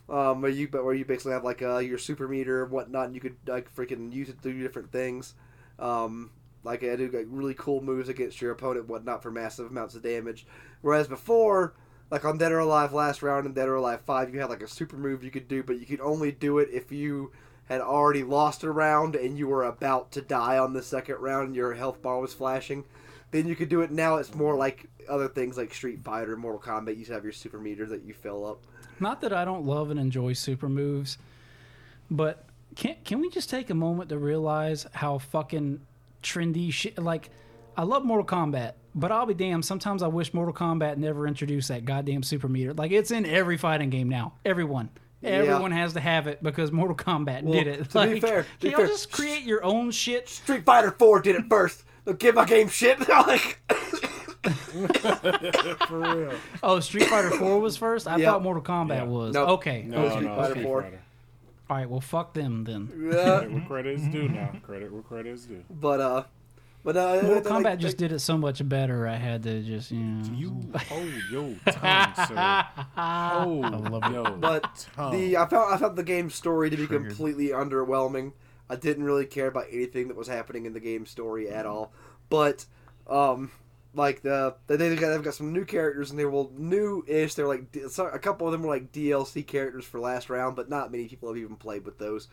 Um, 0.10 0.42
where 0.42 0.52
you 0.52 0.68
but 0.68 0.84
where 0.86 0.94
you 0.94 1.06
basically 1.06 1.32
have 1.32 1.44
like 1.44 1.62
uh 1.64 1.78
your 1.80 1.98
super 1.98 2.28
meter 2.28 2.64
and 2.64 2.72
whatnot, 2.72 3.06
and 3.08 3.16
you 3.16 3.22
could 3.22 3.38
like 3.48 3.74
freaking 3.76 4.14
use 4.14 4.30
it 4.30 4.42
to 4.44 4.52
do 4.54 4.62
different 4.62 4.92
things. 4.92 5.34
Um, 5.80 6.30
like 6.64 6.84
I 6.84 6.96
do 6.96 7.10
like 7.12 7.26
really 7.30 7.56
cool 7.56 7.82
moves 7.82 8.10
against 8.10 8.42
your 8.42 8.52
opponent, 8.52 8.82
and 8.82 8.90
whatnot 8.90 9.24
for 9.24 9.32
massive 9.32 9.72
amounts 9.72 9.96
of 9.96 10.04
damage. 10.04 10.46
Whereas 10.82 11.08
before, 11.08 11.74
like 12.12 12.26
on 12.26 12.38
Dead 12.38 12.52
or 12.52 12.60
Alive 12.60 12.94
last 12.94 13.22
round 13.22 13.46
and 13.46 13.56
Dead 13.56 13.68
or 13.68 13.76
Alive 13.76 14.02
Five, 14.02 14.34
you 14.34 14.40
had 14.40 14.50
like 14.50 14.64
a 14.64 14.68
super 14.68 14.98
move 14.98 15.24
you 15.24 15.32
could 15.32 15.48
do, 15.48 15.64
but 15.64 15.80
you 15.80 15.86
could 15.86 16.02
only 16.02 16.32
do 16.32 16.58
it 16.60 16.70
if 16.72 16.92
you 16.92 17.32
had 17.68 17.82
already 17.82 18.24
lost 18.24 18.64
a 18.64 18.72
round 18.72 19.16
and 19.16 19.38
you 19.38 19.48
were 19.48 19.64
about 19.64 20.12
to 20.12 20.22
die 20.22 20.58
on 20.58 20.74
the 20.74 20.82
second 20.82 21.16
round 21.20 21.48
and 21.48 21.56
your 21.56 21.76
health 21.76 22.02
bar 22.02 22.20
was 22.20 22.34
flashing. 22.34 22.84
Then 23.32 23.48
you 23.48 23.56
could 23.56 23.70
do 23.70 23.82
it. 23.82 23.92
Now 23.92 24.16
it's 24.16 24.34
more 24.34 24.56
like 24.56 24.88
other 25.08 25.28
things 25.28 25.56
like 25.56 25.72
Street 25.74 26.04
Fighter, 26.04 26.36
Mortal 26.36 26.60
Kombat. 26.60 26.98
You 26.98 27.06
have 27.14 27.24
your 27.24 27.34
super 27.34 27.60
meter 27.60 27.86
that 27.86 28.04
you 28.04 28.14
fill 28.14 28.44
up. 28.46 28.64
Not 29.00 29.22
that 29.22 29.32
I 29.32 29.46
don't 29.46 29.66
love 29.66 29.92
and 29.92 30.00
enjoy 30.00 30.34
super 30.34 30.68
moves, 30.68 31.20
but 32.10 32.46
can 32.76 32.96
can 33.04 33.20
we 33.22 33.30
just 33.30 33.50
take 33.50 33.70
a 33.70 33.76
moment 33.76 34.10
to 34.10 34.18
realize 34.18 34.88
how 34.94 35.20
fucking 35.20 35.82
trendy 36.24 36.74
shit? 36.74 36.98
Like, 36.98 37.30
I 37.78 37.84
love 37.84 38.04
Mortal 38.04 38.26
Kombat, 38.26 38.74
but 39.00 39.12
I'll 39.12 39.26
be 39.26 39.34
damned. 39.34 39.66
Sometimes 39.66 40.04
I 40.04 40.08
wish 40.08 40.34
Mortal 40.34 40.54
Kombat 40.54 40.98
never 40.98 41.26
introduced 41.28 41.68
that 41.70 41.86
goddamn 41.86 42.24
super 42.24 42.48
meter. 42.48 42.74
Like, 42.74 42.92
it's 42.92 43.12
in 43.12 43.26
every 43.26 43.58
fighting 43.58 43.90
game 43.90 44.10
now. 44.10 44.34
Everyone. 44.46 44.90
Everyone 45.24 45.72
has 45.72 45.94
to 45.94 46.00
have 46.00 46.28
it 46.28 46.42
because 46.42 46.72
Mortal 46.72 46.96
Kombat 46.96 47.44
Well, 47.44 47.54
did 47.54 47.68
it. 47.68 47.90
to 47.90 48.08
be 48.08 48.20
fair- 48.22 48.44
to 48.44 48.48
be 48.62 48.70
y'all 48.70 48.78
fair- 48.78 48.88
just 48.88 49.12
create 49.12 49.44
your 49.44 49.64
own 49.66 49.92
shit? 49.92 50.30
Street 50.30 50.64
Fighter 50.64 50.92
Four 50.92 51.22
did 51.22 51.36
it 51.36 51.46
first. 51.50 51.84
Don't 52.06 52.18
give 52.20 52.36
my 52.36 52.46
game 52.46 52.70
shit. 52.70 53.00
like, 53.10 53.60
For 55.88 56.00
real. 56.00 56.34
Oh, 56.64 56.80
Street 56.80 57.04
Fighter 57.06 57.32
4 57.32 57.60
was 57.60 57.76
first? 57.78 58.08
I 58.08 58.18
Yeah. 58.18 58.32
thought 58.32 58.44
Mortal 58.44 58.64
Kombat 58.64 58.90
Yeah. 58.90 59.04
was. 59.04 59.34
Nope. 59.34 59.50
Okay. 59.50 59.84
No, 59.86 59.98
okay. 60.06 60.20
no, 60.22 60.36
Fighter 60.36 60.62
four. 60.62 60.82
Fighter. 60.84 61.02
All 61.70 61.78
right, 61.78 61.90
well, 61.90 62.02
fuck 62.02 62.34
them 62.34 62.64
then. 62.64 62.90
Yeah, 63.12 63.12
Credit 63.40 63.52
where 63.52 63.62
credit 63.68 64.00
is 64.00 64.08
due 64.08 64.28
now. 64.30 64.52
Credit 64.64 64.92
where 64.92 65.02
credit 65.04 65.30
is 65.34 65.46
due. 65.46 65.64
but 65.70 66.00
uh, 66.00 66.24
but 66.84 66.96
uh, 66.98 67.20
Mortal 67.24 67.34
like- 67.36 67.44
Kombat 67.44 67.64
like- 67.64 67.80
just 67.80 67.98
did 67.98 68.12
it 68.12 68.20
so 68.20 68.38
much 68.38 68.68
better. 68.68 69.08
I 69.08 69.16
had 69.16 69.44
to 69.44 69.62
just, 69.62 69.92
you 69.92 70.00
know. 70.00 70.34
You 70.34 70.70
hold 70.88 71.12
your 71.32 71.56
tongue, 71.72 72.14
sir. 72.28 72.66
Hold 72.96 73.92
love 73.92 74.04
it. 74.06 74.12
your 74.14 74.32
But 74.32 74.88
tongue. 74.96 75.12
the 75.12 75.38
I 75.38 75.46
found 75.48 75.74
I 75.74 75.78
found 75.78 75.98
the 75.98 76.04
game 76.04 76.30
story 76.30 76.70
to 76.70 76.78
be 76.78 76.86
Triggered. 76.88 77.08
completely 77.10 77.48
underwhelming. 77.50 78.34
I 78.70 78.76
didn't 78.76 79.04
really 79.04 79.26
care 79.26 79.48
about 79.48 79.66
anything 79.72 80.08
that 80.10 80.18
was 80.18 80.28
happening 80.28 80.66
in 80.66 80.74
the 80.74 80.80
game 80.80 81.06
story 81.06 81.50
at 81.50 81.66
all. 81.66 81.92
But 82.30 82.66
um, 83.08 83.52
like 83.96 84.22
the 84.22 84.56
they 84.68 84.76
they've 84.78 85.00
got, 85.00 85.10
they've 85.10 85.24
got 85.24 85.34
some 85.34 85.52
new 85.54 85.66
characters 85.66 86.12
and 86.12 86.20
they 86.20 86.26
were 86.26 86.46
new-ish. 86.56 87.34
They're 87.34 87.48
like 87.48 87.64
a 87.76 88.20
couple 88.20 88.46
of 88.48 88.52
them 88.52 88.62
were 88.62 88.70
like 88.70 88.92
DLC 88.92 89.46
characters 89.46 89.86
for 89.86 90.00
last 90.00 90.30
round, 90.30 90.56
but 90.56 90.70
not 90.70 90.92
many 90.92 91.08
people 91.08 91.30
have 91.30 91.38
even 91.38 91.56
played 91.56 91.84
with 91.86 91.98
those. 91.98 92.28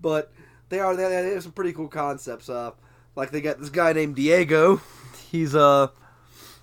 But 0.00 0.32
they 0.68 0.78
are 0.78 0.94
they, 0.94 1.02
they 1.08 1.34
have 1.34 1.42
some 1.42 1.52
pretty 1.52 1.72
cool 1.72 1.88
concepts. 1.88 2.48
Uh, 2.48 2.70
like 3.14 3.30
they 3.30 3.40
got 3.40 3.58
this 3.58 3.70
guy 3.70 3.92
named 3.92 4.16
Diego. 4.16 4.80
He's 5.30 5.54
uh 5.54 5.88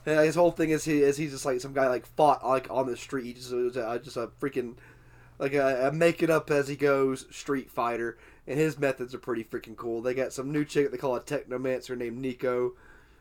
his 0.06 0.36
whole 0.36 0.52
thing 0.52 0.70
is 0.72 0.86
he 0.86 1.02
is 1.02 1.18
he's 1.18 1.32
just 1.32 1.46
like 1.46 1.62
some 1.62 1.74
guy 1.74 1.88
like 1.88 2.06
fought 2.06 2.46
like 2.46 2.68
on 2.70 2.88
the 2.88 2.98
street. 2.98 3.26
He 3.26 3.34
just 3.34 3.52
was 3.52 3.78
uh, 3.78 4.00
just 4.04 4.18
a 4.18 4.28
freaking 4.42 4.76
like 5.38 5.54
a, 5.54 5.88
a 5.88 5.92
make 5.92 6.24
it 6.24 6.30
up 6.30 6.50
as 6.52 6.68
he 6.68 6.76
goes 6.76 7.26
street 7.32 7.70
fighter, 7.70 8.18
and 8.48 8.60
his 8.60 8.80
methods 8.80 9.14
are 9.14 9.20
pretty 9.20 9.44
freaking 9.44 9.76
cool. 9.76 10.02
They 10.02 10.14
got 10.14 10.34
some 10.34 10.52
new 10.52 10.66
chick 10.66 10.92
they 10.92 10.98
call 10.98 11.16
a 11.16 11.22
technomancer 11.22 11.98
named 11.98 12.18
Nico. 12.18 12.74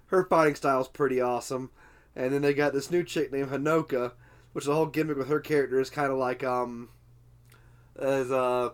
Her 0.07 0.25
fighting 0.25 0.55
style's 0.55 0.89
pretty 0.89 1.21
awesome, 1.21 1.71
and 2.17 2.33
then 2.33 2.43
they 2.43 2.55
got 2.55 2.73
this 2.73 2.91
new 2.91 3.05
chick 3.05 3.31
named 3.33 3.51
Honoka, 3.51 4.13
which 4.53 4.65
the 4.65 4.75
whole 4.75 4.87
gimmick 4.87 5.19
with 5.19 5.29
her 5.29 5.41
character 5.41 5.81
is 5.81 5.91
kind 5.91 6.11
of 6.11 6.19
like 6.19 6.43
um 6.43 6.89
as 7.99 8.31
uh. 8.31 8.71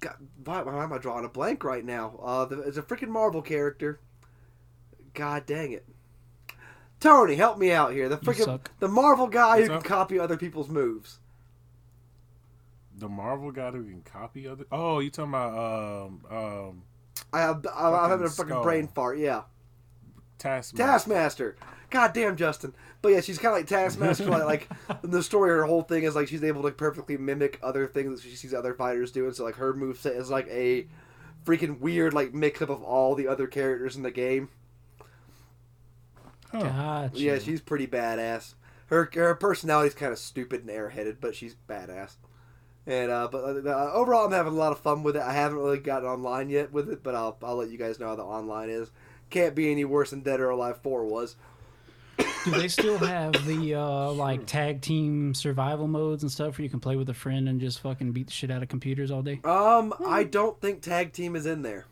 God, 0.00 0.16
why, 0.44 0.62
why 0.62 0.82
am 0.82 0.92
I 0.92 0.98
drawing 0.98 1.24
a 1.24 1.28
blank 1.28 1.62
right 1.64 1.84
now? 1.84 2.18
Uh, 2.22 2.44
the, 2.46 2.60
it's 2.62 2.78
a 2.78 2.82
freaking 2.82 3.08
Marvel 3.08 3.42
character. 3.42 4.00
God 5.14 5.46
dang 5.46 5.72
it. 5.72 5.86
Tony, 7.00 7.34
help 7.36 7.58
me 7.58 7.72
out 7.72 7.92
here. 7.92 8.08
The 8.08 8.18
freaking 8.18 8.60
the 8.78 8.88
Marvel 8.88 9.26
guy 9.26 9.56
What's 9.56 9.68
who 9.68 9.70
up? 9.70 9.82
can 9.82 9.88
copy 9.88 10.18
other 10.18 10.36
people's 10.36 10.68
moves. 10.68 11.18
the 12.94 13.08
Marvel 13.08 13.50
guy 13.52 13.70
who 13.70 13.84
can 13.84 14.02
copy 14.02 14.46
other. 14.46 14.66
Oh, 14.70 14.98
you 15.00 15.10
talking 15.10 15.30
about 15.30 16.06
um 16.06 16.24
um 16.30 16.82
I 17.32 17.40
have, 17.40 17.66
I'm, 17.74 17.94
I'm 17.94 18.10
having 18.10 18.26
a 18.26 18.30
Fucking 18.30 18.56
fucking 18.56 18.60
brain 18.62 18.88
fart. 18.88 19.18
Yeah, 19.18 19.42
Taskmaster? 20.40 20.76
Taskmaster. 20.76 21.56
God 21.90 22.12
damn, 22.12 22.36
Justin. 22.36 22.74
But 23.02 23.10
yeah, 23.10 23.20
she's 23.20 23.38
kind 23.38 23.52
of 23.54 23.58
like 23.58 23.66
Taskmaster. 23.66 24.24
like, 24.26 24.44
like 24.44 24.68
in 25.02 25.10
the 25.10 25.22
story, 25.22 25.50
her 25.50 25.64
whole 25.64 25.82
thing 25.82 26.04
is 26.04 26.14
like 26.14 26.28
she's 26.28 26.44
able 26.44 26.62
to 26.62 26.70
perfectly 26.70 27.16
mimic 27.16 27.58
other 27.62 27.86
things 27.86 28.22
that 28.22 28.28
she 28.28 28.36
sees 28.36 28.54
other 28.54 28.74
fighters 28.74 29.12
doing. 29.12 29.32
So 29.32 29.44
like 29.44 29.56
her 29.56 29.74
moveset 29.74 30.16
is 30.16 30.30
like 30.30 30.48
a 30.48 30.86
freaking 31.44 31.80
weird 31.80 32.14
like 32.14 32.34
mix 32.34 32.62
up 32.62 32.70
of 32.70 32.82
all 32.82 33.14
the 33.14 33.28
other 33.28 33.46
characters 33.46 33.96
in 33.96 34.02
the 34.02 34.10
game. 34.10 34.48
Gotcha. 36.52 37.10
Yeah, 37.14 37.38
she's 37.38 37.60
pretty 37.60 37.86
badass. 37.86 38.54
Her 38.86 39.08
her 39.14 39.34
personality's 39.34 39.94
kind 39.94 40.12
of 40.12 40.18
stupid 40.18 40.62
and 40.62 40.70
airheaded, 40.70 41.18
but 41.20 41.34
she's 41.36 41.54
badass. 41.68 42.16
And 42.86 43.10
uh, 43.10 43.28
but 43.30 43.66
uh, 43.66 43.92
overall, 43.92 44.26
I'm 44.26 44.32
having 44.32 44.54
a 44.54 44.56
lot 44.56 44.72
of 44.72 44.80
fun 44.80 45.02
with 45.02 45.16
it. 45.16 45.22
I 45.22 45.32
haven't 45.32 45.58
really 45.58 45.78
gotten 45.78 46.08
online 46.08 46.50
yet 46.50 46.72
with 46.72 46.90
it, 46.90 47.02
but 47.02 47.14
I'll 47.14 47.36
I'll 47.42 47.56
let 47.56 47.70
you 47.70 47.78
guys 47.78 48.00
know 48.00 48.08
how 48.08 48.16
the 48.16 48.22
online 48.24 48.70
is. 48.70 48.90
Can't 49.30 49.54
be 49.54 49.70
any 49.70 49.84
worse 49.84 50.10
than 50.10 50.20
Dead 50.20 50.40
or 50.40 50.50
Alive 50.50 50.78
Four 50.82 51.04
was. 51.04 51.36
Do 52.44 52.50
they 52.52 52.68
still 52.68 52.98
have 52.98 53.32
the 53.46 53.74
uh, 53.74 54.12
like 54.12 54.46
tag 54.46 54.80
team 54.80 55.34
survival 55.34 55.86
modes 55.86 56.22
and 56.22 56.32
stuff 56.32 56.58
where 56.58 56.64
you 56.64 56.70
can 56.70 56.80
play 56.80 56.96
with 56.96 57.08
a 57.08 57.14
friend 57.14 57.48
and 57.48 57.60
just 57.60 57.80
fucking 57.80 58.12
beat 58.12 58.26
the 58.26 58.32
shit 58.32 58.50
out 58.50 58.62
of 58.62 58.68
computers 58.68 59.10
all 59.10 59.22
day? 59.22 59.40
Um, 59.44 59.94
I 60.06 60.24
don't 60.24 60.60
think 60.60 60.82
tag 60.82 61.12
team 61.12 61.36
is 61.36 61.46
in 61.46 61.62
there. 61.62 61.86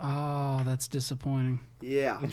Oh, 0.00 0.62
that's 0.64 0.88
disappointing. 0.88 1.60
Yeah. 1.80 2.20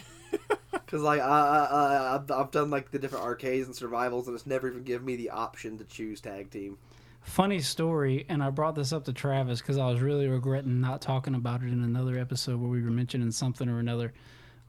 Because 0.72 1.02
like 1.02 1.22
I, 1.22 1.26
I, 1.26 1.66
I 1.66 2.16
I've, 2.16 2.32
I've 2.32 2.52
done 2.52 2.70
like 2.70 2.92
the 2.92 3.00
different 3.00 3.26
arcades 3.26 3.68
and 3.68 3.76
survivals, 3.76 4.28
and 4.28 4.36
it's 4.36 4.46
never 4.46 4.68
even 4.68 4.84
given 4.84 5.06
me 5.06 5.16
the 5.16 5.30
option 5.32 5.78
to 5.78 5.84
choose 5.86 6.22
tag 6.22 6.52
team. 6.52 6.78
Funny 7.24 7.62
story, 7.62 8.26
and 8.30 8.44
I 8.44 8.50
brought 8.50 8.76
this 8.76 8.91
up 8.91 9.06
to 9.06 9.14
Travis 9.14 9.60
because 9.60 9.78
I 9.78 9.88
was 9.88 10.02
really 10.02 10.28
regretting 10.28 10.82
not 10.82 11.02
talking 11.02 11.36
about 11.36 11.64
it 11.64 11.68
in 11.68 11.84
another 11.84 12.20
episode 12.20 12.60
where 12.60 12.70
we 12.70 12.84
were 12.84 12.91
mentioning 12.91 13.32
something 13.32 13.70
or 13.70 13.80
another. 13.80 14.14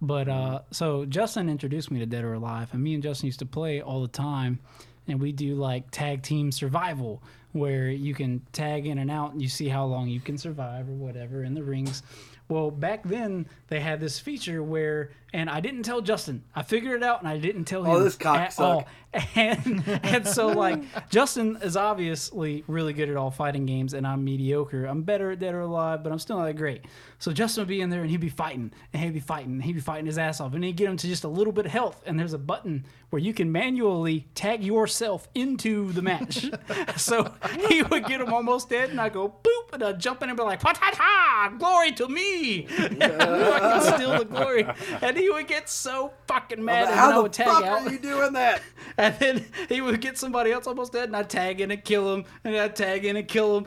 But 0.01 0.29
uh, 0.29 0.61
so 0.71 1.05
Justin 1.05 1.49
introduced 1.49 1.91
me 1.91 1.99
to 2.01 2.07
Dead 2.07 2.25
or 2.25 2.35
Alive, 2.35 2.69
and 2.73 2.83
me 2.83 2.95
and 2.95 3.03
Justin 3.03 3.27
used 3.27 3.41
to 3.41 3.47
play 3.47 3.81
all 3.83 4.03
the 4.03 4.09
time, 4.09 4.61
and 5.09 5.21
we 5.21 5.33
do 5.33 5.57
like 5.57 5.91
tag 5.91 6.23
team 6.23 6.53
survival 6.53 7.23
where 7.53 7.89
you 7.89 8.15
can 8.15 8.41
tag 8.53 8.87
in 8.87 8.99
and 8.99 9.11
out, 9.11 9.33
and 9.33 9.43
you 9.43 9.49
see 9.49 9.69
how 9.69 9.85
long 9.85 10.09
you 10.09 10.21
can 10.21 10.39
survive 10.39 10.89
or 10.89 10.95
whatever 10.95 11.43
in 11.45 11.55
the 11.55 11.63
rings. 11.63 12.03
Well, 12.49 12.71
back 12.71 13.03
then 13.05 13.49
they 13.69 13.81
had 13.81 14.01
this 14.01 14.19
feature 14.19 14.63
where, 14.63 15.11
and 15.35 15.51
I 15.51 15.59
didn't 15.61 15.83
tell 15.83 16.01
Justin. 16.01 16.45
I 16.55 16.63
figured 16.63 17.03
it 17.03 17.05
out, 17.05 17.19
and 17.19 17.29
I 17.29 17.39
didn't 17.39 17.65
tell 17.65 17.81
oh, 17.81 17.85
him 17.85 17.91
Oh, 17.91 18.05
this 18.05 18.17
cocksuck. 18.17 18.37
at 18.37 18.61
all. 18.61 18.87
And 19.37 19.85
and 20.03 20.27
so 20.27 20.49
like 20.49 20.83
Justin 21.09 21.59
is 21.63 21.77
obviously 21.77 22.65
really 22.67 22.93
good 22.93 23.09
at 23.09 23.17
all 23.17 23.31
fighting 23.31 23.65
games, 23.65 23.95
and 23.95 24.05
I'm 24.05 24.25
mediocre. 24.25 24.87
I'm 24.87 25.03
better 25.03 25.31
at 25.31 25.39
Dead 25.39 25.55
or 25.55 25.61
Alive, 25.61 26.03
but 26.03 26.11
I'm 26.11 26.19
still 26.19 26.39
not 26.39 26.47
that 26.47 26.57
great. 26.57 26.85
So 27.21 27.33
Justin 27.33 27.63
would 27.63 27.69
be 27.69 27.81
in 27.81 27.91
there, 27.91 28.01
and 28.01 28.11
he'd 28.11 28.21
be 28.21 28.29
fighting, 28.29 28.73
and 28.93 29.03
he'd 29.03 29.15
be 29.15 29.21
fighting, 29.21 29.53
and 29.53 29.63
he'd 29.63 29.75
be 29.75 29.81
fighting 29.81 30.07
his 30.07 30.19
ass 30.19 30.41
off, 30.41 30.53
and 30.55 30.65
he'd 30.65 30.77
get 30.77 30.89
him 30.89 30.97
to 30.97 31.07
just 31.07 31.23
a 31.23 31.29
little 31.29 31.53
bit 31.53 31.65
of 31.65 31.71
health. 31.71 32.03
And 32.07 32.19
there's 32.19 32.33
a 32.33 32.39
button 32.39 32.87
where 33.11 33.23
you 33.23 33.33
can 33.33 33.53
manually 33.53 34.27
tag 34.35 34.65
yourself 34.65 35.29
into 35.35 35.93
the 35.93 36.03
match. 36.03 36.51
so 36.97 37.33
he 37.69 37.85
would 37.85 38.07
get 38.07 38.21
him 38.21 38.35
almost 38.35 38.69
dead, 38.69 38.91
and 38.91 39.01
I 39.01 39.11
go 39.11 39.29
boop, 39.29 39.73
and 39.73 39.83
I'd 39.85 40.01
jump 40.01 40.25
in 40.25 40.29
and 40.29 40.37
be 40.37 40.43
like, 40.43 40.61
"Pa 40.61 40.73
ta 40.73 40.91
ta, 40.93 41.55
glory 41.57 41.93
to 41.93 42.09
me!" 42.09 42.67
and 42.79 43.01
fucking 43.01 43.95
steal 43.95 44.19
the 44.19 44.25
glory, 44.25 44.67
and 45.01 45.17
he 45.17 45.24
would 45.31 45.47
get 45.47 45.69
so 45.69 46.13
fucking 46.27 46.65
mad, 46.65 46.89
and 46.89 46.93
then 46.93 46.99
I 46.99 47.19
would 47.19 47.33
the 47.33 47.37
tag 47.37 47.47
fuck 47.47 47.65
out. 47.65 47.87
are 47.87 47.93
you 47.93 47.99
doing 47.99 48.33
that? 48.35 48.63
And 48.97 49.19
then 49.19 49.45
he 49.69 49.81
would 49.81 50.01
get 50.01 50.17
somebody 50.19 50.53
else 50.53 50.69
almost 50.69 50.93
dead, 50.93 51.09
and 51.09 51.17
I'd 51.17 51.29
tag 51.29 51.61
in 51.61 51.73
and 51.73 51.83
kill 51.83 52.15
him, 52.15 52.25
and 52.45 52.57
I'd 52.57 52.77
tag 52.77 53.05
in 53.05 53.17
and 53.17 53.27
kill 53.27 53.59
him. 53.59 53.67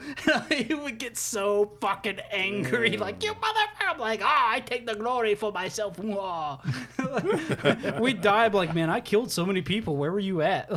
he 0.50 0.74
would 0.74 1.00
get 1.00 1.18
so 1.18 1.74
fucking 1.82 2.22
angry, 2.32 2.96
like, 2.96 3.22
you 3.22 3.34
motherfucker. 3.34 3.90
I'm 3.90 4.00
like, 4.00 4.22
ah, 4.24 4.52
I 4.52 4.62
take 4.62 4.86
the 4.86 4.96
glory 4.96 5.36
for 5.36 5.52
myself. 5.52 6.00
Wah." 6.00 6.60
we 8.00 8.14
died, 8.14 8.54
like, 8.54 8.74
man, 8.74 8.90
I 8.90 9.02
killed 9.02 9.30
so 9.30 9.46
many 9.46 9.62
people. 9.62 9.98
Where 9.98 10.14
were 10.14 10.20
you 10.20 10.42
at? 10.42 10.70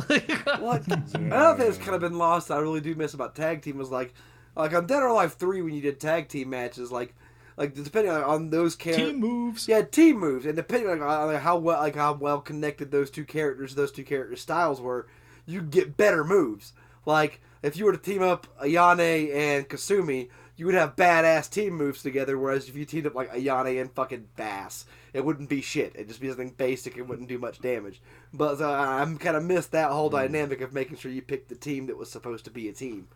What? 0.59 0.85
Another 1.13 1.57
thing 1.57 1.71
that's 1.71 1.77
kind 1.77 1.95
of 1.95 2.01
been 2.01 2.17
lost. 2.17 2.51
I 2.51 2.57
really 2.57 2.81
do 2.81 2.93
miss 2.95 3.13
about 3.13 3.35
tag 3.35 3.61
team 3.61 3.77
was 3.77 3.89
like, 3.89 4.13
like 4.55 4.73
on 4.73 4.85
Dead 4.85 5.01
or 5.01 5.07
Alive 5.07 5.33
Three 5.35 5.61
when 5.61 5.73
you 5.73 5.81
did 5.81 5.99
tag 5.99 6.27
team 6.27 6.49
matches, 6.49 6.91
like, 6.91 7.15
like 7.57 7.73
depending 7.73 8.11
on, 8.11 8.23
on 8.23 8.49
those 8.49 8.75
characters. 8.75 9.11
Team 9.11 9.19
moves. 9.19 9.67
Yeah, 9.67 9.81
team 9.81 10.19
moves, 10.19 10.45
and 10.45 10.55
depending 10.55 10.89
on, 10.89 11.01
on 11.01 11.35
how 11.35 11.57
well 11.57 11.79
like 11.79 11.95
how 11.95 12.13
well 12.13 12.41
connected 12.41 12.91
those 12.91 13.09
two 13.09 13.25
characters, 13.25 13.75
those 13.75 13.91
two 13.91 14.03
character 14.03 14.35
styles 14.35 14.81
were, 14.81 15.07
you 15.45 15.61
get 15.61 15.97
better 15.97 16.23
moves. 16.23 16.73
Like 17.05 17.41
if 17.61 17.77
you 17.77 17.85
were 17.85 17.91
to 17.91 17.97
team 17.97 18.21
up 18.21 18.47
Ayane 18.61 19.33
and 19.33 19.69
Kasumi, 19.69 20.29
you 20.55 20.65
would 20.65 20.75
have 20.75 20.95
badass 20.95 21.49
team 21.49 21.73
moves 21.73 22.03
together. 22.03 22.37
Whereas 22.37 22.69
if 22.69 22.75
you 22.75 22.85
teamed 22.85 23.07
up 23.07 23.15
like 23.15 23.31
Ayane 23.31 23.81
and 23.81 23.91
fucking 23.91 24.27
Bass, 24.35 24.85
it 25.13 25.25
wouldn't 25.25 25.49
be 25.49 25.61
shit. 25.61 25.93
It'd 25.95 26.07
just 26.07 26.21
be 26.21 26.29
something 26.29 26.51
basic 26.51 26.97
and 26.97 27.09
wouldn't 27.09 27.29
do 27.29 27.39
much 27.39 27.61
damage. 27.61 28.01
But 28.33 28.61
uh, 28.61 28.69
I'm 28.69 29.17
kind 29.17 29.35
of 29.35 29.43
missed 29.43 29.71
that 29.71 29.91
whole 29.91 30.09
dynamic 30.09 30.61
of 30.61 30.73
making 30.73 30.97
sure 30.97 31.11
you 31.11 31.21
picked 31.21 31.49
the 31.49 31.55
team 31.55 31.87
that 31.87 31.97
was 31.97 32.11
supposed 32.11 32.45
to 32.45 32.51
be 32.51 32.69
a 32.69 32.73
team, 32.73 33.07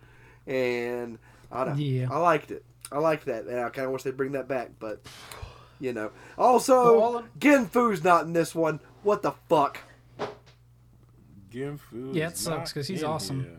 and 0.47 1.19
I 1.51 1.65
don't 1.65 1.77
know. 1.77 1.83
Yeah. 1.83 2.07
I 2.11 2.17
liked 2.17 2.51
it. 2.51 2.65
I 2.91 2.99
like 2.99 3.25
that, 3.25 3.45
and 3.45 3.59
I 3.59 3.69
kind 3.69 3.85
of 3.87 3.91
wish 3.91 4.03
they'd 4.03 4.15
bring 4.17 4.33
that 4.33 4.47
back, 4.47 4.71
but 4.79 5.01
you 5.79 5.91
know. 5.93 6.11
Also, 6.37 6.99
Well, 6.99 7.23
Genfu's 7.39 8.03
not 8.03 8.25
in 8.25 8.33
this 8.33 8.53
one. 8.55 8.79
What 9.03 9.21
the 9.21 9.31
fuck? 9.49 9.79
Genfu 11.51 12.13
Yeah, 12.13 12.27
it 12.29 12.37
sucks 12.37 12.71
because 12.73 12.87
he's 12.87 13.01
in 13.03 13.07
awesome. 13.09 13.43
here. 13.43 13.51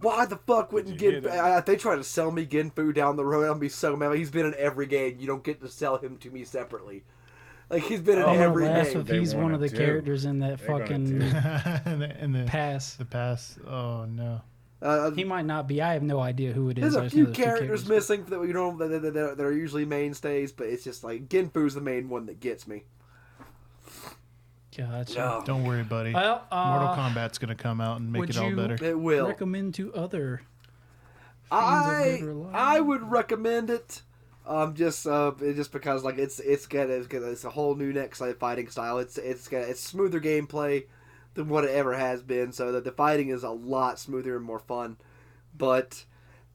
Why 0.00 0.26
the 0.26 0.36
fuck 0.36 0.72
wouldn't 0.72 0.94
you 0.94 1.10
hear 1.10 1.20
Gen? 1.20 1.30
that? 1.30 1.38
I, 1.44 1.58
if 1.58 1.64
they 1.64 1.76
try 1.76 1.94
to 1.94 2.02
sell 2.04 2.30
me 2.32 2.44
Genfu 2.44 2.92
down 2.92 3.16
the 3.16 3.24
road, 3.24 3.46
I'll 3.46 3.54
be 3.54 3.68
so 3.68 3.96
mad. 3.96 4.14
He's 4.16 4.30
been 4.32 4.46
in 4.46 4.54
every 4.58 4.86
game. 4.86 5.16
You 5.20 5.26
don't 5.28 5.44
get 5.44 5.60
to 5.60 5.68
sell 5.68 5.96
him 5.98 6.16
to 6.18 6.30
me 6.30 6.44
separately. 6.44 7.04
Like 7.70 7.84
he's 7.84 8.00
been 8.00 8.18
in 8.18 8.24
Oh, 8.24 8.28
I'm 8.28 8.34
gonna 8.34 8.48
every 8.48 8.64
laugh 8.66 8.88
game. 8.92 9.00
if 9.02 9.08
he's 9.08 9.34
one 9.34 9.52
of 9.54 9.60
the 9.60 9.66
wanna 9.66 9.78
do. 9.78 9.84
characters 9.86 10.24
in 10.24 10.38
that 10.40 10.58
They're 10.58 10.78
fucking 10.78 10.94
in 11.06 11.18
the, 11.20 12.16
and 12.18 12.34
the, 12.34 12.44
pass. 12.46 12.94
the 12.94 13.04
pass. 13.04 13.58
Oh 13.66 14.04
no. 14.06 14.40
Uh, 14.82 15.10
He 15.12 15.24
might 15.24 15.46
not 15.46 15.66
be. 15.66 15.80
I 15.80 15.94
have 15.94 16.02
no 16.02 16.20
idea 16.20 16.52
who 16.52 16.68
it 16.68 16.78
is. 16.78 16.82
there's 16.82 16.96
I 16.96 17.00
a 17.00 17.02
just 17.04 17.14
few 17.14 17.24
know 17.24 17.30
there's 17.30 17.44
characters 17.44 17.88
missing 17.88 18.24
that 18.26 18.38
we 18.38 18.52
don't 18.52 18.78
that, 18.78 18.88
that, 18.88 19.14
that, 19.14 19.36
that 19.38 19.44
are 19.44 19.52
usually 19.52 19.84
mainstays, 19.84 20.52
but 20.52 20.66
it's 20.66 20.84
just 20.84 21.02
like 21.02 21.28
Genfu's 21.28 21.74
the 21.74 21.80
main 21.80 22.08
one 22.08 22.26
that 22.26 22.40
gets 22.40 22.66
me. 22.66 22.84
Gotcha. 24.76 25.42
Don't 25.46 25.64
worry, 25.64 25.82
buddy. 25.84 26.12
Well, 26.12 26.46
uh, 26.52 26.78
Mortal 26.78 26.94
Kombat's 26.94 27.38
gonna 27.38 27.54
come 27.54 27.80
out 27.80 27.98
and 27.98 28.12
make 28.12 28.28
it 28.28 28.36
all 28.36 28.54
better. 28.54 28.76
It 28.82 28.98
will. 28.98 29.26
recommend 29.26 29.74
to 29.76 29.94
other. 29.94 30.42
I 31.50 32.18
Dead 32.18 32.22
or 32.22 32.30
Alive. 32.30 32.54
I 32.54 32.80
would 32.80 33.10
recommend 33.10 33.70
it. 33.70 34.02
Um, 34.46 34.74
just 34.74 35.06
uh, 35.06 35.32
just 35.40 35.72
because 35.72 36.04
like 36.04 36.18
it's 36.18 36.38
it's 36.40 36.66
got 36.66 36.90
it's, 36.90 37.06
got, 37.06 37.22
it's 37.22 37.44
a 37.44 37.50
whole 37.50 37.74
new 37.74 37.92
next 37.92 38.20
like, 38.20 38.38
fighting 38.38 38.68
style. 38.68 38.98
It's 38.98 39.16
it's 39.16 39.48
got 39.48 39.60
it's 39.62 39.80
smoother 39.80 40.20
gameplay 40.20 40.84
than 41.36 41.48
what 41.48 41.64
it 41.64 41.70
ever 41.70 41.94
has 41.96 42.22
been. 42.22 42.50
So 42.52 42.72
that 42.72 42.82
the 42.84 42.90
fighting 42.92 43.28
is 43.28 43.44
a 43.44 43.50
lot 43.50 43.98
smoother 44.00 44.36
and 44.36 44.44
more 44.44 44.58
fun. 44.58 44.96
But 45.56 46.04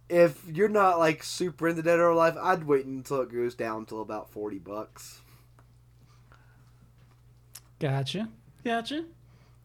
if 0.10 0.44
you're 0.48 0.68
not 0.68 1.00
like 1.00 1.24
super 1.24 1.70
into 1.70 1.82
Dead 1.82 2.00
or 2.00 2.10
Alive, 2.10 2.38
I'd 2.42 2.66
wait 2.66 2.86
until 2.86 3.22
it 3.22 3.32
goes 3.32 3.56
down 3.56 3.86
to 3.88 4.00
about 4.00 4.30
forty 4.30 4.60
bucks. 4.60 5.22
Gotcha. 7.80 8.30
Gotcha. 8.64 9.06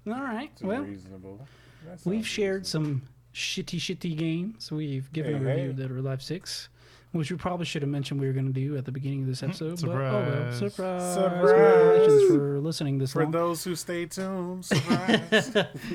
All 0.07 0.13
right. 0.15 0.51
It's 0.53 0.63
well, 0.63 0.83
reasonable. 0.83 1.47
That 1.87 2.01
we've 2.05 2.27
shared 2.27 2.63
reasonable. 2.63 2.91
some 3.01 3.03
shitty, 3.35 3.79
shitty 3.79 4.17
games. 4.17 4.71
We've 4.73 5.13
given 5.13 5.33
Hey, 5.35 5.39
a 5.39 5.41
review 5.43 5.65
hey. 5.65 5.71
of 5.71 5.77
Dead 5.77 5.91
or 5.91 5.99
Alive 5.99 6.23
6, 6.23 6.69
which 7.17 7.31
we 7.31 7.37
probably 7.37 7.67
should 7.67 7.83
have 7.83 7.89
mentioned 7.91 8.21
we 8.21 8.27
were 8.27 8.33
going 8.33 8.47
to 8.47 8.53
do 8.53 8.77
at 8.77 8.85
the 8.85 8.93
beginning 8.93 9.23
of 9.23 9.27
this 9.29 9.43
episode. 9.43 9.81
But, 9.81 9.91
oh 9.91 9.95
well, 9.95 10.53
Surprise. 10.53 10.59
surprise. 10.59 11.15
Surprise. 11.15 11.51
Congratulations 11.51 12.31
for 12.37 12.59
listening 12.61 12.99
this 12.99 13.13
For 13.13 13.23
long. 13.23 13.33
those 13.33 13.65
who 13.65 13.75
stay 13.77 14.07
tuned, 14.07 14.65
surprise. 14.67 15.51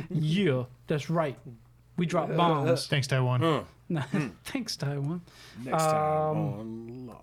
yeah, 0.10 0.64
that's 0.88 1.10
right. 1.10 1.38
We 1.98 2.06
drop 2.06 2.36
bombs. 2.36 2.88
Thanks, 2.88 3.08
Taiwan. 3.08 3.42
Huh. 3.42 4.02
Thanks, 4.46 4.76
Taiwan. 4.78 5.22
Next 5.64 5.84
time 5.84 5.96
Um, 5.96 6.38
on 6.60 7.08
log. 7.08 7.18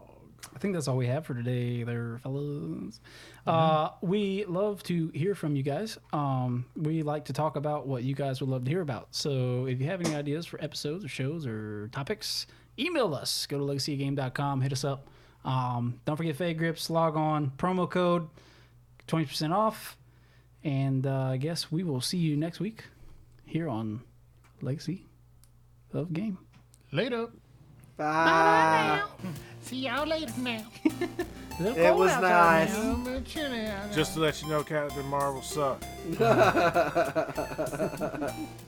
I 0.55 0.59
think 0.61 0.75
that's 0.75 0.89
all 0.89 0.97
we 0.97 1.07
have 1.07 1.25
for 1.25 1.35
today, 1.35 1.83
there, 1.85 2.19
fellas. 2.23 3.01
Uh, 3.47 3.91
we 4.03 4.45
love 4.47 4.83
to 4.85 5.09
hear 5.15 5.35
from 5.35 5.55
you 5.57 5.63
guys. 5.63 5.99
Um, 6.13 6.65
we 6.77 7.03
like 7.03 7.27
to 7.27 7.33
talk 7.33 7.57
about 7.57 7.87
what 7.87 8.03
you 8.03 8.15
guys 8.15 8.41
would 8.41 8.51
love 8.51 8.65
to 8.65 8.71
hear 8.71 8.81
about. 8.81 9.09
So 9.13 9.67
if 9.67 9.81
you 9.81 9.87
have 9.87 10.01
any 10.01 10.15
ideas 10.15 10.47
for 10.47 10.63
episodes 10.63 11.05
or 11.05 11.09
shows 11.09 11.47
or 11.47 11.89
topics, 11.89 12.47
email 12.79 13.15
us. 13.15 13.47
Go 13.47 13.59
to 13.59 13.65
legacygame.com, 13.65 14.61
hit 14.61 14.73
us 14.73 14.85
up. 14.85 15.09
Um, 15.45 16.01
don't 16.05 16.17
forget 16.17 16.37
Fade 16.37 16.59
Grips, 16.59 16.91
log 16.91 17.17
on, 17.17 17.53
promo 17.57 17.89
code 17.89 18.29
20% 19.07 19.53
off. 19.53 19.97
And 20.65 21.07
uh, 21.07 21.31
I 21.31 21.37
guess 21.37 21.71
we 21.71 21.85
will 21.85 22.01
see 22.01 22.19
you 22.19 22.37
next 22.37 22.61
week 22.61 22.85
here 23.47 23.69
on 23.69 24.03
Legacy 24.61 25.07
of 25.93 26.13
Game. 26.13 26.39
Later. 26.93 27.29
Bye. 27.97 29.03
See 29.63 29.87
y'all 29.87 30.07
later 30.07 30.33
now. 30.39 30.65
It 31.61 31.93
was 31.93 32.13
nice. 32.21 32.73
Just 33.93 34.15
to 34.15 34.21
let 34.21 34.41
you 34.41 34.49
know, 34.49 34.63
Captain 34.63 35.05
Marvel 35.07 35.43
sucked. 35.43 35.85